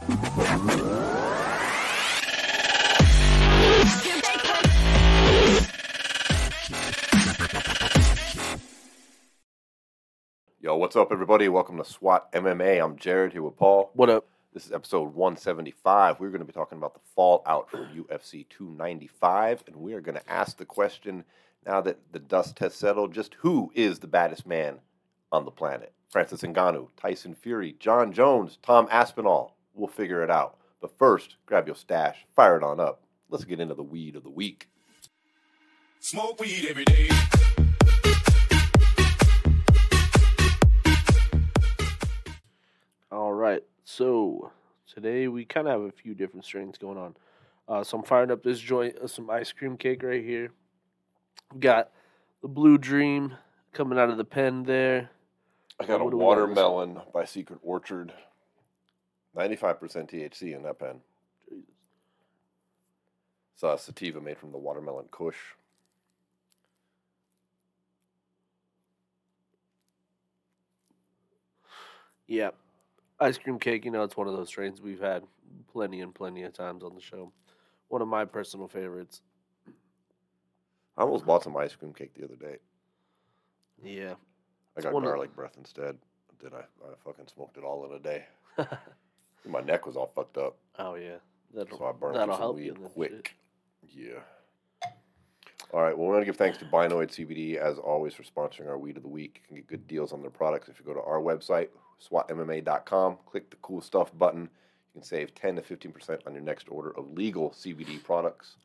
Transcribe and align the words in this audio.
Yo, 0.00 0.06
what's 10.76 10.94
up, 10.94 11.10
everybody? 11.10 11.48
Welcome 11.48 11.78
to 11.78 11.84
SWAT 11.84 12.30
MMA. 12.32 12.82
I'm 12.82 12.96
Jared 12.96 13.32
here 13.32 13.42
with 13.42 13.56
Paul. 13.56 13.90
What 13.94 14.08
up? 14.08 14.26
This 14.54 14.66
is 14.66 14.72
episode 14.72 15.14
175. 15.14 16.20
We're 16.20 16.28
going 16.28 16.40
to 16.40 16.44
be 16.44 16.52
talking 16.52 16.78
about 16.78 16.94
the 16.94 17.00
fallout 17.16 17.68
from 17.68 17.88
UFC 17.88 18.48
295, 18.50 19.64
and 19.66 19.76
we 19.76 19.94
are 19.94 20.00
going 20.00 20.14
to 20.14 20.30
ask 20.30 20.58
the 20.58 20.64
question 20.64 21.24
now 21.66 21.80
that 21.80 21.98
the 22.12 22.20
dust 22.20 22.60
has 22.60 22.74
settled 22.74 23.12
just 23.12 23.34
who 23.34 23.72
is 23.74 23.98
the 23.98 24.06
baddest 24.06 24.46
man 24.46 24.78
on 25.32 25.44
the 25.44 25.50
planet? 25.50 25.92
Francis 26.08 26.42
Ngannou, 26.42 26.88
Tyson 26.96 27.34
Fury, 27.34 27.74
Jon 27.80 28.12
Jones, 28.12 28.58
Tom 28.62 28.86
Aspinall. 28.90 29.56
We'll 29.78 29.86
figure 29.88 30.22
it 30.22 30.30
out. 30.30 30.56
But 30.80 30.98
first, 30.98 31.36
grab 31.46 31.66
your 31.68 31.76
stash, 31.76 32.26
fire 32.34 32.56
it 32.56 32.62
on 32.64 32.80
up. 32.80 33.00
Let's 33.30 33.44
get 33.44 33.60
into 33.60 33.74
the 33.74 33.82
weed 33.82 34.16
of 34.16 34.24
the 34.24 34.30
week. 34.30 34.68
Smoke 36.00 36.40
weed 36.40 36.66
every 36.68 36.84
day. 36.84 37.08
All 43.10 43.32
right. 43.32 43.62
So 43.84 44.52
today 44.92 45.28
we 45.28 45.44
kind 45.44 45.66
of 45.66 45.72
have 45.72 45.88
a 45.88 45.92
few 45.92 46.14
different 46.14 46.44
strains 46.44 46.78
going 46.78 46.98
on. 46.98 47.16
Uh, 47.66 47.84
so 47.84 47.98
I'm 47.98 48.04
firing 48.04 48.30
up 48.30 48.42
this 48.42 48.58
joint 48.60 48.96
of 48.98 49.10
some 49.10 49.28
ice 49.30 49.52
cream 49.52 49.76
cake 49.76 50.02
right 50.02 50.22
here. 50.24 50.50
We've 51.52 51.60
got 51.60 51.90
the 52.42 52.48
Blue 52.48 52.78
Dream 52.78 53.34
coming 53.72 53.98
out 53.98 54.10
of 54.10 54.16
the 54.16 54.24
pen 54.24 54.64
there. 54.64 55.10
I 55.80 55.84
got 55.86 56.00
a 56.00 56.04
What 56.04 56.10
do 56.10 56.16
we 56.18 56.24
got 56.24 56.32
in 56.44 56.48
this 56.50 56.56
one? 56.56 56.66
watermelon 56.66 57.00
by 57.12 57.24
Secret 57.24 57.60
Orchard. 57.62 58.12
95% 59.38 60.10
THC 60.10 60.54
in 60.56 60.62
that 60.64 60.78
pen. 60.78 61.00
Jesus. 61.48 61.64
It's 63.54 63.62
a 63.62 63.78
sativa 63.78 64.20
made 64.20 64.38
from 64.38 64.52
the 64.52 64.58
watermelon 64.58 65.06
kush. 65.10 65.36
Yeah. 72.26 72.50
Ice 73.20 73.38
cream 73.38 73.58
cake, 73.58 73.84
you 73.84 73.90
know, 73.90 74.02
it's 74.02 74.16
one 74.16 74.28
of 74.28 74.34
those 74.36 74.48
strains 74.48 74.80
we've 74.80 75.00
had 75.00 75.24
plenty 75.72 76.00
and 76.02 76.14
plenty 76.14 76.42
of 76.44 76.52
times 76.52 76.84
on 76.84 76.94
the 76.94 77.00
show. 77.00 77.32
One 77.88 78.02
of 78.02 78.08
my 78.08 78.24
personal 78.24 78.68
favorites. 78.68 79.22
I 80.96 81.02
almost 81.02 81.24
bought 81.26 81.42
some 81.44 81.56
ice 81.56 81.74
cream 81.74 81.92
cake 81.94 82.14
the 82.14 82.24
other 82.24 82.36
day. 82.36 82.58
Yeah. 83.82 84.14
I 84.76 84.80
got 84.82 84.92
one 84.92 85.04
of- 85.04 85.10
garlic 85.10 85.34
breath 85.34 85.54
instead. 85.58 85.96
Did 86.40 86.54
I? 86.54 86.58
I 86.60 86.94
fucking 87.04 87.26
smoked 87.34 87.56
it 87.56 87.64
all 87.64 87.84
in 87.86 87.92
a 87.94 87.98
day. 87.98 88.24
My 89.46 89.60
neck 89.60 89.86
was 89.86 89.96
all 89.96 90.10
fucked 90.14 90.36
up, 90.36 90.56
oh 90.78 90.94
yeah. 90.94 91.16
That'll, 91.54 91.78
so 91.78 91.86
I 91.86 91.92
burned 91.92 92.16
that'll 92.16 92.34
some 92.34 92.40
help 92.40 92.58
you 92.58 92.64
weed 92.64 92.76
in 92.76 92.82
this 92.82 92.92
shit. 92.92 92.94
quick. 92.94 93.34
Yeah. 93.88 94.18
All 95.72 95.82
right. 95.82 95.96
Well, 95.96 96.06
we 96.08 96.12
want 96.12 96.22
to 96.22 96.26
give 96.26 96.36
thanks 96.36 96.58
to 96.58 96.64
Binoid 96.64 97.08
CBD 97.08 97.56
as 97.56 97.78
always 97.78 98.14
for 98.14 98.22
sponsoring 98.22 98.68
our 98.68 98.78
weed 98.78 98.96
of 98.96 99.02
the 99.02 99.08
week. 99.08 99.42
You 99.42 99.48
can 99.48 99.56
get 99.56 99.66
good 99.66 99.88
deals 99.88 100.12
on 100.12 100.22
their 100.22 100.30
products 100.30 100.68
if 100.68 100.78
you 100.78 100.84
go 100.84 100.94
to 100.94 101.02
our 101.02 101.20
website, 101.20 101.68
swatmma.com. 102.10 103.18
Click 103.26 103.50
the 103.50 103.56
cool 103.56 103.80
stuff 103.80 104.10
button. 104.16 104.42
You 104.42 105.00
can 105.00 105.02
save 105.02 105.34
10 105.34 105.56
to 105.56 105.62
15 105.62 105.92
percent 105.92 106.22
on 106.26 106.34
your 106.34 106.42
next 106.42 106.68
order 106.70 106.90
of 106.96 107.10
legal 107.12 107.50
CBD 107.50 108.02
products. 108.02 108.56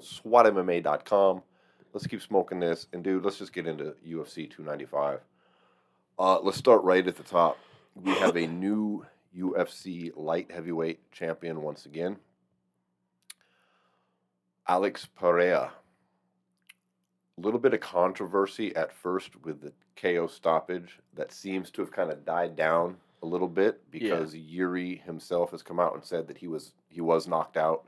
SWATMMA.com. 0.00 1.42
Let's 1.92 2.06
keep 2.06 2.20
smoking 2.20 2.60
this, 2.60 2.86
and 2.92 3.02
dude, 3.02 3.24
let's 3.24 3.38
just 3.38 3.52
get 3.52 3.66
into 3.66 3.94
UFC 4.06 4.50
295. 4.50 5.20
Uh, 6.18 6.40
let's 6.40 6.58
start 6.58 6.82
right 6.82 7.06
at 7.06 7.16
the 7.16 7.22
top. 7.22 7.58
We 7.94 8.12
have 8.16 8.36
a 8.36 8.46
new 8.46 9.06
UFC 9.36 10.10
light 10.16 10.50
heavyweight 10.50 11.10
champion 11.12 11.62
once 11.62 11.86
again. 11.86 12.16
Alex 14.68 15.06
Pereira. 15.06 15.72
A 17.38 17.40
little 17.40 17.60
bit 17.60 17.74
of 17.74 17.80
controversy 17.80 18.74
at 18.74 18.92
first 18.92 19.30
with 19.44 19.60
the 19.60 19.72
KO 19.94 20.26
stoppage 20.26 20.98
that 21.14 21.32
seems 21.32 21.70
to 21.72 21.82
have 21.82 21.92
kind 21.92 22.10
of 22.10 22.24
died 22.24 22.56
down 22.56 22.96
a 23.22 23.26
little 23.26 23.48
bit 23.48 23.90
because 23.90 24.34
Jiri 24.34 25.02
himself 25.02 25.50
has 25.50 25.62
come 25.62 25.78
out 25.78 25.94
and 25.94 26.04
said 26.04 26.26
that 26.28 26.38
he 26.38 26.48
was 26.48 26.72
he 26.88 27.00
was 27.00 27.28
knocked 27.28 27.56
out, 27.58 27.86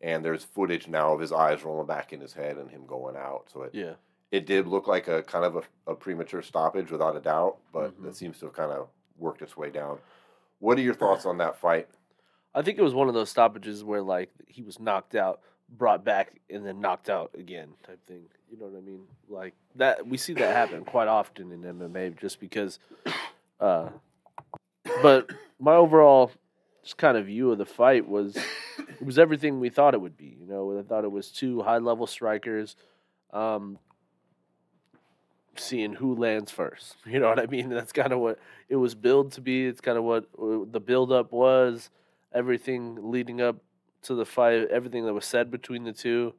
and 0.00 0.24
there's 0.24 0.44
footage 0.44 0.86
now 0.86 1.12
of 1.12 1.20
his 1.20 1.32
eyes 1.32 1.64
rolling 1.64 1.86
back 1.86 2.12
in 2.12 2.20
his 2.20 2.32
head 2.32 2.56
and 2.56 2.70
him 2.70 2.86
going 2.86 3.16
out. 3.16 3.48
So 3.52 3.62
it 3.64 3.74
Yeah. 3.74 3.94
it 4.30 4.46
did 4.46 4.66
look 4.68 4.86
like 4.86 5.08
a 5.08 5.22
kind 5.24 5.44
of 5.44 5.56
a, 5.56 5.62
a 5.92 5.94
premature 5.96 6.42
stoppage 6.42 6.90
without 6.92 7.16
a 7.16 7.20
doubt, 7.20 7.58
but 7.72 7.98
Mhm. 7.98 8.04
that 8.04 8.14
seems 8.16 8.38
to 8.38 8.46
have 8.46 8.54
kind 8.54 8.70
of 8.72 8.88
worked 9.16 9.42
its 9.42 9.56
way 9.56 9.70
down. 9.70 9.98
What 10.60 10.78
are 10.78 10.82
your 10.82 10.94
thoughts 10.94 11.26
on 11.26 11.38
that 11.38 11.58
fight? 11.58 11.88
I 12.54 12.62
think 12.62 12.78
it 12.78 12.82
was 12.82 12.94
one 12.94 13.08
of 13.08 13.14
those 13.14 13.30
stoppages 13.30 13.84
where 13.84 14.02
like 14.02 14.30
he 14.46 14.62
was 14.62 14.80
knocked 14.80 15.14
out, 15.14 15.40
brought 15.68 16.04
back, 16.04 16.40
and 16.50 16.66
then 16.66 16.80
knocked 16.80 17.08
out 17.08 17.30
again 17.38 17.68
type 17.86 18.04
thing. 18.06 18.22
You 18.50 18.58
know 18.58 18.66
what 18.66 18.78
I 18.78 18.80
mean? 18.80 19.02
Like 19.28 19.54
that 19.76 20.06
we 20.06 20.16
see 20.16 20.32
that 20.34 20.54
happen 20.54 20.84
quite 20.84 21.08
often 21.08 21.52
in 21.52 21.62
MMA 21.62 22.18
just 22.18 22.40
because 22.40 22.78
uh 23.60 23.90
but 25.02 25.30
my 25.60 25.74
overall 25.74 26.32
just 26.82 26.96
kind 26.96 27.16
of 27.16 27.26
view 27.26 27.52
of 27.52 27.58
the 27.58 27.66
fight 27.66 28.08
was 28.08 28.36
it 28.78 29.04
was 29.04 29.18
everything 29.18 29.60
we 29.60 29.68
thought 29.68 29.94
it 29.94 30.00
would 30.00 30.16
be. 30.16 30.36
You 30.40 30.46
know, 30.46 30.78
I 30.78 30.82
thought 30.82 31.04
it 31.04 31.12
was 31.12 31.30
two 31.30 31.62
high 31.62 31.78
level 31.78 32.06
strikers. 32.06 32.74
Um 33.32 33.78
seeing 35.58 35.94
who 35.94 36.14
lands 36.14 36.50
first. 36.50 36.96
You 37.06 37.20
know 37.20 37.28
what 37.28 37.40
I 37.40 37.46
mean? 37.46 37.68
That's 37.68 37.92
kind 37.92 38.12
of 38.12 38.20
what 38.20 38.38
it 38.68 38.76
was 38.76 38.94
billed 38.94 39.32
to 39.32 39.40
be. 39.40 39.66
It's 39.66 39.80
kind 39.80 39.98
of 39.98 40.04
what 40.04 40.24
uh, 40.40 40.64
the 40.70 40.80
build 40.80 41.12
up 41.12 41.32
was. 41.32 41.90
Everything 42.32 43.10
leading 43.10 43.40
up 43.40 43.56
to 44.02 44.14
the 44.14 44.26
fight, 44.26 44.68
everything 44.70 45.06
that 45.06 45.14
was 45.14 45.24
said 45.24 45.50
between 45.50 45.84
the 45.84 45.92
two. 45.92 46.34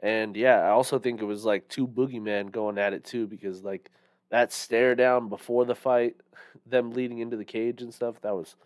And 0.00 0.36
yeah, 0.36 0.58
I 0.58 0.70
also 0.70 0.98
think 0.98 1.20
it 1.20 1.24
was 1.24 1.44
like 1.44 1.68
two 1.68 1.86
boogeyman 1.86 2.50
going 2.50 2.78
at 2.78 2.92
it 2.92 3.04
too, 3.04 3.26
because 3.26 3.62
like 3.62 3.90
that 4.30 4.52
stare 4.52 4.94
down 4.94 5.28
before 5.28 5.64
the 5.64 5.74
fight, 5.74 6.16
them 6.66 6.90
leading 6.90 7.18
into 7.18 7.36
the 7.36 7.44
cage 7.44 7.82
and 7.82 7.94
stuff, 7.94 8.20
that 8.22 8.34
was 8.34 8.56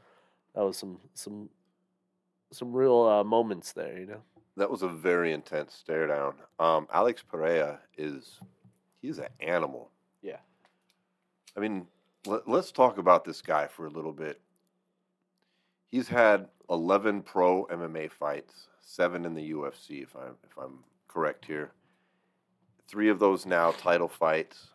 that 0.55 0.65
was 0.65 0.77
some 0.79 0.99
some 1.15 1.51
some 2.53 2.73
real 2.73 3.03
uh, 3.03 3.25
moments 3.25 3.73
there, 3.73 3.99
you 3.99 4.07
know. 4.07 4.23
That 4.57 4.71
was 4.71 4.83
a 4.83 4.89
very 4.89 5.33
intense 5.33 5.75
stare 5.75 6.07
down. 6.07 6.35
Um, 6.59 6.89
Alex 6.91 7.23
Pereira 7.23 7.81
is 7.99 8.41
he's 9.07 9.19
an 9.19 9.29
animal. 9.41 9.91
Yeah. 10.23 10.39
I 11.57 11.61
mean, 11.61 11.87
let, 12.27 12.49
let's 12.49 12.73
talk 12.73 12.99
about 12.99 13.25
this 13.25 13.41
guy 13.41 13.67
for 13.67 13.87
a 13.87 13.91
little 13.91 14.13
bit. 14.13 14.41
He's 15.89 16.09
had 16.09 16.49
11 16.69 17.23
pro 17.23 17.67
MMA 17.67 18.11
fights, 18.11 18.67
seven 18.81 19.25
in 19.25 19.35
the 19.35 19.53
UFC, 19.53 20.03
if 20.03 20.15
I'm 20.17 20.35
if 20.45 20.59
I'm 20.59 20.81
correct 21.07 21.45
here. 21.45 21.71
Three 22.89 23.09
of 23.09 23.19
those 23.19 23.47
now 23.47 23.71
title 23.73 24.09
fights, 24.09 24.69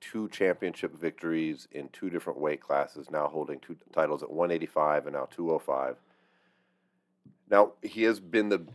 two 0.00 0.28
championship 0.28 0.98
victories 0.98 1.68
in 1.72 1.88
two 1.88 2.10
different 2.10 2.40
weight 2.40 2.60
classes. 2.60 3.10
Now 3.10 3.28
holding 3.28 3.60
two 3.60 3.76
titles 3.92 4.22
at 4.22 4.30
185 4.30 5.06
and 5.06 5.14
now 5.14 5.28
205. 5.30 5.96
Now 7.48 7.72
he 7.82 8.02
has 8.02 8.18
been 8.20 8.48
the 8.48 8.66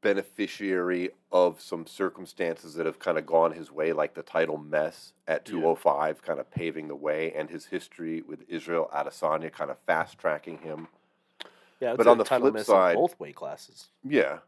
beneficiary 0.00 1.10
of 1.32 1.60
some 1.60 1.86
circumstances 1.86 2.74
that 2.74 2.86
have 2.86 2.98
kind 2.98 3.18
of 3.18 3.26
gone 3.26 3.52
his 3.52 3.70
way, 3.70 3.92
like 3.92 4.14
the 4.14 4.22
title 4.22 4.56
mess 4.58 5.12
at 5.26 5.46
Yeah. 5.48 5.52
205, 5.60 6.22
kind 6.22 6.38
of 6.40 6.50
paving 6.50 6.88
the 6.88 6.94
way, 6.96 7.32
and 7.32 7.50
his 7.50 7.66
history 7.66 8.22
with 8.22 8.44
Israel 8.48 8.90
Adesanya 8.94 9.52
kind 9.52 9.70
of 9.70 9.78
fast 9.80 10.18
tracking 10.18 10.58
him. 10.58 10.88
Yeah, 11.80 11.94
But 11.96 12.06
on 12.06 12.18
the 12.18 12.24
flip 12.24 12.58
side- 12.60 12.96
both 12.96 13.18
weight 13.20 13.36
classes. 13.36 13.88
Yeah. 14.02 14.40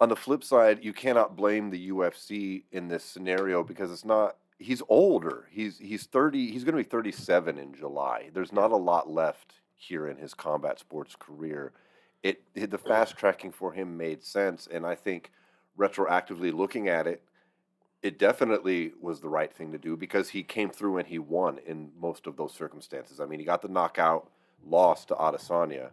On 0.00 0.08
the 0.08 0.16
flip 0.16 0.44
side, 0.44 0.84
you 0.84 0.92
cannot 0.92 1.34
blame 1.36 1.70
the 1.70 1.88
UFC 1.90 2.64
in 2.70 2.88
this 2.88 3.02
scenario 3.04 3.62
because 3.64 3.90
it's 3.90 4.04
not. 4.04 4.36
He's 4.60 4.82
older. 4.88 5.46
He's 5.50 5.78
he's 5.78 6.04
thirty. 6.06 6.50
He's 6.50 6.64
going 6.64 6.76
to 6.76 6.82
be 6.82 6.88
thirty-seven 6.88 7.58
in 7.58 7.74
July. 7.74 8.30
There's 8.32 8.52
not 8.52 8.70
a 8.70 8.76
lot 8.76 9.08
left 9.10 9.54
here 9.74 10.06
in 10.08 10.16
his 10.16 10.34
combat 10.34 10.78
sports 10.78 11.16
career. 11.16 11.72
It, 12.22 12.42
it 12.54 12.70
the 12.70 12.78
fast 12.78 13.16
tracking 13.16 13.52
for 13.52 13.72
him 13.72 13.96
made 13.96 14.22
sense, 14.24 14.68
and 14.70 14.84
I 14.86 14.94
think 14.94 15.30
retroactively 15.78 16.52
looking 16.52 16.88
at 16.88 17.06
it, 17.06 17.22
it 18.02 18.18
definitely 18.18 18.92
was 19.00 19.20
the 19.20 19.28
right 19.28 19.52
thing 19.52 19.72
to 19.72 19.78
do 19.78 19.96
because 19.96 20.28
he 20.28 20.42
came 20.42 20.70
through 20.70 20.98
and 20.98 21.08
he 21.08 21.18
won 21.18 21.58
in 21.66 21.90
most 22.00 22.26
of 22.26 22.36
those 22.36 22.52
circumstances. 22.52 23.20
I 23.20 23.26
mean, 23.26 23.40
he 23.40 23.44
got 23.44 23.62
the 23.62 23.68
knockout, 23.68 24.30
lost 24.64 25.08
to 25.08 25.14
Adesanya, 25.14 25.90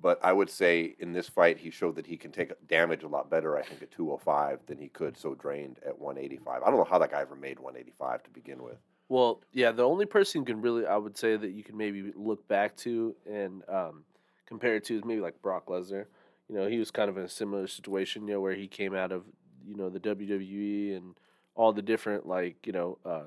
but 0.00 0.18
I 0.22 0.32
would 0.32 0.50
say 0.50 0.96
in 0.98 1.12
this 1.12 1.28
fight 1.28 1.58
he 1.58 1.70
showed 1.70 1.94
that 1.96 2.06
he 2.06 2.16
can 2.16 2.32
take 2.32 2.52
damage 2.68 3.04
a 3.04 3.08
lot 3.08 3.30
better. 3.30 3.56
I 3.56 3.62
think 3.62 3.82
at 3.82 3.90
205 3.92 4.60
than 4.66 4.78
he 4.78 4.88
could 4.88 5.16
so 5.16 5.34
drained 5.34 5.78
at 5.86 5.98
185. 5.98 6.62
I 6.62 6.66
don't 6.66 6.76
know 6.76 6.84
how 6.84 6.98
that 6.98 7.12
guy 7.12 7.20
ever 7.20 7.36
made 7.36 7.58
185 7.58 8.24
to 8.24 8.30
begin 8.30 8.62
with. 8.62 8.78
Well, 9.08 9.40
yeah, 9.52 9.72
the 9.72 9.84
only 9.84 10.06
person 10.06 10.40
you 10.40 10.44
can 10.44 10.60
really, 10.60 10.86
I 10.86 10.96
would 10.96 11.16
say 11.16 11.36
that 11.36 11.50
you 11.50 11.62
can 11.62 11.76
maybe 11.76 12.12
look 12.16 12.46
back 12.48 12.76
to 12.78 13.14
and 13.30 13.62
um, 13.68 14.04
compare 14.46 14.76
it 14.76 14.84
to 14.84 15.00
maybe 15.04 15.20
like 15.20 15.40
Brock 15.42 15.66
Lesnar. 15.66 16.06
You 16.48 16.56
know, 16.56 16.68
he 16.68 16.78
was 16.78 16.90
kind 16.90 17.08
of 17.08 17.16
in 17.16 17.24
a 17.24 17.28
similar 17.28 17.66
situation, 17.66 18.26
you 18.26 18.34
know, 18.34 18.40
where 18.40 18.54
he 18.54 18.66
came 18.66 18.94
out 18.94 19.12
of, 19.12 19.24
you 19.66 19.76
know, 19.76 19.88
the 19.88 20.00
WWE 20.00 20.96
and 20.96 21.14
all 21.54 21.72
the 21.72 21.82
different 21.82 22.26
like, 22.26 22.66
you 22.66 22.72
know, 22.72 22.98
uh, 23.04 23.22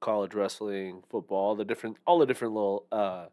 college 0.00 0.34
wrestling, 0.34 1.02
football, 1.10 1.38
all 1.38 1.54
the 1.54 1.64
different, 1.64 1.96
all 2.06 2.18
the 2.18 2.26
different 2.26 2.54
little 2.54 2.86
uh, 2.90 3.26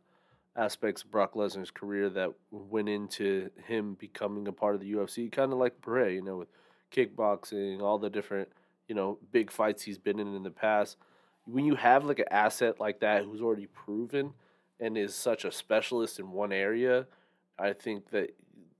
aspects 0.55 1.03
of 1.03 1.11
Brock 1.11 1.33
Lesnar's 1.33 1.71
career 1.71 2.09
that 2.09 2.31
went 2.51 2.89
into 2.89 3.49
him 3.65 3.95
becoming 3.95 4.47
a 4.47 4.51
part 4.51 4.75
of 4.75 4.81
the 4.81 4.91
UFC, 4.91 5.31
kind 5.31 5.51
of 5.51 5.57
like 5.57 5.81
Pere, 5.81 6.09
you 6.09 6.21
know, 6.21 6.37
with 6.37 6.49
kickboxing, 6.91 7.81
all 7.81 7.97
the 7.97 8.09
different, 8.09 8.49
you 8.87 8.95
know, 8.95 9.17
big 9.31 9.51
fights 9.51 9.83
he's 9.83 9.97
been 9.97 10.19
in 10.19 10.35
in 10.35 10.43
the 10.43 10.51
past. 10.51 10.97
When 11.45 11.65
you 11.65 11.75
have 11.75 12.03
like 12.03 12.19
an 12.19 12.25
asset 12.29 12.79
like 12.79 12.99
that 12.99 13.23
who's 13.23 13.41
already 13.41 13.67
proven 13.67 14.33
and 14.81 14.97
is 14.97 15.15
such 15.15 15.45
a 15.45 15.51
specialist 15.51 16.19
in 16.19 16.31
one 16.31 16.51
area, 16.51 17.07
I 17.57 17.71
think 17.73 18.09
that 18.09 18.35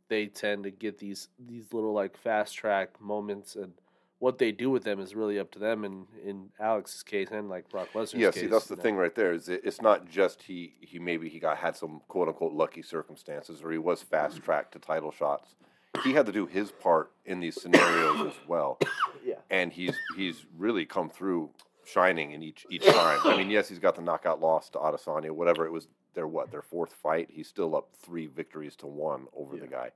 they 0.09 0.25
tend 0.25 0.63
to 0.63 0.71
get 0.71 0.98
these 0.98 1.30
these 1.39 1.71
little 1.71 1.94
like 1.94 2.18
fast 2.18 2.56
track 2.56 3.00
moments 3.00 3.56
and 3.56 3.71
what 4.19 4.38
they 4.38 4.51
do 4.51 4.69
with 4.69 4.83
them 4.83 5.00
is 5.00 5.15
really 5.15 5.39
up 5.39 5.50
to 5.51 5.57
them 5.57 5.83
and 5.83 6.06
in 6.24 6.50
Alex's 6.59 7.01
case 7.01 7.30
and 7.31 7.50
like 7.50 7.68
Brock 7.69 7.88
Lesnar's 7.94 8.13
Yeah, 8.13 8.30
case. 8.31 8.42
see, 8.42 8.48
that's 8.48 8.68
the 8.68 8.75
know. 8.75 8.81
thing 8.83 8.95
right 8.95 9.15
there. 9.15 9.31
Is 9.33 9.50
it, 9.50 9.62
it's 9.63 9.81
not 9.81 10.07
just 10.09 10.44
he 10.44 10.75
he 10.81 11.00
maybe 11.00 11.30
he 11.30 11.39
got 11.39 11.57
had 11.57 11.75
some 11.75 12.01
quote 12.07 12.27
unquote 12.27 12.53
lucky 12.53 12.81
circumstances 12.81 13.62
or 13.63 13.71
he 13.71 13.77
was 13.77 14.01
fast 14.01 14.36
mm-hmm. 14.36 14.44
tracked 14.45 14.74
to 14.74 14.80
title 14.80 15.12
shots. 15.12 15.56
He 16.03 16.13
had 16.13 16.25
to 16.25 16.31
do 16.31 16.45
his 16.45 16.71
part 16.71 17.12
in 17.25 17.39
these 17.39 17.62
scenarios 17.62 18.27
as 18.27 18.48
well, 18.48 18.80
Yeah. 19.25 19.36
and 19.50 19.74
he's 19.74 19.95
he's 20.15 20.45
really 20.57 20.86
come 20.86 21.09
through 21.09 21.50
shining 21.85 22.31
in 22.31 22.43
each 22.43 22.65
each 22.69 22.85
time. 22.85 23.19
I 23.25 23.37
mean, 23.37 23.49
yes, 23.49 23.67
he's 23.69 23.79
got 23.79 23.95
the 23.95 24.01
knockout 24.01 24.39
loss 24.39 24.69
to 24.71 24.79
Adesanya, 24.79 25.31
whatever 25.31 25.65
it 25.65 25.71
was. 25.71 25.87
Their 26.13 26.27
what 26.27 26.51
their 26.51 26.61
fourth 26.61 26.93
fight. 26.93 27.29
He's 27.31 27.47
still 27.47 27.75
up 27.75 27.89
three 28.01 28.27
victories 28.27 28.75
to 28.77 28.87
one 28.87 29.27
over 29.33 29.55
the 29.55 29.67
guy, 29.67 29.91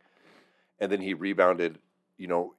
and 0.80 0.92
then 0.92 1.02
he 1.02 1.14
rebounded. 1.14 1.80
You 2.18 2.28
know, 2.28 2.54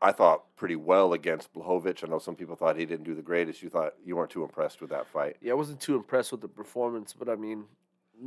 I 0.00 0.12
thought 0.12 0.54
pretty 0.54 0.76
well 0.76 1.12
against 1.12 1.52
Blachowicz. 1.52 2.04
I 2.04 2.06
know 2.08 2.20
some 2.20 2.36
people 2.36 2.54
thought 2.54 2.76
he 2.76 2.86
didn't 2.86 3.04
do 3.04 3.16
the 3.16 3.22
greatest. 3.22 3.60
You 3.62 3.68
thought 3.70 3.94
you 4.04 4.14
weren't 4.14 4.30
too 4.30 4.44
impressed 4.44 4.80
with 4.80 4.90
that 4.90 5.08
fight. 5.08 5.36
Yeah, 5.40 5.52
I 5.52 5.54
wasn't 5.56 5.80
too 5.80 5.96
impressed 5.96 6.30
with 6.30 6.40
the 6.42 6.48
performance, 6.48 7.12
but 7.12 7.28
I 7.28 7.34
mean, 7.34 7.64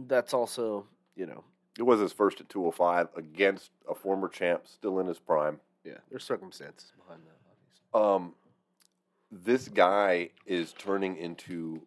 that's 0.07 0.33
also, 0.33 0.85
you 1.15 1.25
know, 1.25 1.45
It 1.79 1.83
was 1.83 2.01
his 2.01 2.11
first 2.11 2.41
at 2.41 2.49
205 2.49 3.07
against 3.15 3.71
a 3.89 3.95
former 3.95 4.27
champ, 4.27 4.67
still 4.67 4.99
in 4.99 5.07
his 5.07 5.19
prime. 5.19 5.61
yeah, 5.85 5.93
there's 6.09 6.25
circumstances 6.25 6.91
behind 7.01 7.21
that, 7.25 7.37
obviously. 7.49 8.25
Um, 8.27 8.33
this 9.31 9.67
guy 9.67 10.29
is 10.45 10.73
turning 10.73 11.17
into 11.17 11.81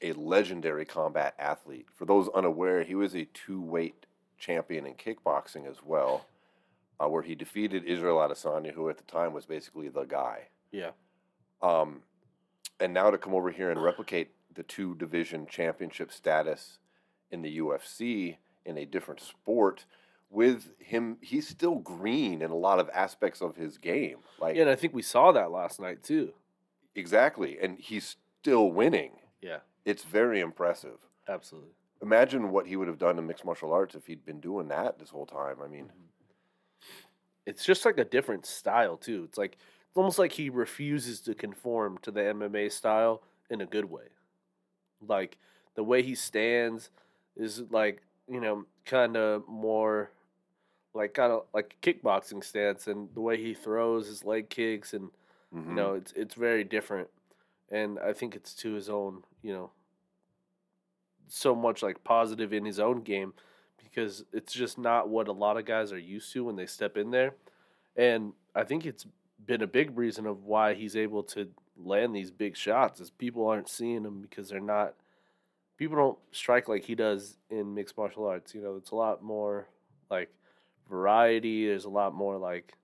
a 0.00 0.12
legendary 0.12 0.84
combat 0.84 1.34
athlete. 1.38 1.86
For 1.94 2.04
those 2.04 2.28
unaware, 2.34 2.84
he 2.84 2.94
was 2.94 3.14
a 3.14 3.26
two 3.26 3.60
weight 3.60 4.06
champion 4.38 4.86
in 4.86 4.94
kickboxing 4.94 5.68
as 5.68 5.82
well, 5.84 6.26
uh, 7.00 7.08
where 7.08 7.22
he 7.22 7.34
defeated 7.34 7.84
Israel 7.84 8.18
Adesanya, 8.18 8.72
who 8.72 8.88
at 8.88 8.96
the 8.96 9.04
time 9.04 9.32
was 9.32 9.46
basically 9.46 9.88
the 9.88 10.04
guy. 10.04 10.48
Yeah. 10.70 10.90
Um, 11.62 12.02
and 12.80 12.94
now 12.94 13.10
to 13.10 13.18
come 13.18 13.34
over 13.34 13.50
here 13.50 13.70
and 13.70 13.82
replicate 13.82 14.30
the 14.54 14.62
two 14.62 14.94
division 14.94 15.46
championship 15.46 16.12
status 16.12 16.78
in 17.30 17.42
the 17.42 17.58
UFC 17.58 18.36
in 18.64 18.78
a 18.78 18.84
different 18.84 19.20
sport 19.20 19.84
with 20.30 20.72
him 20.78 21.16
he's 21.22 21.48
still 21.48 21.76
green 21.76 22.42
in 22.42 22.50
a 22.50 22.56
lot 22.56 22.78
of 22.78 22.90
aspects 22.90 23.40
of 23.40 23.56
his 23.56 23.78
game 23.78 24.18
like 24.38 24.56
Yeah, 24.56 24.62
and 24.62 24.70
I 24.70 24.76
think 24.76 24.92
we 24.92 25.00
saw 25.02 25.32
that 25.32 25.50
last 25.50 25.80
night 25.80 26.02
too. 26.02 26.32
Exactly 26.98 27.58
and 27.62 27.78
he's 27.78 28.16
still 28.42 28.70
winning 28.70 29.12
Yeah, 29.40 29.58
it's 29.84 30.04
very 30.04 30.40
impressive 30.40 30.98
absolutely. 31.28 31.70
imagine 32.02 32.50
what 32.50 32.66
he 32.66 32.76
would 32.76 32.88
have 32.88 32.98
done 32.98 33.18
in 33.18 33.26
mixed 33.26 33.44
martial 33.44 33.72
arts 33.72 33.94
if 33.94 34.06
he'd 34.06 34.24
been 34.26 34.40
doing 34.40 34.68
that 34.68 34.98
this 34.98 35.10
whole 35.10 35.26
time 35.26 35.56
i 35.64 35.68
mean 35.68 35.84
mm-hmm. 35.84 36.04
It's 37.46 37.64
just 37.64 37.86
like 37.86 37.96
a 37.96 38.04
different 38.04 38.44
style 38.44 38.98
too. 38.98 39.24
It's 39.24 39.38
like 39.38 39.54
it's 39.88 39.96
almost 39.96 40.18
like 40.18 40.32
he 40.32 40.50
refuses 40.50 41.20
to 41.22 41.34
conform 41.34 41.96
to 42.02 42.10
the 42.10 42.20
MMA 42.20 42.70
style 42.70 43.22
in 43.48 43.62
a 43.62 43.66
good 43.66 43.86
way. 43.86 44.02
Like 45.00 45.38
the 45.74 45.82
way 45.82 46.02
he 46.02 46.14
stands 46.14 46.90
is 47.36 47.62
like, 47.70 48.02
you 48.30 48.40
know, 48.42 48.66
kind 48.84 49.16
of 49.16 49.48
more 49.48 50.10
like 50.92 51.14
kind 51.14 51.32
of 51.32 51.44
like 51.54 51.76
kickboxing 51.80 52.44
stance 52.44 52.86
and 52.86 53.08
the 53.14 53.22
way 53.22 53.38
he 53.38 53.54
throws 53.54 54.08
his 54.08 54.26
leg 54.26 54.50
kicks 54.50 54.92
and 54.92 55.08
mhm. 55.54 55.68
you 55.68 55.74
know 55.74 55.94
it's 55.94 56.12
it's 56.12 56.34
very 56.34 56.64
different. 56.64 57.08
And 57.70 57.98
i 57.98 58.14
think 58.14 58.34
it's 58.34 58.54
to 58.54 58.72
his 58.72 58.88
own 58.88 59.24
you 59.42 59.52
know 59.52 59.70
so 61.26 61.54
much 61.54 61.82
like 61.82 62.02
positive 62.04 62.52
in 62.54 62.64
his 62.64 62.80
own 62.80 63.02
game 63.02 63.34
because 63.82 64.24
it's 64.32 64.54
just 64.54 64.78
not 64.78 65.08
what 65.10 65.28
a 65.28 65.32
lot 65.32 65.58
of 65.58 65.66
guys 65.66 65.92
are 65.92 65.98
used 65.98 66.32
to 66.32 66.44
when 66.44 66.56
they 66.56 66.66
step 66.66 66.96
in 66.96 67.10
there. 67.10 67.34
And 67.96 68.32
i 68.54 68.64
think 68.64 68.86
it's 68.86 69.06
been 69.44 69.62
a 69.62 69.66
big 69.66 69.96
reason 69.96 70.26
of 70.26 70.44
why 70.44 70.74
he's 70.74 70.96
able 70.96 71.22
to 71.22 71.48
land 71.76 72.14
these 72.14 72.30
big 72.30 72.56
shots 72.56 73.00
is 73.00 73.10
people 73.10 73.46
aren't 73.46 73.68
seeing 73.68 74.04
him 74.04 74.20
because 74.20 74.48
they're 74.48 74.60
not 74.60 74.94
people 75.78 75.96
don't 75.96 76.18
strike 76.32 76.68
like 76.68 76.84
he 76.84 76.94
does 76.94 77.38
in 77.50 77.74
mixed 77.74 77.96
martial 77.96 78.26
arts. 78.26 78.54
You 78.54 78.60
know 78.60 78.76
it's 78.76 78.90
a 78.90 78.96
lot 78.96 79.22
more 79.22 79.68
like 80.10 80.30
variety. 80.90 81.66
There's 81.66 81.84
a 81.84 81.90
lot 81.90 82.14
more 82.14 82.36
like 82.36 82.74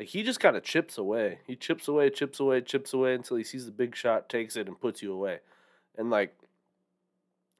like 0.00 0.08
he 0.08 0.22
just 0.22 0.40
kind 0.40 0.56
of 0.56 0.62
chips 0.62 0.96
away. 0.96 1.40
He 1.46 1.54
chips 1.54 1.86
away, 1.86 2.08
chips 2.08 2.40
away, 2.40 2.62
chips 2.62 2.94
away 2.94 3.14
until 3.14 3.36
he 3.36 3.44
sees 3.44 3.66
the 3.66 3.70
big 3.70 3.94
shot, 3.94 4.30
takes 4.30 4.56
it, 4.56 4.66
and 4.66 4.80
puts 4.80 5.02
you 5.02 5.12
away. 5.12 5.40
And 5.98 6.08
like 6.08 6.34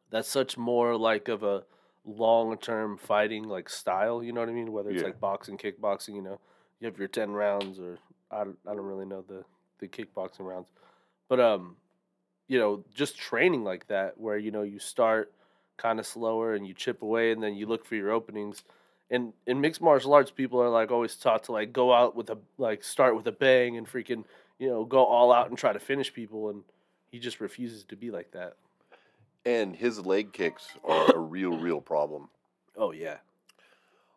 that's 0.09 0.27
such 0.27 0.57
more 0.57 0.97
like 0.97 1.29
of 1.29 1.43
a 1.43 1.65
long 2.07 2.57
term 2.57 2.97
fighting 2.97 3.45
like 3.45 3.69
style. 3.69 4.23
You 4.23 4.33
know 4.33 4.41
what 4.41 4.49
I 4.49 4.53
mean? 4.53 4.73
Whether 4.73 4.91
it's 4.91 5.03
Yeah. 5.03 5.09
like 5.09 5.21
boxing, 5.21 5.59
kickboxing. 5.59 6.15
You 6.15 6.23
know, 6.23 6.41
you 6.81 6.87
have 6.87 6.99
your 6.99 7.09
ten 7.09 7.31
rounds, 7.33 7.79
or 7.79 7.99
I 8.31 8.45
don't, 8.45 8.59
I 8.67 8.75
don't 8.75 8.87
really 8.87 9.05
know 9.05 9.21
the 9.21 9.45
the 9.79 9.87
kickboxing 9.87 10.47
rounds, 10.47 10.71
but 11.29 11.41
um, 11.41 11.77
you 12.49 12.59
know, 12.59 12.85
just 12.95 13.19
training 13.19 13.65
like 13.65 13.87
that 13.89 14.19
where 14.19 14.39
you 14.39 14.51
know 14.51 14.63
you 14.63 14.79
start 14.79 15.35
kind 15.77 16.01
of 16.01 16.07
slower 16.07 16.55
and 16.55 16.67
you 16.67 16.73
chip 16.73 17.03
away, 17.03 17.33
and 17.33 17.43
then 17.43 17.55
you 17.55 17.67
look 17.67 17.85
for 17.85 17.97
your 17.97 18.11
openings 18.11 18.65
in 19.11 19.33
in 19.47 19.61
mixed 19.61 19.81
martial 19.81 20.15
arts, 20.15 20.31
people 20.31 20.61
are 20.63 20.69
like 20.71 20.91
always 20.91 21.17
taught 21.17 21.45
to 21.45 21.53
like 21.53 21.73
go 21.73 21.93
out 21.93 22.15
with 22.17 22.31
a 22.31 22.39
like 22.59 22.85
start 22.85 23.17
with 23.17 23.27
a 23.27 23.33
bang 23.33 23.77
and 23.77 23.87
freaking 23.87 24.25
you 24.59 24.69
know 24.69 24.85
go 24.85 25.05
all 25.05 25.33
out 25.33 25.49
and 25.49 25.59
try 25.59 25.73
to 25.73 25.81
finish 25.81 26.13
people, 26.13 26.49
and 26.51 26.63
he 27.11 27.19
just 27.19 27.41
refuses 27.41 27.85
to 27.85 27.97
be 27.97 28.11
like 28.11 28.31
that. 28.33 28.55
and 29.45 29.75
his 29.77 30.05
leg 30.07 30.33
kicks 30.33 30.69
are 30.85 31.15
a 31.15 31.19
real 31.19 31.59
real 31.59 31.81
problem 31.81 32.29
Oh 32.77 32.93
yeah, 32.93 33.19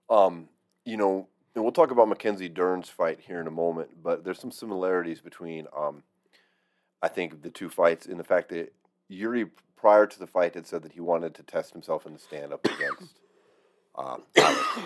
Um, 0.10 0.48
you 0.86 0.96
know, 0.96 1.28
and 1.56 1.63
we'll 1.63 1.74
talk 1.74 1.92
about 1.92 2.07
Mackenzie 2.07 2.50
Dern's 2.50 2.88
fight 2.89 3.19
here 3.19 3.42
in 3.42 3.48
a 3.48 3.51
moment, 3.51 3.89
but 4.04 4.24
there's 4.24 4.39
some 4.39 4.51
similarities 4.51 5.22
between, 5.22 5.68
um, 5.75 6.04
I 7.01 7.07
think, 7.10 7.42
the 7.42 7.50
two 7.50 7.69
fights 7.69 8.06
in 8.06 8.18
the 8.18 8.24
fact 8.24 8.50
that 8.50 8.74
Jiri, 9.12 9.50
prior 9.75 10.06
to 10.06 10.19
the 10.19 10.28
fight, 10.28 10.54
had 10.56 10.68
said 10.68 10.84
that 10.84 10.94
he 10.94 11.01
wanted 11.01 11.34
to 11.36 11.44
test 11.44 11.74
himself 11.74 12.06
in 12.06 12.13
the 12.13 12.19
stand 12.19 12.54
up 12.54 12.63
against 12.75 13.16
uh, 13.95 14.18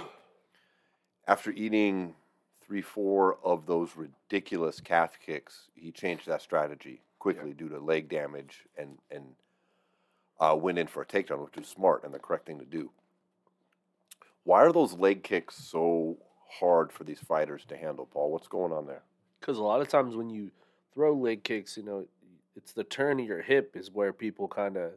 After 1.27 1.51
eating 1.51 2.15
three, 2.65 2.81
four 2.81 3.37
of 3.43 3.65
those 3.65 3.91
ridiculous 3.95 4.79
calf 4.79 5.17
kicks, 5.23 5.67
he 5.75 5.91
changed 5.91 6.25
that 6.27 6.41
strategy 6.41 7.01
quickly 7.19 7.53
due 7.53 7.67
to 7.69 7.79
leg 7.79 8.07
damage 8.07 8.65
and 8.77 8.97
and 9.11 9.25
uh, 10.39 10.55
went 10.55 10.77
in 10.77 10.87
for 10.87 11.01
a 11.01 11.05
takedown, 11.05 11.43
which 11.43 11.57
is 11.57 11.67
smart 11.67 12.03
and 12.03 12.13
the 12.13 12.19
correct 12.19 12.45
thing 12.45 12.59
to 12.59 12.65
do. 12.65 12.91
Why 14.43 14.63
are 14.63 14.71
those 14.71 14.93
leg 14.93 15.23
kicks 15.23 15.57
so 15.57 16.17
hard 16.59 16.93
for 16.93 17.03
these 17.03 17.19
fighters 17.19 17.65
to 17.67 17.75
handle, 17.75 18.05
Paul? 18.05 18.31
What's 18.31 18.47
going 18.47 18.71
on 18.71 18.85
there? 18.85 19.03
because 19.39 19.57
a 19.57 19.63
lot 19.63 19.81
of 19.81 19.87
times 19.87 20.15
when 20.15 20.29
you 20.29 20.51
throw 20.93 21.13
leg 21.13 21.43
kicks, 21.43 21.77
you 21.77 21.83
know, 21.83 22.05
it's 22.55 22.73
the 22.73 22.83
turn 22.83 23.19
of 23.19 23.25
your 23.25 23.41
hip 23.41 23.75
is 23.75 23.91
where 23.91 24.11
people 24.11 24.47
kind 24.47 24.77
of, 24.77 24.91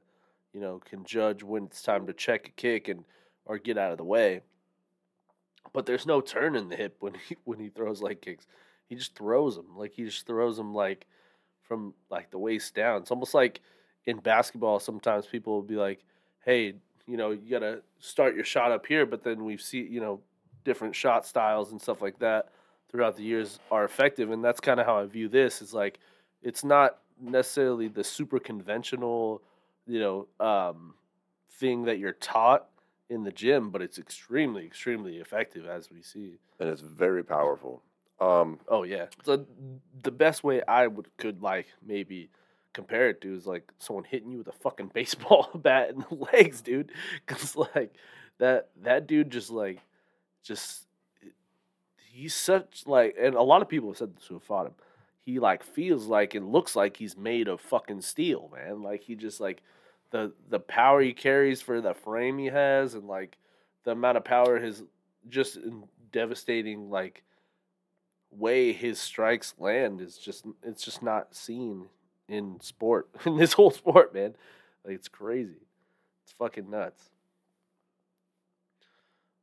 you 0.53 0.61
know, 0.61 0.81
can 0.85 1.05
judge 1.05 1.43
when 1.43 1.65
it's 1.65 1.83
time 1.83 2.07
to 2.07 2.13
check 2.13 2.49
a 2.49 2.51
kick 2.53 2.89
and 2.89 3.05
or 3.51 3.59
get 3.59 3.77
out 3.77 3.91
of 3.91 3.99
the 3.99 4.05
way. 4.05 4.43
But 5.73 5.85
there's 5.85 6.07
no 6.07 6.21
turn 6.21 6.55
in 6.55 6.69
the 6.69 6.77
hip 6.77 6.97
when 7.01 7.15
he 7.29 7.37
when 7.45 7.59
he 7.59 7.69
throws 7.69 8.01
leg 8.01 8.23
kicks. 8.23 8.47
He 8.87 8.95
just 8.95 9.17
throws 9.17 9.57
them 9.57 9.77
like 9.77 9.93
he 9.93 10.05
just 10.05 10.25
throws 10.25 10.57
them 10.57 10.73
like 10.73 11.07
from 11.65 11.95
like 12.11 12.31
the 12.31 12.39
waist 12.39 12.77
down. 12.77 13.03
It's 13.03 13.11
almost 13.11 13.35
like 13.35 13.61
in 14.07 14.19
basketball. 14.19 14.79
Sometimes 14.79 15.27
people 15.27 15.53
will 15.55 15.63
be 15.63 15.75
like, 15.75 16.05
"Hey, 16.45 16.75
you 17.07 17.17
know, 17.17 17.33
you 17.33 17.51
gotta 17.51 17.83
start 17.99 18.37
your 18.37 18.45
shot 18.45 18.71
up 18.71 18.87
here," 18.87 19.05
but 19.05 19.25
then 19.25 19.45
we 19.45 19.57
see 19.57 19.81
you 19.81 20.01
know 20.01 20.21
different 20.65 20.95
shot 20.95 21.27
styles 21.27 21.73
and 21.73 21.83
stuff 21.83 22.01
like 22.01 22.21
that 22.21 22.51
throughout 22.89 23.17
the 23.17 23.23
years 23.23 23.59
are 23.71 23.85
effective 23.85 24.31
and 24.31 24.45
that's 24.45 24.61
kind 24.61 24.79
of 24.79 24.85
how 24.85 24.99
i 24.99 25.07
view 25.07 25.27
this 25.27 25.63
is 25.63 25.73
like 25.73 25.99
it's 26.43 26.63
not 26.63 26.99
necessarily 27.19 27.89
the 27.89 28.05
super 28.05 28.39
conventional 28.39 29.41
you 29.87 30.01
know 30.01 30.27
um, 30.45 30.93
thing 31.53 31.85
that 31.85 31.99
you're 31.99 32.13
taught 32.13 32.69
in 33.11 33.25
the 33.25 33.33
gym 33.33 33.71
but 33.71 33.83
it's 33.83 33.99
extremely 33.99 34.65
extremely 34.65 35.17
effective 35.17 35.67
as 35.67 35.91
we 35.91 36.01
see. 36.01 36.39
And 36.59 36.71
it's 36.71 36.81
very 36.81 37.25
powerful. 37.25 37.83
Um, 38.21 38.61
oh 38.69 38.85
yeah. 38.85 39.07
So 39.25 39.47
the 40.03 40.13
best 40.13 40.45
way 40.45 40.63
i 40.67 40.87
would 40.87 41.09
could 41.19 41.43
like 41.43 41.67
maybe 41.87 42.31
compare 42.73 43.11
it 43.11 43.21
to 43.21 43.35
is 43.35 43.47
like 43.47 43.71
someone 43.79 44.05
hitting 44.05 44.31
you 44.31 44.39
with 44.39 44.49
a 44.49 44.53
fucking 44.53 44.91
baseball 44.95 45.51
bat 45.55 45.91
in 45.91 46.05
the 46.09 46.27
legs 46.33 46.63
dude. 46.63 46.93
Because 47.27 47.57
like 47.57 47.95
that 48.39 48.71
that 48.83 49.07
dude 49.07 49.31
just 49.31 49.51
like 49.51 49.81
just 50.43 50.87
he's 52.11 52.35
such 52.35 52.85
like 52.87 53.17
and 53.21 53.35
a 53.35 53.43
lot 53.43 53.63
of 53.63 53.69
people 53.69 53.89
have 53.89 53.99
said 53.99 54.17
this 54.17 54.27
who 54.27 54.35
have 54.35 54.45
fought 54.45 54.67
him. 54.67 54.75
He 55.25 55.39
like 55.39 55.63
feels 55.63 56.07
like 56.07 56.35
and 56.35 56.53
looks 56.53 56.77
like 56.77 56.97
he's 56.97 57.17
made 57.17 57.49
of 57.49 57.61
fucking 57.61 58.03
steel 58.03 58.51
man. 58.55 58.83
Like 58.83 59.03
he 59.03 59.17
just 59.17 59.41
like 59.41 59.63
the 60.11 60.33
the 60.49 60.61
power 60.61 61.01
he 61.01 61.13
carries 61.13 61.63
for 61.63 61.81
the 61.81 61.95
frame 61.95 62.39
he 62.39 62.47
has, 62.47 62.95
and 62.95 63.07
like 63.07 63.39
the 63.85 63.93
amount 63.93 64.17
of 64.17 64.25
power 64.25 64.59
his 64.59 64.83
just 65.29 65.57
in 65.57 65.85
devastating 66.13 66.91
like 66.91 67.23
way 68.31 68.73
his 68.73 68.99
strikes 68.99 69.55
land 69.59 70.01
is 70.01 70.17
just 70.17 70.47
it's 70.63 70.85
just 70.85 71.03
not 71.03 71.35
seen 71.35 71.87
in 72.29 72.61
sport 72.61 73.09
in 73.27 73.37
this 73.37 73.53
whole 73.53 73.71
sport, 73.71 74.15
man. 74.15 74.35
Like 74.85 74.95
it's 74.95 75.09
crazy. 75.09 75.67
It's 76.25 76.33
fucking 76.33 76.71
nuts. 76.71 77.11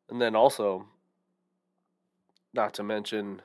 And 0.09 0.21
then 0.21 0.35
also, 0.35 0.87
not 2.53 2.73
to 2.75 2.83
mention, 2.83 3.41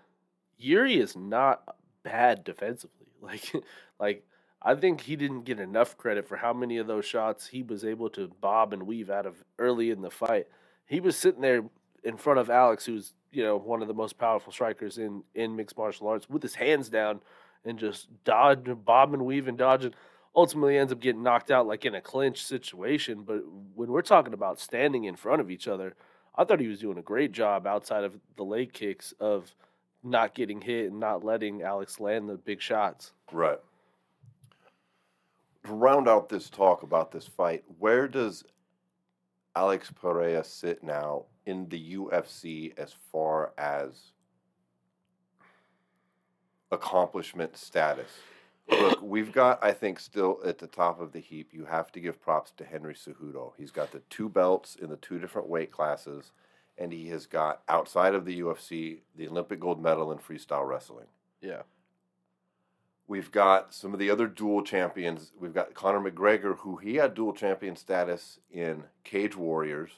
Jiri 0.63 0.97
is 0.99 1.17
not 1.17 1.77
bad 2.03 2.45
defensively. 2.45 2.99
Like, 3.23 3.53
like 4.01 4.27
I 4.65 4.75
think 4.75 5.01
he 5.01 5.17
didn't 5.17 5.43
get 5.43 5.59
enough 5.59 5.97
credit 5.97 6.29
for 6.29 6.37
how 6.37 6.53
many 6.53 6.79
of 6.79 6.87
those 6.87 7.05
shots 7.05 7.49
he 7.49 7.63
was 7.63 7.85
able 7.85 8.09
to 8.11 8.31
bob 8.41 8.73
and 8.73 8.85
weave 8.85 9.11
out 9.11 9.27
of 9.27 9.43
early 9.59 9.91
in 9.91 10.03
the 10.03 10.11
fight. 10.11 10.47
He 10.87 11.01
was 11.01 11.17
sitting 11.17 11.41
there 11.41 11.65
in 12.05 12.17
front 12.17 12.39
of 12.39 12.51
Alex, 12.51 12.85
who's 12.87 13.15
you 13.33 13.43
know 13.43 13.57
one 13.57 13.83
of 13.83 13.89
the 13.89 13.95
most 13.95 14.19
powerful 14.19 14.53
strikers 14.53 14.99
in 14.99 15.25
in 15.35 15.57
mixed 15.57 15.77
martial 15.77 16.09
arts, 16.09 16.29
with 16.29 16.43
his 16.43 16.55
hands 16.55 16.89
down 16.89 17.21
and 17.65 17.79
just 17.79 18.09
dodge, 18.25 18.69
bob 18.85 19.15
and 19.15 19.25
weave 19.25 19.49
and 19.49 19.59
dodging. 19.59 19.95
Ultimately, 20.35 20.79
ends 20.79 20.93
up 20.93 21.01
getting 21.01 21.23
knocked 21.23 21.51
out 21.51 21.67
like 21.67 21.85
in 21.85 21.95
a 21.95 22.01
clinch 22.01 22.45
situation. 22.45 23.23
But 23.23 23.43
when 23.75 23.91
we're 23.91 24.03
talking 24.03 24.33
about 24.33 24.61
standing 24.61 25.05
in 25.05 25.17
front 25.17 25.41
of 25.41 25.51
each 25.51 25.69
other, 25.69 25.95
I 26.35 26.45
thought 26.45 26.61
he 26.61 26.69
was 26.69 26.81
doing 26.81 26.99
a 26.99 27.03
great 27.03 27.33
job 27.33 27.67
outside 27.67 28.05
of 28.05 28.19
the 28.37 28.45
leg 28.45 28.73
kicks 28.73 29.13
of 29.21 29.55
not 30.03 30.35
getting 30.35 30.61
hit 30.61 30.91
and 30.91 30.99
not 30.99 31.25
letting 31.25 31.63
Alex 31.63 32.01
land 32.01 32.29
the 32.29 32.37
big 32.37 32.61
shots. 32.61 33.13
Right. 33.31 33.59
To 35.67 35.73
round 35.73 36.09
out 36.09 36.29
this 36.29 36.51
talk 36.51 36.83
about 36.83 37.13
this 37.13 37.27
fight, 37.27 37.65
where 37.79 38.09
does 38.09 38.45
Alex 39.55 39.93
Pereira 39.93 40.43
sit 40.43 40.83
now 40.83 41.27
in 41.47 41.69
the 41.69 41.97
UFC 41.97 42.77
as 42.79 42.95
far 43.13 43.53
as 43.57 44.13
accomplishment 46.71 47.57
status? 47.57 48.11
Look, 48.69 49.03
we've 49.03 49.33
got, 49.33 49.63
I 49.63 49.73
think, 49.73 50.01
still 50.01 50.41
at 50.45 50.59
the 50.59 50.67
top 50.67 51.01
of 51.01 51.13
the 51.13 51.21
heap. 51.21 51.51
You 51.53 51.65
have 51.65 51.93
to 51.93 52.01
give 52.01 52.23
props 52.23 52.53
to 52.57 52.65
Henry 52.65 52.95
Cejudo. 52.95 53.53
He's 53.59 53.71
got 53.73 53.93
the 53.93 54.03
two 54.09 54.29
belts 54.29 54.77
in 54.77 54.89
the 54.89 54.97
two 54.97 55.19
different 55.19 55.49
weight 55.49 55.71
classes, 55.71 56.33
and 56.79 56.93
he 56.93 57.09
has 57.09 57.27
got, 57.27 57.63
outside 57.69 58.15
of 58.15 58.25
the 58.25 58.41
UFC, 58.41 59.01
the 59.17 59.29
Olympic 59.29 59.61
gold 59.61 59.83
medal 59.83 60.13
in 60.13 60.19
freestyle 60.19 60.67
wrestling. 60.67 61.07
Yeah. 61.41 61.63
We've 63.09 63.31
got 63.31 63.75
some 63.75 63.93
of 63.93 63.99
the 63.99 64.11
other 64.11 64.27
dual 64.27 64.63
champions. 64.63 65.33
We've 65.39 65.53
got 65.55 65.75
Conor 65.75 66.11
McGregor, 66.11 66.59
who 66.59 66.77
he 66.77 66.95
had 66.97 67.15
dual 67.15 67.33
champion 67.33 67.77
status 67.77 68.39
in 68.51 68.85
Cage 69.05 69.37
Warriors, 69.37 69.91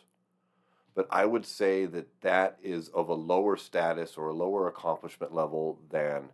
but 0.94 1.06
I 1.10 1.24
would 1.26 1.44
say 1.46 1.86
that 1.86 2.20
that 2.22 2.58
is 2.62 2.88
of 2.88 3.08
a 3.08 3.14
lower 3.14 3.56
status 3.56 4.16
or 4.16 4.28
a 4.28 4.34
lower 4.34 4.66
accomplishment 4.68 5.34
level 5.34 5.78
than 5.90 6.30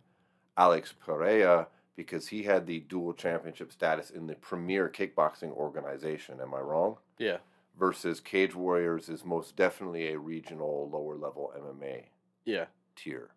Alex 0.57 0.93
Pereira 0.97 1.67
because 1.95 2.27
he 2.29 2.43
had 2.43 2.65
the 2.65 2.79
dual 2.79 3.13
championship 3.13 3.71
status 3.71 4.09
in 4.09 4.25
the 4.27 4.35
premier 4.35 4.89
kickboxing 4.89 5.51
organization. 5.51 6.39
Am 6.41 6.53
I 6.53 6.59
wrong? 6.59 6.97
Yeah. 7.17 7.37
Versus 7.77 8.19
Cage 8.19 8.55
Warriors 8.55 9.09
is 9.09 9.25
most 9.25 9.55
definitely 9.55 10.07
a 10.11 10.17
regional 10.19 10.89
lower 10.91 11.15
level 11.15 11.53
MMA 11.57 12.05
Yeah. 12.45 12.65
tier. 12.95 13.31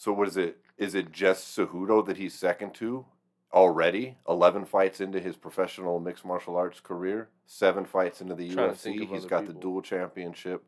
So 0.00 0.14
what 0.14 0.28
is 0.28 0.38
it? 0.38 0.56
Is 0.78 0.94
it 0.94 1.12
just 1.12 1.54
Cejudo 1.54 2.06
that 2.06 2.16
he's 2.16 2.32
second 2.32 2.72
to 2.76 3.04
already? 3.52 4.16
Eleven 4.26 4.64
fights 4.64 5.02
into 5.02 5.20
his 5.20 5.36
professional 5.36 6.00
mixed 6.00 6.24
martial 6.24 6.56
arts 6.56 6.80
career, 6.80 7.28
seven 7.44 7.84
fights 7.84 8.22
into 8.22 8.34
the 8.34 8.48
Trying 8.48 8.70
to 8.70 8.76
think 8.76 8.98
UFC. 8.98 9.02
of 9.04 9.08
He's 9.10 9.18
other 9.24 9.28
got 9.28 9.40
the 9.42 9.52
people. 9.52 9.60
dual 9.60 9.82
championship. 9.82 10.64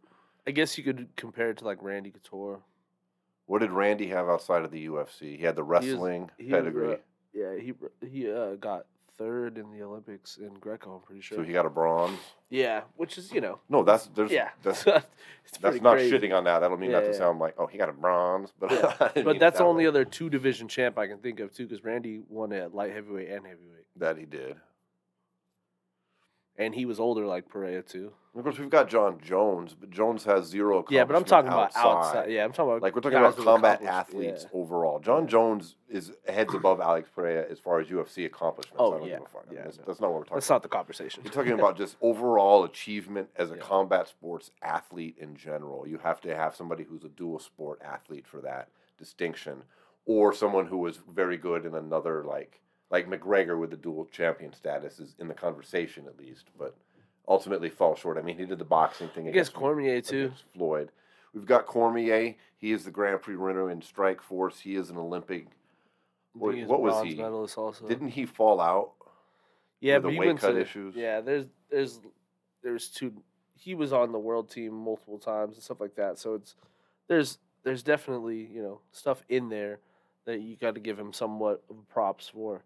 I 0.47 0.51
guess 0.51 0.77
you 0.77 0.85
could 0.85 1.09
compare 1.17 1.49
it 1.49 1.57
to 1.59 1.65
like 1.65 1.79
Randy 1.81 2.11
Couture. 2.11 2.61
What 3.47 3.61
did 3.61 3.71
Randy 3.71 4.09
have 4.09 4.29
outside 4.29 4.67
of 4.67 4.71
the 4.71 4.87
UFC? 4.87 5.39
He 5.39 5.43
had 5.43 5.57
the 5.57 5.65
wrestling 5.65 6.31
he 6.37 6.45
was, 6.45 6.53
uh, 6.53 6.57
pedigree, 6.57 6.97
Yeah, 7.33 7.57
he 7.57 7.73
he 8.07 8.31
uh, 8.31 8.57
got 8.57 8.85
third 9.19 9.59
in 9.59 9.71
the 9.71 9.83
Olympics 9.83 10.37
in 10.39 10.55
Greco. 10.55 10.95
I'm 10.97 11.01
pretty 11.03 11.21
sure. 11.21 11.39
so 11.39 11.43
he 11.45 11.53
got 11.53 11.67
a 11.67 11.71
bronze. 11.71 12.19
yeah, 12.51 12.83
which 12.97 13.19
is 13.19 13.33
you 13.33 13.41
know. 13.41 13.59
No, 13.69 13.83
that's 13.83 14.07
there's 14.15 14.31
Yeah, 14.31 14.51
that's 14.63 14.85
that's 15.61 15.81
not 15.81 15.95
crazy. 15.95 16.11
shitting 16.17 16.35
on 16.37 16.45
that. 16.45 16.63
I 16.63 16.69
don't 16.69 16.81
mean 16.81 16.91
Yeah, 16.91 17.01
that 17.01 17.07
to 17.07 17.13
yeah. 17.13 17.19
sound 17.19 17.39
like 17.39 17.55
oh 17.59 17.67
he 17.67 17.79
got 17.79 17.89
a 17.89 17.93
bronze, 17.93 18.53
but 18.59 18.71
Yeah. 18.73 19.23
But 19.23 19.39
that's 19.39 19.41
that 19.41 19.55
the 19.59 19.65
only 19.65 19.85
way. 19.85 19.89
other 19.89 20.05
two 20.05 20.29
division 20.31 20.69
champ 20.69 20.99
I 20.99 21.07
can 21.07 21.19
think 21.19 21.41
of 21.41 21.53
too, 21.55 21.67
because 21.67 21.85
Randy 21.85 22.23
won 22.29 22.53
at 22.53 22.75
light 22.75 22.93
heavyweight 22.93 23.29
and 23.29 23.47
heavyweight, 23.47 23.87
that 23.97 24.17
he 24.19 24.25
did. 24.27 24.57
And 26.59 26.75
he 26.75 26.85
was 26.85 27.01
older 27.01 27.25
like 27.27 27.49
Pereira 27.49 27.83
too. 27.83 28.13
Of 28.35 28.45
course, 28.45 28.59
we've 28.59 28.71
got 28.71 28.89
Jon 28.89 29.19
Jones, 29.21 29.77
but 29.79 29.91
Jones 29.91 30.25
has 30.25 30.47
zero. 30.47 30.85
Yeah, 30.89 31.05
but 31.05 31.17
I'm 31.17 31.25
talking 31.25 31.49
about 31.49 31.77
outside. 31.77 32.31
Yeah, 32.31 32.45
I'm 32.45 32.53
talking 32.53 32.71
about 32.73 32.83
Like 32.83 32.95
we're 32.95 33.03
talking 33.03 33.19
about 33.19 33.37
combat 33.37 33.83
athletes 33.83 34.45
yeah. 34.45 34.59
overall. 34.59 35.01
Jon 35.01 35.27
Jones 35.29 35.77
is 35.91 36.13
heads 36.27 36.55
above 36.55 36.81
Alex 36.81 37.11
Pereira 37.15 37.45
as 37.51 37.59
far 37.59 37.81
as 37.81 37.89
UFC 37.89 38.25
accomplishments. 38.25 38.79
Oh, 38.81 38.95
I 38.95 38.99
don't 38.99 39.07
yeah. 39.09 39.15
give 39.19 39.27
a 39.27 39.29
fuck. 39.29 39.45
I 39.47 39.51
mean, 39.51 39.59
Yeah, 39.59 39.65
that's, 39.65 39.79
no. 39.79 39.85
that's 39.87 40.01
not 40.01 40.11
what 40.13 40.19
we're 40.21 40.25
talking. 40.25 40.37
That's 40.37 40.47
about. 40.47 40.55
not 40.55 40.63
the 40.63 40.69
conversation. 40.71 41.23
You're 41.25 41.33
talking 41.35 41.53
about 41.53 41.77
just 41.77 41.97
overall 42.01 42.65
achievement 42.65 43.29
as 43.37 43.51
a 43.51 43.57
Yeah. 43.57 43.61
combat 43.61 44.09
sports 44.09 44.51
athlete 44.63 45.17
in 45.19 45.37
general. 45.37 45.87
You 45.87 45.99
have 45.99 46.23
to 46.23 46.35
have 46.35 46.57
somebody 46.57 46.85
who's 46.85 47.05
a 47.05 47.09
dual 47.11 47.39
sport 47.39 47.83
athlete 47.85 48.27
for 48.27 48.41
that 48.41 48.69
distinction, 48.99 49.65
or 50.07 50.33
someone 50.33 50.67
who 50.67 50.79
was 50.79 50.97
very 50.97 51.37
good 51.37 51.67
in 51.67 51.75
another 51.75 52.25
like 52.25 52.61
like 52.93 53.09
McGregor 53.09 53.59
with 53.59 53.71
the 53.71 53.77
dual 53.77 54.07
champion 54.13 54.53
status 54.53 55.01
is 55.01 55.15
in 55.19 55.27
the 55.27 55.35
conversation 55.35 56.05
at 56.07 56.19
least, 56.19 56.51
but 56.59 56.77
ultimately 57.27 57.71
falls 57.71 57.99
short. 57.99 58.19
I 58.19 58.23
mean, 58.23 58.37
he 58.39 58.45
did 58.45 58.59
the 58.59 58.65
boxing 58.65 59.09
thing. 59.09 59.25
I 59.25 59.31
guess 59.31 59.49
against 59.49 59.55
Cormier 59.55 60.01
too. 60.03 60.31
Floyd. 60.55 60.91
We've 61.35 61.47
got 61.47 61.67
Cormier. 61.67 62.35
He 62.59 62.71
is 62.73 62.85
the 62.85 62.91
Grand 62.91 63.23
Prix 63.23 63.37
winner 63.37 63.71
in 63.71 63.81
Strikeforce. 63.81 64.61
He 64.61 64.77
is 64.77 64.91
an 64.91 64.99
Olympic. 64.99 65.47
I 65.47 66.39
What- 66.39 66.51
think 66.51 66.61
he's 66.61 66.69
a 66.69 66.71
what 66.73 66.83
was 66.83 67.05
he? 67.05 67.15
Medalist 67.15 67.57
also. 67.59 67.89
Didn't 67.89 68.11
he 68.11 68.27
fall 68.27 68.61
out? 68.61 68.93
yeah, 69.81 69.99
the 69.99 70.11
he 70.11 70.19
weight 70.19 70.27
went 70.27 70.41
cut 70.41 70.53
to, 70.53 70.61
issues? 70.61 70.95
Yeah, 70.95 71.21
there's 71.23 71.47
there's 71.71 71.99
there's 72.63 72.89
two. 72.89 73.13
He 73.55 73.75
was 73.75 73.93
on 73.93 74.13
the 74.13 74.19
world 74.19 74.51
team 74.51 74.75
multiple 74.75 75.19
times 75.19 75.55
and 75.55 75.63
stuff 75.65 75.81
like 75.81 75.95
that. 75.97 76.19
So 76.19 76.35
it's 76.35 76.55
there's 77.09 77.39
there's 77.63 77.83
definitely 77.83 78.47
you 78.53 78.63
know 78.63 78.81
stuff 78.93 79.25
in 79.31 79.49
there 79.49 79.79
that 80.27 80.41
you 80.43 80.57
got 80.57 80.75
to 80.75 80.81
give 80.81 80.99
him 80.99 81.13
somewhat 81.15 81.63
of 81.71 81.77
props 81.89 82.29
for. 82.29 82.63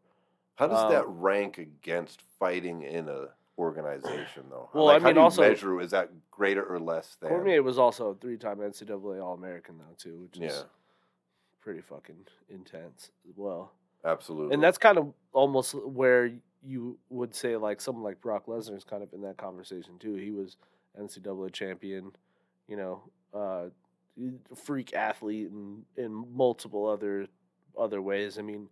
How 0.57 0.67
does 0.67 0.83
Um, 0.85 0.91
that 0.93 1.07
rank 1.09 1.59
against 1.59 2.23
fighting 2.23 2.83
in 2.83 3.09
a 3.09 3.29
organization, 3.59 4.45
though? 4.51 4.69
Well, 4.75 4.85
like, 4.87 4.97
I 4.97 4.99
how 5.01 5.07
mean, 5.07 5.15
do 5.15 5.21
you 5.21 5.25
also- 5.25 5.43
measure 5.43 5.81
is 5.81 5.91
that 5.93 6.11
greater 6.31 6.65
or 6.65 6.79
less 6.79 7.17
than? 7.17 7.31
Cormier 7.31 7.63
was 7.63 7.79
also 7.79 8.11
a 8.11 8.15
three-time 8.15 8.61
NCAA 8.61 9.19
All-American 9.21 9.79
though 9.79 9.95
too, 9.97 10.19
which 10.19 10.39
is 10.39 10.57
Yeah. 10.57 10.63
pretty 11.61 11.81
fucking 11.81 12.27
intense 12.49 13.11
as 13.29 13.37
well. 13.37 13.73
Absolutely. 14.05 14.55
And 14.55 14.63
that's 14.63 14.79
kind 14.79 14.99
of 14.99 15.13
almost 15.33 15.75
where 15.75 16.31
you 16.63 16.99
would 17.11 17.35
say 17.35 17.57
like 17.57 17.81
someone 17.81 18.05
like 18.05 18.21
Brock 18.21 18.47
Lesnar 18.47 18.77
is 18.77 18.85
kind 18.85 19.03
of 19.03 19.13
in 19.15 19.21
that 19.23 19.37
conversation 19.37 19.99
too. 19.99 20.15
He 20.15 20.31
was 20.33 20.57
NCAA 20.99 21.49
champion, 21.51 22.15
you 22.69 22.77
know, 22.77 23.03
uh, 23.33 23.71
freak 24.55 24.95
athlete 24.95 25.51
and 25.51 25.85
in 25.97 26.13
multiple 26.35 26.87
other 26.87 27.27
other 27.77 28.01
ways. 28.01 28.39
I 28.39 28.43
mean, 28.43 28.69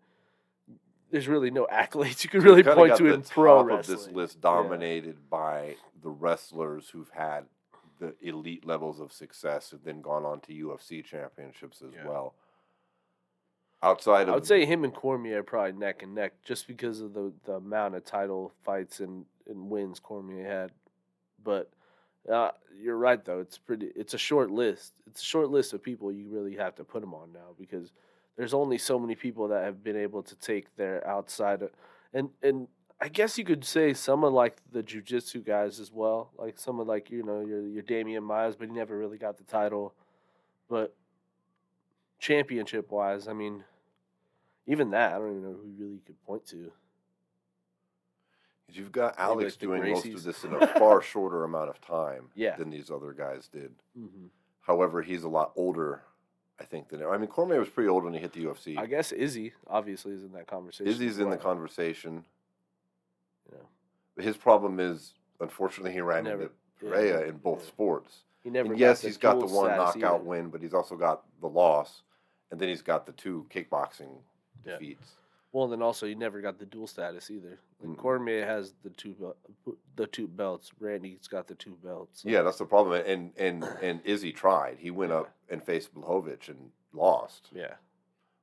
there's 1.14 1.28
really 1.28 1.52
no 1.52 1.64
accolades 1.72 2.24
you 2.24 2.28
could 2.28 2.42
really 2.42 2.64
Kinda 2.64 2.74
point 2.74 2.88
got 2.90 2.98
to 2.98 3.04
the 3.04 3.14
in 3.14 3.22
pro 3.22 3.58
top 3.58 3.66
wrestling. 3.66 3.98
of 3.98 4.04
this 4.06 4.12
list 4.12 4.40
dominated 4.40 5.30
by 5.30 5.76
the 6.02 6.10
wrestlers 6.10 6.88
who've 6.90 7.08
had 7.10 7.44
the 8.00 8.16
elite 8.20 8.66
levels 8.66 8.98
of 8.98 9.12
success 9.12 9.70
and 9.70 9.80
then 9.84 10.00
gone 10.00 10.24
on 10.24 10.40
to 10.40 10.52
UFC 10.52 11.04
championships 11.04 11.82
as 11.82 11.94
Yeah. 11.94 12.08
well. 12.08 12.34
Outside 13.80 14.22
of 14.22 14.30
I 14.30 14.34
would 14.34 14.44
say 14.46 14.64
him 14.64 14.82
and 14.82 14.92
Cormier 14.92 15.38
are 15.38 15.42
probably 15.44 15.70
neck 15.78 16.02
and 16.02 16.16
neck 16.16 16.32
just 16.42 16.66
because 16.66 17.00
of 17.00 17.14
the, 17.14 17.32
the 17.44 17.52
amount 17.54 17.94
of 17.94 18.04
title 18.04 18.52
fights 18.64 18.98
and, 18.98 19.24
and 19.46 19.70
wins 19.70 20.00
Cormier 20.00 20.44
had. 20.48 20.72
But 21.44 21.70
uh, 22.28 22.50
you're 22.76 22.96
right 22.96 23.24
though; 23.24 23.38
it's 23.38 23.58
pretty. 23.58 23.92
It's 23.94 24.14
a 24.14 24.18
short 24.18 24.50
list. 24.50 24.94
It's 25.06 25.20
a 25.20 25.24
short 25.24 25.50
list 25.50 25.74
of 25.74 25.80
people 25.82 26.10
you 26.10 26.26
really 26.28 26.56
have 26.56 26.74
to 26.76 26.84
put 26.84 27.02
them 27.02 27.14
on 27.14 27.32
now 27.32 27.54
because 27.56 27.92
there's 28.36 28.54
only 28.54 28.78
so 28.78 28.98
many 28.98 29.14
people 29.14 29.48
that 29.48 29.64
have 29.64 29.82
been 29.84 29.96
able 29.96 30.22
to 30.22 30.34
take 30.36 30.74
their 30.76 31.06
outside 31.06 31.62
of, 31.62 31.70
and 32.12 32.30
and 32.42 32.68
I 33.00 33.08
guess 33.08 33.36
you 33.38 33.44
could 33.44 33.64
say 33.64 33.92
some 33.92 34.24
of 34.24 34.32
like 34.32 34.58
the 34.72 34.82
jujitsu 34.82 35.44
guys 35.44 35.80
as 35.80 35.92
well, 35.92 36.30
like 36.38 36.58
some 36.58 36.80
of 36.80 36.86
like 36.86 37.10
you 37.10 37.22
know 37.22 37.40
your 37.40 37.66
your 37.66 37.82
Demian 37.82 38.22
Maia, 38.22 38.52
but 38.58 38.68
he 38.68 38.74
never 38.74 38.96
really 38.96 39.18
got 39.18 39.36
the 39.36 39.44
title. 39.44 39.94
But 40.68 40.94
championship 42.18 42.90
wise, 42.90 43.28
I 43.28 43.32
mean, 43.34 43.64
even 44.66 44.90
that 44.90 45.12
I 45.14 45.18
don't 45.18 45.30
even 45.30 45.42
know 45.42 45.56
who 45.62 45.72
really 45.78 46.00
could 46.06 46.20
point 46.24 46.46
to. 46.46 46.72
You've 48.68 48.92
got 48.92 49.14
Alex 49.18 49.56
doing 49.56 49.82
most 49.92 50.06
of 50.06 50.22
this 50.24 50.42
in 50.42 50.54
a 50.54 50.66
far 50.66 51.00
shorter 51.02 51.44
amount 51.44 51.68
of 51.68 51.80
time 51.80 52.30
Yeah. 52.34 52.56
than 52.56 52.70
these 52.70 52.90
other 52.90 53.12
guys 53.12 53.46
did. 53.46 53.70
Mm-hmm. 53.96 54.26
However, 54.62 55.02
he's 55.02 55.22
a 55.22 55.28
lot 55.28 55.52
older, 55.54 56.02
I 56.60 56.64
think, 56.64 56.88
than 56.88 57.02
I 57.02 57.16
mean, 57.18 57.28
Cormier 57.28 57.58
was 57.58 57.68
pretty 57.68 57.88
old 57.88 58.04
when 58.04 58.12
he 58.14 58.20
hit 58.20 58.32
the 58.32 58.44
UFC. 58.44 58.78
I 58.78 58.86
guess 58.86 59.10
Izzy 59.12 59.52
obviously 59.66 60.12
is 60.12 60.22
in 60.22 60.32
that 60.32 60.46
conversation. 60.46 60.86
Izzy's 60.92 61.12
as 61.14 61.18
in 61.18 61.30
the 61.30 61.36
conversation. 61.36 62.24
You 63.50 63.58
know, 63.58 64.22
His 64.22 64.36
problem 64.36 64.78
is, 64.78 65.14
unfortunately, 65.40 65.92
he 65.92 66.00
ran 66.00 66.24
Never- 66.24 66.42
into 66.44 66.54
yeah, 66.82 66.88
Pereira 66.90 67.28
in 67.28 67.38
both 67.38 67.60
yeah. 67.62 67.66
sports. 67.68 68.18
he 68.42 68.50
never. 68.50 68.70
And 68.70 68.78
yes, 68.78 69.00
he's 69.02 69.16
got 69.16 69.40
the 69.40 69.46
one 69.46 69.68
knockout 69.76 69.96
either. 69.96 70.18
win, 70.24 70.48
but 70.48 70.62
he's 70.62 70.74
also 70.74 70.96
got 70.96 71.22
the 71.40 71.48
loss, 71.48 72.02
and 72.50 72.60
then 72.60 72.68
he's 72.68 72.82
got 72.82 73.06
the 73.06 73.12
two 73.12 73.46
kickboxing 73.50 74.18
Yeah. 74.64 74.72
defeats. 74.72 75.14
Well, 75.52 75.64
and 75.64 75.72
then 75.72 75.82
also 75.82 76.06
he 76.06 76.14
never 76.16 76.40
got 76.40 76.58
the 76.58 76.66
dual 76.66 76.86
status 76.88 77.30
either. 77.30 77.58
Like 77.80 77.90
Mm. 77.90 77.96
Cormier 77.98 78.44
has 78.44 78.74
the 78.82 78.90
two 78.90 79.34
the 79.96 80.06
two 80.08 80.26
belts. 80.26 80.72
Randy's 80.80 81.28
got 81.28 81.46
the 81.46 81.54
two 81.54 81.76
belts. 81.82 82.22
so- 82.22 82.28
Yeah, 82.28 82.42
that's 82.42 82.58
the 82.58 82.66
problem. 82.66 83.02
And 83.06 83.32
and 83.38 83.62
and 83.80 84.00
Izzy 84.04 84.32
tried. 84.32 84.78
He 84.78 84.90
went 84.90 85.12
up 85.12 85.32
and 85.48 85.62
faced 85.62 85.94
Blachowicz 85.94 86.48
and 86.48 86.70
lost. 86.92 87.48
yeah. 87.52 87.74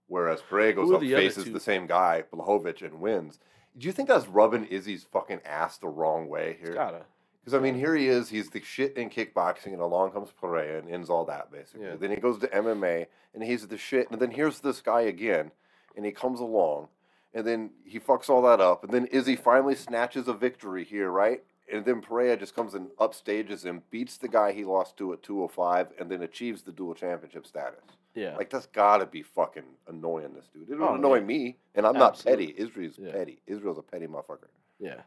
Whereas 0.07 0.41
Pereira 0.41 0.73
goes 0.73 0.91
up, 0.91 0.99
the 0.99 1.13
faces 1.13 1.45
the 1.53 1.59
same 1.59 1.87
guy, 1.87 2.25
Blachowicz, 2.33 2.81
and 2.81 2.99
wins. 2.99 3.39
Do 3.77 3.87
you 3.87 3.93
think 3.93 4.09
that's 4.09 4.27
rubbing 4.27 4.65
Izzy's 4.65 5.05
fucking 5.09 5.39
ass 5.45 5.77
the 5.77 5.87
wrong 5.87 6.27
way 6.27 6.57
It's 6.59 6.67
here? 6.67 6.73
gotta. 6.73 7.03
Because 7.39 7.53
I 7.53 7.59
mean, 7.59 7.75
here 7.75 7.95
he 7.95 8.07
is. 8.07 8.27
He's 8.29 8.49
the 8.49 8.61
shit 8.61 8.97
in 8.97 9.09
kickboxing, 9.09 9.67
and 9.67 9.79
along 9.81 10.11
comes 10.11 10.29
Pereira 10.31 10.79
and 10.79 10.89
ends 10.89 11.09
all 11.09 11.23
that 11.25 11.49
basically. 11.51 11.87
Yeah. 11.87 11.95
Then 11.95 12.09
he 12.11 12.17
goes 12.17 12.37
to 12.39 12.47
MMA, 12.47 13.05
and 13.33 13.41
he's 13.43 13.67
the 13.67 13.77
shit. 13.77 14.11
And 14.11 14.19
then 14.21 14.31
here's 14.31 14.59
this 14.59 14.81
guy 14.81 15.01
again, 15.01 15.51
and 15.95 16.05
he 16.05 16.11
comes 16.11 16.39
along, 16.41 16.89
and 17.33 17.47
then 17.47 17.71
he 17.85 17.97
fucks 17.99 18.29
all 18.29 18.41
that 18.43 18.59
up. 18.59 18.83
And 18.83 18.91
then 18.91 19.05
Izzy 19.07 19.37
finally 19.37 19.75
snatches 19.75 20.27
a 20.27 20.33
victory 20.33 20.83
here, 20.83 21.09
right? 21.09 21.41
And 21.71 21.85
then 21.85 22.01
Pereira 22.01 22.35
just 22.37 22.55
comes 22.55 22.73
and 22.73 22.89
upstages 22.99 23.63
him, 23.63 23.81
beats 23.91 24.17
the 24.17 24.27
guy 24.27 24.51
he 24.51 24.65
lost 24.65 24.97
to 24.97 25.13
at 25.13 25.23
205, 25.23 25.93
and 25.99 26.09
then 26.09 26.23
achieves 26.23 26.63
the 26.63 26.71
dual 26.71 26.93
championship 26.93 27.45
status. 27.47 27.79
Yeah. 28.13 28.35
Like 28.35 28.49
that's 28.49 28.65
gotta 28.67 29.05
be 29.05 29.21
fucking 29.21 29.63
annoying 29.87 30.33
this 30.33 30.47
dude. 30.53 30.69
It 30.69 30.73
don't 30.77 30.81
Oh, 30.81 30.95
annoy 30.95 31.19
yeah. 31.19 31.25
me, 31.25 31.57
and 31.75 31.85
I'm 31.87 31.95
Absolutely. 31.95 32.47
not 32.47 32.55
petty. 32.55 32.61
Israel's 32.61 32.97
Yeah. 32.99 33.11
petty. 33.11 33.41
Israel's 33.47 33.77
a 33.77 33.81
petty 33.81 34.07
motherfucker. 34.07 34.49
Yeah. 34.79 35.01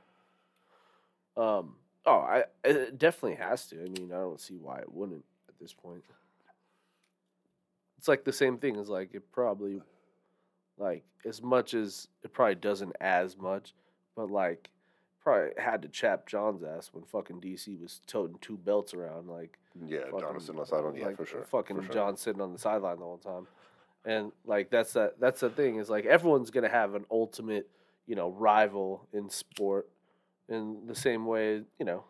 Um. 1.36 1.76
Oh, 2.06 2.18
I 2.18 2.44
it 2.64 2.96
definitely 2.98 3.36
has 3.36 3.66
to. 3.68 3.76
I 3.80 3.88
mean, 3.88 4.10
I 4.12 4.16
don't 4.16 4.40
see 4.40 4.56
why 4.56 4.78
it 4.78 4.92
wouldn't 4.92 5.24
at 5.48 5.58
this 5.58 5.72
point. 5.74 6.02
It's 7.98 8.08
like 8.08 8.24
the 8.24 8.32
same 8.32 8.58
thing 8.58 8.76
as 8.76 8.88
like 8.88 9.14
it 9.14 9.30
probably, 9.32 9.80
like 10.78 11.04
as 11.26 11.42
much 11.42 11.74
as 11.74 12.08
it 12.22 12.32
probably 12.32 12.54
doesn't 12.56 12.94
as 13.00 13.36
much, 13.38 13.74
but 14.16 14.30
like 14.30 14.70
probably 15.24 15.50
had 15.58 15.82
to 15.82 15.88
chap 15.88 16.26
John's 16.26 16.62
ass 16.62 16.90
when 16.92 17.02
fucking 17.04 17.40
DC 17.40 17.80
was 17.80 18.00
toting 18.06 18.36
two 18.40 18.56
belts 18.58 18.92
around 18.94 19.26
like 19.28 19.58
Yeah, 19.84 20.04
fucking- 20.10 20.20
Jonathan 20.20 20.54
Lozano, 20.56 20.96
yeah, 20.98 21.06
like, 21.06 21.16
for 21.16 21.24
sure. 21.26 21.44
Fucking 21.44 21.76
for 21.76 21.82
sure. 21.82 21.92
John 21.94 22.16
sitting 22.16 22.40
on 22.42 22.52
the 22.52 22.58
sideline 22.58 22.98
the 22.98 23.04
whole 23.04 23.18
time, 23.18 23.46
and 24.04 24.32
like 24.44 24.70
that's 24.70 24.92
that. 24.92 25.18
That's 25.18 25.40
the 25.40 25.50
thing 25.50 25.76
is 25.76 25.88
like 25.90 26.04
everyone's 26.06 26.50
gonna 26.50 26.68
have 26.68 26.94
an 26.94 27.06
ultimate, 27.10 27.68
you 28.06 28.14
know, 28.14 28.30
rival 28.30 29.08
in 29.12 29.30
sport. 29.30 29.88
In 30.48 30.86
the 30.86 30.94
same 30.94 31.24
way, 31.24 31.62
you 31.78 31.86
know, 31.86 32.04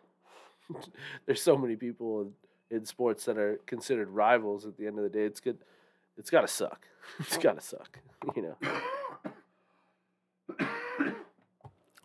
there's 1.25 1.41
so 1.41 1.57
many 1.57 1.77
people 1.77 2.21
in, 2.69 2.77
in 2.77 2.85
sports 2.85 3.23
that 3.25 3.37
are 3.37 3.61
considered 3.65 4.09
rivals. 4.09 4.65
At 4.65 4.75
the 4.77 4.87
end 4.87 4.97
of 4.97 5.03
the 5.03 5.09
day, 5.09 5.23
it's 5.23 5.39
good. 5.39 5.57
It's 6.17 6.29
gotta 6.29 6.47
suck. 6.47 6.85
It's 7.19 7.37
gotta 7.37 7.61
suck. 7.61 7.99
You 8.35 8.41
know. 8.41 8.57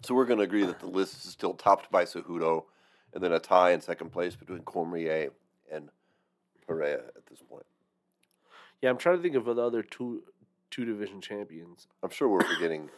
So 0.02 0.14
we're 0.14 0.24
going 0.24 0.38
to 0.38 0.44
agree 0.44 0.64
that 0.64 0.80
the 0.80 0.86
list 0.86 1.24
is 1.24 1.30
still 1.32 1.54
topped 1.54 1.90
by 1.90 2.04
Cejudo, 2.04 2.64
and 3.12 3.22
then 3.22 3.32
a 3.32 3.38
tie 3.38 3.72
in 3.72 3.80
second 3.80 4.10
place 4.10 4.34
between 4.36 4.60
Cormier 4.60 5.30
and 5.70 5.90
Pereira 6.66 7.02
at 7.16 7.26
this 7.26 7.40
point. 7.48 7.66
Yeah, 8.80 8.90
I'm 8.90 8.96
trying 8.96 9.16
to 9.18 9.22
think 9.22 9.34
of 9.36 9.44
the 9.44 9.62
other 9.62 9.82
two 9.82 10.22
two 10.70 10.84
division 10.84 11.20
champions. 11.20 11.86
I'm 12.02 12.10
sure 12.10 12.28
we're 12.28 12.40
forgetting, 12.44 12.88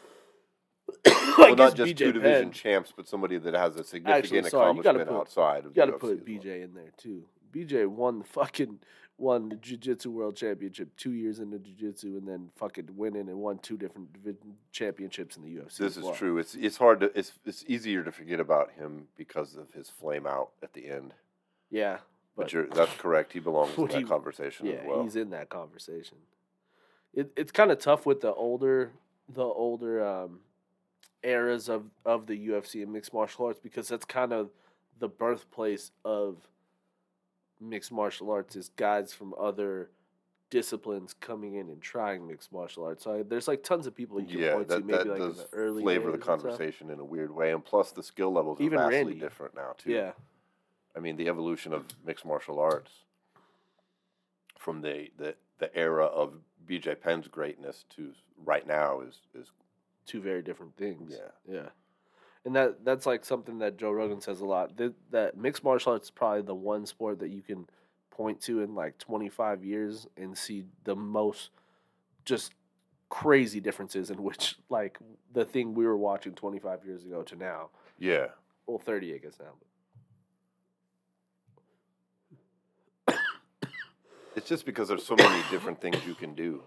well, 1.38 1.56
not 1.56 1.74
just 1.74 1.92
BJ 1.92 1.96
two 1.96 2.12
division 2.12 2.44
Penn. 2.44 2.52
champs, 2.52 2.92
but 2.94 3.08
somebody 3.08 3.38
that 3.38 3.54
has 3.54 3.76
a 3.76 3.84
significant 3.84 4.46
sorry, 4.48 4.70
accomplishment 4.70 5.08
put- 5.08 5.16
outside 5.16 5.64
of 5.64 5.72
You 5.74 5.76
got 5.76 5.86
to 5.86 5.92
put 5.92 6.12
as 6.12 6.18
well. 6.18 6.26
BJ 6.38 6.62
in 6.62 6.74
there 6.74 6.92
too. 6.96 7.24
BJ 7.52 7.86
won 7.86 8.20
the 8.20 8.24
fucking 8.24 8.78
won 9.22 9.48
the 9.48 9.54
jiu-jitsu 9.56 10.10
world 10.10 10.34
championship 10.34 10.88
two 10.96 11.12
years 11.12 11.38
into 11.38 11.56
jiu-jitsu 11.58 12.16
and 12.18 12.26
then 12.26 12.50
fucking 12.56 12.88
winning 12.96 13.28
and 13.28 13.38
won 13.38 13.56
two 13.58 13.76
different 13.76 14.12
division 14.12 14.56
championships 14.72 15.36
in 15.36 15.44
the 15.44 15.48
UFC. 15.48 15.76
This 15.76 15.96
is 15.96 16.02
well. 16.02 16.12
true. 16.12 16.38
It's 16.38 16.56
it's 16.56 16.76
hard 16.76 16.98
to 17.00 17.16
it's 17.16 17.32
it's 17.46 17.64
easier 17.68 18.02
to 18.02 18.10
forget 18.10 18.40
about 18.40 18.72
him 18.72 19.06
because 19.16 19.54
of 19.54 19.72
his 19.72 19.88
flame 19.88 20.26
out 20.26 20.50
at 20.62 20.72
the 20.72 20.88
end. 20.90 21.14
Yeah, 21.70 21.98
But, 22.36 22.44
but 22.44 22.52
you're 22.52 22.66
that's 22.66 22.94
correct. 22.94 23.32
He 23.32 23.38
belongs 23.38 23.72
in 23.78 23.86
that 23.86 23.98
he- 23.98 24.04
conversation 24.04 24.66
yeah, 24.66 24.72
as 24.74 24.86
well. 24.88 25.02
he's 25.04 25.16
in 25.16 25.30
that 25.30 25.48
conversation. 25.48 26.18
It, 27.14 27.30
it's 27.36 27.52
kind 27.52 27.70
of 27.70 27.78
tough 27.78 28.04
with 28.04 28.22
the 28.22 28.34
older 28.34 28.90
the 29.28 29.44
older 29.44 30.04
um, 30.04 30.40
eras 31.22 31.68
of 31.68 31.84
of 32.04 32.26
the 32.26 32.48
UFC 32.48 32.82
and 32.82 32.92
mixed 32.92 33.14
martial 33.14 33.46
arts 33.46 33.60
because 33.60 33.86
that's 33.86 34.04
kind 34.04 34.32
of 34.32 34.50
the 34.98 35.08
birthplace 35.08 35.92
of 36.04 36.38
mixed 37.62 37.92
martial 37.92 38.30
arts 38.30 38.56
is 38.56 38.70
guys 38.76 39.12
from 39.12 39.34
other 39.38 39.90
disciplines 40.50 41.14
coming 41.14 41.54
in 41.54 41.70
and 41.70 41.80
trying 41.80 42.26
mixed 42.26 42.52
martial 42.52 42.84
arts. 42.84 43.04
So 43.04 43.20
I, 43.20 43.22
there's 43.22 43.48
like 43.48 43.62
tons 43.62 43.86
of 43.86 43.94
people 43.96 44.20
you 44.20 44.26
can 44.26 44.38
yeah, 44.38 44.54
point 44.54 44.68
to 44.68 44.74
that, 44.74 44.86
maybe 44.86 44.98
that 44.98 45.08
like 45.08 45.20
in 45.20 45.28
does 45.28 45.38
the 45.38 45.48
early 45.54 45.82
flavor 45.82 46.10
the 46.10 46.18
days 46.18 46.26
and 46.28 46.40
stuff. 46.40 46.42
conversation 46.42 46.90
in 46.90 47.00
a 47.00 47.04
weird 47.04 47.34
way, 47.34 47.52
and 47.52 47.64
plus 47.64 47.92
the 47.92 48.02
skill 48.02 48.32
levels 48.32 48.60
are 48.60 48.68
vastly 48.68 48.96
Randy. 48.96 49.14
different 49.14 49.54
now 49.54 49.74
too. 49.78 49.90
Yeah, 49.90 50.12
I 50.94 51.00
mean, 51.00 51.16
the 51.16 51.28
evolution 51.28 51.72
of 51.72 51.86
mixed 52.04 52.24
martial 52.24 52.60
arts 52.60 52.92
from 54.58 54.80
the, 54.82 55.10
the, 55.18 55.34
the 55.58 55.74
era 55.76 56.04
of 56.04 56.34
BJ 56.68 57.00
Penn's 57.00 57.28
greatness 57.28 57.84
to 57.96 58.12
right 58.44 58.66
now 58.66 59.00
is, 59.00 59.20
is 59.34 59.50
two 60.06 60.20
very 60.20 60.42
different 60.42 60.76
things. 60.76 61.12
Yeah. 61.14 61.54
yeah, 61.54 61.68
and 62.44 62.56
that 62.56 62.84
that's 62.84 63.06
like 63.06 63.24
something 63.24 63.58
that 63.58 63.76
Joe 63.76 63.92
Rogan 63.92 64.20
says 64.20 64.40
a 64.40 64.44
lot. 64.44 64.76
That, 64.76 64.94
that 65.10 65.36
mixed 65.36 65.62
martial 65.64 65.92
arts 65.92 66.06
is 66.06 66.10
probably 66.10 66.42
the 66.42 66.54
one 66.54 66.86
sport 66.86 67.20
that 67.20 67.30
you 67.30 67.42
can 67.42 67.66
point 68.10 68.40
to 68.42 68.60
in 68.62 68.74
like 68.74 68.98
25 68.98 69.64
years 69.64 70.06
and 70.16 70.36
see 70.36 70.64
the 70.84 70.94
most 70.94 71.50
just 72.24 72.52
crazy 73.08 73.60
differences 73.60 74.10
in 74.10 74.22
which 74.22 74.56
like 74.68 74.98
the 75.32 75.44
thing 75.44 75.74
we 75.74 75.84
were 75.86 75.96
watching 75.96 76.34
25 76.34 76.84
years 76.84 77.04
ago 77.04 77.22
to 77.22 77.36
now. 77.36 77.68
yeah. 77.98 78.26
Well, 78.66 78.78
30 78.78 79.14
I 79.14 79.18
guess 79.18 79.38
now. 79.40 79.52
It's 84.34 84.48
just 84.48 84.64
because 84.64 84.88
there's 84.88 85.04
so 85.04 85.14
many 85.14 85.42
different 85.50 85.80
things 85.80 85.98
you 86.06 86.14
can 86.14 86.34
do. 86.34 86.62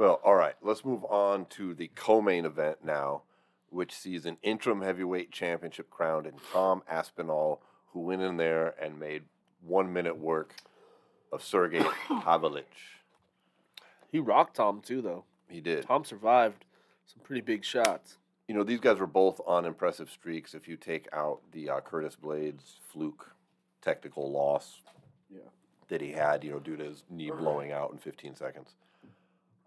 Well, 0.00 0.18
all 0.24 0.34
right, 0.34 0.54
let's 0.62 0.82
move 0.82 1.04
on 1.04 1.44
to 1.50 1.74
the 1.74 1.88
co-main 1.88 2.46
event 2.46 2.78
now, 2.82 3.24
which 3.68 3.94
sees 3.94 4.24
an 4.24 4.38
interim 4.42 4.80
heavyweight 4.80 5.30
championship 5.30 5.90
crowned 5.90 6.24
in 6.24 6.36
Tom 6.54 6.82
Aspinall, 6.88 7.60
who 7.92 8.00
went 8.00 8.22
in 8.22 8.38
there 8.38 8.74
and 8.82 8.98
made 8.98 9.24
one 9.60 9.92
minute 9.92 10.16
work 10.16 10.54
of 11.30 11.44
Sergey 11.44 11.84
Pavlovich. 12.08 12.64
He 14.10 14.18
rocked 14.18 14.56
Tom 14.56 14.80
too 14.80 15.02
though. 15.02 15.24
He 15.50 15.60
did. 15.60 15.84
Tom 15.86 16.06
survived 16.06 16.64
some 17.04 17.22
pretty 17.22 17.42
big 17.42 17.62
shots. 17.62 18.16
You 18.48 18.54
know, 18.54 18.64
these 18.64 18.80
guys 18.80 18.98
were 19.00 19.06
both 19.06 19.38
on 19.46 19.66
impressive 19.66 20.08
streaks. 20.08 20.54
If 20.54 20.66
you 20.66 20.78
take 20.78 21.08
out 21.12 21.40
the 21.52 21.68
uh, 21.68 21.80
Curtis 21.80 22.16
Blaydes 22.16 22.78
fluke 22.90 23.32
technical 23.82 24.32
loss 24.32 24.80
Yeah. 25.30 25.40
that 25.88 26.00
he 26.00 26.12
had, 26.12 26.42
you 26.42 26.52
know, 26.52 26.58
due 26.58 26.78
to 26.78 26.84
his 26.84 27.02
knee 27.10 27.30
blowing 27.38 27.70
out 27.70 27.92
in 27.92 27.98
15 27.98 28.34
seconds. 28.34 28.76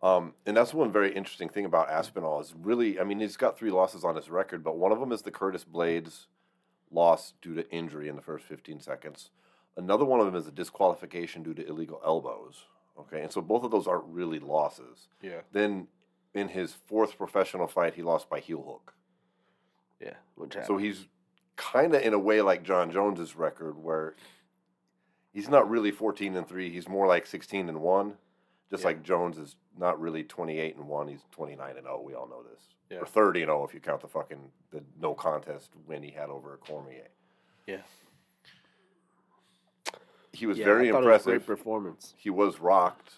Um, 0.04 0.34
and 0.46 0.56
that's 0.56 0.74
one 0.74 0.92
very 0.92 1.16
interesting 1.16 1.48
thing 1.48 1.64
about 1.64 1.90
Aspinall 1.90 2.42
is 2.42 2.54
really, 2.62 3.00
I 3.00 3.06
mean, 3.06 3.22
he's 3.22 3.38
got 3.38 3.58
three 3.58 3.72
losses 3.72 4.04
on 4.04 4.18
his 4.18 4.30
record, 4.30 4.62
but 4.62 4.78
one 4.78 4.92
of 4.92 5.00
them 5.00 5.14
is 5.14 5.22
the 5.22 5.32
Curtis 5.32 5.64
Blaydes 5.64 6.26
loss 6.92 7.34
due 7.42 7.56
to 7.56 7.70
injury 7.72 8.10
in 8.10 8.18
the 8.18 8.22
first 8.22 8.46
15 8.46 8.82
seconds. 8.82 9.30
Another 9.78 10.04
one 10.04 10.20
of 10.20 10.26
them 10.26 10.36
is 10.36 10.46
a 10.46 10.52
disqualification 10.52 11.42
due 11.42 11.54
to 11.54 11.66
illegal 11.66 12.02
elbows. 12.06 12.66
Okay, 13.00 13.22
and 13.22 13.32
so 13.32 13.42
both 13.42 13.64
of 13.64 13.72
those 13.72 13.88
aren't 13.88 14.04
really 14.06 14.40
losses. 14.40 15.08
Yeah. 15.22 15.40
Then 15.54 15.88
in 16.34 16.50
his 16.50 16.74
fourth 16.74 17.18
professional 17.18 17.66
fight, 17.66 17.96
he 17.96 18.04
lost 18.04 18.30
by 18.30 18.42
heel 18.42 18.62
hook. 18.62 18.94
Yeah. 20.00 20.16
Which 20.36 20.54
happened. 20.54 20.68
So 20.68 20.78
he's 20.78 21.08
kind 21.56 21.96
of 21.96 22.02
in 22.02 22.14
a 22.14 22.20
way 22.20 22.42
like 22.42 22.64
Jon 22.64 22.92
Jones's 22.92 23.36
record, 23.36 23.82
where 23.82 24.16
he's 25.32 25.50
not 25.50 25.70
really 25.70 25.92
14 25.92 26.36
and 26.36 26.48
three. 26.48 26.70
He's 26.70 26.90
more 26.90 27.08
like 27.08 27.26
16 27.26 27.70
and 27.70 27.80
one. 27.82 28.16
Just 28.74 28.82
Yeah. 28.82 28.88
like 28.88 29.04
Jones 29.04 29.38
is 29.38 29.56
not 29.78 30.02
really 30.02 30.24
28 30.24 30.76
and 30.78 30.88
one. 30.88 31.08
He's 31.08 31.24
29 31.30 31.78
and 31.78 31.86
0. 31.86 32.02
We 32.02 32.16
all 32.16 32.28
know 32.28 32.42
this. 32.42 32.70
Yeah. 32.90 32.98
Or 33.02 33.06
30 33.06 33.44
and 33.44 33.50
0 33.50 33.64
if 33.66 33.72
you 33.72 33.80
count 33.80 34.02
the 34.02 34.08
fucking 34.08 34.52
the 34.72 34.84
no 35.00 35.14
contest 35.14 35.70
win 35.86 36.02
he 36.02 36.10
had 36.10 36.30
over 36.32 36.58
Cormier. 36.58 37.08
yeah. 37.68 37.84
He 40.32 40.48
was 40.48 40.58
Yeah, 40.58 40.66
very 40.66 40.90
I 40.90 40.92
thought 40.92 41.04
it 41.04 41.06
was 41.06 41.28
a 41.28 41.30
impressive. 41.30 41.46
great 41.46 41.58
performance. 41.58 42.16
he 42.18 42.32
was 42.32 42.60
rocked. 42.60 43.14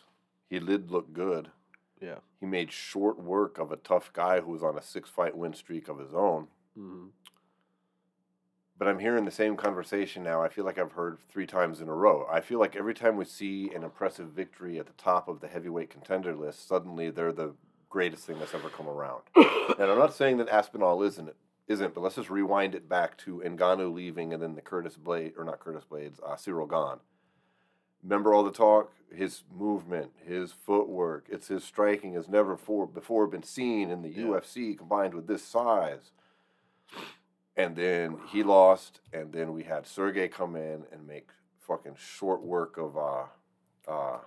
He 0.50 0.60
did 0.60 0.91
look 0.91 1.13
good. 1.13 1.50
Yeah. 2.02 2.18
He 2.41 2.46
made 2.46 2.74
short 2.74 3.18
work 3.18 3.58
of 3.58 3.72
a 3.72 3.78
tough 3.78 4.12
guy 4.12 4.41
who 4.41 4.52
was 4.52 4.62
on 4.62 4.78
a 4.78 4.82
six 4.82 5.10
fight 5.10 5.38
win 5.38 5.54
streak 5.54 5.88
of 5.88 6.00
his 6.00 6.13
own. 6.13 6.50
hmm 6.76 7.06
But 8.78 8.90
I'm 8.90 9.00
hearing 9.00 9.24
the 9.24 9.32
same 9.32 9.56
conversation 9.56 10.22
now. 10.22 10.44
I 10.44 10.50
feel 10.50 10.66
like 10.66 10.78
I've 10.78 10.92
heard 10.92 11.18
three 11.30 11.48
times 11.48 11.80
in 11.80 11.88
a 11.88 11.94
row. 11.94 12.28
I 12.30 12.42
feel 12.42 12.60
like 12.60 12.76
every 12.76 12.94
time 12.94 13.16
we 13.16 13.24
see 13.24 13.72
an 13.74 13.84
impressive 13.84 14.28
victory 14.30 14.80
at 14.80 14.86
the 14.86 14.94
top 14.94 15.30
of 15.30 15.40
the 15.40 15.48
heavyweight 15.48 15.90
contender 15.90 16.36
list, 16.36 16.68
suddenly 16.68 17.10
they're 17.10 17.32
the 17.32 17.54
greatest 17.90 18.26
thing 18.26 18.38
that's 18.38 18.54
ever 18.54 18.68
come 18.70 18.90
around. 18.90 19.22
and 19.36 19.90
I'm 19.90 19.98
not 19.98 20.14
saying 20.14 20.38
that 20.38 20.50
Aspinall 20.50 21.02
isn't 21.04 21.34
isn't, 21.68 21.96
but 21.96 22.02
let's 22.02 22.16
just 22.16 22.30
rewind 22.30 22.76
it 22.76 22.88
back 22.88 23.18
to 23.18 23.42
Ngannou 23.44 23.92
leaving 23.92 24.34
and 24.34 24.44
then 24.44 24.54
the 24.54 24.62
Curtis 24.62 24.98
Blade 24.98 25.34
or 25.36 25.44
not 25.44 25.60
Curtis 25.60 25.84
Blaydes, 25.90 26.20
uh, 26.24 26.36
Ciryl 26.36 26.70
Gane. 26.70 27.00
Remember 28.04 28.36
all 28.36 28.44
the 28.44 28.52
talk? 28.52 28.92
His 29.12 29.44
movement, 29.52 30.12
his 30.24 30.52
footwork, 30.52 31.26
it's 31.28 31.48
his 31.48 31.64
striking 31.64 32.14
has 32.14 32.28
never 32.30 32.56
for, 32.56 32.86
before 32.86 33.26
been 33.26 33.42
seen 33.42 33.90
in 33.90 34.04
the 34.04 34.10
Yeah. 34.10 34.26
UFC 34.26 34.78
combined 34.78 35.16
with 35.16 35.26
this 35.26 35.42
size. 35.44 36.12
And 37.58 37.76
then 37.76 38.18
he 38.28 38.44
lost, 38.44 39.00
and 39.13 39.32
then 39.32 39.54
we 39.54 39.63
had 39.63 39.88
Sergey 39.88 40.28
come 40.28 40.56
in 40.56 40.84
and 40.91 41.08
make 41.08 41.30
fucking 41.60 41.96
short 41.98 42.44
work 42.44 42.78
of 42.78 42.98
uh, 42.98 43.24
uh, 43.88 44.18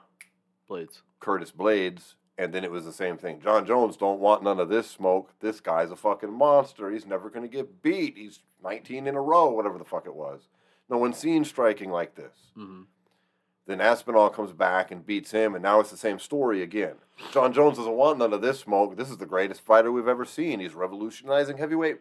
Blaydes. 0.68 1.02
Curtis 1.20 1.52
Blaydes, 1.52 2.14
and 2.38 2.52
then 2.52 2.64
it 2.64 2.70
was 2.70 2.84
the 2.84 2.92
same 2.92 3.18
thing. 3.18 3.40
Jon 3.40 3.66
Jones 3.66 3.96
don't 3.96 4.20
want 4.20 4.42
none 4.42 4.60
of 4.60 4.68
this 4.68 4.90
smoke. 4.90 5.32
This 5.40 5.60
guy's 5.60 5.90
a 5.90 5.96
fucking 5.96 6.32
monster. 6.32 6.90
He's 6.90 7.06
never 7.06 7.28
going 7.28 7.42
to 7.42 7.54
get 7.54 7.82
beat. 7.82 8.16
He's 8.16 8.40
19 8.62 9.06
in 9.06 9.14
a 9.14 9.20
row, 9.20 9.50
whatever 9.50 9.78
the 9.78 9.84
fuck 9.84 10.06
it 10.06 10.14
was. 10.14 10.48
No 10.88 10.96
one's 10.96 11.18
seen 11.18 11.44
striking 11.44 11.90
like 11.90 12.14
this. 12.14 12.52
Mm-hmm. 12.56 12.82
Then 13.66 13.80
Aspinall 13.82 14.30
comes 14.30 14.52
back 14.52 14.90
and 14.90 15.04
beats 15.04 15.30
him, 15.30 15.54
and 15.54 15.62
now 15.62 15.80
it's 15.80 15.90
the 15.90 15.96
same 15.98 16.18
story 16.18 16.62
again. 16.62 16.94
Jon 17.32 17.52
Jones 17.52 17.76
doesn't 17.76 17.92
want 17.92 18.18
none 18.18 18.32
of 18.32 18.40
this 18.40 18.60
smoke. 18.60 18.96
This 18.96 19.10
is 19.10 19.18
the 19.18 19.26
greatest 19.26 19.60
fighter 19.60 19.92
we've 19.92 20.08
ever 20.08 20.24
seen. 20.24 20.60
He's 20.60 20.74
revolutionizing 20.74 21.58
heavyweight. 21.58 21.98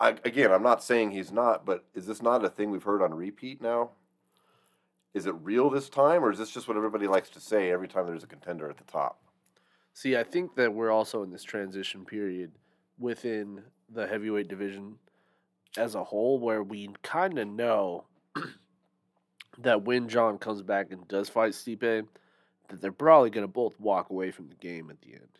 I, 0.00 0.10
again, 0.24 0.52
I'm 0.52 0.62
not 0.62 0.82
saying 0.82 1.10
he's 1.10 1.32
not, 1.32 1.66
but 1.66 1.84
is 1.94 2.06
this 2.06 2.22
not 2.22 2.44
a 2.44 2.48
thing 2.48 2.70
we've 2.70 2.82
heard 2.82 3.02
on 3.02 3.12
repeat 3.12 3.60
now? 3.60 3.90
Is 5.14 5.26
it 5.26 5.34
real 5.42 5.70
this 5.70 5.88
time, 5.88 6.24
or 6.24 6.30
is 6.30 6.38
this 6.38 6.50
just 6.50 6.68
what 6.68 6.76
everybody 6.76 7.08
likes 7.08 7.30
to 7.30 7.40
say 7.40 7.70
every 7.70 7.88
time 7.88 8.06
there's 8.06 8.22
a 8.22 8.28
contender 8.28 8.70
at 8.70 8.76
the 8.76 8.84
top? 8.84 9.20
See, 9.92 10.16
I 10.16 10.22
think 10.22 10.54
that 10.54 10.72
we're 10.72 10.92
also 10.92 11.24
in 11.24 11.30
this 11.30 11.42
transition 11.42 12.04
period 12.04 12.52
within 12.98 13.62
the 13.92 14.06
heavyweight 14.06 14.48
division 14.48 14.96
as 15.76 15.94
a 15.94 16.04
whole 16.04 16.38
where 16.38 16.62
we 16.62 16.90
kind 17.02 17.38
of 17.38 17.48
know 17.48 18.04
that 19.58 19.82
when 19.82 20.08
John 20.08 20.38
comes 20.38 20.62
back 20.62 20.92
and 20.92 21.08
does 21.08 21.28
fight 21.28 21.52
Stipe, 21.52 22.06
that 22.68 22.80
they're 22.80 22.92
probably 22.92 23.30
going 23.30 23.46
to 23.46 23.52
both 23.52 23.78
walk 23.80 24.10
away 24.10 24.30
from 24.30 24.48
the 24.48 24.54
game 24.54 24.90
at 24.90 25.00
the 25.00 25.14
end. 25.14 25.38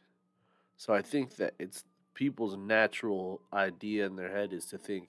So 0.76 0.92
I 0.92 1.02
think 1.02 1.36
that 1.36 1.54
it's 1.58 1.84
people's 2.18 2.56
natural 2.56 3.40
idea 3.52 4.04
in 4.04 4.16
their 4.16 4.32
head 4.32 4.52
is 4.52 4.66
to 4.66 4.76
think, 4.76 5.08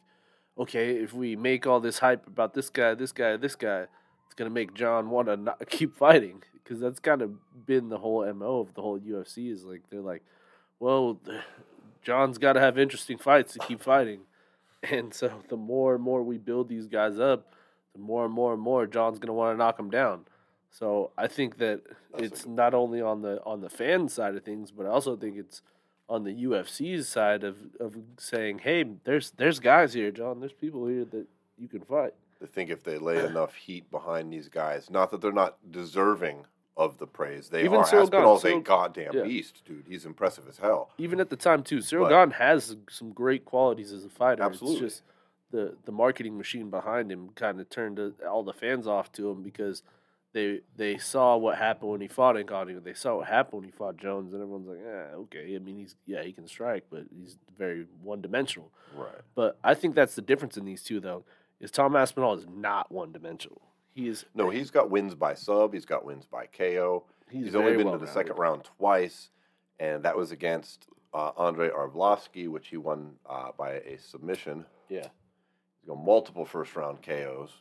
okay, 0.60 0.92
if 0.92 1.12
we 1.12 1.36
make 1.36 1.66
all 1.66 1.80
this 1.80 1.98
hype 1.98 2.28
about 2.28 2.54
this 2.54 2.70
guy, 2.70 2.94
this 2.94 3.12
guy, 3.12 3.36
this 3.36 3.56
guy, 3.56 3.88
it's 4.28 4.36
going 4.36 4.48
to 4.48 4.54
make 4.54 4.76
John 4.76 5.10
want 5.10 5.28
to 5.28 5.36
not 5.36 5.68
keep 5.70 5.98
fighting 5.98 6.44
because 6.64 6.80
that's 6.80 7.00
kind 7.00 7.24
of 7.24 7.32
been 7.66 7.90
the 7.90 7.98
whole 7.98 8.32
mo 8.32 8.60
of 8.60 8.76
the 8.76 8.84
whole 8.84 9.00
UFC 9.00 9.52
is 9.52 9.64
like 9.64 9.82
they're 9.90 10.02
like, 10.02 10.22
well, 10.80 11.20
John's 12.04 12.38
got 12.38 12.54
to 12.54 12.60
have 12.60 12.78
interesting 12.78 13.18
fights 13.18 13.54
to 13.54 13.60
keep 13.60 13.82
fighting, 13.82 14.22
and 14.84 15.12
so 15.12 15.32
the 15.50 15.58
more 15.58 15.96
and 15.96 16.04
more 16.04 16.22
we 16.22 16.38
build 16.38 16.70
these 16.70 16.86
guys 16.86 17.18
up, 17.20 17.54
the 17.94 18.00
more 18.00 18.24
and 18.24 18.34
more 18.34 18.54
and 18.54 18.62
more 18.62 18.86
John's 18.86 19.18
gonna 19.18 19.34
want 19.34 19.56
to 19.56 19.58
knock 19.58 19.78
them 19.78 19.90
down. 19.90 20.26
So 20.70 21.10
I 21.18 21.26
think 21.26 21.58
that 21.58 21.82
That's 22.12 22.24
it's 22.24 22.46
not 22.46 22.76
only 22.76 23.02
on 23.02 23.24
the 23.24 23.42
on 23.44 23.62
the 23.62 23.70
fan 23.70 24.10
side 24.10 24.36
of 24.36 24.44
things, 24.44 24.70
but 24.70 24.86
I 24.86 24.90
also 24.90 25.18
think 25.18 25.38
it's 25.38 25.64
on 26.10 26.24
the 26.24 26.44
UFC's 26.44 27.08
side 27.08 27.44
of, 27.44 27.56
of 27.80 27.96
saying, 28.18 28.60
hey, 28.60 28.84
there's 29.04 29.32
there's 29.32 29.60
guys 29.60 29.94
here, 29.94 30.12
John. 30.12 30.40
There's 30.40 30.52
people 30.52 30.88
here 30.88 31.06
that 31.06 31.28
you 31.58 31.68
can 31.68 31.82
fight. 31.82 32.14
They 32.42 32.48
think 32.48 32.70
if 32.70 32.84
they 32.84 32.98
lay 32.98 33.24
enough 33.24 33.54
heat 33.54 33.90
behind 33.92 34.34
these 34.34 34.50
guys, 34.50 34.90
not 34.90 35.12
that 35.12 35.22
they're 35.22 35.32
not 35.32 35.58
deserving 35.72 36.46
of 36.76 36.98
the 36.98 37.06
praise, 37.08 37.50
they 37.50 37.64
Even 37.66 37.80
are. 37.80 37.84
Ciryl 37.84 38.10
Aspinall's 38.10 38.46
a 38.46 38.60
goddamn 38.60 39.14
yeah. 39.14 39.24
beast, 39.24 39.62
dude. 39.66 39.86
He's 39.88 40.06
impressive 40.06 40.48
as 40.48 40.58
hell. 40.58 40.92
even 40.98 41.20
at 41.20 41.30
the 41.30 41.36
time 41.36 41.62
too. 41.62 41.80
Ciryl 41.80 42.10
But- 42.10 42.26
Gane 42.26 42.32
has 42.32 42.76
some 42.90 43.12
great 43.12 43.46
qualities 43.46 43.92
as 43.92 44.06
a 44.06 44.10
fighter. 44.10 44.44
Absolutely. 44.44 44.86
It's 44.86 44.96
just 44.96 45.04
the 45.52 45.76
the 45.86 45.92
marketing 45.92 46.38
machine 46.38 46.70
behind 46.70 47.12
him 47.12 47.30
kind 47.36 47.60
of 47.60 47.70
turned 47.70 48.00
uh, 48.00 48.12
all 48.28 48.44
the 48.44 48.54
fans 48.54 48.88
off 48.88 49.12
to 49.14 49.30
him 49.30 49.44
because 49.44 49.84
they 50.34 50.62
they 50.76 50.98
saw 50.98 51.38
what 51.38 51.58
happened 51.58 51.92
when 51.92 52.02
he 52.02 52.08
fought 52.08 52.36
Ngannou. 52.36 52.84
They 52.84 52.94
saw 52.94 53.18
what 53.18 53.28
happened 53.28 53.62
when 53.62 53.64
he 53.64 53.72
fought 53.72 53.98
Jones, 53.98 54.34
and 54.34 54.42
everyone's 54.42 54.68
like, 54.68 54.80
"Yeah, 54.84 55.16
okay." 55.16 55.56
I 55.56 55.60
mean, 55.60 55.78
he's 55.78 55.96
yeah, 56.06 56.24
he 56.24 56.32
can 56.32 56.48
strike, 56.48 56.86
but 56.90 57.04
he's 57.16 57.38
very 57.58 57.86
one 58.02 58.22
dimensional. 58.22 58.72
Right. 58.96 59.22
But 59.36 59.58
I 59.64 59.74
think 59.74 59.96
that's 59.96 60.16
the 60.16 60.22
difference 60.22 60.58
in 60.58 60.66
these 60.66 60.84
two, 60.84 61.00
though. 61.00 61.24
Is 61.60 61.72
Tom 61.72 61.96
Aspinall 61.96 62.36
is 62.36 62.48
not 62.48 62.92
one 62.92 63.12
dimensional. 63.12 63.62
He 63.94 64.08
is 64.08 64.26
No, 64.36 64.50
he's 64.50 64.72
got 64.72 64.90
wins 64.90 65.16
by 65.16 65.34
sub. 65.34 65.74
He's 65.74 65.86
got 65.86 66.06
wins 66.06 66.26
by 66.26 66.46
KO. 66.46 67.06
he's, 67.30 67.46
He's, 67.46 67.56
only 67.56 67.76
been 67.76 67.92
to 67.92 67.98
the 67.98 68.08
second 68.08 68.38
round 68.38 68.64
twice, 68.78 69.30
and 69.80 70.04
that 70.04 70.16
was 70.16 70.32
against 70.32 70.88
uh, 71.14 71.32
Andrei 71.38 71.70
Arlovsky, 71.70 72.48
which 72.48 72.68
he 72.68 72.78
won 72.78 73.16
uh, 73.28 73.50
by 73.58 73.72
a 73.74 73.98
submission. 73.98 74.66
Yeah, 74.90 75.08
He's 75.82 75.88
got 75.88 75.98
multiple 75.98 76.46
first 76.46 76.76
round 76.76 77.02
KOs. 77.02 77.52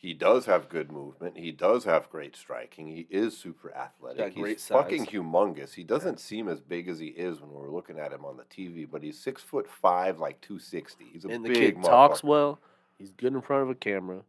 He 0.00 0.14
does 0.14 0.46
have 0.46 0.68
good 0.68 0.92
movement. 0.92 1.36
He 1.36 1.50
does 1.50 1.82
have 1.82 2.08
great 2.08 2.36
striking. 2.36 2.86
He 2.86 3.08
is 3.10 3.36
super 3.36 3.74
athletic. 3.74 4.18
Got 4.18 4.30
he's 4.30 4.40
great 4.40 4.60
fucking 4.60 5.06
humongous. 5.06 5.74
He 5.74 5.82
doesn't 5.82 6.20
seem 6.20 6.48
as 6.48 6.60
big 6.60 6.88
as 6.88 7.00
he 7.00 7.08
is 7.08 7.40
when 7.40 7.50
we're 7.50 7.72
looking 7.72 7.98
at 7.98 8.12
him 8.12 8.24
on 8.24 8.36
the 8.36 8.44
TV, 8.44 8.88
but 8.88 9.02
he's 9.02 9.18
six 9.18 9.42
foot 9.42 9.68
five, 9.68 10.20
like 10.20 10.40
two 10.40 10.60
sixty. 10.60 11.06
He's 11.12 11.24
a 11.24 11.28
and 11.28 11.44
the 11.44 11.48
big 11.48 11.74
kid 11.74 11.82
talks 11.82 12.22
well. 12.22 12.60
He's 12.96 13.10
good 13.10 13.32
in 13.34 13.40
front 13.42 13.64
of 13.64 13.70
a 13.70 13.74
camera. 13.74 14.22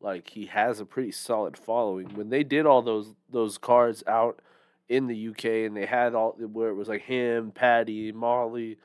Like 0.00 0.30
he 0.30 0.46
has 0.46 0.80
a 0.80 0.84
pretty 0.84 1.12
solid 1.12 1.56
following. 1.56 2.16
When 2.16 2.30
they 2.30 2.42
did 2.42 2.66
all 2.66 2.82
those 2.82 3.14
those 3.30 3.58
cards 3.58 4.02
out 4.08 4.40
in 4.88 5.06
the 5.06 5.28
UK, 5.28 5.44
and 5.44 5.76
they 5.76 5.86
had 5.86 6.16
all 6.16 6.32
where 6.32 6.70
it 6.70 6.74
was 6.74 6.88
like 6.88 7.02
him, 7.02 7.52
Paddy, 7.52 8.10
Molly. 8.10 8.78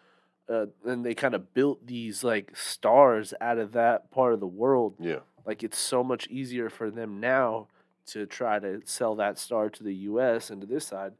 uh, 0.47 0.67
and 0.85 1.03
they 1.03 1.15
kind 1.15 1.33
of 1.33 1.55
built 1.55 1.87
these 1.87 2.23
like 2.23 2.55
stars 2.55 3.33
out 3.41 3.57
of 3.57 3.71
that 3.71 4.11
part 4.11 4.33
of 4.33 4.39
the 4.39 4.45
world. 4.45 4.93
Yeah. 4.99 5.21
Like 5.47 5.63
it's 5.63 5.79
so 5.79 6.03
much 6.03 6.27
easier 6.27 6.69
for 6.69 6.91
them 6.91 7.21
now 7.21 7.67
to 8.07 8.25
try 8.25 8.59
to 8.59 8.81
sell 8.83 9.15
that 9.15 9.39
star 9.39 9.69
to 9.69 9.83
the 9.83 9.95
US 9.95 10.49
and 10.49 10.59
to 10.61 10.67
this 10.67 10.85
side 10.85 11.13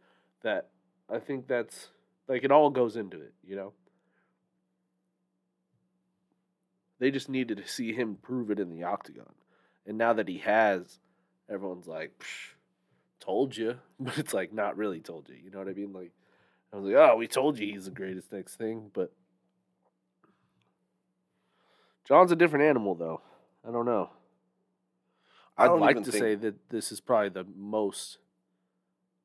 that 0.44 0.68
I 1.10 1.20
think 1.20 1.48
that's 1.48 1.88
like 2.28 2.44
it 2.44 2.52
all 2.52 2.70
goes 2.70 2.98
into 2.98 3.22
it, 3.22 3.34
you 3.44 3.56
know. 3.56 3.72
They 7.00 7.10
just 7.10 7.30
needed 7.30 7.58
to 7.58 7.68
see 7.68 7.94
him 7.94 8.18
prove 8.22 8.52
it 8.52 8.60
in 8.60 8.70
the 8.70 8.84
octagon. 8.84 9.34
And 9.86 9.98
now 9.98 10.14
that 10.14 10.28
he 10.28 10.40
has, 10.40 11.00
everyone's 11.50 11.88
like, 11.88 12.12
told 13.20 13.56
you. 13.56 13.76
But 14.00 14.18
it's 14.18 14.34
like 14.34 14.52
not 14.52 14.78
really 14.78 15.00
told 15.00 15.30
you. 15.30 15.36
You 15.36 15.52
know 15.52 15.60
what 15.60 15.70
I 15.70 15.74
mean? 15.74 15.94
Like 15.94 16.12
I 16.74 16.78
was 16.78 16.86
like, 16.86 16.96
oh, 16.96 17.16
we 17.16 17.28
told 17.28 17.58
you 17.58 17.72
he's 17.72 17.86
the 17.86 17.92
greatest 17.92 18.32
next 18.32 18.56
thing, 18.56 18.92
but 18.94 19.14
John's 22.06 22.32
a 22.32 22.36
different 22.36 22.66
animal 22.66 22.94
though. 22.94 23.22
I 23.68 23.72
don't 23.72 23.86
know. 23.86 24.10
I'd 25.58 25.72
like 25.72 25.98
to 25.98 26.12
think- 26.12 26.22
say 26.24 26.36
that 26.36 26.70
this 26.70 26.92
is 26.92 27.00
probably 27.02 27.30
the 27.30 27.46
most 27.56 28.20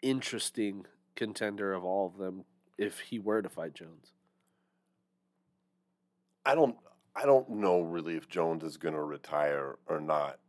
interesting 0.03 0.87
contender 1.15 1.73
of 1.75 1.85
all 1.85 2.07
of 2.07 2.17
them 2.17 2.45
if 2.79 3.01
he 3.01 3.19
were 3.19 3.43
to 3.43 3.49
fight 3.49 3.75
Jones. 3.75 4.13
I 6.45 6.55
don't 6.55 6.77
I 7.15 7.27
don't 7.27 7.49
know 7.51 7.83
really 7.83 8.17
if 8.17 8.29
Jones 8.29 8.65
is 8.65 8.79
going 8.79 8.95
to 8.95 9.03
retire 9.03 9.79
or 9.87 10.01
not. 10.01 10.41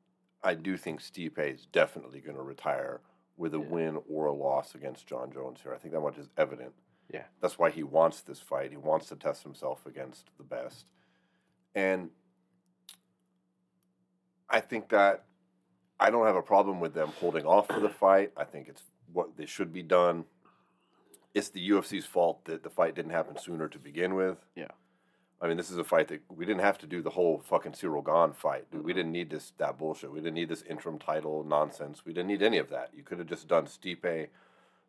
I 0.42 0.56
do 0.56 0.78
think 0.78 1.02
Stipe 1.02 1.38
is 1.38 1.66
definitely 1.66 2.22
going 2.22 2.38
to 2.38 2.42
retire 2.42 3.02
with 3.36 3.54
a 3.54 3.60
Yeah. 3.60 3.66
win 3.68 4.04
or 4.10 4.28
a 4.28 4.34
loss 4.34 4.74
against 4.74 5.06
Jon 5.06 5.32
Jones 5.32 5.62
here. 5.62 5.74
I 5.74 5.78
think 5.78 5.94
that 5.94 6.00
much 6.00 6.18
is 6.18 6.30
evident. 6.38 6.74
Yeah. 7.10 7.26
That's 7.42 7.60
why 7.60 7.70
he 7.70 7.84
wants 7.84 8.22
this 8.22 8.40
fight. 8.40 8.72
He 8.72 8.78
wants 8.78 9.08
to 9.10 9.18
test 9.18 9.44
himself 9.44 9.86
against 9.86 10.30
the 10.38 10.44
best. 10.44 10.86
And 11.76 12.12
I 14.50 14.62
think 14.62 14.90
that 14.90 15.26
I 16.00 16.10
don't 16.10 16.26
have 16.26 16.36
a 16.36 16.42
problem 16.42 16.80
with 16.80 16.94
them 16.94 17.10
holding 17.20 17.46
off 17.46 17.68
for 17.68 17.80
the 17.80 17.90
fight. 18.02 18.32
I 18.38 18.44
think 18.44 18.68
it's 18.68 18.84
what 19.12 19.38
they 19.38 19.46
should 19.46 19.72
be 19.72 19.84
done. 19.84 20.26
It's 21.34 21.50
the 21.50 21.70
UFC's 21.70 22.06
fault 22.06 22.46
that 22.46 22.64
the 22.64 22.70
fight 22.70 22.96
didn't 22.96 23.12
happen 23.12 23.38
sooner 23.38 23.68
to 23.68 23.80
begin 23.80 24.16
with. 24.16 24.38
Yeah. 24.56 24.68
I 25.42 25.48
mean, 25.48 25.58
this 25.58 25.70
is 25.70 25.78
a 25.78 25.84
fight 25.84 26.08
that 26.08 26.22
we 26.30 26.46
didn't 26.46 26.62
have 26.62 26.78
to 26.80 26.88
do 26.88 27.02
the 27.02 27.10
whole 27.10 27.44
fucking 27.46 27.74
Ciryl 27.74 28.06
Gane 28.06 28.34
fight. 28.34 28.72
Dude. 28.72 28.86
We 28.86 28.94
didn't 28.94 29.12
need 29.12 29.30
this 29.30 29.52
that 29.58 29.78
bullshit. 29.78 30.12
We 30.12 30.20
didn't 30.20 30.36
need 30.36 30.48
this 30.48 30.64
interim 30.64 31.00
title 31.00 31.44
nonsense. 31.44 32.06
We 32.06 32.14
didn't 32.14 32.28
need 32.28 32.42
any 32.42 32.60
of 32.60 32.70
that. 32.70 32.92
You 32.96 33.04
could 33.04 33.20
have 33.20 33.28
just 33.28 33.48
done 33.48 33.66
Stipe 33.66 34.30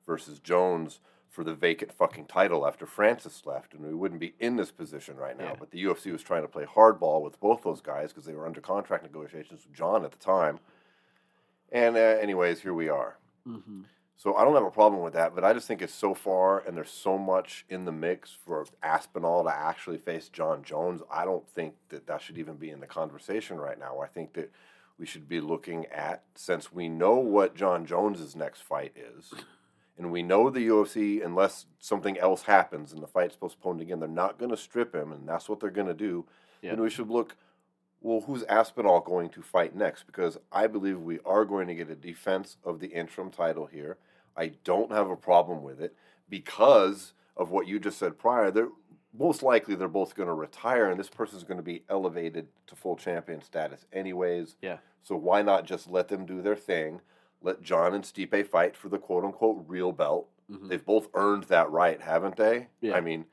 versus 0.06 0.38
Jones 0.38 1.00
for 1.28 1.42
the 1.42 1.54
vacant 1.54 1.90
fucking 1.92 2.26
title 2.26 2.64
after 2.64 2.86
Francis 2.86 3.42
left, 3.44 3.74
and 3.74 3.84
we 3.84 3.92
wouldn't 3.92 4.20
be 4.20 4.34
in 4.38 4.54
this 4.54 4.70
position 4.70 5.16
right 5.16 5.36
now. 5.36 5.46
Yeah. 5.46 5.56
But 5.58 5.72
the 5.72 5.82
UFC 5.82 6.12
was 6.12 6.22
trying 6.22 6.42
to 6.42 6.48
play 6.48 6.64
hardball 6.64 7.22
with 7.22 7.40
both 7.40 7.64
those 7.64 7.80
guys 7.80 8.10
because 8.10 8.24
they 8.24 8.34
were 8.34 8.46
under 8.46 8.60
contract 8.60 9.02
negotiations 9.02 9.66
with 9.66 9.76
John 9.76 10.04
at 10.04 10.12
the 10.12 10.18
time. 10.18 10.60
And 11.74 11.96
uh, 11.96 12.00
anyways, 12.00 12.60
here 12.60 12.72
we 12.72 12.88
are. 12.88 13.18
Mm-hmm. 13.46 13.82
So 14.16 14.36
I 14.36 14.44
don't 14.44 14.54
have 14.54 14.64
a 14.64 14.70
problem 14.70 15.02
with 15.02 15.12
that, 15.14 15.34
but 15.34 15.44
I 15.44 15.52
just 15.52 15.66
think 15.66 15.82
it's 15.82 15.92
so 15.92 16.14
far 16.14 16.60
and 16.60 16.76
there's 16.76 16.88
so 16.88 17.18
much 17.18 17.66
in 17.68 17.84
the 17.84 17.92
mix 17.92 18.30
for 18.44 18.64
Aspinall 18.82 19.42
to 19.42 19.54
actually 19.54 19.98
face 19.98 20.28
Jon 20.28 20.62
Jones. 20.62 21.02
I 21.10 21.24
don't 21.24 21.46
think 21.48 21.74
that 21.88 22.06
that 22.06 22.22
should 22.22 22.38
even 22.38 22.54
be 22.54 22.70
in 22.70 22.80
the 22.80 22.86
conversation 22.86 23.58
right 23.58 23.78
now. 23.78 23.98
I 23.98 24.06
think 24.06 24.34
that 24.34 24.52
we 24.98 25.04
should 25.04 25.28
be 25.28 25.40
looking 25.40 25.86
at 25.86 26.22
since 26.36 26.72
we 26.72 26.88
know 26.88 27.16
what 27.16 27.56
Jon 27.56 27.84
Jones's 27.84 28.36
next 28.36 28.62
fight 28.62 28.92
is, 28.96 29.34
and 29.98 30.12
we 30.12 30.22
know 30.22 30.48
the 30.48 30.68
UFC, 30.68 31.24
unless 31.24 31.66
something 31.80 32.16
else 32.18 32.42
happens 32.42 32.92
and 32.92 33.02
the 33.02 33.08
fight's 33.08 33.34
postponed 33.34 33.80
again, 33.80 33.98
they're 33.98 34.08
not 34.08 34.38
going 34.38 34.52
to 34.52 34.56
strip 34.56 34.94
him, 34.94 35.10
and 35.10 35.28
that's 35.28 35.48
what 35.48 35.58
they're 35.58 35.70
going 35.70 35.88
to 35.88 35.94
do. 35.94 36.24
Yeah. 36.62 36.70
Then 36.70 36.82
we 36.82 36.90
should 36.90 37.10
look. 37.10 37.36
Well, 38.04 38.20
who's 38.20 38.42
Aspinall 38.44 39.00
going 39.00 39.30
to 39.30 39.40
fight 39.40 39.74
next? 39.74 40.02
Because 40.06 40.36
I 40.52 40.66
believe 40.66 41.00
we 41.00 41.20
are 41.24 41.46
going 41.46 41.66
to 41.68 41.74
get 41.74 41.88
a 41.88 41.94
defense 41.94 42.58
of 42.62 42.78
the 42.78 42.88
interim 42.88 43.30
title 43.30 43.64
here. 43.64 43.96
I 44.36 44.48
don't 44.62 44.92
have 44.92 45.08
a 45.08 45.16
problem 45.16 45.62
with 45.62 45.80
it 45.80 45.96
because 46.28 47.14
of 47.34 47.50
what 47.50 47.66
you 47.66 47.80
just 47.80 47.98
said 47.98 48.18
prior. 48.18 48.50
They're 48.50 48.68
most 49.16 49.42
likely 49.42 49.74
they're 49.74 49.88
both 49.88 50.14
going 50.14 50.26
to 50.26 50.34
retire, 50.34 50.90
and 50.90 51.00
this 51.00 51.08
person's 51.08 51.44
going 51.44 51.56
to 51.56 51.62
be 51.62 51.84
elevated 51.88 52.48
to 52.66 52.76
full 52.76 52.96
champion 52.96 53.40
status, 53.40 53.86
anyways. 53.90 54.56
Yeah. 54.60 54.78
So 55.02 55.16
why 55.16 55.40
not 55.40 55.64
just 55.64 55.88
let 55.88 56.08
them 56.08 56.26
do 56.26 56.42
their 56.42 56.56
thing? 56.56 57.00
Let 57.40 57.62
John 57.62 57.94
and 57.94 58.04
Stipe 58.04 58.46
fight 58.46 58.76
for 58.76 58.90
the 58.90 58.98
quote 58.98 59.24
unquote 59.24 59.64
real 59.66 59.92
belt. 59.92 60.28
Mhm. 60.50 60.68
They've 60.68 60.84
both 60.84 61.08
earned 61.14 61.44
that 61.44 61.70
right, 61.70 62.02
haven't 62.02 62.36
they? 62.36 62.68
Yeah. 62.82 62.96
I 62.96 63.00
mean, 63.00 63.24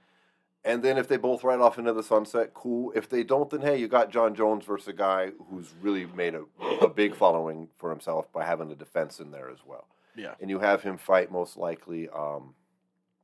and 0.63 0.83
then 0.83 0.97
if 0.97 1.07
they 1.07 1.17
both 1.17 1.43
ride 1.43 1.59
off 1.59 1.79
into 1.79 1.93
the 1.93 2.03
sunset, 2.03 2.53
cool. 2.53 2.91
If 2.95 3.09
they 3.09 3.23
don't, 3.23 3.49
then 3.49 3.61
hey, 3.61 3.77
you 3.77 3.87
got 3.87 4.11
Jon 4.11 4.35
Jones 4.35 4.65
versus 4.65 4.89
a 4.89 4.93
guy 4.93 5.31
who's 5.49 5.73
really 5.81 6.05
made 6.05 6.35
a, 6.35 6.43
a 6.81 6.87
big 6.87 7.15
following 7.15 7.67
for 7.77 7.89
himself 7.89 8.31
by 8.31 8.45
having 8.45 8.71
a 8.71 8.75
defense 8.75 9.19
in 9.19 9.31
there 9.31 9.49
as 9.49 9.59
well. 9.65 9.87
Yeah. 10.15 10.35
And 10.39 10.49
you 10.49 10.59
have 10.59 10.83
him 10.83 10.97
fight 10.97 11.31
most 11.31 11.57
likely 11.57 12.09
um, 12.09 12.53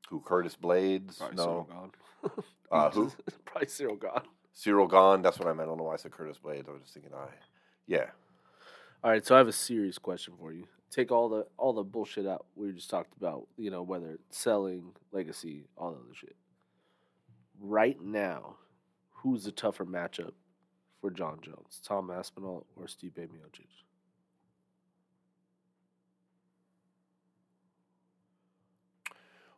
who 0.09 0.19
Curtis 0.21 0.57
Blaydes? 0.61 1.17
Probably 1.17 1.37
no. 1.37 1.67
Cyril 1.69 2.43
Uh, 2.71 2.89
who? 2.89 3.11
Probably 3.45 3.67
Ciryl 3.67 4.01
Gane. 4.01 4.23
Ciryl 4.55 4.89
Gane. 4.89 5.21
That's 5.21 5.39
what 5.39 5.47
I 5.47 5.53
meant. 5.53 5.61
I 5.61 5.65
don't 5.69 5.77
know 5.77 5.85
why 5.85 5.93
I 5.93 5.97
said 5.97 6.11
Curtis 6.11 6.37
Blaydes. 6.43 6.67
I 6.67 6.71
was 6.71 6.81
just 6.81 6.93
thinking, 6.93 7.13
I. 7.13 7.27
Yeah. 7.85 8.07
All 9.03 9.11
right, 9.11 9.25
so 9.25 9.35
I 9.35 9.37
have 9.37 9.47
a 9.47 9.53
serious 9.53 9.97
question 9.97 10.33
for 10.39 10.51
you. 10.51 10.67
Take 10.89 11.11
all 11.11 11.29
the 11.29 11.45
all 11.57 11.73
the 11.73 11.83
bullshit 11.83 12.25
out 12.25 12.45
we 12.55 12.71
just 12.71 12.89
talked 12.89 13.15
about. 13.15 13.47
You 13.57 13.69
know, 13.69 13.83
whether 13.83 14.11
it's 14.11 14.37
selling, 14.37 14.93
legacy, 15.11 15.65
all 15.77 15.91
the 15.91 15.97
other 15.97 16.15
shit. 16.15 16.35
Right 17.59 17.99
now, 18.01 18.55
who's 19.11 19.43
the 19.43 19.51
tougher 19.51 19.85
matchup 19.85 20.33
for 21.01 21.09
Jon 21.09 21.39
Jones, 21.41 21.81
Tom 21.83 22.11
Aspinall 22.11 22.65
or 22.75 22.85
Stipe 22.85 23.17
Miocic? 23.17 23.65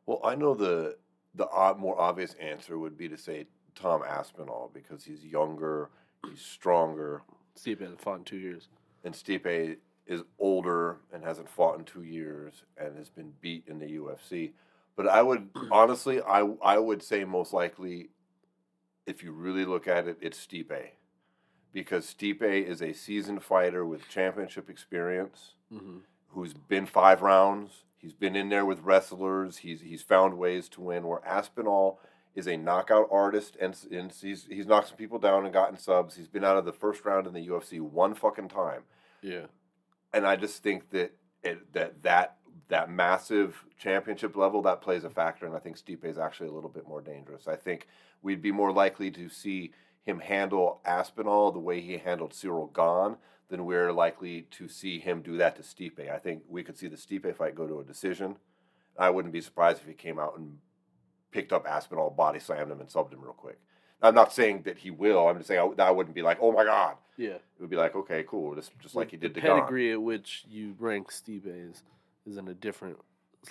Well, 0.05 0.21
I 0.23 0.35
know 0.35 0.55
the 0.55 0.97
the 1.35 1.47
more 1.77 1.99
obvious 1.99 2.33
answer 2.35 2.79
would 2.79 2.97
be 2.97 3.07
to 3.09 3.17
say 3.17 3.45
Tom 3.75 4.01
Aspinall 4.07 4.71
because 4.73 5.03
he's 5.03 5.23
younger, 5.23 5.89
he's 6.27 6.41
stronger, 6.41 7.21
Stipe 7.55 7.81
hasn't 7.81 8.01
fought 8.01 8.19
in 8.19 8.23
two 8.23 8.37
years. 8.37 8.67
and 9.03 9.13
Stipe 9.13 9.77
is 10.07 10.23
older 10.39 10.97
and 11.13 11.23
hasn't 11.23 11.49
fought 11.49 11.77
in 11.77 11.85
two 11.85 12.03
years 12.03 12.63
and 12.77 12.97
has 12.97 13.09
been 13.09 13.33
beat 13.41 13.63
in 13.67 13.79
the 13.79 13.97
UFC. 13.97 14.51
But 14.99 15.07
I 15.07 15.21
would 15.21 15.47
honestly, 15.71 16.21
I 16.21 16.41
I 16.61 16.77
would 16.77 17.01
say 17.01 17.23
most 17.23 17.53
likely, 17.53 18.09
if 19.07 19.23
you 19.23 19.31
really 19.31 19.63
look 19.63 19.87
at 19.87 20.09
it, 20.09 20.17
it's 20.19 20.45
Stipe, 20.45 20.89
because 21.71 22.13
Stipe 22.13 22.41
is 22.43 22.81
a 22.81 22.91
seasoned 22.91 23.41
fighter 23.41 23.85
with 23.85 24.09
championship 24.09 24.69
experience 24.69 25.53
Mm-hmm. 25.73 25.99
who's 26.31 26.53
been 26.53 26.85
five 26.85 27.21
rounds. 27.21 27.85
He's 27.97 28.11
been 28.11 28.35
in 28.35 28.49
there 28.49 28.65
with 28.65 28.81
wrestlers. 28.81 29.57
He's 29.59 29.79
he's 29.79 30.01
found 30.01 30.37
ways 30.37 30.67
to 30.69 30.81
win. 30.81 31.07
Where 31.07 31.25
Aspinall 31.25 32.01
is 32.35 32.45
a 32.47 32.57
knockout 32.57 33.07
artist 33.09 33.55
and, 33.61 33.77
and 33.91 34.11
he's 34.11 34.47
he's 34.49 34.67
knocked 34.67 34.89
some 34.89 34.97
people 34.97 35.19
down 35.19 35.45
and 35.45 35.53
gotten 35.53 35.77
subs. 35.77 36.15
He's 36.17 36.27
been 36.27 36.43
out 36.43 36.57
of 36.57 36.65
the 36.65 36.73
first 36.73 37.05
round 37.05 37.25
in 37.25 37.33
the 37.33 37.47
UFC 37.47 37.79
one 37.79 38.15
fucking 38.15 38.49
time. 38.49 38.81
Yeah. 39.21 39.45
And 40.11 40.27
I 40.27 40.35
just 40.35 40.61
think 40.61 40.89
that 40.89 41.13
it, 41.41 41.71
that 41.71 42.03
that 42.03 42.35
that 42.69 42.89
massive 42.89 43.65
championship 43.77 44.35
level 44.35 44.61
that 44.61 44.81
plays 44.81 45.03
a 45.03 45.09
factor. 45.09 45.45
And 45.45 45.55
I 45.55 45.59
think 45.59 45.77
Stipe 45.77 46.05
is 46.05 46.17
actually 46.17 46.49
a 46.49 46.53
little 46.53 46.69
bit 46.69 46.87
more 46.87 47.01
dangerous. 47.01 47.47
I 47.47 47.55
think 47.55 47.87
we'd 48.21 48.41
be 48.41 48.51
more 48.51 48.71
likely 48.71 49.11
to 49.11 49.27
see 49.29 49.71
him 50.03 50.19
handle 50.19 50.79
Aspinall 50.85 51.51
the 51.51 51.59
way 51.59 51.81
he 51.81 51.97
handled 51.97 52.31
Ciryl 52.31 52.73
Gane 52.73 53.17
than 53.49 53.65
we're 53.65 53.91
likely 53.91 54.43
to 54.51 54.67
see 54.67 54.99
him 54.99 55.21
do 55.21 55.37
that 55.37 55.55
to 55.55 55.63
Stipe. 55.63 56.09
I 56.09 56.19
think 56.19 56.43
we 56.47 56.63
could 56.63 56.77
see 56.77 56.87
the 56.87 56.95
Stipe 56.95 57.35
fight 57.35 57.55
go 57.55 57.67
to 57.67 57.79
a 57.79 57.83
decision. 57.83 58.37
I 58.97 59.09
wouldn't 59.09 59.33
be 59.33 59.41
surprised 59.41 59.81
if 59.81 59.87
he 59.87 59.93
came 59.93 60.19
out 60.19 60.37
and 60.37 60.57
picked 61.31 61.53
up 61.53 61.65
Aspinall, 61.67 62.11
body 62.11 62.39
slammed 62.39 62.71
him, 62.71 62.79
and 62.79 62.89
subbed 62.89 63.13
him 63.13 63.21
real 63.21 63.33
quick. 63.33 63.59
I'm 64.01 64.15
not 64.15 64.31
saying 64.31 64.63
that 64.63 64.77
he 64.77 64.91
will. 64.91 65.27
I'm 65.27 65.37
just 65.37 65.47
saying 65.47 65.75
I, 65.79 65.83
I 65.83 65.91
wouldn't 65.91 66.15
be 66.15 66.21
like, 66.21 66.37
oh 66.41 66.51
my 66.51 66.63
god. 66.63 66.95
Yeah. 67.17 67.31
It 67.31 67.43
would 67.59 67.69
be 67.69 67.75
like, 67.75 67.95
okay, 67.95 68.23
cool, 68.27 68.55
just 68.55 68.71
just 68.79 68.95
like 68.95 69.11
he 69.11 69.17
did 69.17 69.33
the 69.33 69.41
to 69.41 69.47
Gane. 69.47 69.55
pedigree 69.57 69.91
at 69.91 70.01
which 70.01 70.45
you 70.47 70.75
rank 70.79 71.11
Stipe 71.11 71.43
is 71.45 71.83
is 72.29 72.37
in 72.37 72.47
a 72.47 72.53
different 72.53 72.97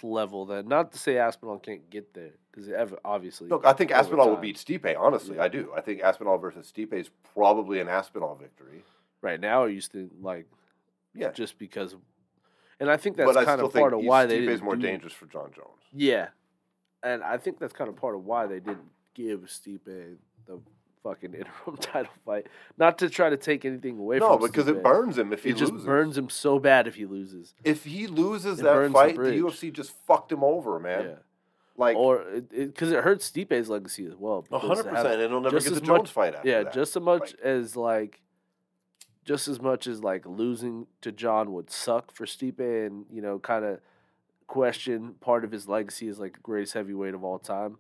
level. 0.03 0.47
That 0.47 0.67
not 0.67 0.93
to 0.93 0.99
say 0.99 1.19
Aspinall 1.19 1.59
can't 1.59 1.89
get 1.91 2.15
there 2.15 2.33
because 2.51 2.69
obviously. 3.05 3.49
Look, 3.49 3.67
I 3.67 3.73
think 3.73 3.91
Aspinall 3.91 4.29
will 4.31 4.37
beat 4.37 4.57
Stipe. 4.57 4.95
Honestly, 4.99 5.37
Yeah. 5.37 5.45
I 5.45 5.49
do. 5.49 5.73
I 5.77 5.81
think 5.81 6.01
Aspinall 6.03 6.39
versus 6.39 6.73
Stipe 6.75 6.93
is 6.95 7.11
probably 7.35 7.81
an 7.81 7.89
Aspinall 7.89 8.35
victory. 8.37 8.85
right 9.21 9.41
now. 9.41 9.65
I 9.65 9.69
used 9.69 9.93
to 9.93 10.09
like 10.21 10.47
Yeah, 11.15 11.31
just 11.33 11.59
because, 11.59 11.97
and 12.79 12.89
I 12.91 12.97
think 12.97 13.17
that's 13.17 13.37
I 13.37 13.45
kind 13.45 13.61
of 13.61 13.73
part 13.73 13.93
of 13.93 14.01
why 14.01 14.27
they 14.27 14.41
Stipe 14.41 14.49
is 14.51 14.63
more 14.63 14.77
do- 14.77 14.83
dangerous 14.83 15.13
for 15.13 15.27
John 15.27 15.51
Jones. 15.55 15.83
Yeah, 15.93 16.29
and 17.03 17.23
I 17.25 17.37
think 17.39 17.59
that's 17.59 17.73
kind 17.73 17.89
of 17.91 17.97
part 17.97 18.15
of 18.15 18.25
why 18.25 18.47
they 18.47 18.61
didn't 18.61 18.91
give 19.15 19.41
Stipe 19.47 19.85
the 20.47 20.61
fucking 21.09 21.35
interim 21.41 21.77
title 21.81 22.13
fight. 22.25 22.47
Not 22.77 22.99
to 22.99 23.09
try 23.09 23.31
to 23.31 23.37
take 23.37 23.65
anything 23.65 23.99
away 23.99 24.19
No, 24.19 24.37
from 24.39 24.47
because 24.49 24.67
Stipe. 24.67 24.77
it 24.77 24.83
burns 24.83 25.19
him 25.19 25.33
if 25.33 25.45
he 25.45 25.51
It 25.51 25.57
just 25.57 25.73
loses. 25.73 25.87
burns 25.87 26.19
him 26.19 26.29
so 26.29 26.59
bad 26.59 26.87
if 26.87 26.95
he 26.97 27.07
loses. 27.07 27.55
If 27.65 27.85
he 27.85 28.07
loses 28.07 28.61
It 28.61 28.65
that 28.65 28.75
burns 28.75 28.93
the 28.93 28.99
fight, 28.99 29.17
the. 29.17 29.23
UFC 29.33 29.73
just 29.73 29.93
fucked 30.07 30.31
him 30.33 30.43
over, 30.45 30.79
man. 30.79 31.05
yeah, 31.05 31.15
Like 31.77 31.97
or 31.97 32.25
because 32.51 32.93
it, 32.93 33.03
hurts 33.05 33.31
Stipe's 33.31 33.69
legacy 33.69 34.07
as 34.07 34.15
well. 34.17 34.45
a 34.51 34.59
hundred 34.59 34.85
percent, 34.85 35.21
and 35.21 35.31
he'll 35.33 35.41
never 35.41 35.61
get 35.61 35.75
the 35.75 35.81
Jones 35.81 35.89
much- 36.03 36.11
fight 36.13 36.35
after 36.35 36.49
yeah, 36.49 36.63
that. 36.65 36.73
just 36.73 36.97
as 36.97 37.03
much 37.03 37.21
Like, 37.35 37.41
as 37.43 37.77
like, 37.77 38.21
just 39.25 39.47
as 39.49 39.61
much 39.61 39.87
as 39.87 40.03
like 40.03 40.25
losing 40.27 40.87
to 41.03 41.13
John 41.13 41.53
would 41.53 41.71
suck 41.71 42.13
for 42.13 42.25
Stipe, 42.27 42.61
and 42.87 43.05
you 43.11 43.21
know, 43.23 43.39
kind 43.39 43.65
of 43.65 43.81
question 44.47 45.15
part 45.21 45.45
of 45.45 45.53
his 45.53 45.69
legacy 45.69 46.09
as 46.09 46.19
like 46.19 46.33
the 46.35 46.41
greatest 46.41 46.73
heavyweight 46.75 47.15
of 47.15 47.23
all 47.25 47.39
time. 47.39 47.77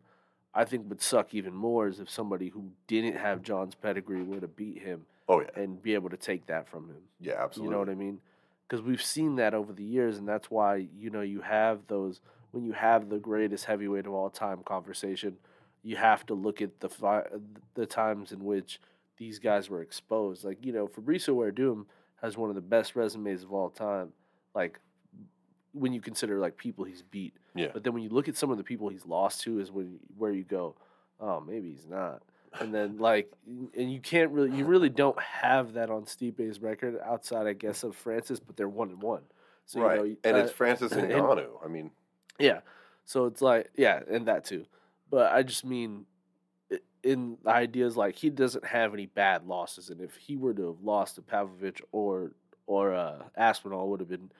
I 0.55 0.65
think 0.65 0.89
would 0.89 1.03
suck 1.03 1.35
even 1.35 1.55
more 1.55 1.89
is 1.89 2.01
if 2.01 2.11
somebody 2.11 2.49
who 2.49 2.71
didn't 2.87 3.17
have 3.17 3.43
John's 3.43 3.75
pedigree 3.75 4.23
would 4.23 4.43
have 4.43 4.57
beat 4.57 4.83
him 4.83 5.07
oh 5.29 5.41
yeah, 5.41 5.49
and 5.55 5.83
be 5.83 5.95
able 5.95 6.11
to 6.11 6.17
take 6.17 6.47
that 6.47 6.69
from 6.69 6.89
him. 6.89 7.03
yeah, 7.21 7.35
absolutely. 7.39 7.67
You 7.67 7.73
know 7.73 7.79
what 7.81 7.91
I 7.91 7.95
mean? 7.95 8.21
Because 8.67 8.83
we've 8.83 9.03
seen 9.03 9.37
that 9.37 9.55
over 9.55 9.73
the 9.73 9.85
years, 9.85 10.19
and 10.19 10.29
that's 10.29 10.51
why 10.51 10.89
you 10.97 11.11
know 11.11 11.23
you 11.23 11.41
have 11.43 11.81
those 11.89 12.21
when 12.51 12.65
you 12.65 12.73
have 12.73 13.09
the 13.09 13.19
greatest 13.19 13.65
heavyweight 13.67 14.07
of 14.07 14.13
all 14.13 14.31
time 14.31 14.63
conversation. 14.65 15.37
You 15.83 15.97
have 15.97 16.27
to 16.27 16.35
look 16.35 16.61
at 16.61 16.81
the 16.81 16.89
fi- 16.89 17.29
the 17.75 17.87
times 17.87 18.33
in 18.33 18.45
which 18.45 18.81
these 19.17 19.39
guys 19.39 19.71
were 19.71 19.83
exposed. 19.83 20.45
Like 20.45 20.65
you 20.65 20.73
know, 20.73 20.87
Fabricio 20.89 21.35
Werdum 21.35 21.87
has 22.23 22.37
one 22.37 22.49
of 22.49 22.57
the 22.57 22.61
best 22.61 22.97
resumes 22.97 23.43
of 23.43 23.53
all 23.53 23.71
time. 23.71 24.13
Like 24.55 24.81
when 25.73 25.93
you 25.93 26.01
consider 26.01 26.39
like 26.39 26.57
people 26.57 26.85
he's 26.85 27.03
beat, 27.03 27.35
Yeah. 27.55 27.69
But 27.73 27.85
then 27.85 27.95
when 27.95 28.03
you 28.03 28.09
look 28.09 28.29
at 28.29 28.37
some 28.37 28.51
of 28.51 28.57
the 28.57 28.65
people 28.65 28.89
he's 28.89 29.07
lost 29.07 29.43
to, 29.43 29.61
is 29.61 29.71
when 29.71 29.99
where 30.17 30.33
you 30.33 30.45
go, 30.45 30.77
oh, 31.21 31.41
maybe 31.41 31.71
he's 31.71 31.87
not. 31.87 32.23
And 32.61 32.75
then 32.75 32.99
like, 32.99 33.33
and 33.47 33.93
you 33.93 34.01
can't 34.01 34.31
really, 34.31 34.57
you 34.57 34.65
really 34.65 34.89
don't 34.89 35.21
have 35.21 35.75
that 35.75 35.91
on 35.91 36.07
Stipe's 36.07 36.61
record 36.61 36.99
outside, 37.05 37.47
I 37.47 37.53
guess, 37.53 37.83
of 37.83 37.97
Francis. 37.97 38.41
But 38.41 38.57
they're 38.57 38.69
one 38.69 38.91
and 38.91 39.03
one. 39.03 39.23
So 39.67 39.83
right, 39.83 40.01
you 40.01 40.09
know, 40.09 40.17
and 40.25 40.37
uh, 40.37 40.41
it's 40.41 40.53
Francis 40.53 40.93
and 40.93 41.11
Ngannou. 41.11 41.65
I 41.65 41.69
mean, 41.69 41.91
yeah. 42.39 42.61
So 43.05 43.27
it's 43.27 43.43
like, 43.43 43.71
yeah, 43.77 44.01
and 44.11 44.27
that 44.27 44.45
too. 44.45 44.67
But 45.11 45.33
I 45.33 45.43
just 45.43 45.65
mean, 45.65 46.07
in 47.03 47.39
the 47.43 47.51
ideas 47.51 47.97
like 47.97 48.17
he 48.17 48.31
doesn't 48.31 48.65
have 48.65 48.93
any 48.93 49.07
bad 49.07 49.47
losses, 49.47 49.91
and 49.91 50.01
if 50.01 50.17
he 50.17 50.37
were 50.37 50.55
to 50.55 50.69
have 50.69 50.83
lost 50.83 51.17
to 51.17 51.23
Pavlovich 51.23 51.83
or 51.93 52.33
or 52.67 52.95
uh, 52.95 53.23
Aspinall, 53.37 53.89
would 53.91 54.01
have 54.01 54.09
been 54.09 54.31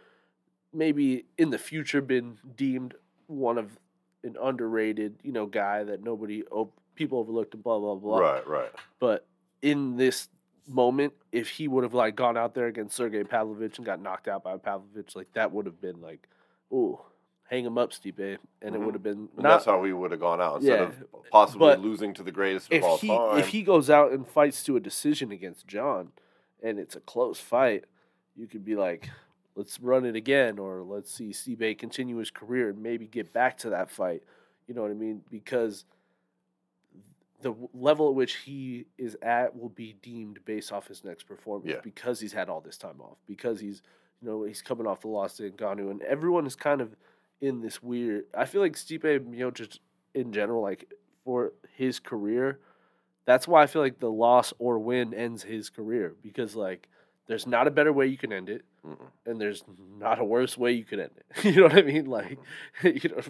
maybe 0.73 1.25
in 1.37 1.51
the 1.51 1.59
future 1.59 2.01
been 2.01 2.39
deemed 2.57 2.95
one 3.27 3.59
of 3.59 3.79
an 4.25 4.37
underrated, 4.41 5.17
you 5.23 5.33
know, 5.33 5.47
guy 5.47 5.85
that 5.85 6.03
nobody 6.03 6.43
op- 6.51 6.79
people 6.95 7.19
overlooked 7.19 7.55
and 7.55 7.63
blah 7.63 7.79
blah 7.79 7.95
blah. 7.95 8.19
right, 8.19 8.47
right. 8.47 8.71
But 8.99 9.27
in 9.63 9.97
this 9.97 10.29
moment, 10.67 11.15
if 11.33 11.49
he 11.49 11.69
would 11.69 11.85
have 11.85 11.95
like 11.95 12.17
gone 12.17 12.37
out 12.37 12.55
there 12.55 12.67
against 12.67 12.97
Sergey 12.97 13.25
Pavlovich 13.25 13.79
and 13.79 13.87
got 13.87 14.01
knocked 14.03 14.29
out 14.29 14.43
by 14.45 14.57
Pavlovich, 14.57 15.15
like 15.17 15.33
that 15.35 15.53
would 15.53 15.67
have 15.67 15.81
been 15.81 16.01
like, 16.01 16.29
ooh, 16.73 16.99
hang 17.49 17.65
him 17.65 17.79
up, 17.79 17.93
Stipe, 17.93 18.37
and 18.61 18.75
it 18.75 18.79
Mhm. 18.81 18.85
would 18.85 18.95
have 18.95 19.03
been 19.03 19.29
And 19.35 19.43
not. 19.45 19.49
that's 19.51 19.65
how 19.65 19.81
we 19.81 19.93
would 19.93 20.11
have 20.11 20.21
gone 20.21 20.41
out 20.41 20.57
instead 20.57 20.81
Yeah, 20.81 20.85
of 20.87 21.31
possibly 21.31 21.77
losing 21.77 22.13
to 22.15 22.23
the 22.23 22.33
greatest 22.33 22.67
of 22.71 22.75
if 22.75 22.85
all 22.85 22.99
he 22.99 23.09
time. 23.09 23.39
if 23.39 23.49
he 23.49 23.63
goes 23.63 23.89
out 23.89 24.13
and 24.13 24.27
fights 24.27 24.63
to 24.65 24.77
a 24.77 24.81
decision 24.81 25.31
against 25.33 25.67
John, 25.67 26.13
and 26.63 26.79
it's 26.79 26.97
a 26.97 27.01
close 27.01 27.41
fight, 27.41 27.85
you 28.37 28.47
could 28.47 28.65
be 28.65 28.75
like, 28.77 29.09
let's 29.59 29.81
run 29.81 30.05
it 30.07 30.15
again, 30.17 30.59
or 30.59 30.83
let's 30.83 31.13
see 31.13 31.31
Stipe 31.31 31.77
continue 31.79 32.17
his 32.19 32.31
career 32.31 32.71
and 32.71 32.81
maybe 32.83 33.07
get 33.07 33.33
back 33.33 33.59
to 33.59 33.71
that 33.71 33.91
fight. 33.91 34.23
You 34.69 34.75
know 34.75 34.83
what 34.83 34.91
I 34.93 34.95
mean? 34.95 35.23
Because 35.31 35.85
the 37.43 37.55
level 37.75 38.09
at 38.09 38.15
which 38.15 38.37
he 38.37 38.87
is 38.97 39.17
at 39.23 39.57
will 39.57 39.69
be 39.69 39.97
deemed 40.03 40.39
based 40.45 40.73
off 40.73 40.89
his 40.89 41.05
next 41.05 41.25
performance 41.25 41.71
Yeah. 41.73 41.81
because 41.83 42.21
he's 42.21 42.33
had 42.33 42.49
all 42.49 42.61
this 42.61 42.77
time 42.79 43.01
off 43.01 43.17
because 43.27 43.61
he's 43.61 43.83
you 44.21 44.29
know 44.29 44.43
he's 44.45 44.61
coming 44.63 44.87
off 44.87 45.01
the 45.03 45.09
loss 45.09 45.37
to 45.37 45.51
Ngannou 45.51 45.91
and 45.91 46.03
everyone 46.03 46.47
is 46.47 46.57
kind 46.57 46.81
of 46.81 46.97
in 47.41 47.61
this 47.61 47.83
weird. 47.83 48.25
I 48.37 48.47
feel 48.47 48.61
like 48.61 48.73
Stipe 48.75 49.03
Miocic 49.21 49.79
in 50.15 50.33
general, 50.33 50.63
like 50.63 50.93
for 51.25 51.53
his 51.77 52.01
career, 52.01 52.59
that's 53.25 53.47
why 53.47 53.63
I 53.63 53.67
feel 53.67 53.83
like 53.83 54.01
the 54.01 54.11
loss 54.11 54.53
or 54.59 54.79
win 54.81 55.15
ends 55.15 55.43
his 55.45 55.71
career 55.71 56.15
because 56.23 56.57
like 56.57 56.89
there's 57.29 57.47
not 57.47 57.69
a 57.69 57.71
better 57.71 57.93
way 57.93 58.07
you 58.07 58.17
can 58.19 58.33
end 58.33 58.49
it, 58.49 58.65
Mm-mm. 58.89 59.11
and 59.27 59.41
there's 59.41 59.65
not 59.99 60.19
a 60.19 60.25
worse 60.25 60.57
way 60.57 60.73
you 60.73 60.85
could 60.85 61.01
end 61.01 61.11
it. 61.17 61.45
you 61.45 61.57
know 61.57 61.63
what 61.65 61.77
I 61.79 61.83
mean? 61.83 62.07
Like, 62.07 62.39
you 62.83 63.09
know, 63.09 63.21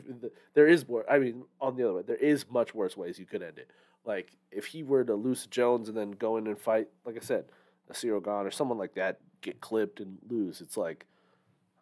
there 0.54 0.68
is 0.68 0.88
more. 0.88 1.04
I 1.10 1.18
mean, 1.18 1.44
on 1.60 1.76
the 1.76 1.84
other 1.84 1.94
way, 1.94 2.02
there 2.02 2.16
is 2.16 2.46
much 2.50 2.74
worse 2.74 2.96
ways 2.96 3.18
you 3.18 3.26
could 3.26 3.42
end 3.42 3.58
it. 3.58 3.70
Like 4.04 4.36
if 4.50 4.66
he 4.66 4.82
were 4.82 5.04
to 5.04 5.14
lose 5.14 5.46
Jones 5.46 5.88
and 5.88 5.96
then 5.96 6.12
go 6.12 6.36
in 6.36 6.46
and 6.46 6.58
fight, 6.58 6.88
like 7.04 7.16
I 7.16 7.20
said, 7.20 7.44
a 7.90 7.92
Ciryl 7.92 8.24
Gane 8.24 8.46
or 8.46 8.50
someone 8.50 8.78
like 8.78 8.94
that, 8.94 9.20
get 9.40 9.60
clipped 9.60 10.00
and 10.00 10.18
lose. 10.28 10.60
It's 10.60 10.76
like, 10.76 11.06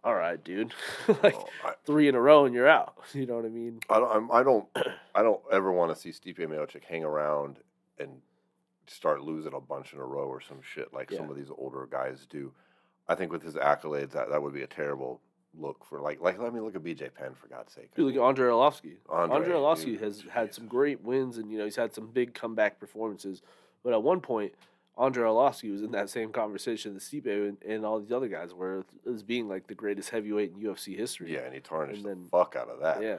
all 0.02 0.14
right, 0.14 0.42
dude, 0.42 0.72
like 1.08 1.36
Well, 1.36 1.48
I, 1.64 1.72
three 1.84 2.08
in 2.08 2.14
a 2.14 2.20
row 2.20 2.44
and 2.44 2.54
you're 2.54 2.68
out. 2.68 2.94
You 3.12 3.26
know 3.26 3.36
what 3.36 3.44
I 3.44 3.48
mean? 3.48 3.80
I 3.90 3.98
don't. 3.98 4.16
I'm, 4.16 4.32
I 4.32 4.42
don't. 4.42 4.66
I 5.14 5.22
don't 5.22 5.40
ever 5.52 5.72
want 5.72 5.94
to 5.94 6.00
see 6.00 6.10
Stipe 6.10 6.38
Miocic 6.38 6.84
hang 6.84 7.04
around 7.04 7.58
and 7.98 8.10
start 8.88 9.22
losing 9.22 9.52
a 9.52 9.60
bunch 9.60 9.92
in 9.92 9.98
a 9.98 10.04
row 10.04 10.26
or 10.26 10.40
some 10.40 10.60
shit 10.62 10.92
like 10.92 11.10
some 11.10 11.28
of 11.30 11.36
these 11.36 11.50
older 11.56 11.88
guys 11.90 12.26
do. 12.28 12.52
I 13.08 13.14
think 13.14 13.30
with 13.32 13.42
his 13.42 13.54
accolades, 13.54 14.10
that, 14.12 14.30
that 14.30 14.42
would 14.42 14.54
be 14.54 14.62
a 14.62 14.66
terrible 14.66 15.20
look 15.58 15.84
for 15.84 16.00
like 16.00 16.20
like. 16.20 16.38
Let 16.38 16.52
me 16.52 16.60
look 16.60 16.74
at 16.76 16.82
BJ 16.82 17.12
Penn 17.14 17.34
for 17.34 17.46
God's 17.48 17.72
sake. 17.72 17.94
Dude, 17.94 18.06
look 18.06 18.16
at 18.16 18.26
Andrei 18.26 18.50
Arlovsky. 18.50 18.96
Andrei, 19.12 19.36
Andrei 19.36 19.54
Arlovsky 19.54 20.00
has 20.00 20.24
had 20.30 20.52
some 20.54 20.66
great 20.66 21.02
wins, 21.02 21.38
and 21.38 21.50
you 21.50 21.58
know 21.58 21.64
he's 21.64 21.76
had 21.76 21.94
some 21.94 22.08
big 22.08 22.34
comeback 22.34 22.78
performances. 22.80 23.42
But 23.84 23.92
at 23.92 24.02
one 24.02 24.20
point, 24.20 24.52
Andrei 24.98 25.28
Arlovsky 25.28 25.70
was 25.70 25.82
in 25.82 25.92
that 25.92 26.10
same 26.10 26.32
conversation 26.32 26.94
that 26.94 27.00
Stipe 27.02 27.26
and, 27.26 27.56
and 27.62 27.84
all 27.86 28.00
these 28.00 28.12
other 28.12 28.28
guys 28.28 28.52
were 28.52 28.84
as 29.10 29.22
being 29.22 29.48
like 29.48 29.66
the 29.68 29.74
greatest 29.74 30.10
heavyweight 30.10 30.52
in 30.54 30.60
UFC 30.62 30.96
history. 30.96 31.32
yeah, 31.32 31.40
and 31.40 31.54
he 31.54 31.60
tarnished 31.60 31.98
and 32.04 32.04
the 32.04 32.14
then- 32.14 32.28
fuck 32.30 32.56
out 32.56 32.68
of 32.68 32.80
that. 32.80 33.02
yeah. 33.02 33.18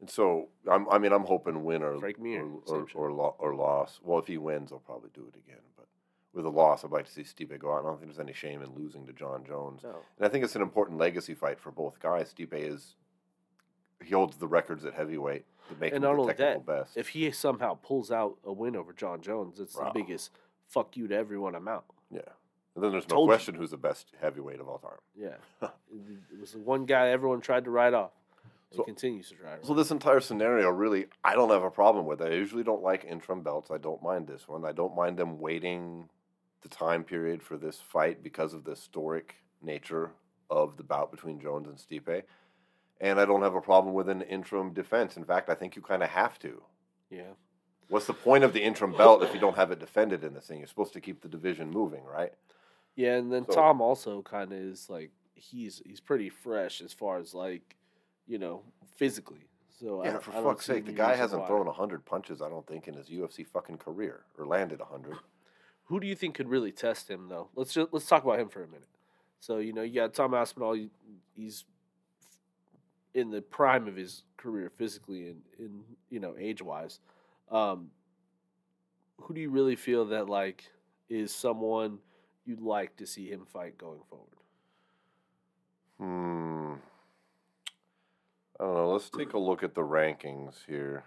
And 0.00 0.10
so 0.10 0.48
I'm, 0.68 0.88
I 0.88 0.98
mean, 0.98 1.12
I'm 1.12 1.24
hoping 1.24 1.62
win 1.62 1.82
or 1.82 1.96
Frank 1.98 2.18
Mir, 2.18 2.42
or 2.42 2.60
or, 2.66 2.86
or, 2.94 3.12
lo- 3.12 3.36
or 3.38 3.54
loss. 3.54 4.00
Well, 4.02 4.18
if 4.18 4.26
he 4.26 4.36
wins, 4.36 4.72
I'll 4.72 4.80
probably 4.80 5.10
do 5.14 5.24
it 5.32 5.36
again. 5.38 5.60
With 6.34 6.46
a 6.46 6.50
loss, 6.50 6.82
I'd 6.82 6.90
like 6.90 7.04
to 7.04 7.12
see 7.12 7.22
Stipe 7.22 7.58
go 7.58 7.74
out. 7.74 7.80
I 7.80 7.88
don't 7.88 7.98
think 8.00 8.10
there's 8.10 8.18
any 8.18 8.32
shame 8.32 8.62
in 8.62 8.70
losing 8.74 9.04
to 9.06 9.12
Jon 9.12 9.44
Jones. 9.44 9.82
No. 9.84 9.96
And 10.18 10.26
I 10.26 10.28
think 10.30 10.44
it's 10.44 10.56
an 10.56 10.62
important 10.62 10.98
legacy 10.98 11.34
fight 11.34 11.60
for 11.60 11.70
both 11.70 12.00
guys. 12.00 12.32
Stipe 12.32 12.54
is 12.54 12.94
he 14.02 14.14
holds 14.14 14.36
the 14.38 14.46
records 14.48 14.84
at 14.84 14.94
heavyweight 14.94 15.44
to 15.68 15.74
make 15.78 15.92
And 15.92 15.98
him 16.04 16.10
not 16.10 16.14
the 16.16 16.20
only 16.22 16.34
technical 16.34 16.62
that, 16.62 16.84
best. 16.84 16.96
if 16.96 17.08
he 17.10 17.30
somehow 17.32 17.74
pulls 17.82 18.10
out 18.10 18.38
a 18.44 18.52
win 18.52 18.76
over 18.76 18.92
Jon 18.94 19.20
Jones, 19.20 19.60
it's 19.60 19.76
Wow. 19.76 19.92
the 19.92 20.00
biggest 20.00 20.30
fuck 20.68 20.96
you 20.96 21.06
to 21.08 21.14
everyone. 21.14 21.54
I'm 21.54 21.68
out. 21.68 21.84
yeah. 22.10 22.20
And 22.74 22.82
then 22.82 22.90
there's 22.92 23.06
no 23.10 23.16
Told 23.16 23.26
you. 23.28 23.32
question 23.34 23.54
who's 23.54 23.70
the 23.70 23.76
best 23.76 24.12
heavyweight 24.22 24.58
of 24.58 24.66
all 24.66 24.78
time. 24.78 24.92
Yeah. 25.14 25.34
it 25.60 25.70
it 26.32 26.40
was 26.40 26.52
the 26.52 26.58
one 26.60 26.86
guy 26.86 27.08
everyone 27.10 27.42
tried 27.42 27.64
to 27.64 27.70
write 27.70 27.92
off. 27.92 28.12
And 28.70 28.78
So- 28.78 28.84
continues 28.84 29.28
to 29.28 29.34
to. 29.36 29.58
So 29.66 29.74
this 29.74 29.90
entire 29.90 30.20
scenario, 30.20 30.70
really, 30.70 31.08
I 31.22 31.34
don't 31.34 31.50
have 31.50 31.62
a 31.62 31.70
problem 31.70 32.06
with 32.06 32.22
it. 32.22 32.32
I 32.32 32.34
usually 32.36 32.62
don't 32.64 32.82
like 32.82 33.04
interim 33.04 33.42
belts. 33.42 33.70
I 33.70 33.76
don't 33.76 34.02
mind 34.02 34.26
this 34.26 34.48
one. 34.48 34.64
I 34.64 34.72
don't 34.72 34.96
mind 34.96 35.18
them 35.18 35.38
waiting 35.38 36.08
the 36.62 36.68
time 36.68 37.04
period 37.04 37.42
for 37.42 37.56
this 37.56 37.78
fight 37.80 38.22
because 38.22 38.54
of 38.54 38.64
the 38.64 38.70
historic 38.72 39.36
nature 39.62 40.12
of 40.50 40.76
the 40.76 40.82
bout 40.82 41.10
between 41.10 41.40
Jones 41.40 41.68
and 41.68 41.76
Stipe. 41.76 42.22
And 43.00 43.18
I 43.20 43.24
don't 43.24 43.42
have 43.42 43.54
a 43.54 43.60
problem 43.60 43.94
with 43.94 44.08
an 44.08 44.22
interim 44.22 44.72
defense. 44.72 45.16
In 45.16 45.24
fact, 45.24 45.50
I 45.50 45.54
think 45.54 45.74
you 45.76 45.82
kind 45.82 46.02
of 46.02 46.08
have 46.10 46.38
to. 46.40 46.62
yeah. 47.10 47.32
What's 47.88 48.06
the 48.06 48.14
point 48.14 48.42
of 48.42 48.54
the 48.54 48.62
interim 48.62 48.92
belt 48.92 49.22
if 49.22 49.34
you 49.34 49.40
don't 49.40 49.56
have 49.56 49.70
it 49.70 49.78
defended 49.78 50.24
in 50.24 50.32
this 50.32 50.46
thing? 50.46 50.58
You're 50.60 50.66
supposed 50.68 50.94
to 50.94 51.00
keep 51.00 51.20
the 51.20 51.28
division 51.28 51.70
moving, 51.70 52.04
right? 52.04 52.32
Yeah, 52.94 53.16
and 53.16 53.30
then 53.30 53.44
So- 53.46 53.52
Tom 53.54 53.82
also 53.82 54.22
kind 54.22 54.50
of 54.50 54.58
is 54.58 54.88
like 54.88 55.10
he's 55.34 55.82
he's 55.84 56.00
pretty 56.00 56.30
fresh 56.30 56.80
as 56.80 56.94
far 56.94 57.18
as 57.18 57.34
like 57.34 57.76
you 58.26 58.38
know 58.38 58.62
physically. 58.96 59.46
So 59.78 60.00
I 60.00 60.04
Yeah, 60.06 60.12
don't- 60.12 60.22
for 60.22 60.30
I 60.32 60.42
fuck's 60.42 60.64
sake, 60.64 60.86
the 60.86 60.92
guy 60.92 61.16
hasn't 61.16 61.42
why. 61.42 61.48
thrown 61.48 61.66
hundred 61.66 62.06
punches. 62.06 62.40
I 62.40 62.48
don't 62.48 62.66
think 62.66 62.88
in 62.88 62.94
his 62.94 63.10
UFC 63.10 63.44
fucking 63.46 63.76
career 63.78 64.24
or 64.38 64.46
landed 64.46 64.80
hundred. 64.80 65.18
Who 65.92 66.00
do 66.00 66.06
you 66.06 66.14
think 66.14 66.36
could 66.36 66.48
really 66.48 66.72
test 66.72 67.10
him 67.10 67.28
though? 67.28 67.50
Let's 67.54 67.74
just 67.74 67.92
let's 67.92 68.06
talk 68.06 68.24
about 68.24 68.40
him 68.40 68.48
for 68.48 68.64
a 68.64 68.66
minute. 68.66 68.88
So 69.40 69.58
you 69.58 69.74
know 69.74 69.82
you 69.82 69.96
got 69.96 70.14
Tom 70.14 70.32
Aspinall. 70.32 70.74
He's 71.36 71.64
in 73.12 73.30
the 73.30 73.42
prime 73.42 73.86
of 73.86 73.94
his 73.94 74.22
career 74.38 74.72
physically 74.74 75.26
and 75.26 75.42
in 75.58 75.82
you 76.08 76.18
know 76.18 76.34
age 76.38 76.62
wise. 76.62 76.98
Um, 77.50 77.90
who 79.20 79.34
do 79.34 79.42
you 79.42 79.50
really 79.50 79.76
feel 79.76 80.06
that 80.06 80.30
like 80.30 80.64
is 81.10 81.30
someone 81.30 81.98
you'd 82.46 82.62
like 82.62 82.96
to 82.96 83.06
see 83.06 83.28
him 83.28 83.44
fight 83.44 83.76
going 83.76 84.00
forward? 84.08 84.28
Hmm. 85.98 86.80
I 88.58 88.64
don't 88.64 88.74
know. 88.76 88.92
Let's 88.92 89.10
take 89.10 89.34
a 89.34 89.38
look 89.38 89.62
at 89.62 89.74
the 89.74 89.82
rankings 89.82 90.54
here. 90.66 91.04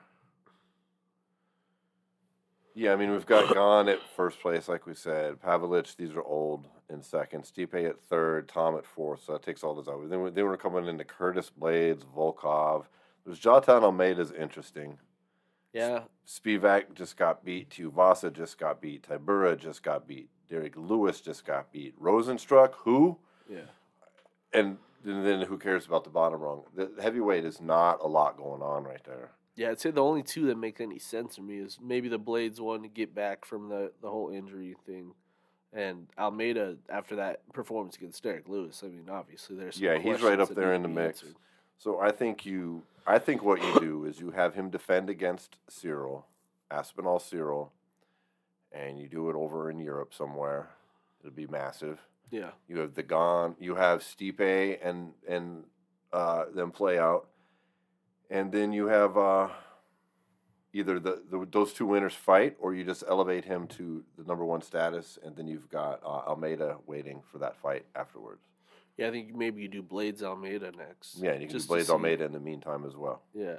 Yeah, 2.75 2.91
I 2.91 2.97
mean 2.97 3.11
we've 3.11 3.25
got 3.25 3.53
Gane 3.53 3.87
at 3.87 4.01
first 4.15 4.41
place, 4.41 4.67
like 4.67 4.85
we 4.85 4.93
said. 4.93 5.41
Pavlovich, 5.41 5.95
these 5.95 6.11
are 6.11 6.21
old 6.21 6.67
in 6.89 7.01
second. 7.01 7.43
Stipe 7.45 7.73
at 7.89 8.01
third. 8.01 8.49
Tom 8.49 8.75
at 8.75 8.85
fourth. 8.85 9.23
So 9.25 9.31
that 9.31 9.43
takes 9.43 9.63
all 9.63 9.73
those 9.73 9.87
out. 9.87 10.09
Then 10.09 10.21
we, 10.21 10.29
then 10.29 10.43
we're 10.43 10.57
coming 10.57 10.85
into 10.87 11.05
Curtis 11.05 11.49
Blaydes, 11.57 12.03
Volkov. 12.05 12.85
There's 13.25 13.39
Jailton 13.39 13.81
Almeida's 13.81 14.31
interesting. 14.31 14.97
Yeah, 15.73 16.01
Spivak 16.27 16.93
just 16.93 17.17
got 17.17 17.43
beat. 17.43 17.69
Tuivasa 17.69 18.31
just 18.31 18.57
got 18.57 18.81
beat. 18.81 19.07
Tybura 19.07 19.57
just 19.57 19.81
got 19.81 20.07
beat. 20.07 20.29
Derek 20.49 20.75
Lewis 20.75 21.21
just 21.21 21.45
got 21.45 21.71
beat. 21.71 21.99
Rozenstruik, 21.99 22.73
who? 22.75 23.17
yeah. 23.49 23.61
and 24.53 24.77
and 25.05 25.25
then 25.25 25.41
who 25.41 25.57
cares 25.57 25.85
about 25.85 26.03
the 26.03 26.09
bottom 26.09 26.41
rung? 26.41 26.63
The 26.75 26.91
heavyweight 27.01 27.45
is 27.45 27.61
not 27.61 27.99
a 28.01 28.07
lot 28.07 28.37
going 28.37 28.61
on 28.61 28.83
right 28.83 29.03
there. 29.05 29.31
Yeah, 29.55 29.71
I'd 29.71 29.79
say 29.79 29.91
the 29.91 30.03
only 30.03 30.21
two 30.23 30.47
that 30.47 30.57
make 30.57 30.81
any 30.81 30.99
sense 30.99 31.35
to 31.35 31.41
me 31.41 31.57
is 31.59 31.79
maybe 31.81 32.09
the 32.09 32.19
Blaydes 32.19 32.59
one 32.59 32.81
to 32.81 32.87
get 32.89 33.15
back 33.15 33.45
from 33.45 33.69
the, 33.69 33.91
the 34.01 34.09
whole 34.09 34.29
injury 34.29 34.75
thing, 34.85 35.13
and 35.71 36.07
Almeida 36.17 36.75
after 36.89 37.15
that 37.17 37.41
performance 37.53 37.95
against 37.95 38.21
Derek 38.21 38.49
Lewis. 38.49 38.81
I 38.83 38.87
mean, 38.87 39.09
obviously 39.09 39.55
there's 39.55 39.75
some 39.75 39.83
Yeah, 39.85 39.97
he's 39.97 40.21
right 40.21 40.39
up 40.39 40.53
there 40.53 40.73
in 40.73 40.81
the 40.81 40.87
mix. 40.89 41.21
answered. 41.21 41.35
So 41.77 41.99
I 41.99 42.11
think 42.11 42.45
you, 42.45 42.83
I 43.07 43.17
think 43.19 43.43
what 43.43 43.61
you 43.61 43.79
do 43.79 44.05
is 44.05 44.19
you 44.19 44.31
have 44.31 44.55
him 44.55 44.69
defend 44.69 45.09
against 45.09 45.57
Ciryl, 45.69 46.23
Aspinall 46.71 47.19
Ciryl, 47.19 47.69
and 48.71 48.99
you 48.99 49.07
do 49.07 49.29
it 49.29 49.35
over 49.35 49.69
in 49.69 49.79
Europe 49.79 50.13
somewhere. 50.13 50.69
It'd 51.21 51.35
be 51.35 51.47
massive. 51.47 51.99
Yeah, 52.31 52.49
You 52.67 52.79
have 52.79 52.95
the 52.95 53.03
Gane, 53.03 53.55
you 53.59 53.75
have 53.75 54.01
Stipe 54.01 54.79
and 54.83 55.13
and 55.27 55.63
uh, 56.11 56.45
them 56.53 56.71
play 56.71 56.97
out, 56.97 57.27
and 58.29 58.51
then 58.51 58.71
you 58.73 58.87
have 58.87 59.17
uh, 59.17 59.49
either 60.73 60.99
the, 60.99 61.21
the 61.29 61.47
those 61.51 61.73
two 61.73 61.85
winners 61.85 62.13
fight, 62.13 62.55
or 62.59 62.73
you 62.73 62.83
just 62.83 63.03
elevate 63.07 63.45
him 63.45 63.67
to 63.67 64.03
the 64.17 64.23
number 64.23 64.45
one 64.45 64.61
status, 64.61 65.17
and 65.23 65.35
then 65.35 65.47
you've 65.47 65.69
got 65.69 66.01
uh, 66.03 66.29
Almeida 66.29 66.77
waiting 66.85 67.21
for 67.31 67.37
that 67.39 67.55
fight 67.55 67.85
afterwards. 67.95 68.41
yeah. 68.97 69.07
I 69.07 69.11
think 69.11 69.35
maybe 69.35 69.61
you 69.61 69.67
do 69.67 69.81
Blaydes 69.81 70.21
Almeida 70.23 70.71
next. 70.77 71.17
Yeah, 71.17 71.31
and 71.31 71.41
you 71.41 71.47
can 71.47 71.57
just 71.57 71.69
do 71.69 71.75
Blaydes 71.75 71.89
Almeida 71.89 72.25
in 72.25 72.31
the 72.31 72.39
meantime 72.39 72.85
as 72.85 72.95
well. 72.95 73.21
Yeah, 73.33 73.57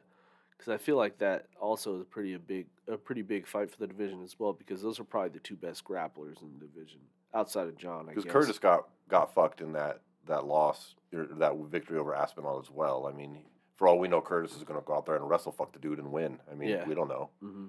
because 0.56 0.72
I 0.72 0.76
feel 0.76 0.96
like 0.96 1.18
that 1.18 1.46
also 1.60 2.00
is 2.00 2.04
pretty 2.10 2.34
a 2.34 2.38
big 2.38 2.66
a 2.88 2.96
pretty 2.96 3.22
big 3.22 3.46
fight 3.46 3.70
for 3.70 3.78
the 3.78 3.86
division 3.86 4.22
as 4.22 4.38
well. 4.38 4.52
Because 4.52 4.82
those 4.82 5.00
are 5.00 5.04
probably 5.04 5.30
the 5.30 5.40
two 5.40 5.56
best 5.56 5.84
grapplers 5.84 6.42
in 6.42 6.52
the 6.58 6.66
division 6.66 7.00
outside 7.34 7.68
of 7.68 7.76
Jon. 7.76 8.08
I 8.08 8.14
Because. 8.14 8.30
Curtis 8.30 8.58
got 8.58 8.88
got 9.08 9.32
fucked 9.34 9.60
in 9.60 9.72
that 9.72 10.00
that 10.26 10.44
loss 10.44 10.94
or 11.14 11.28
that 11.38 11.54
victory 11.70 11.98
over 11.98 12.14
Aspinall 12.14 12.58
as 12.60 12.70
well. 12.70 13.06
I 13.06 13.16
mean, 13.16 13.38
for 13.76 13.86
all 13.88 13.98
we 13.98 14.08
know, 14.08 14.20
Curtis 14.20 14.56
is 14.56 14.64
going 14.64 14.80
to 14.80 14.84
go 14.86 14.94
out 14.96 15.06
there 15.06 15.16
and 15.16 15.28
wrestle 15.28 15.52
fuck 15.52 15.72
the 15.72 15.78
dude 15.78 15.98
and 15.98 16.10
win. 16.10 16.38
I 16.50 16.54
mean, 16.54 16.70
Yeah. 16.70 16.86
we 16.86 16.94
don't 16.94 17.08
know. 17.08 17.30
hmm 17.40 17.66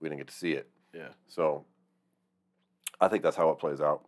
We 0.00 0.08
didn't 0.08 0.18
get 0.18 0.28
to 0.28 0.34
see 0.34 0.52
it. 0.52 0.68
Yeah, 0.92 1.08
So 1.26 1.64
I 3.00 3.08
think 3.08 3.22
that's 3.22 3.36
how 3.36 3.50
it 3.50 3.58
plays 3.58 3.80
out. 3.80 4.06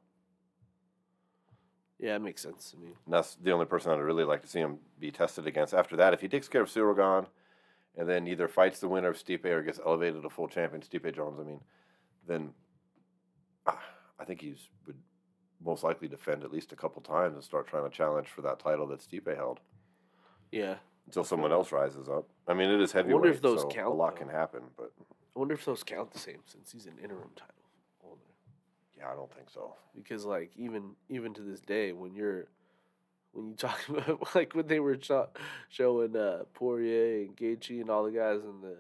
yeah, 1.99 2.15
it 2.17 2.21
makes 2.21 2.43
sense 2.43 2.71
to 2.71 2.77
me. 2.77 2.89
And 3.05 3.15
that's 3.15 3.35
the 3.37 3.53
only 3.53 3.67
person 3.67 3.91
I'd 3.91 3.99
really 4.01 4.25
like 4.25 4.43
to 4.43 4.49
see 4.49 4.61
him 4.61 4.79
be 4.99 5.11
tested 5.11 5.47
against. 5.47 5.73
After 5.75 5.97
that, 5.97 6.13
if 6.15 6.21
he 6.21 6.29
takes 6.29 6.49
care 6.49 6.63
of 6.63 6.69
Ciryl 6.69 6.97
Gane 6.97 7.29
and 7.97 8.09
then 8.09 8.27
either 8.27 8.49
fights 8.49 8.81
the 8.81 8.89
winner 8.89 9.09
of 9.09 9.17
Stipe 9.17 9.45
or 9.47 9.63
gets 9.63 9.81
elevated 9.85 10.23
to 10.23 10.31
full 10.31 10.49
champion, 10.49 10.83
Stipe 10.83 11.15
Jones, 11.15 11.41
I 11.41 11.43
mean, 11.45 11.61
then 12.29 12.53
ah, 13.67 13.83
I 14.21 14.25
think 14.25 14.41
he's 14.43 14.69
would 14.87 14.99
most 15.65 15.83
likely 15.83 16.07
defend 16.07 16.45
at 16.45 16.53
least 16.53 16.73
a 16.73 16.77
couple 16.77 17.01
times 17.01 17.35
and 17.35 17.43
start 17.43 17.67
trying 17.67 17.89
to 17.89 17.97
challenge 17.97 18.29
for 18.29 18.43
that 18.43 18.59
title 18.61 18.87
that 18.89 19.01
Stipe 19.01 19.35
held 19.35 19.61
Yeah, 20.53 20.77
until 21.07 21.25
someone 21.25 21.53
else 21.53 21.73
rises 21.73 22.09
up. 22.09 22.27
I 22.49 22.55
mean, 22.55 22.69
it 22.71 22.81
is 22.81 22.93
wonder 22.95 23.09
heavyweight, 23.13 23.35
if 23.35 23.41
those 23.43 23.63
so 23.63 23.69
a 23.69 23.89
lot 23.91 24.15
though. 24.15 24.21
can 24.25 24.29
happen, 24.29 24.63
but 24.77 24.93
I 25.35 25.39
wonder 25.39 25.55
if 25.55 25.65
those 25.65 25.83
count 25.83 26.13
the 26.13 26.19
same 26.19 26.39
since 26.47 26.73
he's 26.73 26.87
an 26.87 26.99
interim 27.03 27.31
title 27.37 27.55
holder. 28.03 28.21
yeah, 28.99 29.11
I 29.11 29.15
don't 29.15 29.33
think 29.35 29.51
so. 29.51 29.75
because 29.95 30.25
like 30.25 30.51
even 30.57 30.93
even 31.09 31.35
to 31.35 31.43
this 31.43 31.61
day 31.61 31.93
when 31.93 32.15
you're 32.15 32.47
when 33.33 33.49
you 33.49 33.55
talk 33.57 33.79
about 33.89 34.35
like 34.35 34.55
when 34.55 34.67
they 34.67 34.81
were 34.81 34.99
sho- 35.01 35.29
showing 35.69 36.17
uh 36.17 36.45
Poirier 36.55 37.25
and 37.27 37.37
Gaethje 37.37 37.81
and 37.81 37.91
all 37.91 38.05
the 38.05 38.11
guys 38.13 38.41
in 38.43 38.61
the 38.63 38.77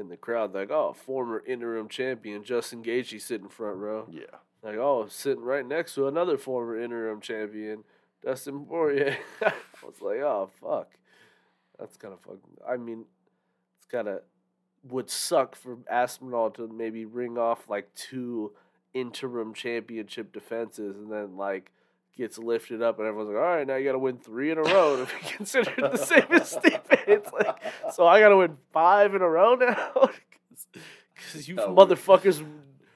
in 0.00 0.08
the 0.08 0.16
crowd 0.16 0.54
like 0.54 0.70
oh 0.70 0.92
former 0.92 1.42
interim 1.46 1.88
champion 1.88 2.44
Justin 2.44 2.82
Gaethje 2.84 3.20
sitting 3.20 3.48
front 3.48 3.78
row 3.78 4.06
Yeah. 4.10 4.36
like 4.62 4.76
oh 4.76 5.06
sitting 5.08 5.42
right 5.42 5.66
next 5.66 5.94
to 5.94 6.06
another 6.06 6.36
former 6.38 6.78
interim 6.78 7.20
champion 7.22 7.82
Dustin 8.22 8.64
Poirier 8.66 9.16
I 9.42 9.52
was 9.84 10.00
like 10.02 10.18
oh 10.18 10.50
fuck 10.60 10.90
That's 11.78 11.96
kind 11.96 12.12
of 12.14 12.20
fucking. 12.20 12.40
I 12.68 12.76
mean, 12.76 13.04
it's 13.76 13.84
kind 13.86 14.08
of 14.08 14.22
would 14.84 15.10
suck 15.10 15.54
for 15.56 15.78
Aspinall 15.90 16.50
to 16.52 16.68
maybe 16.68 17.04
ring 17.04 17.36
off 17.38 17.68
like 17.68 17.92
two 17.94 18.52
interim 18.94 19.52
championship 19.54 20.32
defenses 20.32 20.96
and 20.96 21.10
then 21.12 21.36
like 21.36 21.70
gets 22.16 22.38
lifted 22.38 22.82
up 22.82 22.98
and 22.98 23.06
everyone's 23.06 23.28
like, 23.30 23.38
all 23.38 23.42
right, 23.56 23.66
now 23.66 23.76
you 23.76 23.84
got 23.84 23.92
to 23.92 23.98
win 23.98 24.18
three 24.18 24.50
in 24.50 24.58
a 24.58 24.62
row 24.62 24.96
to 24.96 25.04
be 25.04 25.20
considered 25.36 25.74
the 25.76 25.96
same 25.96 26.24
as 26.30 26.52
Stipe. 26.54 26.80
It's 27.06 27.32
like, 27.32 27.60
so 27.92 28.06
I 28.06 28.18
got 28.20 28.30
to 28.30 28.36
win 28.38 28.56
five 28.72 29.14
in 29.14 29.22
a 29.22 29.28
row 29.28 29.54
now 29.54 29.92
because 31.14 31.48
you 31.48 31.56
That 31.56 31.68
motherfuckers 31.68 32.44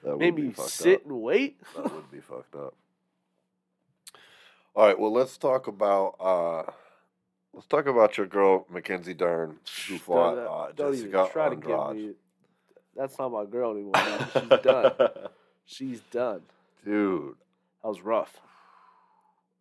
That 0.03 0.17
made 0.17 0.35
me 0.35 0.53
sit 0.57 1.01
up. 1.01 1.05
and 1.05 1.21
wait. 1.21 1.57
That 1.75 1.93
would 1.93 2.11
be 2.11 2.19
fucked 2.19 2.55
up. 2.55 2.75
All 4.75 4.87
right, 4.87 4.99
well, 4.99 5.13
let's 5.13 5.37
talk 5.37 5.67
about 5.67 6.15
uh, 6.19 6.71
let's 7.53 7.67
talk 7.67 7.85
about 7.87 8.17
your 8.17 8.27
girl 8.27 8.65
Mackenzie 8.69 9.13
Dern, 9.13 9.57
who 9.87 9.97
fought 9.97 10.35
Don't- 10.35 10.47
uh, 10.47 10.71
don't 10.75 10.93
Jessica 10.95 11.29
try 11.31 11.49
to 11.49 11.55
Andrade. 11.55 11.95
me. 11.95 12.13
That's 12.95 13.17
not 13.17 13.31
my 13.31 13.45
girl 13.45 13.71
anymore. 13.71 13.93
man. 13.95 14.27
She's 14.33 14.59
done. 14.61 14.91
She's 15.65 15.99
done. 16.11 16.41
Dude, 16.85 17.35
That 17.81 17.87
was 17.89 18.01
rough. 18.01 18.39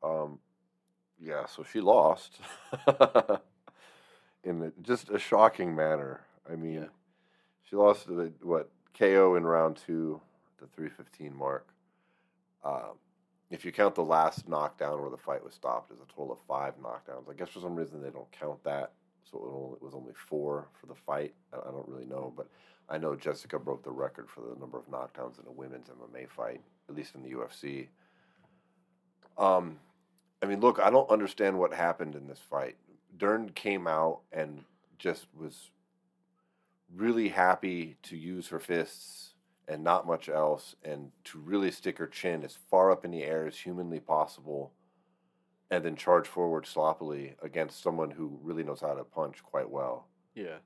um, 0.02 0.38
yeah, 1.20 1.46
so 1.46 1.62
she 1.62 1.80
lost 1.80 2.40
in 4.44 4.72
just 4.82 5.08
a 5.10 5.18
shocking 5.18 5.74
manner. 5.74 6.20
I 6.50 6.56
mean, 6.56 6.74
Yeah. 6.74 6.86
she 7.68 7.76
lost 7.76 8.06
to 8.06 8.12
the, 8.14 8.32
what 8.42 8.68
KO 8.98 9.36
in 9.36 9.44
round 9.44 9.76
two, 9.76 10.20
the 10.60 10.66
three 10.66 10.88
fifteen 10.88 11.34
mark. 11.34 11.66
Uh, 12.64 12.90
if 13.52 13.64
you 13.64 13.72
count 13.72 13.94
the 13.94 14.02
last 14.02 14.48
knockdown 14.48 15.00
where 15.00 15.10
the 15.10 15.16
fight 15.16 15.44
was 15.44 15.54
stopped, 15.54 15.92
is 15.92 15.98
a 16.00 16.12
total 16.12 16.32
of 16.32 16.38
five 16.48 16.74
knockdowns. 16.80 17.30
I 17.30 17.34
guess 17.34 17.50
for 17.50 17.60
some 17.60 17.74
reason 17.74 18.02
they 18.02 18.10
don't 18.10 18.30
count 18.32 18.62
that, 18.64 18.92
so 19.30 19.76
it, 19.80 19.84
was 19.84 19.94
only 19.94 20.14
four 20.14 20.68
for 20.80 20.86
the 20.86 20.94
fight. 20.94 21.34
I, 21.52 21.56
I 21.56 21.70
don't 21.70 21.88
really 21.88 22.06
know, 22.06 22.32
but 22.36 22.48
I 22.88 22.98
know 22.98 23.14
Jessica 23.14 23.58
broke 23.58 23.84
the 23.84 23.90
record 23.90 24.28
for 24.30 24.40
the 24.40 24.58
number 24.58 24.78
of 24.78 24.90
knockdowns 24.90 25.40
in 25.40 25.46
a 25.46 25.52
women's 25.52 25.88
MMA 25.88 26.28
fight, 26.30 26.60
at 26.88 26.94
least 26.94 27.14
in 27.14 27.22
the 27.22 27.30
UFC. 27.30 27.88
Um, 29.36 29.78
I 30.42 30.46
mean, 30.46 30.60
look, 30.60 30.80
I 30.80 30.90
don't 30.90 31.10
understand 31.10 31.58
what 31.58 31.72
happened 31.72 32.14
in 32.14 32.26
this 32.26 32.40
fight. 32.50 32.76
Dern 33.18 33.50
came 33.50 33.86
out 33.86 34.20
and 34.32 34.64
just 34.98 35.26
was 35.38 35.70
really 36.94 37.28
happy 37.28 37.96
to 38.04 38.16
use 38.16 38.48
her 38.48 38.58
fists 38.58 39.31
and 39.68 39.84
not 39.84 40.06
much 40.06 40.28
else, 40.28 40.74
and 40.84 41.10
to 41.24 41.38
really 41.38 41.70
stick 41.70 41.98
her 41.98 42.06
chin 42.06 42.42
as 42.42 42.58
far 42.70 42.90
up 42.90 43.04
in 43.04 43.10
the 43.10 43.22
air 43.22 43.46
as 43.46 43.56
humanly 43.56 44.00
possible, 44.00 44.72
and 45.70 45.84
then 45.84 45.96
charge 45.96 46.26
forward 46.26 46.66
sloppily 46.66 47.34
against 47.42 47.82
someone 47.82 48.10
who 48.10 48.38
really 48.42 48.64
knows 48.64 48.80
how 48.80 48.94
to 48.94 49.04
punch 49.04 49.42
quite 49.42 49.70
well. 49.70 50.06
Yeah. 50.34 50.58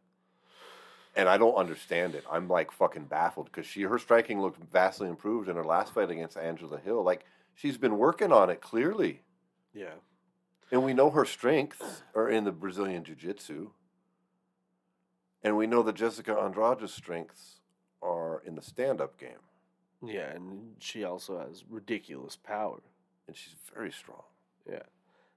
And 1.15 1.29
I 1.29 1.39
don't 1.39 1.55
understand 1.55 2.15
it. 2.15 2.25
I'm 2.31 2.49
like 2.49 2.71
fucking 2.71 3.05
baffled 3.05 3.47
because 3.47 3.67
she 3.67 3.83
her 3.83 3.99
striking 3.99 4.41
looked 4.41 4.63
vastly 4.71 5.09
improved 5.09 5.49
in 5.49 5.57
her 5.57 5.65
last 5.65 5.95
fight 5.95 6.11
against 6.11 6.37
Angela 6.37 6.79
Hill. 6.79 7.03
Like 7.03 7.25
she's 7.55 7.79
been 7.79 7.97
working 7.97 8.33
on 8.33 8.51
it 8.51 8.61
clearly. 8.61 9.23
Yeah. 9.73 9.95
And 10.71 10.85
we 10.85 10.93
know 10.93 11.11
her 11.11 11.25
strengths 11.25 12.03
are 12.15 12.29
in 12.29 12.45
the 12.45 12.53
Brazilian 12.53 13.05
Jiu 13.05 13.15
Jitsu. 13.15 13.71
And 15.43 15.57
we 15.57 15.67
know 15.67 15.83
that 15.83 15.95
Jessica 15.95 16.37
Andrade's 16.37 16.93
strengths 16.93 17.61
are 18.07 18.43
in 18.47 18.55
the 18.55 18.63
stand 18.63 19.01
up 19.01 19.19
game. 19.19 19.43
Yeah, 20.05 20.31
and 20.31 20.75
she 20.79 21.05
also 21.05 21.39
has 21.39 21.65
ridiculous 21.69 22.37
power. 22.37 22.81
And 23.27 23.37
she's 23.37 23.55
very 23.75 23.91
strong. 23.91 24.23
Yeah. 24.71 24.83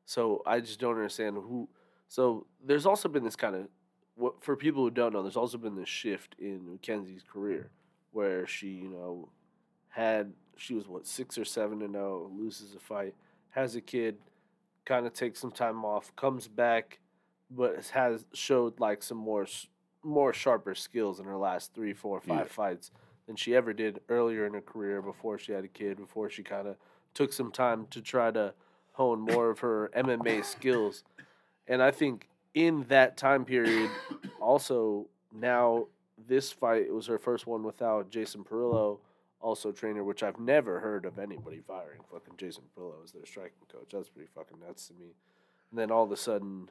So 0.05 0.43
I 0.45 0.59
just 0.59 0.79
don't 0.79 0.95
understand 0.95 1.37
who. 1.37 1.67
So 2.07 2.45
there's 2.63 2.85
also 2.85 3.09
been 3.09 3.23
this 3.23 3.35
kind 3.35 3.55
of, 3.55 3.67
what 4.15 4.43
for 4.43 4.55
people 4.55 4.83
who 4.83 4.91
don't 4.91 5.13
know, 5.13 5.23
there's 5.23 5.37
also 5.37 5.57
been 5.57 5.75
this 5.75 5.89
shift 5.89 6.35
in 6.39 6.71
Mackenzie's 6.71 7.23
career, 7.23 7.69
where 8.11 8.45
she, 8.45 8.67
you 8.67 8.89
know, 8.89 9.29
had 9.89 10.33
she 10.57 10.73
was 10.73 10.87
what 10.87 11.07
six 11.07 11.37
or 11.37 11.45
seven 11.45 11.79
to 11.79 11.85
oh, 11.85 11.89
zero, 11.91 12.31
loses 12.37 12.75
a 12.75 12.79
fight, 12.79 13.15
has 13.51 13.75
a 13.75 13.81
kid, 13.81 14.17
kind 14.85 15.07
of 15.07 15.13
takes 15.13 15.39
some 15.39 15.51
time 15.51 15.85
off, 15.85 16.15
comes 16.15 16.47
back, 16.47 16.99
but 17.49 17.85
has 17.93 18.25
showed 18.33 18.79
like 18.79 19.01
some 19.01 19.17
more 19.17 19.47
more 20.09 20.33
sharper 20.33 20.75
skills 20.75 21.19
in 21.19 21.25
her 21.25 21.37
last 21.37 21.73
three, 21.73 21.93
four, 21.93 22.19
five 22.19 22.47
Yeah. 22.47 22.53
fights 22.53 22.91
than 23.27 23.35
she 23.35 23.55
ever 23.55 23.73
did 23.73 24.01
earlier 24.09 24.45
in 24.45 24.53
her 24.53 24.61
career 24.61 25.01
before 25.01 25.37
she 25.37 25.51
had 25.51 25.63
a 25.63 25.67
kid, 25.67 25.97
before 25.97 26.29
she 26.29 26.43
kind 26.43 26.67
of 26.67 26.75
took 27.13 27.31
some 27.31 27.51
time 27.51 27.87
to 27.91 28.01
try 28.01 28.31
to 28.31 28.53
hone 28.93 29.19
more 29.21 29.49
of 29.51 29.59
her 29.59 29.89
MMA 29.95 30.43
skills. 30.43 31.03
And 31.67 31.81
I 31.81 31.91
think 31.91 32.27
in 32.53 32.83
that 32.89 33.15
time 33.17 33.45
period, 33.45 33.89
also 34.41 35.07
now 35.31 35.87
this 36.27 36.51
fight 36.51 36.91
was 36.91 37.07
her 37.07 37.17
first 37.19 37.47
one 37.47 37.63
without 37.63 38.09
Jason 38.09 38.43
Parillo, 38.43 38.99
also 39.41 39.71
trainer, 39.71 40.03
which 40.03 40.21
I've 40.23 40.39
never 40.39 40.79
heard 40.81 41.05
of 41.05 41.17
anybody 41.17 41.61
firing 41.65 42.01
fucking 42.11 42.33
Jason 42.37 42.63
Parillo 42.75 43.03
as 43.03 43.11
their 43.11 43.25
striking 43.25 43.65
coach. 43.71 43.89
That's 43.93 44.09
pretty 44.09 44.27
fucking 44.35 44.59
nuts 44.59 44.87
to 44.87 44.93
me. 44.95 45.13
And 45.71 45.79
then 45.79 45.91
all 45.91 46.03
of 46.03 46.11
a 46.11 46.17
sudden, 46.17 46.69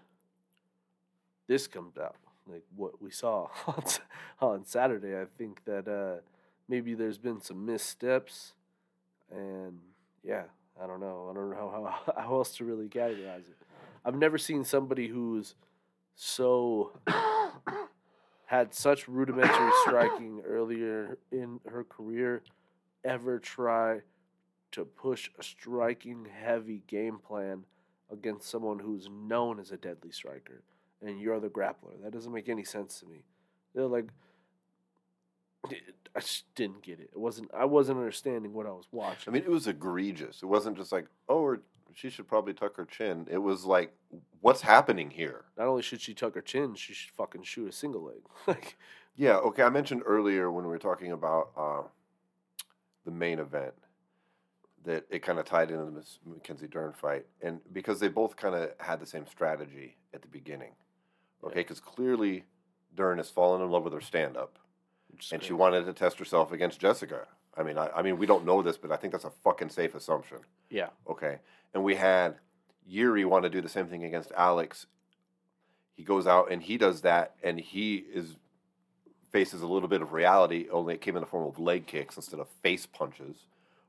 this 1.47 1.67
comes 1.67 1.97
out 1.97 2.17
like 2.49 2.65
what 2.75 3.01
we 3.03 3.11
saw 3.11 3.49
on, 3.67 3.83
on 4.41 4.65
Saturday. 4.65 5.21
I 5.21 5.27
think 5.37 5.65
that 5.65 5.89
uh, 5.89 6.21
maybe 6.69 6.95
there's 6.95 7.19
been 7.19 7.41
some 7.41 7.65
missteps, 7.67 8.55
and 9.31 9.79
yeah, 10.23 10.45
I 10.83 10.87
don't 10.87 11.01
know. 11.01 11.29
I 11.31 11.35
don't 11.35 11.51
know 11.51 11.71
how, 12.07 12.13
how 12.21 12.35
else 12.37 12.57
to 12.57 12.65
really 12.65 12.89
categorize 12.89 13.49
it. 13.49 13.57
I've 14.05 14.17
never 14.17 14.39
seen 14.39 14.65
somebody 14.65 15.09
who's 15.09 15.55
so 16.15 16.93
had 18.47 18.75
such 18.75 19.09
rudimentary 19.09 19.71
striking 19.87 20.43
earlier 20.47 21.19
in 21.31 21.61
her 21.67 21.85
career 21.85 22.43
ever 23.05 23.39
try 23.39 24.01
to 24.73 24.85
push 24.85 25.31
a 25.39 25.43
striking 25.43 26.27
heavy 26.43 26.83
game 26.87 27.19
plan 27.19 27.65
against 28.11 28.49
someone 28.49 28.79
who's 28.79 29.09
known 29.11 29.59
as 29.61 29.71
a 29.71 29.77
deadly 29.77 30.11
striker 30.11 30.63
and 31.03 31.21
you're 31.21 31.41
the 31.41 31.49
grappler. 31.49 32.03
That 32.03 32.13
doesn't 32.13 32.33
make 32.33 32.49
any 32.49 32.65
sense 32.65 33.01
to 33.01 33.07
me. 33.07 33.25
They're 33.75 33.87
like 33.87 34.09
I 36.17 36.21
just 36.21 36.53
didn't 36.55 36.83
get 36.83 37.01
it. 37.01 37.11
It 37.13 37.19
wasn't 37.19 37.51
I 37.55 37.65
wasn't 37.65 37.99
understanding 37.99 38.53
what 38.53 38.67
I 38.67 38.71
was 38.71 38.87
watching. 38.91 39.31
I 39.31 39.35
mean, 39.35 39.43
it 39.43 39.51
was 39.51 39.67
egregious. 39.67 40.43
It 40.43 40.47
wasn't 40.47 40.77
just 40.77 40.93
like, 40.93 41.07
oh, 41.29 41.41
or 41.41 41.61
she 41.95 42.11
should 42.11 42.29
probably 42.29 42.55
tuck 42.55 42.77
her 42.77 42.85
chin. 42.85 43.27
It 43.31 43.39
was 43.39 43.65
like, 43.65 43.93
what's 44.41 44.61
happening 44.61 45.11
here? 45.11 45.45
Not 45.57 45.69
only 45.69 45.83
should 45.83 46.01
she 46.01 46.15
tuck 46.15 46.35
her 46.35 46.41
chin, 46.41 46.75
she 46.75 46.95
should 46.95 47.13
fucking 47.13 47.43
shoot 47.43 47.69
a 47.69 47.73
single 47.73 48.05
leg. 48.05 48.21
like 48.47 48.77
Yeah, 49.17 49.37
okay. 49.37 49.63
I 49.63 49.71
mentioned 49.71 50.03
earlier 50.07 50.51
when 50.51 50.65
we 50.65 50.71
were 50.71 50.79
talking 50.79 51.13
about 51.13 51.51
uh, 51.57 51.83
the 53.05 53.11
main 53.11 53.39
event 53.39 53.75
that 54.85 55.05
it 55.11 55.23
kind 55.23 55.39
of 55.39 55.45
tied 55.45 55.71
into 55.71 55.91
the 55.91 56.07
Mackenzie 56.25 56.69
Dern 56.69 56.93
fight, 56.93 57.27
and 57.43 57.61
because 57.73 58.01
they 58.01 58.09
both 58.09 58.37
kind 58.37 58.55
of 58.55 58.71
had 58.79 59.01
the 59.01 59.07
same 59.07 59.27
strategy 59.27 59.97
at 60.15 60.23
the 60.23 60.29
beginning, 60.29 60.73
okay? 61.45 61.61
Because 61.61 61.81
clearly 61.81 62.45
Dern 62.95 63.19
has 63.19 63.31
fallen 63.31 63.63
in 63.63 63.71
love 63.71 63.85
with 63.85 63.93
her 63.93 64.01
stand-up, 64.01 64.59
which 65.11 65.27
is 65.27 65.33
and 65.33 65.43
she 65.43 65.53
wanted 65.53 65.85
to 65.87 65.93
test 65.93 66.19
herself 66.19 66.53
against 66.53 66.81
Jessica. 66.81 67.27
I 67.57 67.63
mean, 67.63 67.77
I, 67.77 67.89
I 67.89 68.03
mean, 68.03 68.19
we 68.19 68.27
don't 68.27 68.47
know 68.47 68.63
this, 68.63 68.77
but 68.77 68.93
I 68.93 68.97
think 68.97 69.13
that's 69.13 69.25
a 69.25 69.31
fucking 69.31 69.71
safe 69.71 69.95
assumption. 69.95 70.39
Yeah. 70.71 70.89
Okay. 71.09 71.39
And 71.75 71.83
we 71.83 71.97
had 71.97 72.37
Jiri 72.91 73.25
want 73.25 73.45
to 73.45 73.51
do 73.51 73.61
the 73.61 73.69
same 73.69 73.87
thing 73.87 74.05
against 74.05 74.33
Alex. 74.37 74.87
He 75.95 76.05
goes 76.05 76.27
out 76.27 76.53
and 76.53 76.63
he 76.63 76.79
does 76.79 77.01
that, 77.03 77.35
and 77.43 77.59
he 77.59 77.97
is 77.97 78.37
faces 79.33 79.61
a 79.61 79.67
little 79.67 79.89
bit 79.89 80.01
of 80.01 80.13
reality. 80.13 80.69
Only 80.71 80.95
it 80.95 81.01
came 81.01 81.17
in 81.17 81.21
the 81.21 81.27
form 81.27 81.47
of 81.47 81.59
leg 81.59 81.87
kicks 81.87 82.17
instead 82.17 82.41
of 82.41 82.49
face 82.63 82.87
punches. 82.87 83.37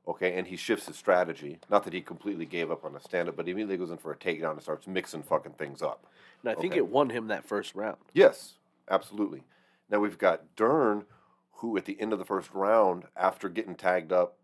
Okay, 0.08 0.36
and 0.36 0.46
he 0.46 0.56
shifts 0.56 0.86
his 0.86 0.96
strategy. 0.96 1.58
Not 1.68 1.84
that 1.84 1.92
he 1.92 2.00
completely 2.00 2.46
gave 2.46 2.70
up 2.70 2.84
on 2.84 2.94
the 2.94 3.00
stand 3.00 3.28
up, 3.28 3.36
but 3.36 3.46
he 3.46 3.52
immediately 3.52 3.76
goes 3.76 3.90
in 3.90 3.98
for 3.98 4.12
a 4.12 4.16
takedown 4.16 4.52
and 4.52 4.62
starts 4.62 4.86
mixing 4.86 5.22
fucking 5.22 5.52
things 5.52 5.82
up. 5.82 6.06
And 6.42 6.50
I 6.50 6.54
think 6.54 6.72
Okay. 6.72 6.78
it 6.78 6.88
won 6.88 7.10
him 7.10 7.28
that 7.28 7.44
first 7.44 7.74
round. 7.74 7.98
Yes, 8.12 8.54
absolutely. 8.88 9.44
Now 9.90 9.98
we've 10.00 10.18
got 10.18 10.56
Dern, 10.56 11.04
who 11.52 11.76
at 11.76 11.84
the 11.84 12.00
end 12.00 12.12
of 12.12 12.18
the 12.18 12.24
first 12.24 12.52
round, 12.54 13.04
after 13.14 13.48
getting 13.48 13.74
tagged 13.74 14.12
up 14.12 14.36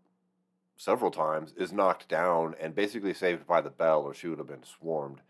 several 0.75 1.09
times, 1.11 1.53
is 1.53 1.73
knocked 1.73 2.07
down 2.07 2.55
and 2.59 2.75
basically 2.75 3.13
saved 3.13 3.47
by 3.47 3.59
the 3.59 3.71
bell, 3.71 4.01
or 4.03 4.13
she 4.13 4.27
would 4.27 4.37
have 4.37 4.47
been 4.47 4.63
swarmed. 4.63 5.21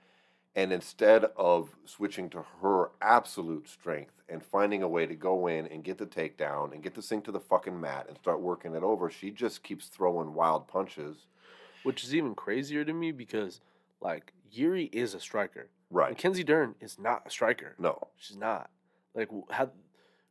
And 0.57 0.73
instead 0.73 1.23
of 1.37 1.69
switching 1.85 2.31
to 2.31 2.43
her 2.63 2.89
absolute 2.99 3.69
strength 3.69 4.23
and 4.27 4.43
finding 4.43 4.81
a 4.81 4.87
way 4.87 5.05
to 5.05 5.13
go 5.13 5.45
in 5.45 5.67
and 5.67 5.83
get 5.83 5.99
the 5.99 6.07
takedown 6.07 6.73
and 6.73 6.81
get 6.81 6.95
the 6.95 7.01
thing 7.03 7.21
to 7.21 7.31
the 7.31 7.39
fucking 7.39 7.79
mat 7.79 8.07
and 8.09 8.17
start 8.17 8.41
working 8.41 8.73
it 8.73 8.81
over, 8.81 9.11
she 9.11 9.29
just 9.29 9.61
keeps 9.61 9.85
throwing 9.85 10.33
wild 10.33 10.67
punches. 10.67 11.27
Which 11.83 12.03
is 12.03 12.15
even 12.15 12.33
crazier 12.33 12.83
to 12.83 12.91
me 12.91 13.11
because 13.11 13.61
like 14.01 14.33
Jiri 14.51 14.89
is 14.91 15.13
a 15.13 15.19
striker. 15.19 15.69
Right. 15.91 16.09
Mackenzie 16.09 16.43
Dern 16.43 16.73
is 16.81 16.97
not 16.97 17.21
a 17.27 17.29
striker. 17.29 17.75
No. 17.77 18.07
She's 18.15 18.35
not. 18.35 18.71
Like 19.13 19.29
how 19.51 19.69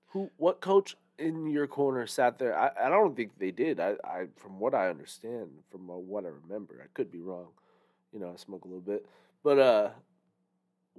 who 0.08 0.32
what 0.38 0.60
coach 0.60 0.96
in 1.20 1.46
your 1.46 1.68
corner 1.68 2.04
sat 2.08 2.40
there? 2.40 2.58
I, 2.58 2.70
I 2.86 2.88
don't 2.88 3.14
think 3.14 3.38
they 3.38 3.52
did. 3.52 3.78
I, 3.78 3.94
I 4.04 4.26
from 4.34 4.58
what 4.58 4.74
I 4.74 4.88
understand, 4.88 5.50
from 5.70 5.86
what 5.86 6.24
I 6.24 6.30
remember, 6.30 6.82
I 6.82 6.88
could 6.94 7.12
be 7.12 7.20
wrong. 7.20 7.50
You 8.12 8.18
know, 8.18 8.32
I 8.32 8.36
smoke 8.36 8.64
a 8.64 8.68
little 8.68 8.80
bit. 8.80 9.06
But 9.44 9.60
uh 9.60 9.90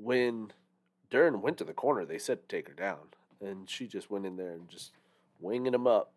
when 0.01 0.51
Dern 1.09 1.41
went 1.41 1.57
to 1.57 1.63
the 1.63 1.73
corner. 1.73 2.05
They 2.05 2.17
said 2.17 2.41
to 2.47 2.55
take 2.55 2.67
her 2.67 2.73
down, 2.73 2.99
and 3.41 3.69
she 3.69 3.87
just 3.87 4.09
went 4.09 4.25
in 4.25 4.37
there 4.37 4.51
and 4.51 4.69
just 4.69 4.91
winging 5.39 5.73
him 5.73 5.87
up. 5.87 6.11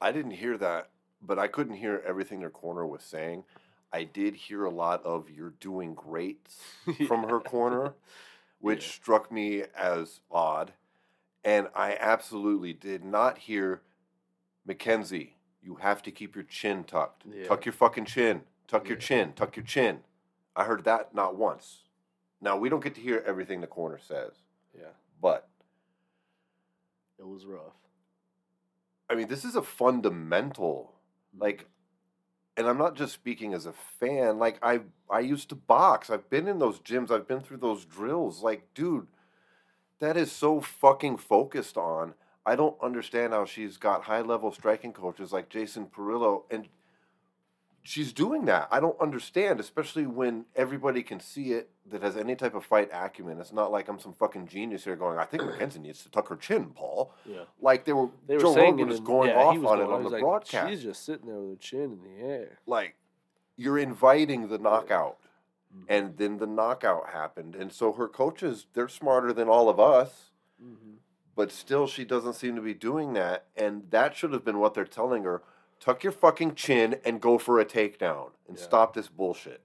I 0.00 0.12
didn't 0.12 0.32
hear 0.32 0.56
that, 0.58 0.90
but 1.22 1.38
I 1.38 1.48
couldn't 1.48 1.76
hear 1.76 2.02
everything 2.06 2.40
their 2.40 2.50
corner 2.50 2.86
was 2.86 3.02
saying. 3.02 3.44
I 3.92 4.04
did 4.04 4.34
hear 4.34 4.64
a 4.64 4.70
lot 4.70 5.04
of 5.04 5.30
"you're 5.30 5.54
doing 5.60 5.94
great" 5.94 6.46
from 7.06 7.28
her 7.28 7.40
corner, 7.40 7.94
which 8.60 8.84
Yeah. 8.84 8.90
struck 8.92 9.32
me 9.32 9.64
as 9.76 10.20
odd. 10.30 10.72
And 11.44 11.68
I 11.74 11.96
absolutely 12.00 12.72
did 12.72 13.04
not 13.04 13.38
hear 13.38 13.80
Mackenzie. 14.66 15.36
You 15.62 15.76
have 15.76 16.02
to 16.02 16.10
keep 16.10 16.34
your 16.34 16.44
chin 16.44 16.84
tucked. 16.84 17.22
Yeah. 17.32 17.46
Tuck 17.46 17.64
your 17.64 17.72
fucking 17.72 18.04
chin. 18.06 18.42
Tuck 18.68 18.88
your 18.88 18.98
chin. 18.98 19.32
Tuck 19.32 19.56
your 19.56 19.64
chin. 19.64 20.00
I 20.56 20.64
heard 20.64 20.84
that 20.84 21.14
not 21.14 21.36
once. 21.36 21.84
Now 22.40 22.56
we 22.56 22.68
don't 22.68 22.82
get 22.84 22.94
to 22.96 23.00
hear 23.00 23.22
everything 23.26 23.60
the 23.60 23.66
corner 23.66 23.98
says, 23.98 24.32
Yeah, 24.76 24.92
but 25.20 25.48
it 27.18 27.26
was 27.26 27.46
rough. 27.46 27.74
I 29.08 29.14
mean, 29.14 29.28
this 29.28 29.44
is 29.44 29.56
a 29.56 29.62
fundamental, 29.62 30.94
mm-hmm. 31.34 31.42
like, 31.42 31.68
and 32.56 32.66
I'm 32.66 32.78
not 32.78 32.96
just 32.96 33.14
speaking 33.14 33.54
as 33.54 33.66
a 33.66 33.72
fan. 33.72 34.38
Like, 34.38 34.58
I 34.62 34.80
I 35.10 35.20
used 35.20 35.48
to 35.50 35.54
box. 35.54 36.10
I've 36.10 36.28
been 36.30 36.48
in 36.48 36.58
those 36.58 36.80
gyms. 36.80 37.10
I've 37.10 37.28
been 37.28 37.40
through 37.40 37.58
those 37.58 37.84
drills. 37.84 38.42
Like, 38.42 38.72
dude, 38.74 39.06
that 40.00 40.16
is 40.16 40.32
so 40.32 40.60
fucking 40.60 41.18
focused 41.18 41.76
on. 41.76 42.14
I 42.44 42.54
don't 42.54 42.76
understand 42.82 43.32
how 43.32 43.44
she's 43.44 43.76
got 43.76 44.04
high 44.04 44.20
level 44.20 44.52
striking 44.52 44.92
coaches 44.92 45.32
like 45.32 45.48
Jason 45.48 45.86
Parillo, 45.86 46.44
and 46.50 46.68
she's 47.86 48.12
doing 48.12 48.44
that. 48.46 48.68
I 48.70 48.80
don't 48.80 49.00
understand, 49.00 49.60
especially 49.60 50.06
when 50.06 50.44
everybody 50.56 51.02
can 51.02 51.20
see 51.20 51.52
it 51.52 51.70
that 51.88 52.02
has 52.02 52.16
any 52.16 52.34
type 52.34 52.54
of 52.54 52.64
fight 52.64 52.90
acumen. 52.92 53.38
It's 53.40 53.52
not 53.52 53.70
like 53.70 53.88
I'm 53.88 53.98
some 54.00 54.12
fucking 54.12 54.48
genius 54.48 54.84
here 54.84 54.96
going, 54.96 55.18
I 55.18 55.24
think 55.24 55.44
Mackenzie 55.46 55.78
needs 55.78 56.02
to 56.02 56.10
tuck 56.10 56.28
her 56.28 56.36
chin, 56.36 56.66
Paul. 56.74 57.12
Yeah, 57.24 57.42
Like 57.60 57.84
they 57.84 57.92
were, 57.92 58.08
they 58.26 58.34
were 58.34 58.40
Joe 58.40 58.54
saying 58.54 58.72
Rogan 58.72 58.88
was 58.88 59.00
going 59.00 59.30
yeah, 59.30 59.36
off 59.36 59.56
was 59.56 59.64
on 59.64 59.78
going- 59.78 59.90
it 59.90 59.94
on 59.94 60.02
the 60.02 60.08
like, 60.10 60.20
broadcast. 60.22 60.70
She's 60.70 60.82
just 60.82 61.04
sitting 61.04 61.26
there 61.26 61.36
with 61.38 61.50
her 61.50 61.56
chin 61.62 61.82
in 61.92 62.00
the 62.02 62.24
air. 62.26 62.58
Like 62.66 62.96
you're 63.56 63.78
inviting 63.78 64.48
the 64.48 64.58
knockout, 64.58 65.18
Mhm. 65.74 65.84
and 65.88 66.16
then 66.18 66.38
the 66.38 66.46
knockout 66.46 67.10
happened, 67.10 67.54
and 67.54 67.72
so 67.72 67.92
her 67.92 68.08
coaches 68.08 68.66
they're 68.74 68.88
smarter 68.88 69.32
than 69.32 69.48
all 69.48 69.68
of 69.68 69.78
us, 69.80 70.30
Mm-hmm. 70.62 70.94
but 71.34 71.52
still 71.52 71.86
she 71.86 72.04
doesn't 72.04 72.32
seem 72.34 72.56
to 72.56 72.62
be 72.62 72.74
doing 72.74 73.12
that, 73.12 73.46
and 73.56 73.90
that 73.90 74.16
should 74.16 74.32
have 74.32 74.44
been 74.44 74.58
what 74.58 74.74
they're 74.74 74.84
telling 74.86 75.22
her. 75.24 75.42
Tuck 75.80 76.02
your 76.02 76.12
fucking 76.12 76.54
chin 76.54 76.96
and 77.04 77.20
go 77.20 77.38
for 77.38 77.60
a 77.60 77.64
takedown 77.64 78.30
and 78.48 78.56
Yeah. 78.56 78.62
stop 78.64 78.94
this 78.94 79.08
bullshit. 79.08 79.62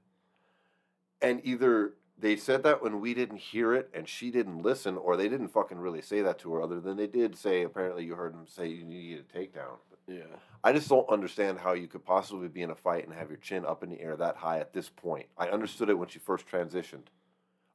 And 1.21 1.41
either 1.45 1.93
they 2.17 2.35
said 2.35 2.63
that 2.63 2.81
when 2.81 2.99
we 2.99 3.13
didn't 3.13 3.37
hear 3.37 3.73
it 3.73 3.89
and 3.93 4.07
she 4.07 4.29
didn't 4.31 4.59
listen, 4.59 4.97
or 4.97 5.15
they 5.17 5.29
didn't 5.29 5.47
fucking 5.49 5.79
really 5.79 6.01
say 6.01 6.21
that 6.21 6.37
to 6.39 6.53
her, 6.53 6.61
other 6.61 6.79
than 6.79 6.97
they 6.97 7.07
did 7.07 7.35
say 7.35 7.63
apparently 7.63 8.03
you 8.05 8.15
heard 8.15 8.33
them 8.33 8.47
say 8.47 8.67
you 8.67 8.83
need 8.83 9.19
a 9.19 9.37
takedown. 9.37 9.77
Yeah, 10.07 10.23
I 10.63 10.73
just 10.73 10.89
don't 10.89 11.07
understand 11.09 11.59
how 11.59 11.73
you 11.73 11.87
could 11.87 12.03
possibly 12.03 12.47
be 12.47 12.63
in 12.63 12.71
a 12.71 12.75
fight 12.75 13.05
and 13.05 13.13
have 13.13 13.29
your 13.29 13.37
chin 13.37 13.65
up 13.65 13.81
in 13.83 13.89
the 13.89 14.01
air 14.01 14.17
that 14.17 14.35
high 14.35 14.59
at 14.59 14.73
this 14.73 14.89
point. 14.89 15.27
I 15.37 15.47
understood 15.49 15.89
it 15.89 15.93
when 15.97 16.09
she 16.09 16.19
first 16.19 16.47
transitioned. 16.47 17.05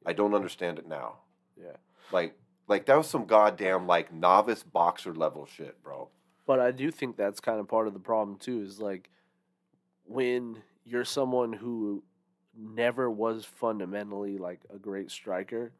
I 0.05 0.13
don't 0.13 0.35
understand 0.35 0.77
it 0.77 0.87
now. 0.87 1.19
yeah. 1.59 1.77
Like, 2.11 2.35
like 2.67 2.85
that 2.85 2.97
was 2.97 3.07
some 3.07 3.25
goddamn 3.25 3.87
like 3.87 4.13
novice 4.13 4.61
boxer 4.63 5.13
level 5.15 5.45
shit, 5.45 5.81
bro. 5.81 6.09
But 6.47 6.59
I 6.59 6.71
do 6.71 6.89
think 6.89 7.17
that's 7.17 7.39
kind 7.39 7.59
of 7.59 7.67
part 7.67 7.87
of 7.87 7.93
the 7.93 7.99
problem 7.99 8.37
too. 8.37 8.61
Is 8.61 8.79
like 8.79 9.09
when 10.05 10.63
you're 10.85 11.05
someone 11.05 11.53
who 11.53 12.03
never 12.57 13.11
was 13.11 13.45
fundamentally 13.45 14.37
like 14.39 14.61
a 14.73 14.79
great 14.79 15.11
striker, 15.11 15.73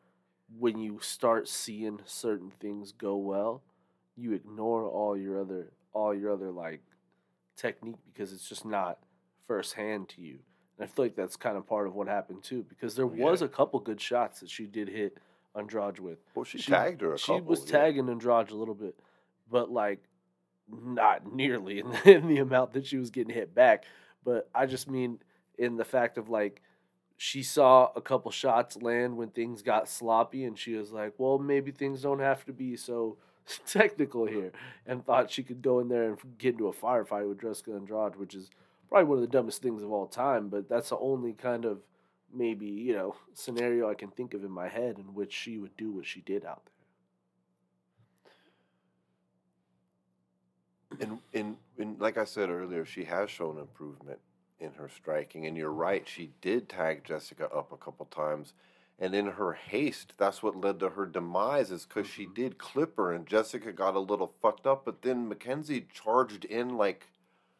when 0.60 0.78
you 0.78 1.00
start 1.02 1.48
seeing 1.48 2.00
certain 2.06 2.52
things 2.52 2.92
go 2.92 3.16
well, 3.16 3.64
you 4.16 4.34
ignore 4.34 4.86
all 4.88 5.18
your 5.18 5.40
other 5.42 5.72
all 5.94 6.14
your 6.14 6.32
other 6.34 6.52
like 6.52 6.82
technique 7.56 7.98
because 8.14 8.32
it's 8.34 8.48
just 8.48 8.66
not 8.66 9.00
firsthand 9.48 10.10
to 10.10 10.22
you. 10.22 10.40
And 10.78 10.84
I 10.84 10.88
feel 10.88 11.06
like 11.06 11.16
that's 11.16 11.38
kind 11.38 11.58
of 11.58 11.66
part 11.66 11.88
of 11.88 11.96
what 11.96 12.08
happened 12.08 12.44
too, 12.44 12.66
because 12.68 12.96
there 12.96 13.08
yeah. 13.12 13.24
was 13.24 13.42
a 13.42 13.48
couple 13.48 13.80
good 13.80 14.02
shots 14.02 14.42
that 14.42 14.50
she 14.50 14.66
did 14.66 14.90
hit 14.90 15.18
Andrade 15.56 15.98
with. 16.00 16.20
Well, 16.36 16.44
she, 16.46 16.60
She- 16.60 16.72
tagged 16.72 17.02
her 17.02 17.14
a 17.14 17.18
she 17.18 17.28
couple. 17.32 17.46
was 17.48 17.64
yeah. 17.66 17.80
tagging 17.80 18.10
Andrade 18.10 18.52
a 18.52 18.56
little 18.56 18.76
bit, 18.76 19.00
but 19.50 19.72
like 19.72 20.04
not 20.70 21.34
nearly 21.34 21.80
in 21.80 21.90
the, 21.90 22.16
in 22.16 22.28
the 22.28 22.38
amount 22.38 22.74
that 22.74 22.86
she 22.86 22.98
was 22.98 23.10
getting 23.10 23.34
hit 23.34 23.54
back. 23.56 23.86
But 24.24 24.50
I 24.54 24.66
just 24.66 24.90
mean 24.90 25.20
in 25.58 25.78
the 25.78 25.86
fact 25.86 26.18
of 26.18 26.30
like 26.30 26.62
she 27.18 27.42
saw 27.42 27.90
a 27.96 28.02
couple 28.02 28.30
shots 28.32 28.78
land 28.78 29.18
when 29.18 29.30
things 29.30 29.64
got 29.64 29.90
sloppy, 29.90 30.44
and 30.44 30.58
she 30.58 30.76
was 30.76 30.92
like, 30.92 31.14
"Well, 31.18 31.40
maybe 31.40 31.72
things 31.72 32.04
don't 32.04 32.20
have 32.20 32.46
to 32.46 32.54
be 32.54 32.78
so 32.78 33.18
technical 33.66 34.26
here," 34.26 34.52
and 34.86 35.04
thought 35.04 35.32
she 35.32 35.44
could 35.44 35.62
go 35.62 35.80
in 35.80 35.90
there 35.90 36.04
and 36.04 36.18
get 36.38 36.54
into 36.54 36.68
a 36.68 36.74
firefight 36.74 37.28
with 37.28 37.42
Jessica 37.42 37.74
Andrade, 37.74 38.18
which 38.18 38.36
is 38.36 38.52
probably 38.88 39.06
one 39.06 39.18
of 39.18 39.22
the 39.22 39.28
dumbest 39.28 39.62
things 39.62 39.82
of 39.82 39.92
all 39.92 40.06
time. 40.06 40.48
But 40.50 40.70
that's 40.70 40.90
the 40.90 41.00
only 41.00 41.34
kind 41.34 41.66
of 41.66 41.80
maybe 42.32 42.68
you 42.68 42.94
know 42.94 43.16
scenario 43.34 43.90
I 43.90 43.96
can 43.96 44.10
think 44.10 44.34
of 44.34 44.44
in 44.44 44.52
my 44.52 44.68
head 44.68 45.00
in 45.00 45.16
which 45.16 45.34
she 45.34 45.58
would 45.58 45.76
do 45.76 45.92
what 45.92 46.06
she 46.06 46.22
did 46.22 46.46
out 46.46 46.62
there. 46.66 46.74
And, 51.00 51.20
and, 51.34 51.58
and 51.78 52.00
like 52.00 52.18
I 52.18 52.24
said 52.26 52.50
earlier, 52.50 52.86
she 52.86 53.04
has 53.06 53.30
shown 53.30 53.58
improvement 53.58 54.20
in 54.60 54.72
her 54.74 54.90
striking. 54.90 55.46
And 55.46 55.56
you're 55.58 55.72
right, 55.72 56.08
she 56.08 56.32
did 56.42 56.68
tag 56.70 57.04
Jessica 57.04 57.50
up 57.54 57.72
a 57.72 57.78
couple 57.78 58.06
times. 58.08 58.54
And 59.00 59.14
in 59.14 59.28
her 59.28 59.54
haste, 59.54 60.14
that's 60.18 60.42
what 60.42 60.60
led 60.60 60.80
to 60.80 60.90
her 60.90 61.06
demise, 61.06 61.70
is 61.70 61.86
because 61.86 62.08
she 62.08 62.26
did 62.26 62.58
clip 62.58 62.98
her, 62.98 63.14
and 63.14 63.28
Jessica 63.28 63.72
got 63.72 63.94
a 63.96 64.00
little 64.00 64.34
fucked 64.42 64.66
up. 64.66 64.86
But 64.86 65.04
then 65.04 65.28
Mackenzie 65.30 65.86
charged 65.94 66.46
in 66.46 66.78
like 66.78 67.06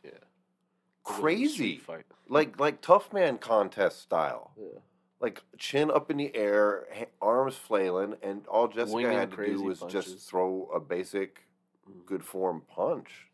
Yeah. 0.04 0.10
crazy, 1.04 1.78
fight. 1.78 2.06
like 2.28 2.60
like 2.60 2.82
tough 2.82 3.14
man 3.14 3.38
contest 3.38 4.02
style, 4.02 4.52
Yeah. 4.58 4.80
like 5.20 5.44
chin 5.60 5.92
up 5.92 6.10
in 6.10 6.18
the 6.18 6.36
air, 6.36 6.88
ha- 6.92 7.06
arms 7.22 7.56
flailing, 7.56 8.16
and 8.24 8.48
all 8.48 8.68
Jessica 8.68 8.96
Winging 8.96 9.12
had 9.12 9.30
to 9.32 9.46
do 9.46 9.62
was 9.62 9.80
punches. 9.82 10.06
just 10.14 10.28
throw 10.28 10.70
a 10.74 10.80
basic 10.80 11.44
Mhm. 11.88 12.06
good 12.08 12.26
form 12.26 12.62
punch. 12.62 13.27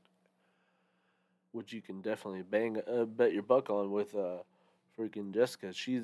Which 1.54 1.72
you 1.72 1.82
can 1.82 2.02
definitely 2.02 2.42
bang 2.42 2.82
uh, 2.88 3.06
bet 3.06 3.32
your 3.34 3.44
buck 3.44 3.70
on 3.70 3.92
with 3.92 4.16
uh 4.16 4.38
freaking 5.00 5.34
Jessica. 5.34 5.72
She's 5.72 6.04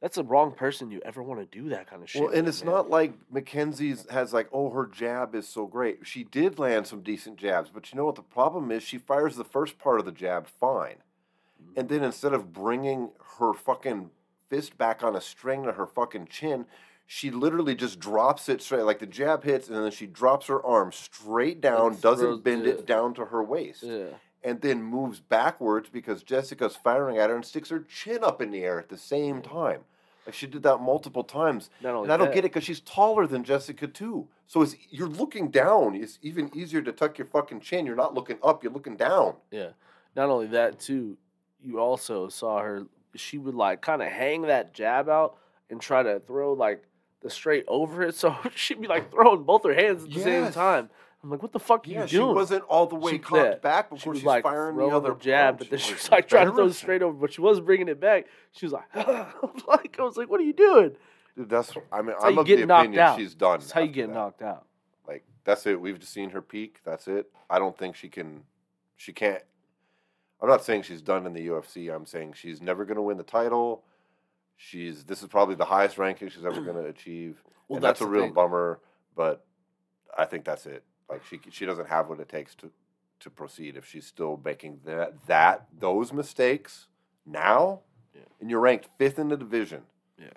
that's 0.00 0.16
the 0.16 0.24
wrong 0.24 0.52
person 0.52 0.90
you 0.90 1.00
ever 1.04 1.22
want 1.22 1.40
to 1.40 1.58
do 1.58 1.68
that 1.68 1.86
kind 1.88 2.02
of 2.02 2.08
shit. 2.10 2.22
Well, 2.22 2.30
and 2.30 2.46
with, 2.46 2.54
it's 2.54 2.64
man. 2.64 2.74
not 2.74 2.90
like 2.90 3.12
Mackenzie's 3.30 4.06
has 4.10 4.32
like, 4.32 4.48
oh, 4.52 4.70
her 4.70 4.86
jab 4.86 5.34
is 5.34 5.46
so 5.46 5.66
great. 5.66 6.06
She 6.06 6.24
did 6.24 6.58
land 6.58 6.86
some 6.86 7.02
decent 7.02 7.36
jabs, 7.36 7.70
but 7.72 7.92
you 7.92 7.98
know 7.98 8.04
what 8.06 8.14
the 8.14 8.22
problem 8.22 8.70
is? 8.72 8.82
She 8.82 8.98
fires 8.98 9.36
the 9.36 9.44
first 9.44 9.78
part 9.78 10.00
of 10.00 10.06
the 10.06 10.12
jab 10.12 10.46
fine, 10.46 10.96
and 11.76 11.88
then 11.88 12.02
instead 12.02 12.32
of 12.32 12.52
bringing 12.52 13.10
her 13.38 13.52
fucking 13.52 14.10
fist 14.48 14.76
back 14.78 15.04
on 15.04 15.14
a 15.14 15.20
string 15.20 15.64
to 15.64 15.72
her 15.72 15.86
fucking 15.86 16.26
chin, 16.26 16.64
she 17.06 17.30
literally 17.30 17.74
just 17.74 18.00
drops 18.00 18.48
it 18.48 18.62
straight. 18.62 18.82
Like 18.82 18.98
the 19.00 19.06
jab 19.06 19.44
hits, 19.44 19.68
and 19.68 19.76
then 19.76 19.90
she 19.90 20.06
drops 20.06 20.46
her 20.46 20.64
arm 20.64 20.92
straight 20.92 21.60
down, 21.60 21.96
doesn't 22.00 22.42
bend 22.42 22.66
it- 22.66 22.80
it 22.80 22.86
down 22.86 23.14
to 23.14 23.26
her 23.26 23.42
waist, 23.42 23.82
Yeah. 23.82 24.06
And 24.42 24.60
then 24.60 24.82
moves 24.82 25.20
backwards 25.20 25.88
because 25.90 26.22
Jessica's 26.22 26.76
firing 26.76 27.18
at 27.18 27.30
her 27.30 27.36
and 27.36 27.44
sticks 27.44 27.68
her 27.68 27.80
chin 27.80 28.24
up 28.24 28.40
in 28.40 28.50
the 28.50 28.62
air 28.64 28.78
at 28.78 28.88
the 28.88 28.96
same 28.96 29.42
time. 29.42 29.80
Like 30.26 30.34
she 30.34 30.46
did 30.46 30.62
that 30.62 30.78
multiple 30.78 31.24
times. 31.24 31.70
Not 31.82 31.94
only 31.94 32.06
And 32.06 32.12
I 32.12 32.16
don't 32.16 32.28
that, 32.28 32.34
get 32.34 32.44
it 32.44 32.52
because 32.52 32.64
she's 32.64 32.80
taller 32.80 33.26
than 33.26 33.42
Jessica 33.44 33.86
too. 33.86 34.28
So 34.46 34.62
it's 34.62 34.76
you're 34.90 35.08
looking 35.08 35.50
down. 35.50 35.94
It's 35.94 36.18
even 36.22 36.50
easier 36.54 36.82
to 36.82 36.92
tuck 36.92 37.18
your 37.18 37.26
fucking 37.26 37.60
chin. 37.60 37.86
You're 37.86 37.96
not 37.96 38.14
looking 38.14 38.38
up. 38.42 38.62
You're 38.62 38.72
looking 38.72 38.96
down. 38.96 39.36
Yeah. 39.50 39.70
Not 40.16 40.28
only 40.28 40.46
that 40.48 40.78
too, 40.78 41.16
you 41.62 41.78
also 41.78 42.28
saw 42.28 42.60
her. 42.60 42.86
She 43.14 43.38
would 43.38 43.54
like 43.54 43.80
kind 43.80 44.02
of 44.02 44.08
hang 44.08 44.42
that 44.42 44.72
jab 44.74 45.08
out 45.08 45.36
and 45.68 45.80
try 45.80 46.02
to 46.02 46.20
throw 46.20 46.52
like 46.52 46.84
the 47.20 47.30
straight 47.30 47.64
over 47.68 48.02
it. 48.02 48.14
So 48.20 48.36
she'd 48.54 48.80
be 48.80 48.88
like 48.88 49.10
throwing 49.10 49.44
both 49.44 49.64
her 49.64 49.74
hands 49.74 50.04
at 50.04 50.10
the 50.10 50.20
same 50.20 50.52
time. 50.52 50.90
I'm 51.22 51.28
like, 51.30 51.42
what 51.42 51.52
the 51.52 51.58
fuck 51.58 51.86
are 51.86 51.90
Yeah, 51.90 52.02
you 52.02 52.08
she 52.08 52.16
doing? 52.16 52.30
She 52.30 52.34
wasn't 52.34 52.64
all 52.64 52.86
the 52.86 52.94
way 52.96 53.12
She- 53.12 53.18
cocked 53.18 53.42
yeah, 53.44 53.54
back 53.56 53.88
she 53.98 54.08
was 54.08 54.18
she's 54.18 54.24
like 54.26 54.42
firing 54.42 54.76
the 54.76 54.86
other 54.86 55.14
jab, 55.14 55.58
punch. 55.58 55.58
but 55.58 55.70
then 55.70 55.78
she 55.78 55.92
was 55.92 56.02
was 56.04 56.10
like 56.10 56.28
trying 56.28 56.46
to 56.46 56.52
throw 56.54 56.66
it 56.66 56.72
straight 56.74 57.02
over, 57.02 57.12
but 57.12 57.32
she 57.32 57.40
wasn't 57.42 57.66
bringing 57.66 57.88
it 57.88 58.00
back. 58.00 58.26
She 58.52 58.64
was 58.66 58.72
like, 58.72 58.84
I 58.94 59.26
was 59.42 59.62
like, 59.68 59.96
I 59.98 60.02
was 60.02 60.16
like, 60.16 60.30
what 60.30 60.40
are 60.40 60.44
you 60.44 60.52
doing? 60.54 60.92
Dude, 61.36 61.48
that's 61.50 61.72
I 61.92 61.98
mean 62.02 62.06
That's 62.12 62.24
I'm 62.24 62.38
of 62.38 62.46
the 62.46 62.54
opinion 62.62 62.98
out. 62.98 63.18
she's 63.18 63.34
done. 63.34 63.60
That's 63.60 63.70
how 63.72 63.80
you 63.82 63.88
get 63.92 64.08
that. 64.08 64.14
knocked 64.14 64.42
out. 64.42 64.66
Like 65.06 65.24
that's 65.44 65.66
it. 65.66 65.80
We've 65.80 65.98
just 65.98 66.12
seen 66.12 66.30
her 66.30 66.42
peak. 66.42 66.78
That's 66.84 67.06
it. 67.06 67.30
I 67.48 67.58
don't 67.58 67.76
think 67.76 67.96
she 67.96 68.08
can. 68.08 68.42
She 68.96 69.12
can't. 69.12 69.42
I'm 70.42 70.48
not 70.48 70.64
saying 70.64 70.82
she's 70.82 71.02
done 71.02 71.26
in 71.26 71.34
the 71.34 71.46
UFC. 71.48 71.94
I'm 71.94 72.06
saying 72.06 72.32
she's 72.34 72.62
never 72.62 72.84
going 72.86 72.96
to 72.96 73.02
win 73.02 73.18
the 73.18 73.22
title. 73.22 73.84
She's 74.56 75.04
this 75.04 75.22
is 75.22 75.28
probably 75.28 75.54
the 75.54 75.64
highest 75.66 75.98
ranking 75.98 76.28
she's 76.30 76.44
ever 76.44 76.60
going 76.62 76.76
to 76.76 76.84
achieve. 76.88 77.42
Well, 77.68 77.76
and 77.76 77.84
that's, 77.84 78.00
that's 78.00 78.08
a 78.08 78.10
real 78.10 78.24
thing. 78.24 78.32
bummer. 78.32 78.80
But 79.14 79.44
I 80.16 80.24
think 80.24 80.44
that's 80.44 80.66
it. 80.66 80.82
Like 81.10 81.24
she 81.26 81.40
she 81.50 81.66
doesn't 81.66 81.88
have 81.88 82.08
what 82.08 82.20
it 82.20 82.28
takes 82.28 82.54
to 82.56 82.70
to 83.20 83.30
proceed 83.30 83.76
if 83.76 83.86
she's 83.86 84.06
still 84.06 84.40
making 84.44 84.80
that 84.84 85.26
that 85.26 85.66
those 85.78 86.12
mistakes 86.12 86.86
now. 87.26 87.80
Yeah. 88.14 88.22
And 88.40 88.50
you're 88.50 88.60
ranked 88.60 88.88
fifth 88.98 89.18
in 89.18 89.28
the 89.28 89.36
division. 89.36 89.82
Yeah. 90.18 90.28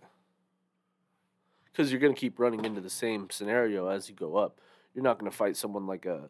because 1.65 1.91
you're 1.91 1.99
going 1.99 2.13
to 2.13 2.19
keep 2.19 2.39
running 2.39 2.65
into 2.65 2.81
the 2.81 2.89
same 2.89 3.29
scenario 3.29 3.87
as 3.87 4.09
you 4.09 4.15
go 4.15 4.35
up. 4.37 4.59
You're 4.93 5.03
not 5.03 5.17
going 5.19 5.29
to 5.31 5.35
fight 5.35 5.57
someone 5.57 5.87
like 5.87 6.05
a 6.05 6.29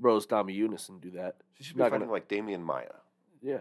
Rose 0.00 0.26
Dami 0.26 0.56
Namajunas 0.56 0.88
and 0.88 1.00
do 1.00 1.10
that. 1.12 1.36
She 1.54 1.64
should 1.64 1.76
be 1.76 1.82
Not 1.82 1.90
fighting 1.90 2.06
gonna- 2.06 2.12
like 2.12 2.28
Demian 2.28 2.62
Maia. 2.62 2.92
Yeah, 3.42 3.58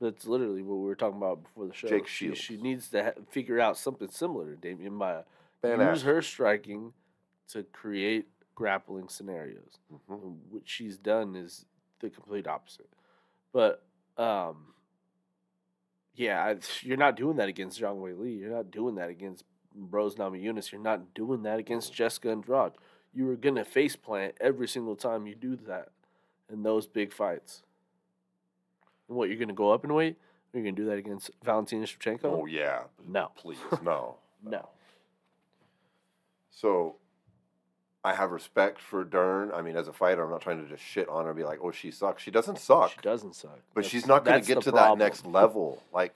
that's 0.00 0.26
literally 0.26 0.62
what 0.62 0.76
we 0.76 0.84
were 0.86 0.94
talking 0.94 1.18
about 1.18 1.42
before 1.42 1.66
the 1.66 1.74
show. 1.74 1.88
Jake 1.88 2.06
she, 2.06 2.26
Shields. 2.26 2.38
she 2.40 2.56
needs 2.56 2.88
to 2.90 3.04
ha- 3.04 3.10
figure 3.30 3.60
out 3.60 3.76
something 3.76 4.08
similar 4.08 4.54
to 4.54 4.56
Demian 4.68 4.92
Maia. 4.92 5.22
Van 5.62 5.80
Use 5.80 5.98
Asch. 5.98 6.02
her 6.02 6.22
striking 6.22 6.92
to 7.48 7.62
create 7.64 8.28
grappling 8.58 9.08
scenarios. 9.08 9.78
Mhm. 10.10 10.38
What 10.50 10.62
she's 10.64 10.98
done 10.98 11.36
is 11.36 11.64
the 12.00 12.10
complete 12.10 12.48
opposite. 12.48 12.88
But 13.52 13.84
um, 14.16 14.74
yeah, 16.16 16.42
I, 16.44 16.56
you're 16.82 16.96
not 16.96 17.14
doing 17.14 17.36
that 17.36 17.48
against 17.48 17.80
Zhang 17.80 17.98
Wei 17.98 18.14
Li. 18.14 18.32
You're 18.32 18.50
not 18.50 18.72
doing 18.72 18.96
that 18.96 19.10
against 19.10 19.44
Rose 19.76 20.16
Namajunas. 20.16 20.72
You're 20.72 20.80
not 20.80 21.14
doing 21.14 21.44
that 21.44 21.60
against 21.60 21.92
Jessica 21.94 22.32
Andrade. 22.32 22.72
You 23.14 23.30
are 23.30 23.36
gonna 23.36 23.64
face 23.64 23.94
plant 23.94 24.34
every 24.40 24.66
single 24.66 24.96
time 24.96 25.28
you 25.28 25.36
do 25.36 25.54
that 25.68 25.90
in 26.52 26.64
those 26.64 26.88
big 26.88 27.12
fights. 27.12 27.62
And 29.08 29.16
what 29.16 29.28
you're 29.28 29.38
gonna 29.38 29.52
go 29.52 29.70
up 29.70 29.84
and 29.84 29.94
wait? 29.94 30.16
You're 30.52 30.64
gonna 30.64 30.74
do 30.74 30.86
that 30.86 30.98
against 30.98 31.30
Valentina 31.44 31.84
Shevchenko? 31.84 32.24
Oh 32.24 32.46
yeah, 32.46 32.80
No, 33.06 33.30
please 33.36 33.58
no. 33.84 34.16
no. 34.42 34.68
So, 36.50 36.96
I 38.04 38.14
have 38.14 38.30
respect 38.30 38.80
for 38.80 39.02
Dern. 39.04 39.50
I 39.52 39.60
mean, 39.60 39.76
as 39.76 39.88
a 39.88 39.92
fighter, 39.92 40.22
I'm 40.24 40.30
not 40.30 40.40
trying 40.40 40.62
to 40.62 40.68
just 40.68 40.82
shit 40.82 41.08
on 41.08 41.24
her 41.24 41.30
and 41.30 41.36
be 41.36 41.44
like, 41.44 41.58
"Oh, 41.62 41.70
she 41.72 41.90
sucks." 41.90 42.22
She 42.22 42.30
doesn't 42.30 42.58
suck, 42.58 42.90
She 42.92 43.00
doesn't 43.02 43.34
suck. 43.34 43.58
but 43.74 43.82
That's- 43.82 43.90
she's 43.90 44.06
not 44.06 44.24
going 44.24 44.40
to 44.40 44.46
get 44.46 44.62
to 44.62 44.70
that 44.70 44.96
next 44.98 45.26
level. 45.26 45.82
Like, 45.92 46.14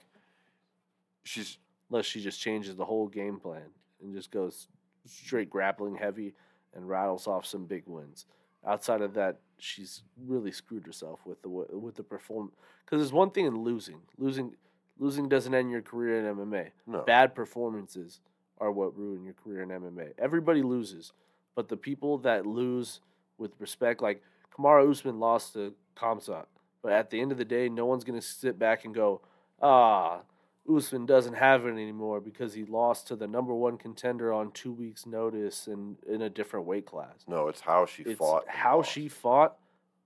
she's 1.23 1.57
unless 1.89 2.05
she 2.05 2.21
just 2.21 2.39
changes 2.39 2.75
the 2.75 2.85
whole 2.85 3.07
game 3.07 3.39
plan 3.39 3.69
and 4.01 4.13
just 4.15 4.31
goes 4.31 4.67
straight 5.05 5.49
grappling 5.49 5.95
heavy 5.95 6.33
and 6.73 6.87
rattles 6.89 7.27
off 7.27 7.45
some 7.45 7.65
big 7.65 7.83
wins. 7.85 8.25
Outside 8.65 9.01
of 9.01 9.13
that, 9.15 9.39
she's 9.57 10.03
really 10.25 10.51
screwed 10.51 10.85
herself 10.85 11.19
with 11.25 11.41
the 11.41 11.49
with 11.49 11.95
the 11.95 12.03
perform. 12.03 12.51
Because 12.85 12.99
there's 13.01 13.13
one 13.13 13.29
thing 13.31 13.45
in 13.45 13.57
losing. 13.63 14.01
Losing, 14.17 14.55
losing 14.97 15.27
doesn't 15.29 15.53
end 15.53 15.69
your 15.69 15.81
career 15.81 16.19
in 16.19 16.25
MMA. 16.37 16.71
no. 16.87 17.01
Bad 17.01 17.35
performances 17.35 18.21
are 18.59 18.71
what 18.71 18.97
ruin 18.97 19.23
your 19.23 19.33
career 19.33 19.61
in 19.63 19.69
MMA. 19.69 20.13
Everybody 20.17 20.61
loses, 20.61 21.11
but 21.55 21.69
the 21.69 21.77
people 21.77 22.17
that 22.19 22.45
lose 22.45 22.99
with 23.37 23.51
respect, 23.59 24.01
like 24.01 24.21
Kamaru 24.57 24.89
Usman 24.89 25.19
lost 25.19 25.53
to 25.53 25.73
Khamzat, 25.97 26.45
but 26.81 26.91
at 26.91 27.09
the 27.09 27.19
end 27.21 27.31
of 27.31 27.37
the 27.37 27.45
day, 27.45 27.69
no 27.69 27.85
one's 27.85 28.03
gonna 28.03 28.21
sit 28.21 28.57
back 28.59 28.85
and 28.85 28.93
go, 28.93 29.21
ah, 29.61 30.21
Usman 30.73 31.05
doesn't 31.05 31.33
have 31.33 31.65
it 31.65 31.71
anymore 31.71 32.21
because 32.21 32.53
he 32.53 32.63
lost 32.63 33.07
to 33.07 33.15
the 33.17 33.27
number 33.27 33.53
one 33.53 33.77
contender 33.77 34.31
on 34.31 34.51
two 34.51 34.71
weeks' 34.71 35.05
notice 35.05 35.67
and 35.67 35.97
in 36.07 36.21
a 36.21 36.29
different 36.29 36.65
weight 36.65 36.85
class. 36.85 37.25
No, 37.27 37.49
it's 37.49 37.59
how 37.61 37.85
she 37.85 38.03
It's 38.03 38.17
fought. 38.17 38.47
how 38.47 38.77
lost. 38.77 38.91
she 38.91 39.09
fought 39.09 39.57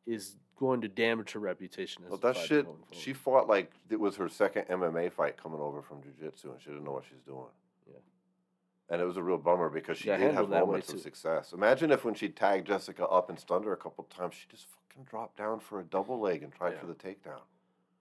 is 0.08 0.36
going 0.60 0.82
to 0.82 0.88
damage 0.88 1.34
her 1.34 1.40
reputation 1.40 2.04
as 2.06 2.10
Well, 2.10 2.20
that 2.20 2.36
shit. 2.38 2.66
She 2.92 3.14
fought 3.14 3.48
like 3.48 3.72
it 3.92 4.00
was 4.00 4.16
her 4.16 4.28
second 4.28 4.64
MMA 4.68 5.12
fight 5.12 5.38
coming 5.38 5.60
over 5.60 5.84
from 5.84 6.02
jiu-jitsu, 6.02 6.52
and 6.52 6.60
she 6.60 6.70
didn't 6.70 6.86
know 6.86 6.94
what 6.94 7.04
she's 7.08 7.22
doing. 7.28 7.46
Yeah. 8.90 8.94
And 8.94 9.02
it 9.02 9.06
was 9.06 9.18
a 9.18 9.24
real 9.24 9.38
bummer 9.38 9.70
because 9.70 9.98
she 9.98 10.08
Yeah, 10.08 10.18
did 10.18 10.24
have 10.28 10.34
handled 10.36 10.52
that 10.54 10.66
way, 10.68 10.72
moments 10.72 10.94
of 10.94 11.00
success. 11.02 11.54
Imagine 11.54 11.92
if 11.92 12.06
when 12.06 12.14
she 12.14 12.30
tagged 12.30 12.68
Jessica 12.68 13.06
up 13.08 13.30
and 13.30 13.38
stunned 13.40 13.66
her 13.66 13.74
a 13.74 13.78
couple 13.78 14.04
times, 14.06 14.36
she 14.36 14.48
just 14.50 14.66
fucking 14.90 15.04
dropped 15.10 15.38
down 15.38 15.60
for 15.60 15.80
a 15.80 15.84
double 15.84 16.20
leg 16.20 16.44
and 16.44 16.54
tried 16.54 16.74
Yeah. 16.74 16.80
for 16.80 16.88
the 16.88 16.96
takedown. 16.96 17.42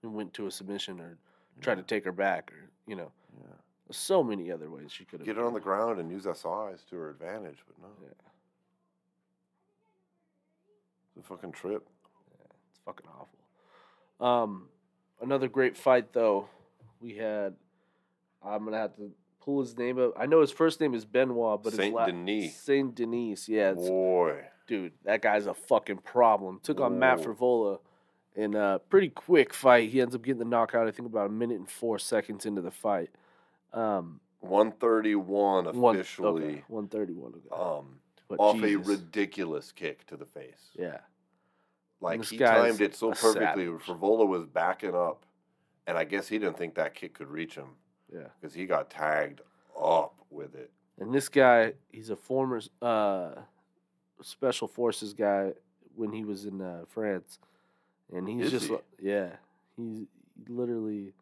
and 0.03 0.13
went 0.13 0.31
to 0.35 0.45
a 0.45 0.51
submission 0.51 0.99
or 1.01 1.17
tried 1.59 1.75
to 1.75 1.81
take 1.83 2.05
her 2.05 2.11
back 2.11 2.51
or 2.53 2.69
you 2.85 2.95
know 2.95 3.11
Yeah. 3.41 3.55
so 3.91 4.23
many 4.23 4.51
other 4.51 4.69
ways 4.69 4.91
she 4.91 5.03
could 5.05 5.19
have 5.19 5.25
Get 5.25 5.37
her 5.37 5.43
on 5.45 5.53
the 5.53 5.59
ground 5.59 5.99
and 5.99 6.11
use 6.11 6.27
SIs 6.27 6.83
to 6.85 6.95
her 6.95 7.09
advantage, 7.09 7.63
but 7.67 7.79
no. 7.79 7.87
Yeah. 8.01 8.09
It's 11.15 11.25
a 11.25 11.27
fucking 11.27 11.51
trip. 11.53 11.89
It's 12.69 12.79
fucking 12.85 13.07
awful. 13.07 14.25
Um, 14.25 14.69
another 15.19 15.47
great 15.47 15.75
fight 15.75 16.13
though. 16.13 16.47
We 17.01 17.15
had. 17.15 17.55
I'm 18.43 18.63
gonna 18.65 18.77
have 18.77 18.95
to 18.97 19.11
pull 19.47 19.61
his 19.61 19.77
name 19.77 19.97
up. 19.97 20.11
I 20.17 20.25
know 20.25 20.41
his 20.41 20.51
first 20.51 20.81
name 20.81 20.93
is 20.93 21.05
Benoit, 21.05 21.63
but 21.63 21.69
his 21.71 21.77
Saint 21.77 21.95
la- 21.95 22.05
Denis. 22.05 22.53
Saint 22.57 22.93
Denis. 22.93 23.47
Yeah, 23.47 23.71
it's, 23.71 23.87
Boy. 23.87 24.43
dude, 24.67 24.91
that 25.05 25.21
guy's 25.21 25.47
a 25.47 25.53
fucking 25.53 25.99
problem. 25.99 26.59
Took 26.61 26.81
on 26.81 26.99
Matt. 26.99 27.19
Frevola 27.19 27.79
in 28.35 28.55
a 28.55 28.81
pretty 28.89 29.07
quick 29.07 29.53
fight. 29.53 29.89
He 29.89 30.01
ends 30.01 30.13
up 30.13 30.21
getting 30.21 30.39
the 30.39 30.45
knockout. 30.45 30.85
I 30.85 30.91
think 30.91 31.07
about 31.07 31.27
a 31.27 31.31
minute 31.31 31.57
and 31.59 31.69
four 31.69 31.97
seconds 31.97 32.45
into 32.45 32.61
the 32.61 32.71
fight. 32.71 33.09
Um, 33.71 34.19
131 34.41 35.79
one 35.79 35.95
officially 35.95 36.63
one 36.67 36.87
thirty 36.89 37.13
one. 37.13 37.33
Um, 37.51 37.99
But 38.27 38.39
off 38.39 38.61
a 38.61 38.75
ridiculous 38.75 39.71
kick 39.71 40.05
to 40.07 40.17
the 40.17 40.25
face. 40.25 40.71
yeah. 40.77 40.97
Like 42.01 42.25
he 42.25 42.37
timed 42.37 42.81
it 42.81 42.95
so 42.95 43.11
perfectly. 43.11 43.65
savage. 43.65 43.81
Frevola 43.87 44.27
was 44.27 44.45
backing 44.45 44.93
up, 44.93 45.25
and 45.87 45.97
I 45.97 46.03
guess 46.03 46.27
he 46.27 46.37
didn't 46.37 46.57
think 46.57 46.75
that 46.75 46.93
kick 46.95 47.13
could 47.15 47.29
reach 47.29 47.55
him 47.55 47.69
Yeah. 48.13 48.27
because 48.39 48.53
he 48.53 48.65
got 48.65 48.89
tagged 48.89 49.41
up 49.79 50.15
with 50.29 50.55
it. 50.55 50.71
And 50.99 51.13
this 51.13 51.29
guy, 51.29 51.73
he's 51.91 52.09
a 52.09 52.15
former 52.15 52.61
uh, 52.81 53.31
special 54.21 54.67
forces 54.67 55.13
guy 55.13 55.53
when 55.95 56.11
he 56.11 56.23
was 56.23 56.45
in 56.45 56.61
uh, 56.61 56.85
France, 56.87 57.39
and 58.13 58.27
he's 58.27 58.45
Is 58.45 58.51
just 58.51 58.65
he? 58.67 58.77
yeah, 59.09 59.29
he's 59.75 60.05
he 60.45 60.53
literally 60.53 61.13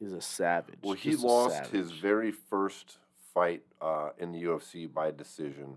is 0.00 0.12
a 0.12 0.20
savage. 0.20 0.78
Well, 0.82 0.94
he 0.94 1.10
just 1.12 1.24
lost 1.24 1.66
his 1.66 1.90
very 1.92 2.30
first 2.32 2.98
fight 3.34 3.62
uh, 3.80 4.10
in 4.18 4.32
the 4.32 4.42
UFC 4.44 4.92
by 4.92 5.10
decision. 5.10 5.76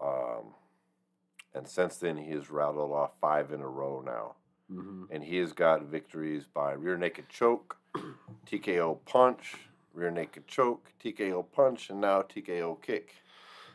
Um, 0.00 0.54
and 1.54 1.66
since 1.66 1.96
then, 1.96 2.16
he 2.16 2.30
has 2.32 2.50
rattled 2.50 2.92
off 2.92 3.12
five 3.20 3.52
in 3.52 3.60
a 3.60 3.68
row 3.68 4.02
now. 4.04 4.34
Mhm. 4.70 5.06
And 5.10 5.22
he 5.24 5.36
has 5.38 5.52
got 5.52 5.82
victories 5.84 6.44
by 6.46 6.72
rear 6.72 6.96
naked 6.98 7.28
choke, 7.28 7.76
TKO 8.46 8.98
punch, 9.04 9.54
rear 9.94 10.10
naked 10.10 10.46
choke, 10.46 10.92
TKO 11.02 11.44
punch, 11.52 11.90
and 11.90 12.00
now 12.00 12.22
TKO 12.22 12.80
kick. 12.82 13.14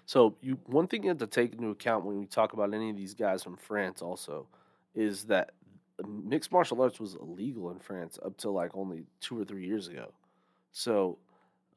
So 0.06 0.36
you 0.42 0.58
one 0.66 0.88
thing 0.88 1.04
you 1.04 1.10
have 1.10 1.20
to 1.20 1.28
take 1.28 1.54
into 1.54 1.70
account 1.70 2.06
when 2.06 2.20
we 2.20 2.26
talk 2.26 2.54
about 2.54 2.74
any 2.74 2.90
of 2.90 2.98
these 2.98 3.14
guys 3.14 3.44
from 3.44 3.58
France 3.58 4.02
also 4.02 4.48
is 4.96 5.26
that 5.26 5.52
mixed 6.08 6.52
martial 6.52 6.82
arts 6.82 7.00
was 7.00 7.16
illegal 7.16 7.72
in 7.72 7.80
France 7.80 8.18
up 8.26 8.38
till 8.38 8.54
like 8.54 8.72
only 8.76 9.06
two 9.20 9.40
or 9.40 9.46
three 9.46 9.66
years 9.66 9.88
ago. 9.88 10.12
So 10.72 11.18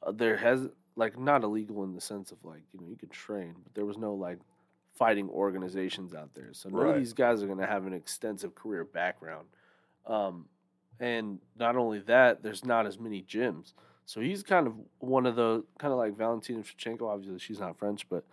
uh, 0.02 0.12
there 0.12 0.36
has 0.36 0.68
like 0.96 1.18
not 1.18 1.42
illegal 1.42 1.84
in 1.84 1.94
the 1.94 2.00
sense 2.00 2.32
of 2.32 2.38
like 2.44 2.62
you 2.72 2.80
know 2.80 2.86
you 2.88 2.96
could 2.96 3.10
train, 3.10 3.54
but 3.62 3.74
there 3.74 3.84
was 3.84 3.98
no 3.98 4.14
like 4.14 4.38
fighting 4.94 5.28
organizations 5.28 6.14
out 6.14 6.34
there. 6.34 6.50
So 6.52 6.68
none 6.68 6.88
of 6.88 6.96
these 6.96 7.12
guys 7.12 7.42
are 7.42 7.46
going 7.46 7.58
to 7.58 7.66
have 7.66 7.86
an 7.86 7.92
extensive 7.92 8.54
career 8.54 8.84
background. 8.84 9.46
Um, 10.06 10.46
and 11.00 11.38
not 11.58 11.76
only 11.76 12.00
that, 12.00 12.42
there's 12.42 12.64
not 12.64 12.86
as 12.86 12.98
many 12.98 13.22
gyms. 13.22 13.72
So 14.06 14.20
he's 14.20 14.42
kind 14.42 14.66
of 14.66 14.74
one 14.98 15.26
of 15.26 15.36
the 15.36 15.64
kind 15.78 15.92
of 15.92 15.98
like 15.98 16.16
Valentina 16.16 16.62
Shevchenko. 16.62 17.02
Obviously, 17.02 17.38
she's 17.38 17.60
not 17.60 17.78
French, 17.78 18.06
but 18.08 18.24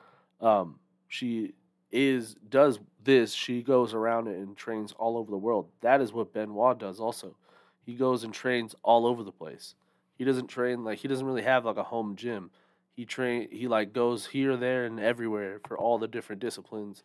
um, 0.41 0.80
she 1.07 1.53
is 1.91 2.36
does 2.49 2.80
this. 3.03 3.34
She 3.34 3.62
goes 3.62 3.93
around 3.93 4.28
and 4.28 4.55
trains 4.55 4.93
all 4.97 5.18
over 5.18 5.32
the 5.32 5.38
world. 5.38 5.70
That 5.82 6.01
is 6.01 6.12
what 6.12 6.34
Benoit 6.34 6.78
does. 6.78 6.99
Also, 6.99 7.36
he 7.86 7.93
goes 7.93 8.24
and 8.24 8.34
trains 8.34 8.76
all 8.84 9.05
over 9.05 9.24
the 9.24 9.32
place. 9.32 9.76
He 10.18 10.26
doesn't 10.26 10.47
train 10.47 10.84
like 10.84 10.99
he 10.99 11.07
doesn't 11.07 11.26
really 11.26 11.41
have 11.41 11.66
like 11.66 11.78
a 11.78 11.84
home 11.84 12.16
gym. 12.16 12.51
He 12.93 13.05
train 13.05 13.47
he 13.51 13.68
like 13.68 13.93
goes 13.93 14.28
here, 14.28 14.57
there, 14.57 14.86
and 14.86 14.99
everywhere 14.99 15.62
for 15.66 15.78
all 15.78 15.97
the 15.97 16.07
different 16.07 16.41
disciplines 16.41 17.03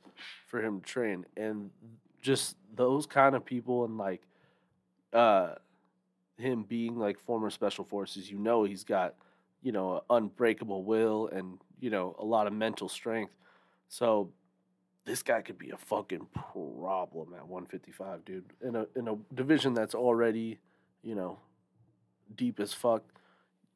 for 0.48 0.61
him 0.61 0.80
to 0.80 0.86
train. 0.86 1.24
And 1.36 1.70
just 2.20 2.57
those 2.74 3.07
kind 3.07 3.36
of 3.36 3.44
people 3.44 3.84
and 3.84 3.96
like 3.96 4.22
uh 5.12 5.54
him 6.38 6.64
being 6.64 6.98
like 6.98 7.18
former 7.18 7.50
special 7.50 7.84
forces, 7.84 8.30
you 8.30 8.38
know 8.38 8.64
he's 8.64 8.84
got, 8.84 9.14
you 9.62 9.72
know, 9.72 10.02
unbreakable 10.11 10.84
will 10.84 11.28
and, 11.28 11.59
you 11.80 11.90
know, 11.90 12.14
a 12.18 12.24
lot 12.24 12.46
of 12.46 12.52
mental 12.52 12.88
strength. 12.88 13.32
So 13.88 14.30
this 15.04 15.22
guy 15.22 15.40
could 15.40 15.59
be 15.59 15.70
a 15.70 15.78
fucking 15.78 16.26
problem 16.34 17.32
at 17.34 17.46
155, 17.46 18.24
dude. 18.24 18.44
In 18.62 18.76
a 18.76 18.86
in 18.96 19.09
a 19.09 19.16
division 19.34 19.72
that's 19.74 19.94
already, 19.94 20.59
you 21.02 21.14
know, 21.14 21.38
deep 22.34 22.61
as 22.61 22.72
fuck. 22.72 23.02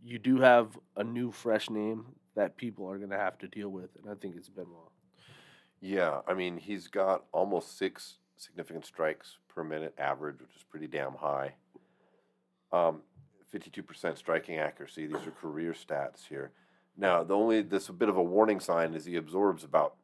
You 0.02 0.18
do 0.18 0.40
have 0.40 0.78
a 0.96 1.04
new 1.04 1.30
fresh 1.30 1.70
name 1.70 2.06
that 2.34 2.56
people 2.56 2.90
are 2.90 2.96
going 2.96 3.10
to 3.10 3.18
have 3.18 3.38
to 3.38 3.48
deal 3.48 3.68
with 3.68 3.90
and 3.96 4.10
I 4.10 4.14
think 4.14 4.36
it's 4.36 4.48
Benoit. 4.48 4.90
Yeah, 5.80 6.20
I 6.26 6.34
mean, 6.34 6.58
he's 6.58 6.88
got 6.88 7.24
almost 7.32 7.78
six 7.78 8.18
significant 8.40 8.86
strikes 8.86 9.38
per 9.48 9.62
minute 9.62 9.94
average, 9.98 10.40
which 10.40 10.56
is 10.56 10.62
pretty 10.62 10.86
damn 10.86 11.14
high. 11.14 11.54
Um, 12.72 13.02
52% 13.54 14.16
striking 14.16 14.58
accuracy. 14.58 15.06
These 15.06 15.26
are 15.26 15.32
career 15.32 15.72
stats 15.72 16.26
here. 16.28 16.52
Now, 16.96 17.24
the 17.24 17.34
only 17.34 17.62
this 17.62 17.88
a 17.88 17.92
bit 17.92 18.08
of 18.08 18.16
a 18.16 18.22
warning 18.22 18.60
sign 18.60 18.94
is 18.94 19.04
he 19.04 19.16
absorbs 19.16 19.64
about 19.64 19.94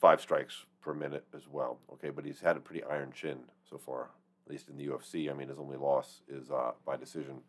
five 0.00 0.20
strikes 0.20 0.64
per 0.80 0.94
minute 0.94 1.24
as 1.34 1.48
well. 1.48 1.78
Okay, 1.92 2.10
but 2.10 2.24
he's 2.24 2.40
had 2.40 2.56
a 2.56 2.60
pretty 2.60 2.84
iron 2.84 3.12
chin 3.12 3.38
so 3.68 3.78
far, 3.78 4.10
at 4.46 4.52
least 4.52 4.68
in 4.68 4.76
the 4.76 4.86
UFC. 4.86 5.30
I 5.30 5.34
mean, 5.34 5.48
his 5.48 5.58
only 5.58 5.76
loss 5.76 6.20
is 6.28 6.50
uh, 6.50 6.72
by 6.84 6.96
decision. 6.96 7.40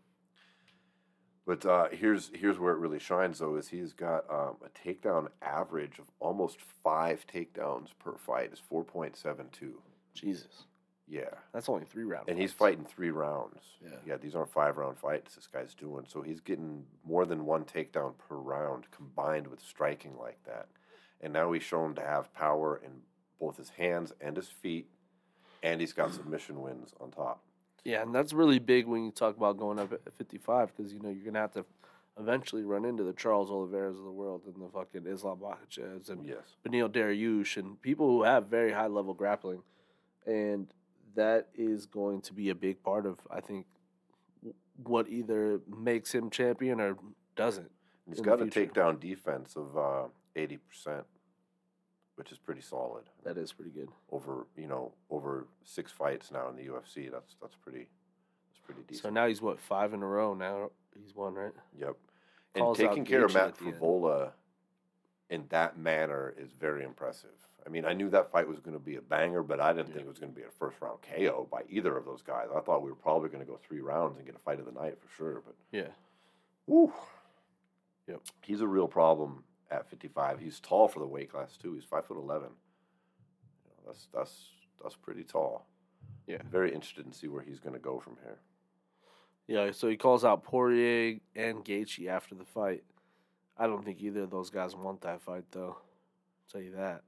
But 1.45 1.65
uh, 1.65 1.89
here's 1.91 2.31
here's 2.33 2.57
where 2.57 2.73
it 2.73 2.79
really 2.79 2.99
shines 2.99 3.39
though 3.39 3.55
is 3.55 3.67
he's 3.67 3.93
got 3.93 4.27
um, 4.31 4.55
a 4.63 4.88
takedown 4.88 5.27
average 5.41 5.99
of 5.99 6.05
almost 6.19 6.59
five 6.83 7.25
takedowns 7.27 7.89
per 7.99 8.17
fight. 8.17 8.51
Is 8.51 8.59
four 8.59 8.83
point 8.83 9.15
seven 9.15 9.47
two. 9.51 9.81
Jesus, 10.16 10.63
Yeah, 11.07 11.30
that's 11.53 11.70
only 11.70 11.86
three 11.86 12.03
rounds. 12.03 12.26
and 12.28 12.39
he's 12.39 12.51
fighting 12.53 12.86
three 12.86 13.11
rounds. 13.11 13.61
Yeah. 13.84 13.89
yeah. 14.07 14.18
These 14.18 14.36
aren't 14.36 14.51
five 14.51 14.78
round 14.78 14.97
fights. 14.97 15.36
This 15.36 15.47
guy's 15.47 15.74
doing 15.76 16.05
so. 16.07 16.22
He's 16.22 16.39
getting 16.41 16.86
more 17.05 17.26
than 17.26 17.45
one 17.45 17.63
takedown 17.66 18.13
per 18.18 18.36
round 18.36 18.89
combined 18.91 19.47
with 19.47 19.61
striking 19.61 20.18
like 20.20 20.43
that. 20.45 20.68
And 21.22 21.32
now 21.34 21.51
he's 21.51 21.63
shown 21.63 21.93
to 21.95 22.01
have 22.01 22.34
power 22.34 22.82
in 22.84 22.91
both 23.39 23.57
his 23.57 23.70
hands 23.70 24.13
and 24.22 24.36
his 24.36 24.47
feet, 24.47 24.88
and 25.63 25.80
he's 25.82 25.93
got 25.93 26.13
submission 26.13 26.61
wins 26.61 26.93
on 26.99 27.11
top. 27.11 27.41
Yeah, 27.84 28.01
and 28.01 28.13
that's 28.16 28.34
really 28.34 28.59
big 28.59 28.88
when 28.88 29.05
you 29.05 29.11
talk 29.11 29.38
about 29.38 29.57
going 29.57 29.78
up 29.80 29.93
at 29.93 30.01
55 30.18 30.72
because 30.76 30.91
you 30.93 30.99
know 30.99 31.09
you're 31.09 31.24
gonna 31.26 31.39
have 31.39 31.53
to 31.53 31.66
eventually 32.20 32.63
run 32.63 32.86
into 32.86 33.03
the 33.03 33.13
Charles 33.13 33.51
Oliveira's 33.51 33.97
of 33.97 34.05
the 34.05 34.11
world 34.11 34.41
and 34.45 34.55
the 34.55 34.70
fucking 34.70 35.05
Islam 35.05 35.39
Makhachevs 35.39 36.09
and 36.09 36.26
Yes. 36.26 36.55
Beneil 36.66 36.89
Dariush 36.89 37.57
and 37.57 37.80
people 37.82 38.07
who 38.07 38.24
have 38.24 38.47
very 38.47 38.72
high 38.72 38.88
level 38.88 39.13
grappling, 39.13 39.61
and 40.26 40.67
that 41.15 41.47
is 41.55 41.86
going 41.86 42.21
to 42.21 42.34
be 42.34 42.49
a 42.49 42.55
big 42.55 42.84
part 42.84 43.05
of 43.05 43.19
I 43.32 43.41
think 43.41 43.65
what 44.84 45.07
either 45.07 45.61
makes 45.67 46.13
him 46.13 46.30
champion 46.30 46.82
or 46.82 46.97
doesn't. 47.36 47.71
He's 48.07 48.21
got 48.21 48.41
a 48.41 48.45
takedown 48.45 48.99
defense 48.99 49.55
of 49.55 49.78
uh, 49.78 50.07
eighty 50.36 50.57
percent, 50.57 51.05
which 52.15 52.32
is 52.32 52.38
pretty 52.38 52.61
solid. 52.61 53.05
That 53.23 53.38
is 53.38 53.51
pretty 53.51 53.71
good. 53.71 53.89
Over 54.11 54.45
you 54.55 54.67
know 54.67 54.91
over 55.09 55.47
six 55.63 55.91
fights 55.91 56.32
now 56.32 56.49
in 56.49 56.55
the 56.55 56.63
UFC. 56.63 57.11
That's 57.11 57.36
that's 57.41 57.55
pretty 57.55 57.88
that's 58.49 58.59
pretty 58.63 58.82
decent. 58.88 59.03
So 59.03 59.09
now 59.09 59.28
he's 59.28 59.41
what 59.41 59.59
five 59.59 59.93
in 59.93 60.03
a 60.03 60.07
row. 60.07 60.34
Now 60.34 60.69
he's 61.01 61.15
won 61.15 61.34
right. 61.34 61.53
Yep. 61.80 61.95
And 62.53 62.63
Calls 62.63 62.78
taking 62.78 63.05
care 63.05 63.26
of 63.26 63.34
Matt. 63.34 63.57
Frevola 63.57 64.32
in 65.30 65.45
that 65.49 65.78
manner 65.78 66.34
is 66.38 66.51
very 66.51 66.84
impressive. 66.84 67.30
I 67.65 67.69
mean, 67.69 67.86
I 67.86 67.93
knew 67.93 68.09
that 68.11 68.32
fight 68.32 68.47
was 68.47 68.59
going 68.59 68.76
to 68.78 68.84
be 68.84 68.95
a 68.97 69.01
banger, 69.01 69.41
but 69.41 69.59
I 69.59 69.73
didn't 69.73 69.88
think 69.88 70.01
it 70.01 70.07
was 70.07 70.19
going 70.19 70.32
to 70.32 70.39
be 70.39 70.45
a 70.45 70.51
first 70.51 70.78
round 70.82 70.99
KO 71.01 71.47
by 71.51 71.63
either 71.67 71.97
of 71.97 72.05
those 72.05 72.21
guys. 72.21 72.47
I 72.55 72.59
thought 72.59 72.84
we 72.84 72.89
were 72.91 72.95
probably 72.95 73.30
going 73.30 73.43
to 73.43 73.49
go 73.51 73.57
three 73.57 73.80
rounds 73.82 74.17
and 74.17 74.26
get 74.26 74.36
a 74.36 74.39
fight 74.39 74.59
of 74.59 74.65
the 74.65 74.71
night 74.71 74.97
for 75.01 75.07
sure. 75.17 75.41
But 75.45 75.55
Yeah. 75.71 75.88
woo, 76.67 76.93
Yep. 78.07 78.21
he's 78.43 78.61
a 78.61 78.67
real 78.67 78.88
problem 78.88 79.43
at 79.71 79.89
55. 79.89 80.39
He's 80.39 80.59
tall 80.59 80.88
for 80.88 80.99
the 80.99 81.07
weight 81.07 81.32
class 81.32 81.57
too. 81.57 81.73
He's 81.73 81.84
five 81.86 82.05
foot 82.05 82.17
11. 82.17 82.49
That's 83.86 84.07
that's 84.13 84.49
that's 84.82 84.95
pretty 84.95 85.23
tall. 85.23 85.65
Yeah. 86.28 86.41
Very 86.49 86.71
interested 86.73 87.05
in 87.07 87.13
see 87.13 87.28
where 87.28 87.41
he's 87.41 87.59
going 87.59 87.73
to 87.73 87.80
go 87.80 87.99
from 87.99 88.17
here. 88.23 88.38
Yeah, 89.47 89.71
so 89.71 89.88
he 89.88 89.95
calls 89.97 90.23
out 90.26 90.43
Poirier 90.43 91.19
and 91.36 91.63
Gaethje 91.63 92.07
after 92.07 92.34
the 92.36 92.45
fight. 92.45 92.84
I 93.58 93.68
don't 93.68 93.84
think 93.86 94.01
either 94.01 94.24
of 94.24 94.32
those 94.32 94.49
guys 94.49 94.76
want 94.76 95.01
that 95.01 95.22
fight, 95.22 95.45
though. 95.51 95.78
I'll 95.78 96.51
tell 96.51 96.62
you 96.62 96.72
that. 96.76 97.03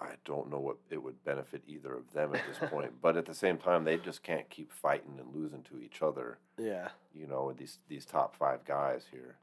I 0.00 0.12
don't 0.24 0.50
know 0.50 0.60
what 0.60 0.76
it 0.90 1.02
would 1.02 1.24
benefit 1.24 1.62
either 1.66 1.94
of 1.94 2.12
them 2.12 2.34
at 2.34 2.42
this 2.46 2.70
point, 2.70 3.00
but 3.00 3.16
at 3.16 3.24
the 3.26 3.34
same 3.34 3.56
time, 3.58 3.84
they 3.84 3.96
just 3.96 4.22
can't 4.22 4.48
keep 4.50 4.72
fighting 4.72 5.18
and 5.18 5.34
losing 5.34 5.62
to 5.64 5.80
each 5.80 6.02
other. 6.02 6.38
Yeah, 6.58 6.88
You 7.14 7.26
know, 7.26 7.46
with 7.46 7.56
these 7.56 7.78
these 7.88 8.04
top 8.04 8.36
five 8.36 8.64
guys 8.64 9.06
here. 9.10 9.36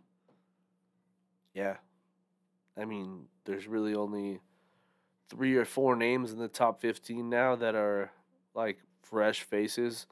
yeah. 1.54 1.78
I 2.78 2.84
mean, 2.86 3.28
there's 3.46 3.68
really 3.68 3.96
only 3.96 4.41
three 5.30 5.56
or 5.56 5.64
four 5.66 5.96
names 5.96 6.34
in 6.34 6.39
the 6.39 6.50
top 6.50 6.82
15 6.82 7.30
now 7.30 7.56
that 7.56 7.74
are 7.74 8.12
like 8.54 8.80
fresh 9.02 9.43
faces. 9.43 10.08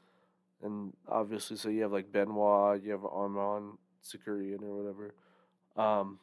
And 0.62 0.94
obviously, 1.06 1.58
so 1.58 1.68
you 1.68 1.82
have 1.82 1.92
like 1.92 2.10
Benoit, 2.10 2.82
you 2.82 2.92
have 2.92 3.02
Arman 3.02 3.76
Tsarukyan 4.04 4.62
or 4.62 4.82
whatever. 4.82 5.14
Um, 5.76 6.18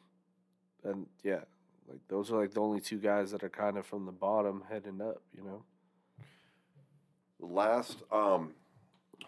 and 0.84 1.06
yeah, 1.22 1.40
like 1.88 2.00
those 2.08 2.30
are 2.30 2.40
like 2.40 2.52
the 2.52 2.60
only 2.60 2.80
two 2.80 2.98
guys 2.98 3.30
that 3.32 3.42
are 3.42 3.50
kind 3.50 3.76
of 3.76 3.86
from 3.86 4.06
the 4.06 4.12
bottom 4.12 4.62
heading 4.68 5.00
up, 5.00 5.22
you 5.36 5.44
know? 5.44 5.62
Last 7.40 7.98
um, 8.12 8.52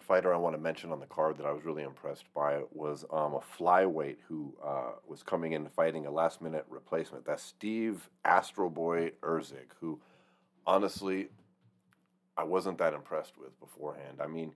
fighter 0.01 0.33
I 0.33 0.37
want 0.37 0.55
to 0.55 0.61
mention 0.61 0.91
on 0.91 0.99
the 0.99 1.05
card 1.05 1.37
that 1.37 1.45
I 1.45 1.51
was 1.51 1.65
really 1.65 1.83
impressed 1.83 2.25
by 2.33 2.61
was 2.71 3.03
um, 3.11 3.33
a 3.33 3.41
flyweight 3.59 4.17
who 4.27 4.53
uh, 4.63 4.91
was 5.05 5.21
coming 5.21 5.51
in 5.51 5.67
fighting 5.69 6.05
a 6.05 6.11
last 6.11 6.41
minute 6.41 6.65
replacement. 6.69 7.25
That's 7.25 7.43
Steve 7.43 8.09
Astro 8.23 8.69
Boy 8.69 9.11
who 9.79 9.99
honestly 10.65 11.27
I 12.37 12.43
wasn't 12.43 12.77
that 12.79 12.93
impressed 12.93 13.37
with 13.37 13.57
beforehand. 13.59 14.19
I 14.21 14.27
mean, 14.27 14.53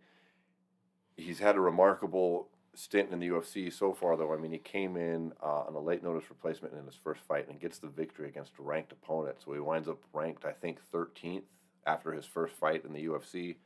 he's 1.15 1.39
had 1.39 1.55
a 1.55 1.61
remarkable 1.61 2.49
stint 2.75 3.11
in 3.11 3.19
the 3.19 3.29
UFC 3.29 3.71
so 3.71 3.93
far, 3.93 4.15
though. 4.15 4.33
I 4.33 4.37
mean, 4.37 4.51
he 4.51 4.57
came 4.57 4.95
in 4.95 5.33
uh, 5.43 5.63
on 5.67 5.75
a 5.75 5.79
late 5.79 6.03
notice 6.03 6.29
replacement 6.29 6.73
in 6.73 6.85
his 6.85 6.95
first 6.95 7.21
fight 7.21 7.47
and 7.49 7.59
gets 7.59 7.79
the 7.79 7.87
victory 7.87 8.27
against 8.27 8.53
a 8.59 8.61
ranked 8.61 8.91
opponent. 8.91 9.37
So 9.43 9.53
he 9.53 9.59
winds 9.59 9.87
up 9.87 9.99
ranked, 10.13 10.45
I 10.45 10.51
think, 10.51 10.79
13th 10.93 11.43
after 11.85 12.11
his 12.11 12.25
first 12.25 12.55
fight 12.55 12.85
in 12.85 12.93
the 12.93 13.05
UFC. 13.05 13.57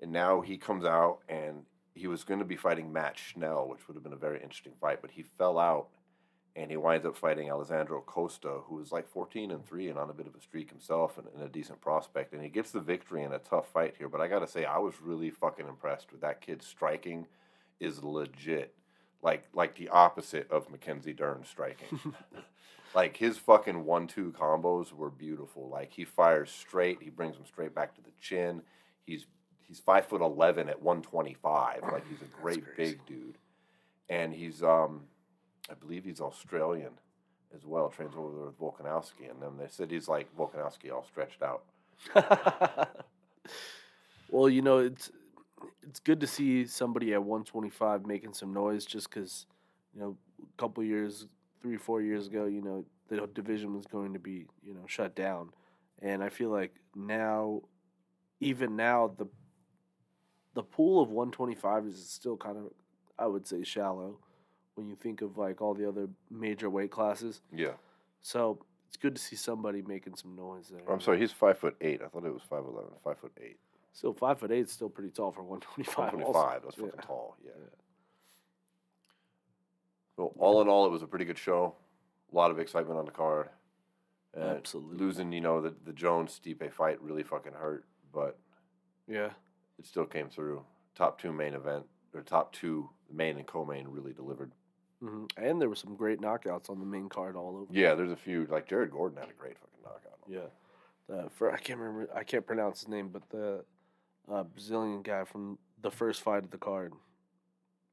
And 0.00 0.12
now 0.12 0.40
he 0.40 0.58
comes 0.58 0.84
out 0.84 1.20
and 1.28 1.62
he 1.94 2.06
was 2.06 2.24
going 2.24 2.40
to 2.40 2.46
be 2.46 2.56
fighting 2.56 2.92
Matt 2.92 3.16
Schnell, 3.16 3.68
which 3.68 3.86
would 3.88 3.94
have 3.94 4.02
been 4.02 4.12
a 4.12 4.16
very 4.16 4.42
interesting 4.42 4.74
fight, 4.80 5.00
but 5.00 5.12
he 5.12 5.22
fell 5.22 5.58
out 5.58 5.88
and 6.54 6.70
he 6.70 6.76
winds 6.76 7.04
up 7.04 7.16
fighting 7.16 7.50
Alessandro 7.50 8.00
Costa, 8.00 8.60
who 8.66 8.80
is 8.80 8.90
like 8.90 9.08
14 9.08 9.50
and 9.50 9.64
3 9.66 9.88
and 9.88 9.98
on 9.98 10.08
a 10.08 10.14
bit 10.14 10.26
of 10.26 10.34
a 10.34 10.40
streak 10.40 10.70
himself 10.70 11.18
and, 11.18 11.26
and 11.34 11.42
a 11.42 11.48
decent 11.48 11.80
prospect. 11.82 12.32
And 12.32 12.42
he 12.42 12.48
gets 12.48 12.70
the 12.70 12.80
victory 12.80 13.22
in 13.22 13.32
a 13.32 13.38
tough 13.38 13.68
fight 13.72 13.94
here. 13.98 14.08
But 14.08 14.22
I 14.22 14.28
got 14.28 14.38
to 14.38 14.46
say, 14.46 14.64
I 14.64 14.78
was 14.78 14.94
really 15.02 15.30
fucking 15.30 15.68
impressed 15.68 16.12
with 16.12 16.22
that 16.22 16.40
kid's 16.40 16.66
striking 16.66 17.26
is 17.80 18.02
legit. 18.02 18.74
Like 19.22 19.44
like 19.52 19.76
the 19.76 19.88
opposite 19.88 20.50
of 20.50 20.70
Mackenzie 20.70 21.12
Dern 21.12 21.44
striking. 21.44 22.00
like 22.94 23.16
his 23.16 23.38
fucking 23.38 23.84
one 23.84 24.06
two 24.06 24.32
combos 24.38 24.92
were 24.92 25.10
beautiful. 25.10 25.68
Like 25.68 25.92
he 25.92 26.04
fires 26.04 26.50
straight, 26.50 27.02
he 27.02 27.10
brings 27.10 27.36
them 27.36 27.46
straight 27.46 27.74
back 27.74 27.94
to 27.96 28.02
the 28.02 28.12
chin. 28.20 28.62
He's 29.04 29.26
he's 29.66 29.80
five 29.80 30.06
foot 30.06 30.20
eleven 30.20 30.68
at 30.68 30.80
one 30.80 31.02
twenty 31.02 31.34
five. 31.34 31.82
Like 31.82 32.04
he's 32.08 32.22
a 32.22 32.42
great 32.42 32.64
big 32.76 33.04
dude. 33.06 33.38
And 34.08 34.32
he's 34.32 34.62
um 34.62 35.04
I 35.70 35.74
believe 35.74 36.04
he's 36.04 36.20
Australian 36.20 36.92
as 37.54 37.64
well, 37.64 37.88
trains 37.88 38.14
over 38.16 38.34
there 38.34 38.46
with 38.46 38.58
Volkanovski 38.58 39.30
and 39.30 39.40
then 39.42 39.56
they 39.58 39.68
said 39.68 39.90
he's 39.90 40.08
like 40.08 40.28
Volkanovski 40.36 40.92
all 40.92 41.04
stretched 41.04 41.42
out. 41.42 41.64
well, 44.30 44.48
you 44.48 44.62
know, 44.62 44.78
it's 44.78 45.10
it's 45.88 46.00
good 46.00 46.20
to 46.20 46.26
see 46.26 46.66
somebody 46.66 47.12
at 47.12 47.22
125 47.22 48.06
making 48.06 48.34
some 48.34 48.52
noise 48.52 48.84
just 48.84 49.08
because, 49.08 49.46
you 49.94 50.00
know, 50.00 50.16
a 50.42 50.60
couple 50.60 50.82
years, 50.82 51.26
three, 51.62 51.76
four 51.76 52.02
years 52.02 52.26
ago, 52.26 52.46
you 52.46 52.60
know, 52.60 52.84
the 53.08 53.26
division 53.34 53.74
was 53.74 53.86
going 53.86 54.12
to 54.12 54.18
be, 54.18 54.46
you 54.62 54.74
know, 54.74 54.84
shut 54.86 55.14
down. 55.14 55.50
And 56.02 56.22
I 56.22 56.28
feel 56.28 56.50
like 56.50 56.74
now, 56.94 57.62
even 58.40 58.76
now, 58.76 59.12
the 59.16 59.26
the 60.54 60.62
pool 60.62 61.02
of 61.02 61.10
125 61.10 61.86
is 61.86 62.08
still 62.08 62.36
kind 62.36 62.56
of, 62.56 62.72
I 63.18 63.26
would 63.26 63.46
say, 63.46 63.62
shallow 63.62 64.18
when 64.74 64.88
you 64.88 64.96
think 64.96 65.20
of 65.20 65.36
like 65.36 65.60
all 65.60 65.74
the 65.74 65.86
other 65.86 66.08
major 66.30 66.70
weight 66.70 66.90
classes. 66.90 67.42
Yeah. 67.54 67.74
So 68.22 68.58
it's 68.88 68.96
good 68.96 69.14
to 69.14 69.20
see 69.20 69.36
somebody 69.36 69.82
making 69.82 70.16
some 70.16 70.34
noise 70.34 70.68
there. 70.68 70.80
I'm 70.90 71.00
sorry, 71.00 71.18
he's 71.18 71.32
five 71.32 71.58
foot 71.58 71.76
eight. 71.80 72.00
I 72.02 72.08
thought 72.08 72.24
it 72.24 72.32
was 72.32 72.42
five 72.48 72.64
eleven. 72.64 72.90
Five 73.04 73.18
foot 73.18 73.32
eight. 73.42 73.58
Still 73.96 74.12
five 74.12 74.38
foot 74.38 74.50
eight, 74.52 74.66
is 74.66 74.72
still 74.72 74.90
pretty 74.90 75.08
tall 75.10 75.32
for 75.32 75.42
one 75.42 75.58
twenty 75.60 75.90
five. 75.90 76.12
125. 76.12 76.62
That's 76.64 76.74
fucking 76.74 76.90
Yeah. 76.96 77.00
tall. 77.00 77.34
Yeah. 77.42 77.52
Yeah. 77.58 77.64
Well, 80.18 80.32
all 80.38 80.60
in 80.60 80.68
all, 80.68 80.84
it 80.84 80.90
was 80.90 81.02
a 81.02 81.06
pretty 81.06 81.24
good 81.24 81.38
show. 81.38 81.74
A 82.30 82.36
lot 82.36 82.50
of 82.50 82.58
excitement 82.58 82.98
on 82.98 83.06
the 83.06 83.10
card. 83.10 83.48
And 84.34 84.44
Absolutely. 84.58 84.98
Losing, 84.98 85.32
you 85.32 85.40
know, 85.40 85.62
the 85.62 85.74
the 85.84 85.94
Jones 85.94 86.38
Stipe 86.38 86.70
fight 86.74 87.00
really 87.00 87.22
fucking 87.22 87.54
hurt, 87.54 87.86
but 88.12 88.38
Yeah, 89.06 89.30
it 89.78 89.86
still 89.86 90.04
came 90.04 90.28
through. 90.28 90.62
Top 90.94 91.18
two 91.18 91.32
main 91.32 91.54
event 91.54 91.86
or 92.12 92.20
top 92.22 92.52
two 92.52 92.90
main 93.10 93.38
and 93.38 93.46
co-main 93.46 93.88
really 93.88 94.12
delivered. 94.12 94.52
hmm 95.00 95.24
and 95.38 95.58
there 95.60 95.70
were 95.70 95.74
some 95.74 95.94
great 95.96 96.20
knockouts 96.20 96.68
on 96.68 96.80
the 96.80 96.86
main 96.86 97.08
card 97.08 97.34
all 97.34 97.56
over. 97.56 97.72
Yeah, 97.72 97.94
there's 97.94 98.12
a 98.12 98.16
few 98.16 98.44
like 98.46 98.66
Jared 98.68 98.90
Gordon 98.90 99.18
had 99.18 99.30
a 99.30 99.32
great 99.32 99.56
fucking 99.58 99.82
knockout. 99.82 100.18
Yeah, 100.28 101.14
uh, 101.14 101.28
for 101.30 101.50
I 101.50 101.56
can't 101.58 101.78
remember, 101.80 102.10
I 102.14 102.24
can't 102.24 102.46
pronounce 102.46 102.80
his 102.80 102.88
name, 102.88 103.08
but 103.08 103.26
the 103.30 103.64
uh, 104.32 104.42
Brazilian 104.44 105.02
guy 105.02 105.24
from 105.24 105.58
the 105.82 105.90
first 105.90 106.22
fight 106.22 106.44
of 106.44 106.50
the 106.50 106.58
card, 106.58 106.92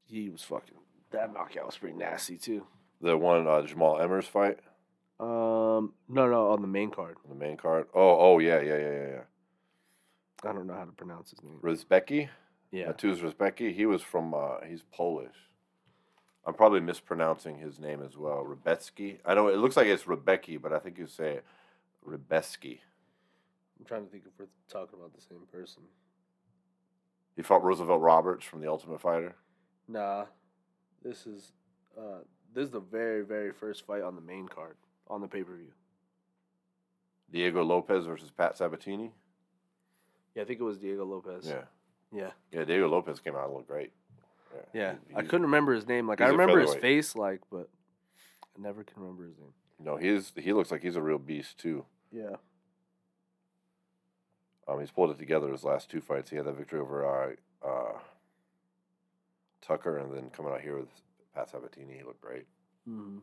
he 0.06 0.28
was 0.30 0.42
fucking. 0.42 0.76
That 1.10 1.32
knockout 1.32 1.66
was 1.66 1.76
pretty 1.76 1.96
nasty 1.96 2.36
too. 2.36 2.66
The 3.00 3.16
one 3.16 3.46
uh, 3.46 3.62
Jamal 3.62 3.96
Emmers 3.96 4.24
fight 4.24 4.58
Um, 5.20 5.92
no, 6.08 6.28
no, 6.28 6.50
on 6.52 6.60
the 6.62 6.68
main 6.68 6.90
card. 6.90 7.16
on 7.24 7.30
the 7.38 7.44
main 7.44 7.56
card. 7.56 7.86
Oh, 7.94 8.18
oh 8.18 8.38
yeah, 8.38 8.60
yeah, 8.60 8.76
yeah, 8.78 8.90
yeah, 8.92 9.08
yeah. 9.08 9.20
I 10.50 10.52
don't 10.52 10.66
know 10.66 10.74
how 10.74 10.84
to 10.84 10.92
pronounce 10.92 11.30
his 11.30 11.42
name. 11.42 11.58
Rizbeki. 11.62 12.28
Yeah, 12.70 12.92
Mateusz 12.92 13.20
Rizbeki. 13.20 13.72
He 13.74 13.86
was 13.86 14.02
from. 14.02 14.34
Uh, 14.34 14.60
he's 14.68 14.82
Polish. 14.92 15.36
I'm 16.46 16.54
probably 16.54 16.80
mispronouncing 16.80 17.56
his 17.58 17.78
name 17.78 18.02
as 18.02 18.16
well. 18.18 18.44
Rebetsky. 18.44 19.18
I 19.24 19.34
know 19.34 19.48
it 19.48 19.56
looks 19.56 19.76
like 19.78 19.86
it's 19.86 20.02
Rebecki, 20.04 20.60
but 20.60 20.72
I 20.74 20.78
think 20.78 20.98
you 20.98 21.06
say 21.06 21.40
Rebeski. 22.06 22.80
I'm 23.78 23.86
trying 23.86 24.04
to 24.04 24.10
think 24.10 24.24
if 24.26 24.32
we're 24.38 24.46
talking 24.68 24.98
about 24.98 25.14
the 25.14 25.22
same 25.22 25.46
person. 25.50 25.82
He 27.36 27.42
fought 27.42 27.64
Roosevelt 27.64 28.00
Roberts 28.00 28.44
from 28.44 28.60
The 28.60 28.68
Ultimate 28.70 29.00
Fighter. 29.00 29.34
Nah, 29.88 30.26
this 31.02 31.26
is 31.26 31.52
uh, 31.98 32.18
this 32.54 32.64
is 32.66 32.70
the 32.70 32.80
very 32.80 33.24
very 33.24 33.52
first 33.52 33.86
fight 33.86 34.02
on 34.02 34.14
the 34.14 34.20
main 34.22 34.48
card 34.48 34.76
on 35.08 35.20
the 35.20 35.28
pay 35.28 35.42
per 35.42 35.54
view. 35.56 35.72
Diego 37.30 37.62
Lopes 37.64 38.06
versus 38.06 38.30
Pat 38.30 38.56
Sabatini. 38.56 39.12
Yeah, 40.34 40.42
I 40.42 40.44
think 40.46 40.60
it 40.60 40.64
was 40.64 40.78
Diego 40.78 41.04
Lopes. 41.04 41.46
Yeah, 41.46 41.62
yeah, 42.12 42.30
yeah. 42.52 42.64
Diego 42.64 42.88
Lopes 42.88 43.20
came 43.20 43.34
out 43.34 43.46
and 43.46 43.54
looked 43.54 43.68
great. 43.68 43.92
yeah. 44.72 44.94
he- 45.08 45.16
I 45.16 45.22
couldn't 45.22 45.42
remember 45.42 45.74
his 45.74 45.86
name. 45.86 46.06
Like 46.08 46.20
I 46.20 46.28
remember 46.28 46.60
his 46.60 46.74
face, 46.76 47.16
like, 47.16 47.40
but 47.50 47.68
I 48.56 48.62
never 48.62 48.84
can 48.84 49.02
remember 49.02 49.24
his 49.26 49.36
name. 49.38 49.52
No, 49.80 49.96
he 49.96 50.08
is. 50.08 50.32
He 50.36 50.52
looks 50.52 50.70
like 50.70 50.82
he's 50.82 50.96
a 50.96 51.02
real 51.02 51.18
beast 51.18 51.58
too. 51.58 51.84
Yeah. 52.12 52.36
Um, 54.66 54.80
he's 54.80 54.90
pulled 54.90 55.10
it 55.10 55.18
together 55.18 55.50
his 55.52 55.64
last 55.64 55.90
two 55.90 56.00
fights. 56.00 56.30
He 56.30 56.36
had 56.36 56.46
that 56.46 56.56
victory 56.56 56.80
over 56.80 57.04
uh, 57.06 57.66
uh, 57.66 57.98
Tucker, 59.60 59.98
and 59.98 60.12
then 60.14 60.30
coming 60.30 60.52
out 60.52 60.60
here 60.62 60.78
with 60.78 60.88
Pat 61.34 61.50
Sabatini, 61.50 61.94
he 61.98 62.02
looked 62.04 62.20
great. 62.22 62.46
hmm 62.86 63.18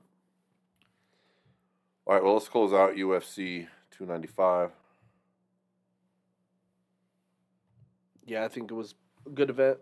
All 2.06 2.14
right, 2.14 2.24
well, 2.24 2.34
let's 2.34 2.48
close 2.50 2.74
out 2.74 2.96
UFC 2.96 3.68
295. 3.92 4.72
Yeah, 8.26 8.46
I 8.46 8.48
think 8.48 8.70
it 8.72 8.76
was 8.76 8.94
a 9.26 9.30
good 9.32 9.50
event. 9.50 9.80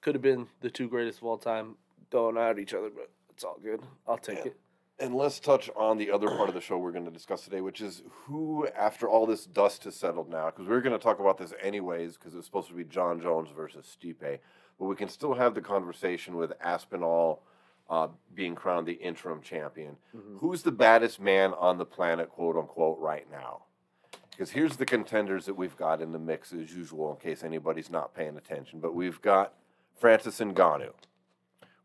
Could 0.00 0.14
have 0.16 0.22
been 0.22 0.48
the 0.60 0.70
two 0.70 0.88
greatest 0.88 1.18
of 1.18 1.24
all 1.24 1.38
time 1.38 1.76
going 2.10 2.36
at 2.36 2.58
each 2.58 2.74
other, 2.74 2.90
but 2.90 3.08
it's 3.30 3.44
all 3.44 3.58
good. 3.62 3.80
I'll 4.06 4.18
take 4.18 4.38
Yeah. 4.38 4.46
it. 4.46 4.56
And 5.02 5.16
let's 5.16 5.40
touch 5.40 5.68
on 5.74 5.98
the 5.98 6.12
other 6.12 6.28
part 6.28 6.48
of 6.48 6.54
the 6.54 6.60
show 6.60 6.78
we're 6.78 6.92
going 6.92 7.06
to 7.06 7.10
discuss 7.10 7.42
today, 7.42 7.60
which 7.60 7.80
is 7.80 8.04
who, 8.08 8.68
after 8.68 9.08
all 9.08 9.26
this 9.26 9.46
dust 9.46 9.82
has 9.82 9.96
settled 9.96 10.30
now, 10.30 10.46
because 10.46 10.68
we 10.68 10.76
are 10.76 10.80
going 10.80 10.96
to 10.96 11.02
talk 11.02 11.18
about 11.18 11.38
this 11.38 11.52
anyways, 11.60 12.16
because 12.16 12.36
it's 12.36 12.46
supposed 12.46 12.68
to 12.68 12.74
be 12.74 12.84
Jon 12.84 13.20
Jones 13.20 13.50
versus 13.50 13.84
Stipe, 13.84 14.38
but 14.78 14.84
we 14.84 14.94
can 14.94 15.08
still 15.08 15.34
have 15.34 15.56
the 15.56 15.60
conversation 15.60 16.36
with 16.36 16.52
Aspinall 16.60 17.42
uh, 17.90 18.06
being 18.32 18.54
crowned 18.54 18.86
the 18.86 18.92
interim 18.92 19.42
champion. 19.42 19.96
Mhm. 20.14 20.38
Who's 20.38 20.62
the 20.62 20.70
baddest 20.70 21.18
man 21.18 21.52
on 21.54 21.78
the 21.78 21.84
planet, 21.84 22.30
quote 22.30 22.56
unquote, 22.56 23.00
right 23.00 23.28
now? 23.28 23.64
Because 24.30 24.50
here's 24.52 24.76
the 24.76 24.86
contenders 24.86 25.46
that 25.46 25.54
we've 25.54 25.76
got 25.76 26.00
in 26.00 26.12
the 26.12 26.18
mix 26.20 26.52
as 26.52 26.72
usual, 26.72 27.10
in 27.10 27.16
case 27.18 27.42
anybody's 27.42 27.90
not 27.90 28.14
paying 28.14 28.36
attention. 28.36 28.78
But 28.78 28.94
we've 28.94 29.20
got 29.20 29.54
Francis 29.96 30.38
Ngannou. 30.38 30.92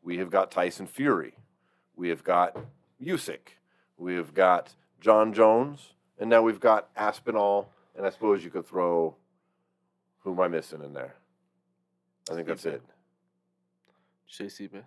We 0.04 0.20
have 0.20 0.30
got 0.30 0.52
Tyson 0.52 0.86
Fury. 0.86 1.34
We 1.96 2.10
have 2.10 2.24
got 2.24 2.56
Usyk. 3.04 3.40
We 3.98 4.16
have 4.16 4.34
got 4.34 4.74
Jon 5.02 5.34
Jones, 5.34 5.94
and 6.20 6.30
now 6.30 6.42
we've 6.42 6.60
got 6.60 6.90
Aspinall. 6.96 7.70
And 7.96 8.06
I 8.06 8.10
suppose 8.12 8.44
you 8.44 8.52
could 8.52 8.68
throw 8.68 9.16
who 10.20 10.34
am 10.34 10.40
I 10.40 10.48
missing 10.48 10.84
in 10.84 10.94
there? 10.94 11.16
I 12.30 12.36
think 12.36 12.48
that's 12.48 12.66
it. 12.66 12.82
Did 12.82 14.40
you 14.44 14.50
say 14.50 14.66
Stipe? 14.68 14.84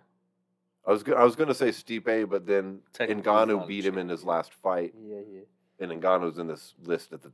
I 0.87 0.91
was 0.91 1.03
go- 1.03 1.15
I 1.15 1.23
was 1.23 1.35
going 1.35 1.49
to 1.49 1.55
say 1.55 1.69
Stipe, 1.69 2.29
but 2.29 2.45
then 2.45 2.79
Technically, 2.93 3.23
Ngannou 3.23 3.67
beat 3.67 3.85
him 3.85 3.97
in 3.97 4.07
his 4.07 4.23
last 4.23 4.53
fight, 4.53 4.93
Yeah, 4.99 5.19
yeah. 5.29 5.41
and 5.79 6.01
Ngannou's 6.01 6.37
in 6.37 6.47
this 6.47 6.73
list 6.83 7.11
at 7.11 7.21
the, 7.21 7.31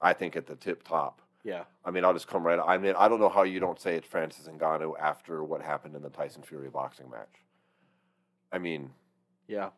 I 0.00 0.12
think 0.12 0.36
at 0.36 0.46
the 0.46 0.54
tip 0.54 0.82
top. 0.86 1.20
Yeah. 1.44 1.64
I 1.84 1.90
mean, 1.90 2.04
I'll 2.04 2.12
just 2.12 2.26
come 2.28 2.44
right. 2.46 2.58
I 2.58 2.76
mean, 2.78 2.94
I 2.98 3.08
don't 3.08 3.20
know 3.20 3.28
how 3.28 3.42
you 3.44 3.58
don't 3.60 3.80
say 3.80 3.96
it's 3.96 4.06
Francis 4.06 4.48
Ngannou 4.48 4.98
after 5.00 5.42
what 5.44 5.60
happened 5.62 5.94
in 5.96 6.02
the 6.02 6.10
Tyson 6.10 6.42
Fury 6.42 6.68
boxing 6.70 7.10
match. 7.10 7.34
I 8.52 8.58
mean, 8.58 8.90
Yeah. 9.48 9.70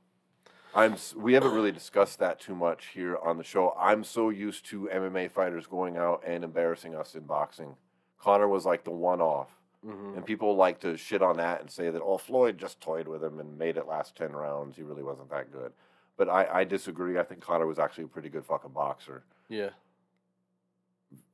I'm. 0.79 0.97
We 1.17 1.35
haven't 1.35 1.53
really 1.53 1.73
discussed 1.73 2.19
that 2.21 2.41
too 2.41 2.55
much 2.55 2.87
here 2.95 3.17
on 3.17 3.37
the 3.37 3.45
show. 3.45 3.75
I'm 3.79 4.05
so 4.05 4.31
used 4.31 4.65
to 4.67 4.89
MMA 4.93 5.31
fighters 5.31 5.67
going 5.67 5.97
out 5.97 6.23
and 6.27 6.45
embarrassing 6.45 6.95
us 6.95 7.15
in 7.15 7.23
boxing. 7.23 7.77
Conor 8.19 8.49
was 8.49 8.65
like 8.65 8.85
the 8.85 8.91
one-off, 8.91 9.51
hmm 9.85 10.15
and 10.17 10.25
people 10.25 10.57
like 10.57 10.81
to 10.81 10.97
shit 10.97 11.23
on 11.23 11.37
that 11.37 11.61
and 11.61 11.71
say 11.71 11.91
that 11.91 12.03
oh 12.03 12.19
Floyd 12.19 12.59
just 12.59 12.81
toyed 12.81 13.09
with 13.09 13.23
him 13.23 13.39
and 13.41 13.59
made 13.59 13.77
it 13.77 13.87
last 13.87 14.17
ten 14.17 14.33
rounds. 14.33 14.77
He 14.77 14.83
really 14.83 15.03
wasn't 15.03 15.31
that 15.31 15.53
good. 15.53 15.73
But 16.17 16.29
I, 16.29 16.61
I 16.61 16.65
disagree. 16.65 17.19
I 17.19 17.23
think 17.23 17.41
Conor 17.41 17.67
was 17.67 17.79
actually 17.79 18.05
a 18.05 18.09
pretty 18.09 18.29
good 18.29 18.45
fucking 18.45 18.73
boxer. 18.73 19.23
Yeah. 19.49 19.71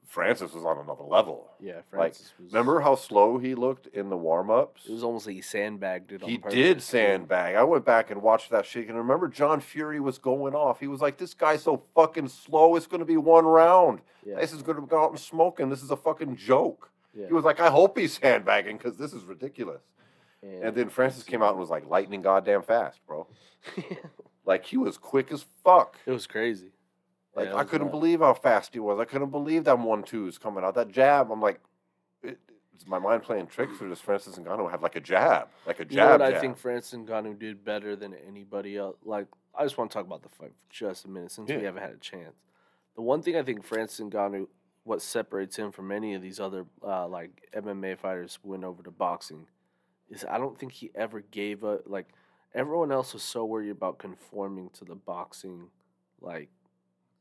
Francis 0.07 0.53
was 0.53 0.65
on 0.65 0.79
another 0.79 1.03
level. 1.03 1.51
Yeah. 1.61 1.77
Like, 1.77 1.85
Francis 1.91 2.33
was, 2.39 2.53
Remember 2.53 2.81
how 2.81 2.95
slow 2.95 3.39
he 3.39 3.55
looked 3.55 3.87
in 3.89 4.11
the 4.11 4.17
warm-ups? 4.17 4.83
It 4.87 4.93
was 4.93 5.03
almost 5.03 5.27
like 5.27 5.37
he 5.37 5.43
sandbagged 5.43 6.13
it. 6.13 6.23
On 6.23 6.29
He 6.29 6.39
purpose, 6.39 6.55
did 6.55 6.83
sandbag. 6.83 7.57
I 7.57 7.65
went 7.65 7.85
back 7.85 8.11
and 8.11 8.23
watched 8.23 8.51
that 8.51 8.67
shit, 8.67 8.89
and 8.89 8.97
remember 8.99 9.29
John 9.29 9.61
Fury 9.61 10.01
was 10.01 10.19
going 10.19 10.55
off. 10.55 10.81
He 10.81 10.87
was 10.87 11.01
like, 11.01 11.17
"This 11.19 11.35
guy's 11.35 11.63
so 11.63 11.83
fucking 11.95 12.29
slow. 12.29 12.77
It's 12.77 12.87
going 12.87 13.01
to 13.01 13.07
be 13.07 13.17
one 13.17 13.45
round. 13.47 14.01
Yeah. 14.25 14.37
This 14.37 14.53
is 14.53 14.63
going 14.63 14.77
to 14.81 14.87
go 14.87 15.03
out 15.05 15.11
and 15.11 15.19
smoke 15.19 15.59
him. 15.59 15.71
This 15.71 15.83
is 15.83 15.91
a 15.91 15.97
fucking 15.97 16.37
joke." 16.37 16.91
yeah. 17.15 17.27
He 17.29 17.33
was 17.33 17.45
like, 17.45 17.61
"I 17.61 17.71
hope 17.71 17.99
he's 17.99 18.19
sandbagging 18.19 18.77
because 18.79 18.97
this 18.99 19.13
is 19.13 19.25
ridiculous." 19.25 19.83
And 20.43 20.75
then 20.75 20.91
Francis 20.91 21.23
came 21.23 21.43
out 21.43 21.53
and 21.53 21.59
was 21.59 21.71
like, 21.71 21.89
"Lightning 21.89 22.21
goddamn 22.21 22.63
fast, 22.63 23.01
bro. 23.07 23.27
Like 24.47 24.67
he 24.67 24.77
was 24.77 24.99
quick 24.99 25.33
as 25.33 25.47
fuck. 25.65 25.97
it 26.05 26.11
was 26.11 26.27
crazy. 26.27 26.73
Like 27.35 27.49
Yeah, 27.49 27.57
I 27.57 27.64
couldn't 27.64 27.91
believe 27.91 28.20
how 28.20 28.35
fast 28.35 28.74
he 28.74 28.80
was. 28.80 28.99
I 28.99 29.05
couldn't 29.05 29.30
believe 29.30 29.64
that 29.64 29.78
one 29.78 30.03
twos 30.03 30.39
coming 30.39 30.64
out. 30.64 30.74
That 30.74 30.89
jab. 30.89 31.30
I'm 31.30 31.41
like." 31.41 31.61
It, 32.22 32.39
is 32.76 32.87
my 32.87 32.99
mind 32.99 33.22
playing 33.22 33.47
tricks, 33.47 33.80
or 33.80 33.89
does 33.89 34.01
Francis 34.01 34.37
Ngannou 34.37 34.70
have 34.70 34.82
like 34.82 34.97
a 34.97 35.01
jab, 35.01 35.49
like 35.66 35.80
a 35.80 35.85
jab? 35.85 35.93
You 35.93 35.99
know 35.99 36.11
what 36.11 36.22
I 36.22 36.41
think 36.41 36.57
Francis 36.57 36.99
Ngannou 36.99 37.39
did 37.39 37.64
better 37.64 37.95
than 37.97 38.14
anybody 38.26 38.76
else. 38.76 38.97
Like, 39.05 39.26
I 39.57 39.62
just 39.62 39.78
want 39.78 39.91
to 39.91 39.95
talk 39.95 40.07
about 40.07 40.22
the 40.22 40.28
fight 40.28 40.53
for 40.59 40.72
just 40.74 41.05
a 41.05 41.09
minute 41.09 41.30
since 41.30 41.49
Yeah. 41.49 41.59
we 41.59 41.64
haven't 41.64 41.82
had 41.82 41.93
a 41.93 41.99
chance. 41.99 42.35
The 42.97 43.03
one 43.03 43.22
thing 43.22 43.37
I 43.37 43.43
think 43.43 43.64
Francis 43.64 44.01
Ngannou, 44.01 44.49
what 44.85 45.03
separates 45.03 45.57
him 45.57 45.70
from 45.72 45.93
any 45.93 46.14
of 46.14 46.22
these 46.22 46.41
other 46.41 46.66
uh, 46.82 47.07
like 47.07 47.49
MMA 47.55 47.99
fighters 47.99 48.39
who 48.43 48.51
went 48.51 48.64
over 48.64 48.82
to 48.82 48.91
boxing, 48.91 49.47
is 50.11 50.24
I 50.28 50.39
don't 50.39 50.59
think 50.59 50.72
he 50.72 50.91
ever 50.95 51.20
gave 51.20 51.62
a 51.64 51.80
like. 51.87 52.09
Everyone 52.55 52.93
else 52.93 53.12
was 53.14 53.22
so 53.24 53.45
worried 53.45 53.70
about 53.70 53.99
conforming 53.99 54.70
to 54.74 54.85
the 54.85 54.95
boxing 54.95 55.70
like 56.20 56.51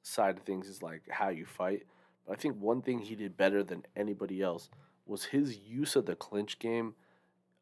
side 0.04 0.38
of 0.38 0.44
things 0.44 0.68
is 0.68 0.84
like 0.84 1.02
how 1.10 1.30
you 1.30 1.46
fight. 1.46 1.84
But 2.28 2.34
I 2.38 2.42
think 2.42 2.62
one 2.62 2.82
thing 2.82 3.00
he 3.00 3.16
did 3.16 3.36
better 3.36 3.64
than 3.64 3.84
anybody 3.96 4.42
else 4.42 4.70
was 5.06 5.26
his 5.26 5.58
use 5.58 5.96
of 5.96 6.06
the 6.06 6.16
clinch 6.16 6.60
game 6.60 6.94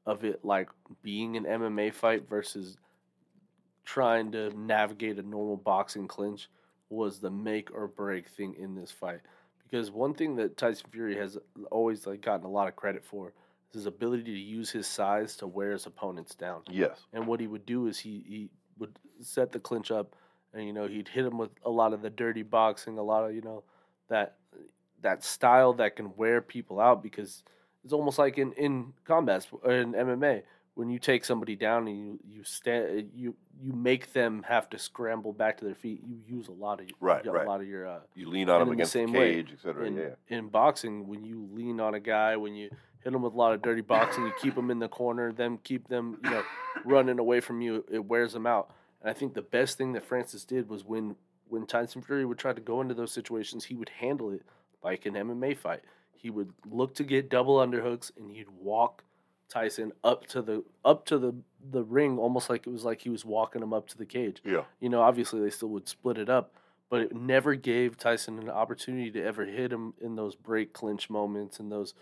of 0.06 0.24
it 0.24 0.44
like 0.44 0.70
being 1.02 1.38
an 1.38 1.46
MMA 1.46 1.94
fight 1.94 2.28
versus 2.28 2.78
trying 3.86 4.32
to 4.32 4.50
navigate 4.58 5.18
a 5.18 5.22
normal 5.22 5.58
boxing 5.58 6.08
clinch 6.08 6.50
was 6.90 7.20
the 7.20 7.32
make 7.32 7.74
or 7.74 7.88
break 7.88 8.28
thing 8.28 8.56
in 8.60 8.76
this 8.76 8.92
fight. 8.92 9.22
Because 9.64 9.90
one 9.90 10.14
thing 10.14 10.36
that 10.36 10.58
Tyson 10.58 10.88
Fury 10.92 11.16
has 11.16 11.38
always 11.72 12.06
like 12.06 12.22
gotten 12.22 12.46
a 12.46 12.50
lot 12.50 12.68
of 12.68 12.76
credit 12.76 13.06
for 13.06 13.34
is 13.70 13.76
his 13.76 13.86
ability 13.86 14.24
to 14.24 14.40
use 14.40 14.70
his 14.70 14.86
size 14.86 15.36
to 15.38 15.48
wear 15.48 15.72
his 15.72 15.86
opponents 15.86 16.36
down. 16.36 16.62
yes. 16.70 17.00
And 17.14 17.26
what 17.26 17.40
he 17.40 17.48
would 17.48 17.66
do 17.66 17.88
is 17.88 17.98
he, 17.98 18.24
he 18.28 18.50
would 18.78 18.98
set 19.22 19.52
the 19.52 19.60
clinch 19.60 19.92
up, 19.92 20.16
and 20.54 20.66
you 20.66 20.74
know 20.74 20.88
he'd 20.88 21.08
hit 21.08 21.26
him 21.26 21.38
with 21.38 21.52
a 21.66 21.70
lot 21.70 21.94
of 21.94 22.02
the 22.02 22.10
dirty 22.10 22.44
boxing, 22.44 22.98
a 22.98 23.04
lot 23.04 23.24
of 23.28 23.34
you 23.36 23.42
know 23.42 23.64
that 24.10 24.36
that 25.02 25.24
style 25.24 25.74
that 25.74 25.96
can 25.96 26.16
wear 26.16 26.42
people 26.42 26.80
out 26.80 27.02
because 27.02 27.44
it's 27.84 27.94
almost 27.94 28.20
like 28.20 28.38
in 28.38 28.52
in 28.54 28.94
combat 29.06 29.48
or 29.64 29.72
in 29.72 29.94
MMA 29.94 30.44
when 30.76 30.90
you 30.90 31.00
take 31.00 31.26
somebody 31.26 31.56
down 31.56 31.88
and 31.88 31.98
you 31.98 32.20
you 32.28 32.44
stand 32.44 33.10
you 33.14 33.36
you 33.62 33.74
make 33.74 34.14
them 34.14 34.44
have 34.48 34.70
to 34.70 34.78
scramble 34.80 35.34
back 35.34 35.58
to 35.58 35.66
their 35.66 35.76
feet. 35.76 36.02
You 36.06 36.18
use 36.38 36.48
a 36.48 36.52
lot 36.52 36.80
of 36.80 36.88
your- 36.88 36.98
Right, 37.00 37.26
a 37.28 37.32
right. 37.32 37.46
lot 37.48 37.62
of 37.62 37.68
your 37.68 37.88
uh, 37.88 38.00
You 38.16 38.28
lean 38.30 38.50
on 38.50 38.60
them 38.60 38.70
the 38.70 38.74
against 38.74 38.94
the, 38.94 39.00
same 39.00 39.14
way, 39.14 39.36
cage, 39.36 39.50
et 39.54 39.60
cetera. 39.62 39.86
in, 39.86 39.96
yeah. 39.98 40.10
in 40.30 40.48
boxing, 40.48 41.08
when 41.08 41.24
you 41.24 41.48
lean 41.52 41.80
on 41.80 41.94
a 41.94 42.00
guy, 42.00 42.36
when 42.38 42.56
you 42.56 42.70
hit 43.04 43.14
them 43.14 43.22
with 43.22 43.34
a 43.34 43.38
lot 43.38 43.54
of 43.54 43.62
dirty 43.62 43.82
boxing, 43.82 44.26
you 44.26 44.32
keep 44.42 44.56
them 44.56 44.72
in 44.72 44.80
the 44.80 44.88
corner, 44.88 45.32
them 45.32 45.60
keep 45.64 45.88
them, 45.90 46.18
you 46.24 46.30
know, 46.32 46.44
running 46.86 47.20
away 47.20 47.40
from 47.40 47.62
you. 47.62 47.84
It 47.92 48.04
wears 48.06 48.34
them 48.34 48.48
out. 48.48 48.72
And 49.02 49.10
I 49.10 49.14
think 49.14 49.34
the 49.34 49.42
best 49.42 49.78
thing 49.78 49.94
that 49.94 50.06
Francis 50.06 50.46
did 50.46 50.70
was 50.70 50.84
when 50.86 51.16
when 51.50 51.66
Tyson 51.66 52.02
Fury 52.02 52.26
would 52.26 52.38
try 52.38 52.54
to 52.54 52.62
go 52.62 52.80
into 52.80 52.94
those 52.94 53.12
situations, 53.12 53.66
he 53.66 53.76
would 53.76 53.90
handle 53.90 54.32
it 54.32 54.44
like 54.84 55.06
an 55.06 55.16
MMA 55.16 55.58
fight. 55.58 55.82
He 56.14 56.30
would 56.30 56.54
look 56.70 56.96
to 56.96 57.04
get 57.04 57.30
double 57.30 57.58
underhooks, 57.58 58.10
and 58.18 58.32
he'd 58.32 58.50
walk 58.50 59.04
Tyson 59.50 59.92
up 60.04 60.26
to 60.28 60.42
the 60.42 60.64
up 60.86 61.06
to 61.08 61.18
the 61.18 61.36
the 61.72 61.84
ring, 61.84 62.18
almost 62.18 62.50
like 62.50 62.66
it 62.66 62.70
was 62.70 62.86
like 62.86 63.02
he 63.02 63.10
was 63.10 63.26
walking 63.26 63.62
him 63.62 63.74
up 63.74 63.88
to 63.90 63.98
the 63.98 64.06
cage 64.06 64.42
Yeah. 64.46 64.64
you 64.80 64.88
know, 64.90 65.02
obviously 65.02 65.42
they 65.42 65.50
still 65.50 65.68
would 65.70 65.88
split 65.90 66.18
it 66.18 66.30
up, 66.30 66.54
but 66.90 67.02
it 67.02 67.14
never 67.16 67.56
gave 67.56 67.98
Tyson 67.98 68.40
an 68.40 68.50
opportunity 68.50 69.12
to 69.12 69.22
ever 69.24 69.46
hit 69.46 69.74
him 69.74 69.94
in 70.00 70.16
those 70.16 70.36
break 70.36 70.72
clinch 70.74 71.10
moments 71.10 71.60
and 71.60 71.70
those, 71.72 71.94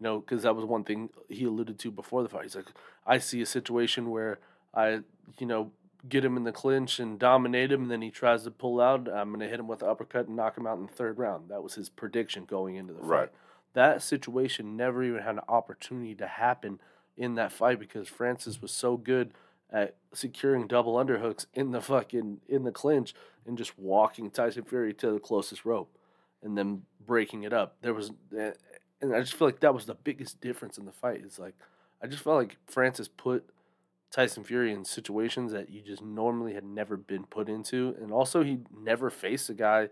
you 0.00 0.04
know, 0.04 0.18
because 0.20 0.42
that 0.44 0.56
was 0.56 0.64
one 0.64 0.82
thing 0.82 1.10
he 1.28 1.44
alluded 1.44 1.78
to 1.80 1.90
before 1.90 2.22
the 2.22 2.28
fight. 2.28 2.44
He's 2.44 2.56
like, 2.56 2.72
I 3.06 3.18
see 3.18 3.42
a 3.42 3.46
situation 3.46 4.08
where 4.10 4.38
I, 4.72 5.00
you 5.38 5.46
know, 5.46 5.72
get 6.08 6.24
him 6.24 6.36
in 6.36 6.44
the 6.44 6.52
clinch 6.52 6.98
and 6.98 7.18
dominate 7.18 7.72
him, 7.72 7.82
and 7.82 7.90
then 7.90 8.02
he 8.02 8.10
tries 8.10 8.44
to 8.44 8.50
pull 8.50 8.80
out. 8.80 9.08
I'm 9.08 9.28
going 9.28 9.40
to 9.40 9.48
hit 9.48 9.60
him 9.60 9.68
with 9.68 9.80
the 9.80 9.86
uppercut 9.86 10.26
and 10.26 10.36
knock 10.36 10.56
him 10.56 10.66
out 10.66 10.78
in 10.78 10.86
the 10.86 10.92
third 10.92 11.18
round. 11.18 11.48
That 11.48 11.62
was 11.62 11.74
his 11.74 11.88
prediction 11.88 12.44
going 12.44 12.76
into 12.76 12.92
the 12.92 13.00
fight. 13.00 13.08
Right. 13.08 13.32
That 13.72 14.02
situation 14.02 14.76
never 14.76 15.02
even 15.02 15.22
had 15.22 15.36
an 15.36 15.40
opportunity 15.48 16.14
to 16.16 16.26
happen 16.26 16.80
in 17.16 17.34
that 17.36 17.52
fight 17.52 17.78
because 17.78 18.08
Francis 18.08 18.60
was 18.60 18.70
so 18.70 18.96
good 18.96 19.32
at 19.70 19.96
securing 20.12 20.66
double 20.66 20.94
underhooks 20.94 21.46
in 21.54 21.72
the 21.72 21.80
fucking 21.80 22.40
in 22.48 22.64
the 22.64 22.70
clinch 22.70 23.14
and 23.46 23.58
just 23.58 23.78
walking 23.78 24.30
Tyson 24.30 24.64
Fury 24.64 24.94
to 24.94 25.12
the 25.12 25.18
closest 25.18 25.64
rope 25.64 25.96
and 26.42 26.56
then 26.56 26.82
breaking 27.04 27.42
it 27.42 27.52
up. 27.52 27.76
There 27.82 27.94
was, 27.94 28.12
eh, 28.36 28.52
and 29.00 29.14
I 29.14 29.20
just 29.20 29.34
feel 29.34 29.48
like 29.48 29.60
that 29.60 29.74
was 29.74 29.86
the 29.86 29.94
biggest 29.94 30.40
difference 30.40 30.78
in 30.78 30.84
the 30.84 30.92
fight. 30.92 31.24
Is 31.24 31.38
like 31.38 31.54
I 32.02 32.06
just 32.06 32.22
felt 32.22 32.36
like 32.36 32.56
Francis 32.66 33.08
put 33.08 33.48
Tyson 34.14 34.44
Fury 34.44 34.72
in 34.72 34.84
situations 34.84 35.50
that 35.50 35.70
you 35.70 35.82
just 35.82 36.00
normally 36.00 36.54
had 36.54 36.62
never 36.62 36.96
been 36.96 37.24
put 37.24 37.48
into, 37.48 37.96
and 38.00 38.12
also 38.12 38.44
he 38.44 38.60
never 38.72 39.10
faced 39.10 39.50
a 39.50 39.54
guy 39.54 39.88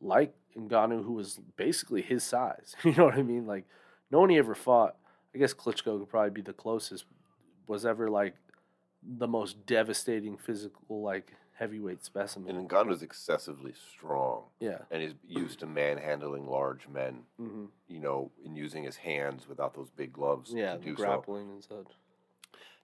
like 0.00 0.32
Ngannou 0.56 1.04
who 1.04 1.12
was 1.12 1.38
basically 1.56 2.00
his 2.00 2.24
size. 2.24 2.74
You 2.82 2.92
know 2.92 3.04
what 3.04 3.14
I 3.14 3.22
mean? 3.22 3.46
Like 3.46 3.66
no 4.10 4.20
one 4.20 4.30
he 4.30 4.38
ever 4.38 4.54
fought. 4.54 4.96
I 5.34 5.38
guess 5.38 5.52
Klitschko 5.52 5.98
could 5.98 6.08
probably 6.08 6.30
be 6.30 6.40
the 6.40 6.54
closest. 6.54 7.04
Was 7.66 7.84
ever 7.84 8.08
like 8.08 8.36
the 9.02 9.28
most 9.28 9.66
devastating 9.66 10.38
physical 10.38 11.02
like 11.02 11.34
heavyweight 11.52 12.02
specimen. 12.02 12.56
And 12.56 12.70
Ngannou's 12.70 13.02
excessively 13.02 13.74
strong, 13.94 14.44
yeah. 14.60 14.78
and 14.90 15.02
he's 15.02 15.14
used 15.26 15.58
to 15.58 15.66
manhandling 15.66 16.46
large 16.46 16.88
men. 16.88 17.24
hmm 17.36 17.66
You 17.86 18.00
know, 18.00 18.30
and 18.46 18.56
using 18.56 18.84
his 18.84 18.96
hands 18.96 19.46
without 19.46 19.74
those 19.74 19.90
big 19.90 20.14
gloves 20.14 20.54
Yeah, 20.54 20.78
do 20.78 20.96
so. 20.96 21.02
grappling 21.02 21.50
and 21.50 21.62
such. 21.62 21.92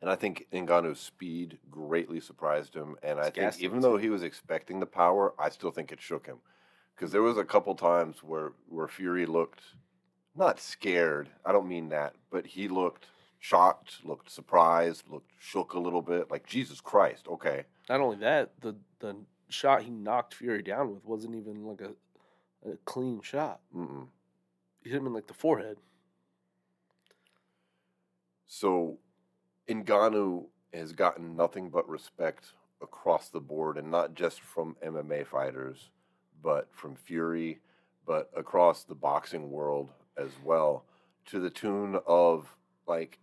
And 0.04 0.10
I 0.10 0.16
think 0.16 0.46
Ngannou's 0.52 1.00
speed 1.00 1.56
greatly 1.70 2.20
surprised 2.20 2.74
him. 2.74 2.96
And 3.02 3.18
I 3.18 3.28
It's 3.28 3.38
think 3.38 3.62
even 3.62 3.80
though 3.80 3.96
he 3.96 4.10
was 4.10 4.22
expecting 4.22 4.78
the 4.78 4.84
power, 4.84 5.32
I 5.38 5.48
still 5.48 5.70
think 5.70 5.92
it 5.92 5.98
shook 6.02 6.26
him. 6.26 6.40
Because 6.94 7.10
there 7.10 7.22
was 7.22 7.38
a 7.38 7.44
couple 7.44 7.74
times 7.74 8.22
where, 8.22 8.52
where 8.68 8.86
Fury 8.86 9.24
looked 9.24 9.62
not 10.36 10.60
scared. 10.60 11.30
I 11.46 11.52
don't 11.52 11.66
mean 11.66 11.88
that, 11.88 12.16
but 12.30 12.44
he 12.44 12.68
looked 12.68 13.06
shocked, 13.38 14.04
looked 14.04 14.30
surprised, 14.30 15.08
looked 15.08 15.30
shook 15.38 15.72
a 15.72 15.80
little 15.80 16.02
bit. 16.02 16.30
Like 16.30 16.44
Jesus 16.44 16.82
Christ, 16.82 17.26
okay. 17.26 17.64
Not 17.88 18.00
only 18.00 18.18
that, 18.18 18.60
the 18.60 18.76
the 18.98 19.16
shot 19.48 19.84
he 19.84 19.90
knocked 19.90 20.34
Fury 20.34 20.62
down 20.62 20.92
with 20.92 21.02
wasn't 21.06 21.34
even 21.34 21.64
like 21.64 21.80
a, 21.80 22.70
a 22.70 22.76
clean 22.84 23.22
shot. 23.22 23.60
Mm-mm. 23.74 24.08
He 24.82 24.90
hit 24.90 24.98
him 24.98 25.06
in 25.06 25.14
like 25.14 25.28
the 25.28 25.32
forehead. 25.32 25.78
So 28.46 28.98
Ngannou 29.68 30.46
has 30.72 30.92
gotten 30.92 31.36
nothing 31.36 31.70
but 31.70 31.88
respect 31.88 32.52
across 32.82 33.28
the 33.28 33.40
board, 33.40 33.78
and 33.78 33.90
not 33.90 34.14
just 34.14 34.40
from 34.40 34.76
MMA 34.84 35.26
fighters, 35.26 35.90
but 36.42 36.68
from 36.72 36.96
Fury, 36.96 37.60
but 38.06 38.30
across 38.36 38.84
the 38.84 38.94
boxing 38.94 39.50
world 39.50 39.90
as 40.16 40.30
well, 40.42 40.84
to 41.26 41.40
the 41.40 41.50
tune 41.50 41.98
of 42.06 42.56
like 42.86 43.18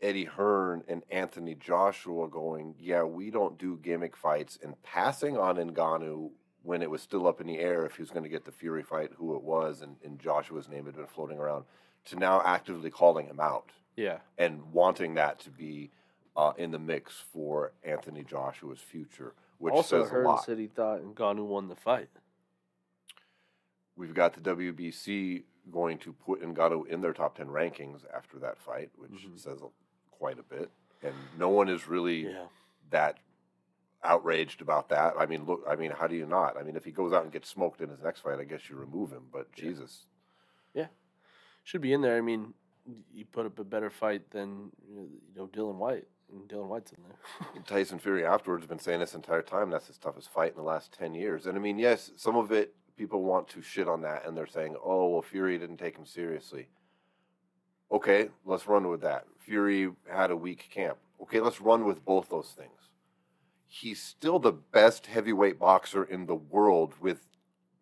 Eddie 0.00 0.24
Hearn 0.24 0.82
and 0.88 1.02
Anthony 1.10 1.54
Joshua 1.54 2.28
going, 2.28 2.74
yeah, 2.78 3.04
we 3.04 3.30
don't 3.30 3.58
do 3.58 3.78
gimmick 3.82 4.16
fights, 4.16 4.58
and 4.62 4.80
passing 4.82 5.36
on 5.36 5.56
Ngannou 5.56 6.30
when 6.62 6.82
it 6.82 6.90
was 6.90 7.02
still 7.02 7.28
up 7.28 7.40
in 7.40 7.46
the 7.46 7.58
air 7.58 7.86
if 7.86 7.96
he 7.96 8.02
was 8.02 8.10
going 8.10 8.24
to 8.24 8.28
get 8.28 8.44
the 8.44 8.52
Fury 8.52 8.82
fight, 8.82 9.10
who 9.16 9.36
it 9.36 9.42
was, 9.42 9.80
and, 9.80 9.96
and 10.04 10.18
Joshua's 10.18 10.68
name 10.68 10.86
had 10.86 10.96
been 10.96 11.06
floating 11.06 11.38
around, 11.38 11.64
to 12.06 12.16
now 12.16 12.42
actively 12.44 12.90
calling 12.90 13.26
him 13.26 13.38
out 13.38 13.70
Yeah. 13.98 14.18
and 14.38 14.72
wanting 14.72 15.14
that 15.14 15.40
to 15.40 15.50
be 15.50 15.90
uh, 16.36 16.52
in 16.56 16.70
the 16.70 16.78
mix 16.78 17.14
for 17.32 17.72
Anthony 17.82 18.22
Joshua's 18.22 18.78
future, 18.78 19.34
which 19.58 19.74
also, 19.74 20.04
says 20.04 20.12
a 20.12 20.18
lot. 20.18 20.44
said 20.44 20.56
he 20.58 20.68
thought 20.68 21.02
Ngannou 21.02 21.44
won 21.46 21.66
the 21.68 21.74
fight. 21.74 22.08
We've 23.96 24.14
got 24.14 24.34
the 24.34 24.40
WBC 24.40 25.42
going 25.72 25.98
to 25.98 26.12
put 26.12 26.40
Ngannou 26.40 26.86
in 26.86 27.00
their 27.00 27.12
top 27.12 27.36
10 27.36 27.48
rankings 27.48 28.02
after 28.16 28.38
that 28.38 28.58
fight, 28.60 28.90
which 28.96 29.10
Mhm. 29.10 29.38
says 29.38 29.60
quite 30.12 30.38
a 30.38 30.44
bit. 30.44 30.70
And 31.02 31.14
no 31.36 31.48
one 31.48 31.68
is 31.68 31.88
really 31.88 32.28
Yeah. 32.30 32.46
that 32.90 33.18
outraged 34.04 34.62
about 34.62 34.88
that. 34.90 35.14
I 35.18 35.26
mean, 35.26 35.44
look, 35.44 35.64
I 35.68 35.74
mean, 35.74 35.90
how 35.90 36.06
do 36.06 36.14
you 36.14 36.24
not? 36.26 36.56
I 36.56 36.62
mean, 36.62 36.76
if 36.76 36.84
he 36.84 36.92
goes 36.92 37.12
out 37.12 37.24
and 37.24 37.32
gets 37.32 37.48
smoked 37.48 37.80
in 37.80 37.88
his 37.88 38.00
next 38.00 38.20
fight, 38.20 38.38
I 38.38 38.44
guess 38.44 38.68
you 38.70 38.76
remove 38.76 39.10
him, 39.12 39.28
but 39.32 39.48
Yeah. 39.56 39.64
Jesus. 39.64 40.06
Yeah. 40.72 40.88
Should 41.64 41.80
be 41.80 41.92
in 41.92 42.00
there. 42.00 42.16
I 42.16 42.20
mean, 42.20 42.54
you 43.12 43.24
put 43.24 43.46
up 43.46 43.58
a 43.58 43.64
better 43.64 43.90
fight 43.90 44.30
than 44.30 44.70
you 44.90 45.08
know 45.36 45.46
Dillian 45.46 45.76
Whyte, 45.76 46.06
and 46.32 46.48
Dillian 46.48 46.68
Whyte's 46.68 46.92
in 46.92 46.98
there. 47.02 47.62
Tyson 47.66 47.98
Fury 47.98 48.24
afterwards 48.24 48.62
has 48.62 48.68
been 48.68 48.78
saying 48.78 49.00
this 49.00 49.14
entire 49.14 49.42
time 49.42 49.70
that's 49.70 49.86
his 49.86 49.98
toughest 49.98 50.30
fight 50.30 50.50
in 50.52 50.56
the 50.56 50.62
last 50.62 50.92
10 50.92 51.14
years. 51.14 51.46
And 51.46 51.56
I 51.56 51.60
mean, 51.60 51.78
yes, 51.78 52.10
some 52.16 52.36
of 52.36 52.52
it 52.52 52.74
people 52.96 53.22
want 53.22 53.48
to 53.48 53.62
shit 53.62 53.88
on 53.88 54.02
that 54.02 54.26
and 54.26 54.36
they're 54.36 54.46
saying, 54.46 54.76
oh, 54.84 55.08
well, 55.08 55.22
Fury 55.22 55.56
didn't 55.58 55.76
take 55.76 55.96
him 55.96 56.04
seriously. 56.04 56.68
Okay, 57.90 58.28
let's 58.44 58.66
run 58.66 58.88
with 58.88 59.00
that. 59.02 59.24
Fury 59.38 59.90
had 60.10 60.30
a 60.30 60.36
weak 60.36 60.68
camp. 60.70 60.98
Okay, 61.22 61.40
let's 61.40 61.60
run 61.60 61.84
with 61.86 62.04
both 62.04 62.28
those 62.28 62.54
things. 62.56 62.90
He's 63.66 64.02
still 64.02 64.38
the 64.38 64.52
best 64.52 65.06
heavyweight 65.06 65.58
boxer 65.58 66.04
in 66.04 66.26
the 66.26 66.34
world 66.34 66.94
with 67.00 67.26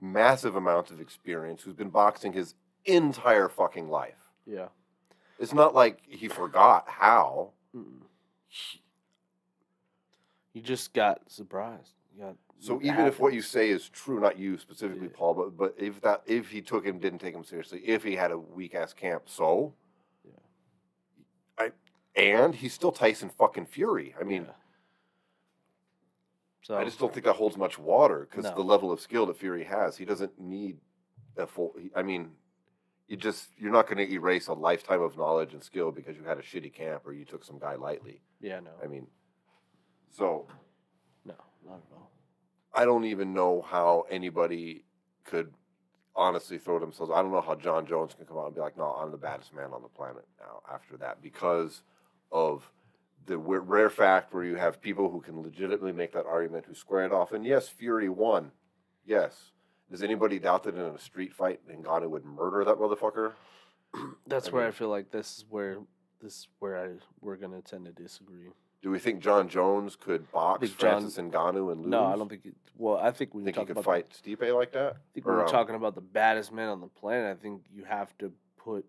massive 0.01 0.55
amounts 0.55 0.91
of 0.91 1.01
experience 1.01 1.63
who's 1.63 1.75
been 1.75 1.91
boxing 1.91 2.33
his 2.33 2.55
entire 2.85 3.49
fucking 3.49 3.89
life. 3.89 4.31
yeah. 4.47 4.69
It's 5.39 5.53
not 5.53 5.75
like 5.75 6.01
he 6.07 6.29
forgot 6.29 6.85
how. 6.89 7.51
Mm-mm. 7.75 8.03
You 10.53 10.63
just 10.63 10.95
got 10.95 11.21
surprised. 11.31 11.93
You 12.17 12.25
got 12.25 12.37
So 12.59 12.81
even 12.83 13.07
if 13.07 13.21
what 13.21 13.35
you 13.35 13.43
say 13.43 13.69
is 13.69 13.89
true, 13.91 14.19
not 14.21 14.39
you 14.39 14.57
specifically, 14.57 15.09
Yeah. 15.09 15.13
Paul, 15.15 15.35
but 15.35 15.57
but 15.57 15.75
if 15.77 16.01
that 16.01 16.23
if 16.27 16.49
he 16.51 16.63
took 16.63 16.85
him, 16.85 16.99
didn't 16.99 17.19
take 17.19 17.35
him 17.35 17.45
seriously, 17.45 17.81
if 17.85 18.03
he 18.03 18.17
had 18.17 18.31
a 18.31 18.39
weak 18.39 18.75
ass 18.75 18.95
camp, 18.95 19.25
so 19.29 19.75
Yeah. 20.25 20.33
I 21.59 21.73
and 22.19 22.55
he's 22.55 22.73
still 22.73 22.93
Tyson 22.93 23.29
fucking 23.29 23.67
Fury. 23.67 24.15
I 24.19 24.25
mean, 24.25 24.45
Yeah. 24.45 24.53
so 26.63 26.79
I 26.79 26.85
just 26.85 26.99
don't 26.99 27.13
think 27.13 27.27
that 27.27 27.35
holds 27.37 27.59
much 27.59 27.79
water 27.79 28.21
because 28.31 28.45
No. 28.45 28.55
the 28.55 28.65
level 28.65 28.91
of 28.91 29.01
skill 29.01 29.27
that 29.27 29.37
Fury 29.37 29.65
has, 29.65 29.99
he 29.99 30.07
doesn't 30.07 30.41
need 30.41 30.81
a 31.37 31.47
full. 31.47 31.75
I 31.95 32.03
mean, 32.03 32.35
you 33.09 33.17
just 33.17 33.49
you're 33.57 33.73
not 33.73 33.87
going 33.87 33.99
to 33.99 34.13
erase 34.13 34.49
a 34.49 34.53
lifetime 34.53 35.01
of 35.01 35.17
knowledge 35.17 35.53
and 35.53 35.63
skill 35.63 35.91
because 35.93 36.17
you 36.17 36.25
had 36.25 36.39
a 36.39 36.43
shitty 36.43 36.73
camp 36.73 37.03
or 37.07 37.13
you 37.13 37.25
took 37.25 37.45
some 37.45 37.59
guy 37.59 37.75
lightly. 37.75 38.21
yeah, 38.41 38.61
no, 38.61 38.71
I 38.83 38.87
mean, 38.87 39.07
so 40.11 40.47
no, 41.25 41.35
not 41.67 41.77
at 41.77 41.93
all. 41.93 42.11
I 42.75 42.85
don't 42.85 43.05
even 43.05 43.33
know 43.33 43.63
how 43.63 44.05
anybody 44.11 44.85
could 45.25 45.53
honestly 46.15 46.59
throw 46.59 46.79
themselves. 46.79 47.13
I 47.15 47.23
don't 47.23 47.33
know 47.33 47.41
how 47.41 47.55
Jon 47.55 47.87
Jones 47.87 48.15
can 48.15 48.27
come 48.27 48.39
out 48.39 48.47
and 48.47 48.55
be 48.55 48.61
like, 48.61 48.77
"No, 48.77 48.87
I'm 48.87 49.11
the 49.11 49.17
baddest 49.17 49.55
man 49.55 49.73
on 49.73 49.83
the 49.83 49.89
planet 49.89 50.25
now." 50.39 50.63
After 50.71 50.97
that, 50.99 51.23
because 51.23 51.83
of 52.33 52.71
the 53.27 53.39
rare 53.39 53.91
fact 53.91 54.33
where 54.33 54.45
you 54.45 54.55
have 54.57 54.81
people 54.81 55.11
who 55.11 55.21
can 55.21 55.43
legitimately 55.43 55.93
make 55.93 56.13
that 56.13 56.27
argument, 56.27 56.65
who 56.67 56.75
square 56.75 57.05
it 57.05 57.13
off. 57.13 57.33
And 57.33 57.45
yes, 57.45 57.69
Fury 57.69 58.09
won. 58.09 58.53
Yes. 59.05 59.53
Does 59.91 60.03
anybody 60.03 60.39
doubt 60.39 60.65
that 60.65 60.75
in 60.75 60.81
a 60.81 60.99
street 60.99 61.33
fight, 61.33 61.61
Ngannou 61.69 62.11
would 62.11 62.25
murder 62.25 62.65
that 62.65 62.77
motherfucker? 62.77 63.33
That's 64.27 64.49
I 64.49 64.51
where 64.51 64.67
I 64.67 64.71
feel 64.71 64.89
like 64.89 65.11
this 65.11 65.39
is 65.39 65.45
where 65.49 65.79
this 66.21 66.33
is 66.33 66.49
where 66.59 66.77
I 66.77 66.89
we're 67.21 67.37
gonna 67.37 67.63
tend 67.63 67.87
to 67.87 67.93
disagree. 67.93 68.51
Do 68.83 68.91
we 68.91 68.99
think 68.99 69.21
Jon 69.21 69.49
Jones 69.49 69.97
could 69.97 70.31
box 70.33 70.69
Jon- 70.71 70.77
Francis 70.79 71.17
Ngannou 71.19 71.73
and 71.73 71.83
lose? 71.83 71.91
No, 71.91 72.05
I 72.05 72.17
don't 72.17 72.29
think. 72.29 72.47
It, 72.47 72.55
well, 72.77 72.99
I 72.99 73.11
think 73.11 73.31
you 73.35 73.43
think 73.43 73.57
he 73.57 73.65
could 73.65 73.83
fight 73.83 74.07
Stipe 74.11 74.55
like 74.55 74.73
that. 74.73 74.93
I 74.93 74.99
think 75.15 75.27
Or, 75.27 75.37
we're 75.37 75.45
um, 75.45 75.49
talking 75.49 75.75
about 75.75 75.95
the 75.95 76.03
baddest 76.03 76.53
man 76.53 76.69
on 76.69 76.81
the 76.81 76.89
planet, 76.89 77.37
I 77.37 77.41
think 77.41 77.63
you 77.73 77.85
have 77.85 78.17
to 78.19 78.33
put 78.57 78.85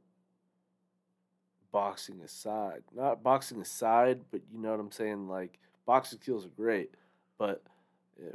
boxing 1.72 2.22
aside. 2.22 2.84
Not 2.94 3.24
boxing 3.24 3.62
aside, 3.62 4.22
but 4.32 4.42
you 4.52 4.60
know 4.60 4.72
what 4.72 4.80
I'm 4.80 4.92
saying. 4.92 5.28
Like 5.28 5.60
boxing 5.86 6.20
skills 6.20 6.46
are 6.46 6.50
great, 6.50 6.96
but 7.38 7.64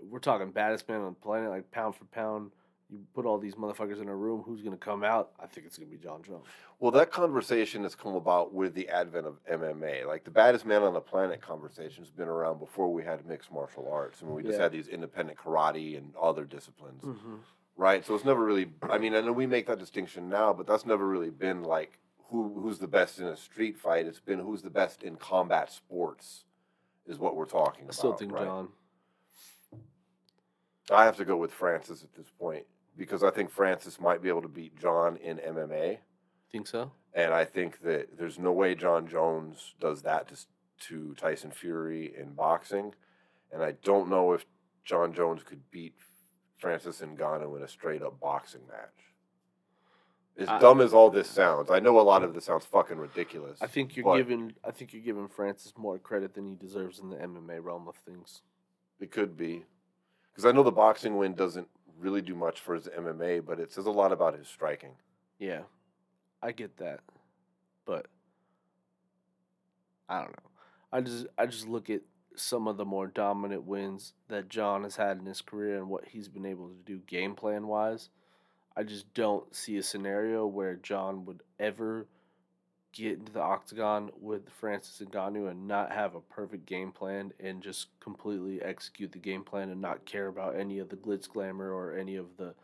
we're 0.09 0.19
talking 0.19 0.51
baddest 0.51 0.89
man 0.89 1.01
on 1.01 1.15
the 1.15 1.21
planet, 1.21 1.51
like 1.51 1.71
pound 1.71 1.95
for 1.97 2.05
pound. 2.07 2.51
You 2.91 2.99
put 3.15 3.25
all 3.25 3.39
these 3.39 3.55
motherfuckers 3.55 4.03
in 4.03 4.09
a 4.09 4.15
room. 4.15 4.43
Who's 4.45 4.61
gonna 4.61 4.77
come 4.77 5.03
out? 5.03 5.31
I 5.41 5.47
think 5.47 5.67
it's 5.67 5.79
gonna 5.79 5.91
be 5.91 5.97
Jon 5.97 6.23
Jones. 6.23 6.45
Well, 6.79 6.91
that 6.93 7.11
conversation 7.11 7.85
has 7.85 7.95
come 7.95 8.15
about 8.15 8.53
with 8.53 8.75
the 8.75 8.89
advent 8.91 9.27
of 9.27 9.39
MMA. 9.51 10.05
Like 10.07 10.25
the 10.25 10.31
baddest 10.31 10.67
man 10.67 10.83
on 10.83 10.93
the 10.93 11.01
planet 11.01 11.41
conversation 11.41 12.05
has 12.05 12.11
been 12.11 12.29
around 12.29 12.59
before 12.59 12.93
we 12.93 13.03
had 13.03 13.25
mixed 13.27 13.51
martial 13.51 13.89
arts. 13.91 14.21
I 14.23 14.27
mean, 14.27 14.35
we 14.35 14.43
just 14.43 14.57
Yeah. 14.59 14.65
had 14.65 14.73
these 14.73 14.89
independent 14.89 15.39
karate 15.39 15.97
and 15.97 16.15
other 16.21 16.45
disciplines, 16.45 17.03
Mm-hmm. 17.03 17.37
right? 17.77 18.05
So 18.05 18.15
it's 18.15 18.27
never 18.27 18.45
really. 18.45 18.71
I 18.83 18.99
mean, 18.99 19.15
I 19.15 19.23
know 19.23 19.33
we 19.33 19.47
make 19.47 19.67
that 19.69 19.79
distinction 19.79 20.29
now, 20.29 20.53
but 20.53 20.67
that's 20.67 20.85
never 20.85 21.07
really 21.09 21.31
been 21.31 21.63
like 21.65 21.99
who 22.29 22.61
who's 22.61 22.79
the 22.79 22.89
best 22.89 23.19
in 23.21 23.27
a 23.27 23.37
street 23.39 23.79
fight. 23.79 24.05
It's 24.07 24.21
been 24.21 24.39
who's 24.39 24.61
the 24.61 24.71
best 24.71 25.03
in 25.03 25.17
combat 25.17 25.73
sports, 25.73 26.45
is 27.07 27.19
what 27.19 27.37
we're 27.37 27.47
talking 27.47 27.83
I 27.83 27.87
about. 27.87 27.95
still 27.95 28.13
think 28.13 28.33
right? 28.33 28.45
Jon. 28.45 28.69
I 30.91 31.05
have 31.05 31.17
to 31.17 31.25
go 31.25 31.37
with 31.37 31.53
Francis 31.53 32.03
at 32.03 32.15
this 32.15 32.31
point 32.39 32.65
because 32.97 33.23
I 33.23 33.31
think 33.31 33.51
Francis 33.51 34.01
might 34.01 34.23
be 34.23 34.29
able 34.29 34.43
to 34.43 34.49
beat 34.49 34.79
Jon 34.79 35.17
in 35.17 35.39
MMA. 35.39 35.99
Think 36.51 36.67
so? 36.67 36.93
And 37.15 37.33
I 37.33 37.45
think 37.45 37.83
that 37.83 38.19
there's 38.19 38.39
no 38.39 38.53
way 38.53 38.75
Jon 38.75 39.07
Jones 39.07 39.75
does 39.81 40.03
that 40.03 40.29
to, 40.29 40.37
to 40.89 41.15
Tyson 41.15 41.51
Fury 41.51 42.13
in 42.19 42.33
boxing. 42.35 42.95
And 43.53 43.63
I 43.63 43.73
don't 43.85 44.09
know 44.09 44.33
if 44.33 44.45
Jon 44.85 45.13
Jones 45.13 45.43
could 45.45 45.71
beat 45.71 45.95
Francis 46.59 47.01
Ngannou 47.01 47.57
in 47.57 47.63
a 47.63 47.69
straight 47.69 48.03
up 48.03 48.19
boxing 48.21 48.63
match. 48.69 49.13
As 50.39 50.49
I- 50.49 50.59
dumb 50.59 50.81
as 50.81 50.95
all 50.95 51.11
this 51.11 51.29
sounds, 51.29 51.71
I 51.71 51.79
know 51.79 52.01
a 52.01 52.03
lot 52.03 52.23
of 52.23 52.33
this 52.35 52.47
sounds 52.47 52.65
fucking 52.65 52.97
ridiculous. 52.97 53.59
I 53.61 53.67
think 53.67 53.97
you're 53.97 54.17
giving. 54.17 54.55
I 54.65 54.71
think 54.71 54.95
you're 54.95 55.03
giving 55.03 55.29
Francis 55.29 55.75
more 55.77 55.99
credit 55.99 56.35
than 56.35 56.47
he 56.47 56.55
deserves 56.55 56.99
in 57.01 57.11
the 57.11 57.17
MMA 57.17 57.63
realm 57.63 57.87
of 57.87 57.97
things. 57.97 58.41
it 58.99 59.11
could 59.11 59.37
be. 59.37 59.65
Because 60.33 60.47
I 60.47 60.53
know 60.53 60.63
the 60.63 60.73
boxing 60.73 61.17
win 61.17 61.35
doesn't 61.35 61.69
really 61.99 62.23
do 62.23 62.35
much 62.35 62.61
for 62.61 62.75
his 62.75 62.89
MMA, 62.89 63.45
but 63.45 63.61
it 63.61 63.73
says 63.73 63.87
a 63.87 63.91
lot 63.91 64.13
about 64.13 64.37
his 64.37 64.49
striking. 64.49 64.93
Yeah, 65.39 65.63
I 66.43 66.53
get 66.53 66.77
that, 66.79 67.01
but 67.85 68.07
I 70.09 70.21
don't 70.21 70.31
know. 70.31 70.51
I 70.93 71.01
just 71.01 71.27
I 71.39 71.47
just 71.47 71.69
look 71.69 71.91
at 71.91 72.03
some 72.37 72.67
of 72.67 72.77
the 72.77 72.85
more 72.85 73.07
dominant 73.07 73.65
wins 73.65 74.15
that 74.29 74.49
Jon 74.49 74.85
has 74.85 74.97
had 74.97 75.19
in 75.19 75.27
his 75.27 75.43
career 75.43 75.79
and 75.79 75.89
what 75.89 76.07
he's 76.07 76.29
been 76.29 76.47
able 76.47 76.69
to 76.69 76.75
do 76.85 76.99
game 77.07 77.35
plan 77.35 77.67
wise. 77.67 78.09
I 78.77 78.85
just 78.85 79.13
don't 79.13 79.55
see 79.55 79.77
a 79.77 79.83
scenario 79.83 80.47
where 80.47 80.77
Jon 80.77 81.27
would 81.27 81.43
ever 81.61 82.07
get 82.93 83.19
into 83.19 83.33
the 83.33 83.41
octagon 83.41 84.11
with 84.21 84.49
Francis 84.51 85.07
Ngannou 85.07 85.51
and 85.51 85.67
not 85.67 85.93
have 85.93 86.15
a 86.15 86.21
perfect 86.21 86.67
game 86.67 86.93
plan 86.93 87.33
and 87.41 87.63
just 87.63 87.89
completely 88.01 88.61
execute 88.63 89.13
the 89.13 89.19
game 89.19 89.45
plan 89.45 89.71
and 89.71 89.81
not 89.81 90.05
care 90.05 90.29
about 90.29 90.57
any 90.57 90.79
of 90.79 90.89
the 90.89 90.97
glitz 90.97 91.29
glamour 91.29 91.73
or 91.73 91.97
any 91.97 92.17
of 92.17 92.27
the 92.37 92.55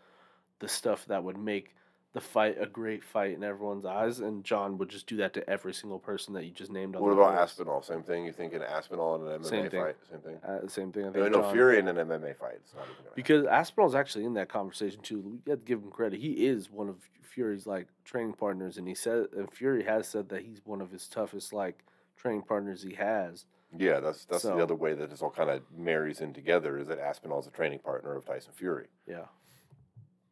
the 0.60 0.68
stuff 0.68 1.06
that 1.06 1.22
would 1.22 1.38
make 1.38 1.74
the 2.14 2.20
fight 2.20 2.56
a 2.60 2.66
great 2.66 3.04
fight 3.04 3.32
in 3.34 3.44
everyone's 3.44 3.84
eyes. 3.84 4.20
And 4.20 4.42
Jon 4.42 4.78
would 4.78 4.88
just 4.88 5.06
do 5.06 5.16
that 5.18 5.34
to 5.34 5.48
every 5.48 5.74
single 5.74 5.98
person 5.98 6.32
that 6.34 6.44
you 6.44 6.50
just 6.50 6.72
named. 6.72 6.96
On 6.96 7.02
What 7.02 7.12
about 7.12 7.32
list. 7.32 7.52
Aspinall? 7.52 7.82
Same 7.82 8.02
thing. 8.02 8.24
You 8.24 8.32
think 8.32 8.54
an 8.54 8.62
Aspinall 8.62 9.16
in 9.16 9.22
an 9.30 9.40
MMA 9.40 9.46
Same 9.46 9.70
thing. 9.70 9.82
fight? 9.82 9.96
Same 10.10 10.20
thing. 10.20 10.36
Uh, 10.42 10.66
same 10.68 10.92
thing. 10.92 11.02
I 11.06 11.10
think 11.12 11.32
know 11.32 11.42
Jon- 11.42 11.52
Fury 11.52 11.78
in 11.78 11.86
an 11.88 11.96
MMA 11.96 12.34
fight. 12.36 12.54
It's 12.56 12.74
not 12.74 12.84
even 12.84 12.96
gonna 13.04 13.14
because 13.14 13.44
Aspinall's 13.46 13.94
actually 13.94 14.24
in 14.24 14.34
that 14.34 14.48
conversation 14.48 15.00
too. 15.02 15.20
We 15.20 15.36
got 15.38 15.60
to 15.60 15.66
give 15.66 15.82
him 15.82 15.90
credit. 15.90 16.20
He 16.20 16.46
is 16.46 16.70
one 16.70 16.88
of 16.88 16.96
Fury's 17.22 17.66
like 17.66 17.88
training 18.04 18.32
partners, 18.34 18.78
and 18.78 18.88
he 18.88 18.94
said, 18.94 19.26
and 19.36 19.52
Fury 19.52 19.84
has 19.84 20.08
said 20.08 20.30
that 20.30 20.42
he's 20.42 20.60
one 20.64 20.80
of 20.80 20.90
his 20.90 21.06
toughest 21.08 21.52
like 21.52 21.84
training 22.16 22.42
partners 22.42 22.82
he 22.82 22.94
has. 22.94 23.44
Yeah, 23.76 24.00
that's 24.00 24.24
that's 24.24 24.42
So- 24.44 24.56
the 24.56 24.62
other 24.62 24.74
way 24.74 24.94
that 24.94 25.10
this 25.10 25.20
all 25.20 25.30
kind 25.30 25.50
of 25.50 25.60
marries 25.76 26.22
in 26.22 26.32
together. 26.32 26.78
Is 26.78 26.88
that 26.88 26.98
Aspinall's 26.98 27.46
a 27.46 27.50
training 27.50 27.80
partner 27.80 28.14
of 28.16 28.24
Tyson 28.24 28.54
Fury? 28.54 28.86
Yeah. 29.06 29.26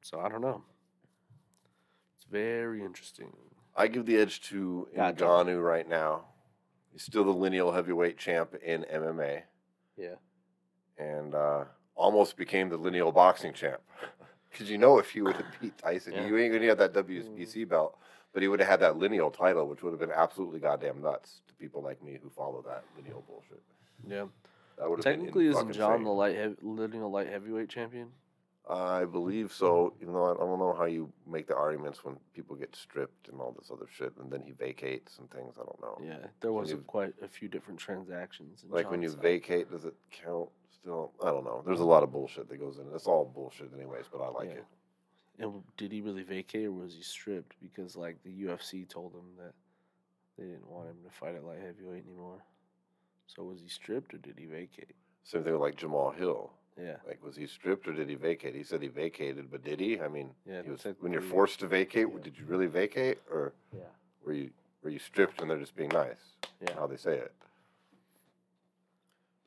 So 0.01 0.21
I 0.21 0.29
don't 0.31 0.41
know. 0.41 0.63
It's 2.27 2.33
very 2.33 2.83
interesting. 2.85 3.33
I 3.77 3.89
give 3.89 4.07
the 4.07 4.17
edge 4.17 4.41
to 4.49 4.89
Gotcha. 4.97 5.25
Ngannou 5.25 5.63
right 5.63 5.89
now. 5.89 6.25
He's 6.93 7.03
still 7.03 7.25
the 7.25 7.31
lineal 7.31 7.73
heavyweight 7.73 8.17
champ 8.19 8.55
in 8.65 8.85
MMA, 8.85 9.43
Yeah. 9.99 10.15
and 10.99 11.35
uh, 11.35 11.65
almost 11.95 12.37
became 12.37 12.69
the 12.71 12.79
lineal 12.79 13.13
boxing 13.13 13.53
champ. 13.53 13.81
Because 14.51 14.71
you 14.71 14.79
know, 14.79 14.99
if 14.99 15.11
he 15.11 15.21
would 15.21 15.37
have 15.37 15.45
beat 15.61 15.77
Tyson, 15.83 16.15
Yeah. 16.15 16.25
you 16.27 16.39
ain't 16.39 16.51
gonna 16.51 16.65
have 16.69 16.79
that 16.79 16.95
WBC 16.95 17.69
belt, 17.69 17.99
but 18.33 18.41
he 18.43 18.49
would 18.49 18.59
have 18.61 18.69
had 18.71 18.81
that 18.81 18.97
lineal 18.97 19.31
title, 19.31 19.69
which 19.69 19.83
would 19.83 19.91
have 19.91 20.01
been 20.01 20.11
absolutely 20.11 20.61
goddamn 20.61 21.03
nuts 21.03 21.43
to 21.49 21.55
people 21.57 21.83
like 21.83 22.03
me 22.03 22.19
who 22.23 22.31
follow 22.31 22.63
that 22.67 22.83
lineal 22.97 23.23
bullshit. 23.29 23.63
Yeah. 24.09 24.25
That 24.79 24.89
would 24.89 25.01
have 25.01 25.05
been 25.05 25.13
Technically, 25.19 25.47
isn't 25.49 25.59
fucking 25.61 25.73
Jon 25.75 25.93
insane. 25.93 26.05
the 26.05 26.11
light 26.11 26.37
heavy, 26.37 26.55
lineal 26.63 27.11
light 27.11 27.27
heavyweight 27.27 27.69
champion? 27.69 28.09
I 28.69 29.05
believe 29.05 29.53
so. 29.53 29.93
Mm-hmm. 29.95 30.03
Even 30.03 30.15
though 30.15 30.33
I 30.33 30.35
don't 30.37 30.59
know 30.59 30.75
how 30.77 30.87
you 30.87 31.13
make 31.27 31.47
the 31.47 31.55
arguments 31.55 32.05
when 32.05 32.17
people 32.35 32.57
get 32.57 32.75
stripped 32.75 33.29
and 33.29 33.41
all 33.41 33.55
this 33.59 33.71
other 33.71 33.87
shit, 33.93 34.13
and 34.21 34.31
then 34.31 34.43
he 34.43 34.53
vacates 34.53 35.19
and 35.19 35.31
things. 35.31 35.55
I 35.61 35.65
don't 35.65 35.81
know. 35.81 35.99
Yeah. 36.03 36.27
There 36.41 36.53
was 36.53 36.71
you- 36.71 36.79
quite 36.87 37.15
a 37.23 37.29
few 37.29 37.49
different 37.49 37.79
transactions. 37.79 38.65
Like 38.69 38.91
when 38.91 39.03
you 39.03 39.11
side. 39.11 39.23
vacate, 39.23 39.71
does 39.71 39.85
it 39.85 39.95
count 40.11 40.49
still? 40.73 41.13
I 41.23 41.27
don't 41.27 41.45
know. 41.45 41.63
There's 41.65 41.81
a 41.81 41.85
lot 41.85 42.03
of 42.03 42.11
bullshit 42.13 42.49
that 42.49 42.57
goes 42.59 42.79
in. 42.79 42.87
It's 42.95 43.07
all 43.07 43.25
bullshit, 43.25 43.71
anyways. 43.75 44.07
But 44.11 44.21
I 44.23 44.29
like 44.29 44.49
Yeah. 44.49 44.55
it. 44.57 44.65
And 45.39 45.63
did 45.77 45.93
he 45.93 46.01
really 46.01 46.23
vacate 46.23 46.67
or 46.67 46.73
was 46.73 46.95
he 46.95 47.03
stripped? 47.03 47.57
Because 47.61 47.95
like 47.95 48.23
the 48.25 48.31
UFC 48.45 48.89
told 48.89 49.13
him 49.15 49.37
that 49.39 49.53
they 50.39 50.45
didn't 50.45 50.67
want 50.67 50.89
him 50.89 50.97
to 51.05 51.11
fight 51.11 51.35
at 51.35 51.45
light 51.45 51.61
heavyweight 51.61 52.05
anymore. 52.07 52.43
So 53.27 53.43
was 53.45 53.61
he 53.61 53.69
stripped 53.69 54.15
or 54.15 54.19
did 54.19 54.39
he 54.39 54.47
vacate? 54.47 54.95
Same 55.25 55.45
thing 55.45 55.53
with 55.53 55.61
like 55.61 55.77
Jamahal 55.77 56.17
Hill. 56.17 56.51
Yeah. 56.81 56.97
Like, 57.07 57.25
was 57.25 57.37
he 57.37 57.47
stripped 57.47 57.89
or 57.89 57.93
did 57.93 58.09
he 58.09 58.15
vacate? 58.17 58.55
He 58.55 58.63
said 58.63 58.83
he 58.83 58.89
vacated, 58.89 59.51
but 59.51 59.65
did 59.65 59.81
he? 59.81 60.01
I 60.01 60.09
mean, 60.09 60.31
Yeah, 60.45 60.63
he 60.63 60.71
was, 60.71 60.81
technically, 60.83 61.03
when 61.05 61.13
you're 61.13 61.23
forced 61.23 61.61
to 61.61 61.67
vacate, 61.67 62.09
Yeah. 62.13 62.19
did 62.23 62.39
you 62.39 62.45
really 62.47 62.67
vacate, 62.67 63.19
or 63.31 63.53
Yeah. 63.73 63.81
were 64.25 64.33
you 64.33 64.51
were 64.83 64.91
you 64.91 64.99
stripped 65.01 65.41
and 65.41 65.51
they're 65.51 65.59
just 65.59 65.75
being 65.75 65.89
nice? 65.89 66.37
Yeah. 66.61 66.75
How 66.75 66.87
they 66.87 66.97
say 66.97 67.17
it. 67.19 67.33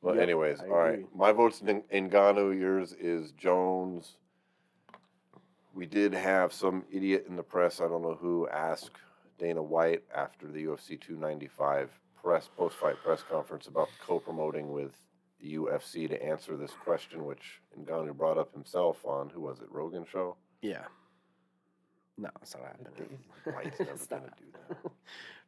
But 0.02 0.14
Yep, 0.16 0.22
anyways, 0.22 0.60
I 0.60 0.64
all 0.68 0.76
right. 0.76 0.94
agree. 0.94 1.06
My 1.14 1.32
vote's 1.32 1.62
in 1.62 1.82
Ngannou. 1.84 2.58
Yours 2.58 2.92
is 2.94 3.32
Jones. 3.32 4.16
We 5.74 5.86
did 5.86 6.12
have 6.12 6.52
some 6.52 6.84
idiot 6.90 7.24
in 7.26 7.36
the 7.36 7.42
press. 7.42 7.80
I 7.80 7.88
don't 7.88 8.02
know 8.02 8.14
who 8.16 8.48
asked 8.48 8.96
Dana 9.38 9.62
White 9.62 10.02
after 10.14 10.46
the 10.46 10.64
UFC 10.64 10.96
295 11.00 11.98
press 12.16 12.48
post-fight 12.48 12.96
press 13.02 13.22
conference 13.22 13.66
about 13.66 13.88
co-promoting 14.00 14.72
with 14.72 14.92
the 15.40 15.54
UFC 15.54 16.08
to 16.08 16.22
answer 16.22 16.56
this 16.56 16.72
question, 16.84 17.24
which 17.24 17.60
Ngannou 17.78 18.16
brought 18.16 18.38
up 18.38 18.52
himself 18.52 19.04
on 19.04 19.30
who 19.30 19.40
was 19.40 19.60
it, 19.60 19.68
Rogan 19.70 20.04
show? 20.10 20.36
Yeah. 20.62 20.84
No, 22.18 22.28
it's 22.42 22.54
not 22.54 22.66
happening. 22.66 23.18
White's 23.44 23.78
never 23.80 24.06
gonna 24.06 24.30
do 24.38 24.44
that. 24.68 24.92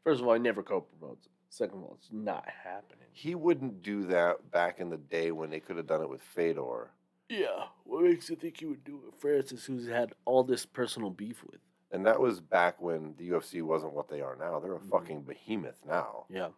First 0.04 0.20
of 0.22 0.26
all, 0.26 0.34
he 0.34 0.40
never 0.40 0.62
co-promotes. 0.62 1.28
Second 1.50 1.78
of 1.78 1.84
all, 1.84 1.96
it's 1.98 2.08
not 2.10 2.48
happening. 2.48 3.06
He 3.12 3.34
wouldn't 3.34 3.82
do 3.82 4.06
that 4.06 4.50
back 4.50 4.80
in 4.80 4.88
the 4.88 4.96
day 4.96 5.32
when 5.32 5.50
they 5.50 5.60
could 5.60 5.76
have 5.76 5.86
done 5.86 6.00
it 6.00 6.08
with 6.08 6.22
Fedor. 6.22 6.90
Yeah. 7.28 7.64
What 7.84 8.04
makes 8.04 8.30
you 8.30 8.36
think 8.36 8.58
he 8.58 8.66
would 8.66 8.84
do 8.84 8.96
it? 8.96 9.06
with 9.12 9.20
Francis, 9.20 9.64
who's 9.66 9.86
had 9.86 10.14
all 10.24 10.44
this 10.44 10.64
personal 10.64 11.10
beef 11.10 11.44
with. 11.44 11.60
And 11.90 12.06
that 12.06 12.18
was 12.18 12.40
back 12.40 12.80
when 12.80 13.14
the 13.18 13.28
UFC 13.28 13.60
wasn't 13.62 13.92
what 13.92 14.08
they 14.08 14.22
are 14.22 14.34
now. 14.36 14.58
They're 14.58 14.76
a 14.76 14.80
Mhm. 14.80 14.88
fucking 14.88 15.22
behemoth 15.24 15.84
now. 15.86 16.24
Yeah. 16.30 16.48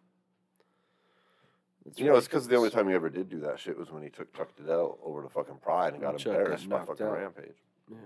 That's 1.85 1.99
you 1.99 2.05
know, 2.07 2.15
it's 2.15 2.27
because 2.27 2.47
the 2.47 2.55
only 2.55 2.71
time 2.71 2.87
he 2.87 2.95
ever 2.95 3.09
did 3.09 3.29
do 3.29 3.39
that 3.41 3.59
shit 3.59 3.77
was 3.77 3.91
when 3.91 4.01
he 4.01 4.09
took 4.09 4.33
Chuck 4.35 4.49
Liddell 4.59 4.97
over 5.03 5.21
to 5.21 5.29
fucking 5.29 5.57
Pride 5.61 5.93
and 5.93 6.01
got 6.01 6.17
Chuck 6.17 6.33
got 6.33 6.39
embarrassed 6.39 6.67
by 6.69 6.83
fucking 6.83 7.05
out. 7.05 7.13
Rampage. 7.13 7.53
Yeah. 7.91 7.97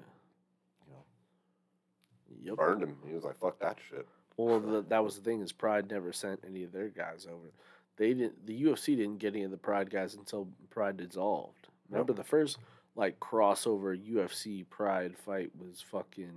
You 0.88 2.46
know, 2.46 2.52
Yep. 2.52 2.56
burned 2.58 2.84
him. 2.84 2.98
He 3.08 3.14
was 3.14 3.24
like, 3.24 3.38
"Fuck 3.40 3.60
that 3.60 3.78
shit." 3.90 4.08
Well, 4.38 4.60
the, 4.60 4.82
that 4.84 5.04
was 5.04 5.16
the 5.16 5.22
thing 5.22 5.42
is 5.42 5.52
Pride 5.52 5.90
never 5.90 6.14
sent 6.14 6.44
any 6.48 6.64
of 6.64 6.72
their 6.72 6.90
guys 6.90 7.26
over. 7.30 7.52
They 7.98 8.14
didn't. 8.14 8.46
The 8.46 8.64
UFC 8.64 8.96
didn't 8.96 9.18
get 9.18 9.34
any 9.34 9.44
of 9.44 9.52
the 9.52 9.58
Pride 9.58 9.90
guys 9.90 10.16
until 10.16 10.48
Pride 10.70 10.98
dissolved. 10.98 11.68
Remember 11.90 12.14
the 12.14 12.24
first 12.24 12.58
like 12.96 13.20
crossover 13.20 13.98
UFC 13.98 14.64
Pride 14.70 15.18
fight 15.18 15.52
was 15.58 15.82
fucking 15.82 16.32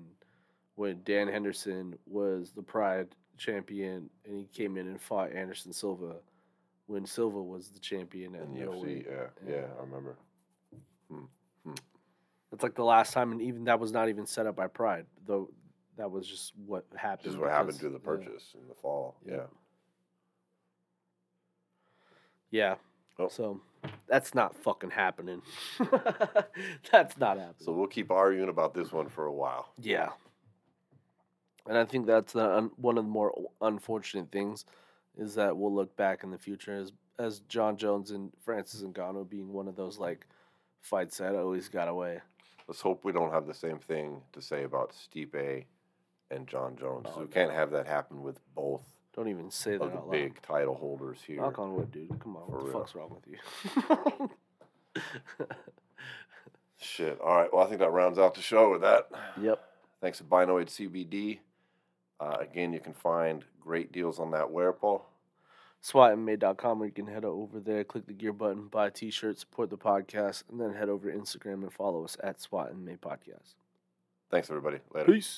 when 0.77 1.03
Dan 1.05 1.29
Henderson 1.29 1.99
was 2.07 2.51
the 2.51 2.63
Pride 2.63 3.09
champion 3.37 4.09
and 4.25 4.37
he 4.39 4.47
came 4.53 4.77
in 4.77 4.87
and 4.87 5.01
fought 5.01 5.33
Anderson 5.33 5.73
Silva 5.73 6.17
when 6.87 7.07
Silva 7.07 7.41
was 7.43 7.69
the 7.69 7.79
champion 7.81 8.35
at 8.35 8.43
In 8.43 8.55
the. 8.55 8.61
UFC, 8.61 9.07
oh 9.09 9.11
yeah, 9.11 9.27
Yeah. 9.49 9.55
yeah, 9.57 9.67
I 9.79 9.83
remember. 9.83 10.17
Hmm, 11.11 11.25
hmm. 11.65 11.75
That's 12.51 12.63
like 12.63 12.75
the 12.75 12.85
last 12.85 13.13
time, 13.13 13.33
and 13.33 13.41
even 13.43 13.65
that 13.65 13.81
was 13.81 13.93
not 13.93 14.09
even 14.09 14.27
set 14.27 14.47
up 14.47 14.57
by 14.57 14.67
Pride, 14.67 15.07
though. 15.27 15.51
That 15.99 16.11
was 16.11 16.27
just 16.27 16.53
what 16.67 16.87
happened. 16.97 17.25
Just 17.25 17.39
what 17.39 17.51
happened 17.51 17.79
because- 17.79 17.81
to 17.81 17.89
the 17.91 17.99
yeah. 17.99 18.05
purchase 18.05 18.55
in 18.61 18.67
the 18.69 18.75
fall. 18.75 19.17
Yeah. 19.27 19.35
Yeah. 19.35 19.43
Yeah. 22.51 22.75
Oh. 23.19 23.29
So 23.29 23.61
that's 24.07 24.35
not 24.35 24.57
fucking 24.57 24.91
happening. 24.91 25.43
that's 26.91 27.17
not 27.19 27.37
happening. 27.39 27.55
So 27.59 27.73
we'll 27.73 27.87
keep 27.87 28.11
arguing 28.11 28.49
about 28.49 28.75
this 28.75 28.93
one 28.93 29.09
for 29.09 29.27
a 29.27 29.33
while. 29.33 29.69
yeah. 29.81 30.11
And 31.69 31.79
I 31.79 31.85
think 31.85 32.07
that's 32.07 32.33
the 32.33 32.57
un- 32.57 32.73
one 32.75 32.99
of 32.99 33.05
the 33.05 33.11
more 33.11 33.33
unfortunate 33.61 34.33
things 34.33 34.65
is 35.17 35.35
that 35.35 35.57
we'll 35.57 35.75
look 35.75 35.97
back 35.97 36.25
in 36.25 36.31
the 36.31 36.39
future 36.39 36.75
as 36.77 36.93
as 37.19 37.41
Jon 37.41 37.77
Jones 37.77 38.11
and 38.11 38.33
Francis 38.45 38.83
Ngannou 38.83 39.29
being 39.29 39.53
one 39.53 39.69
of 39.69 39.77
those 39.77 39.99
like 39.99 40.27
fights 40.81 41.19
that 41.19 41.35
always 41.35 41.69
got 41.69 41.89
away. 41.89 42.21
Let's 42.67 42.81
hope 42.81 43.05
we 43.05 43.13
don't 43.13 43.33
have 43.33 43.47
the 43.47 43.55
same 43.55 43.79
thing 43.79 44.23
to 44.33 44.41
say 44.41 44.63
about 44.65 44.93
Stipe 44.93 45.65
and 46.31 46.47
Jon 46.47 46.77
Jones. 46.77 47.07
Oh, 47.15 47.21
we 47.21 47.27
can't 47.27 47.53
have 47.53 47.71
that 47.73 47.87
happen 47.87 48.23
with 48.23 48.39
both 48.55 48.85
Don't 49.15 49.29
even 49.29 49.51
say 49.51 49.73
that 49.77 49.83
out 49.85 49.95
loud. 50.07 50.11
big 50.11 50.41
title 50.43 50.75
holders 50.75 51.19
here. 51.27 51.37
Knock 51.43 51.59
on 51.59 51.75
wood, 51.75 51.91
dude. 51.93 52.19
Come 52.21 52.37
on, 52.37 52.47
For 52.47 52.53
what 52.53 52.61
the 52.65 52.71
real. 52.71 52.79
fuck's 52.81 52.95
wrong 52.95 53.15
with 53.15 53.27
you? 53.29 54.31
Shit. 56.79 57.21
All 57.21 57.37
right. 57.37 57.53
Well, 57.53 57.65
I 57.65 57.69
think 57.69 57.81
that 57.81 57.91
rounds 57.93 58.19
out 58.19 58.35
the 58.35 58.43
show 58.43 58.71
with 58.73 58.81
that. 58.83 59.09
yep. 59.41 59.63
Thanks 60.01 60.19
to 60.19 60.25
Binoid 60.25 60.67
CBD. 60.67 61.39
Uh, 62.23 62.37
again, 62.41 62.73
you 62.73 62.79
can 62.79 62.93
find 62.93 63.45
great 63.61 63.91
deals 63.91 64.21
on 64.21 64.31
that 64.31 64.51
wear, 64.51 64.73
Paul. 64.73 65.05
SWATandMade.com 65.83 66.79
where 66.79 66.87
you 66.87 66.95
can 66.95 67.09
head 67.09 67.25
over 67.25 67.59
there, 67.59 67.83
click 67.83 68.07
the 68.07 68.13
gear 68.13 68.33
button, 68.33 68.69
buy 68.69 68.87
a 68.87 68.91
t-shirt, 68.91 69.39
support 69.39 69.71
the 69.71 69.77
podcast, 69.77 70.45
and 70.49 70.61
then 70.61 70.73
head 70.73 70.89
over 70.89 71.11
to 71.11 71.19
Instagram 71.19 71.63
and 71.63 71.73
follow 71.73 72.05
us 72.05 72.17
at 72.23 72.41
SWAT 72.41 72.71
and 72.71 72.85
Made 72.85 73.01
Podcast. 73.01 73.55
Thanks, 74.31 74.49
everybody. 74.49 74.79
Later. 74.95 75.13
Peace. 75.13 75.31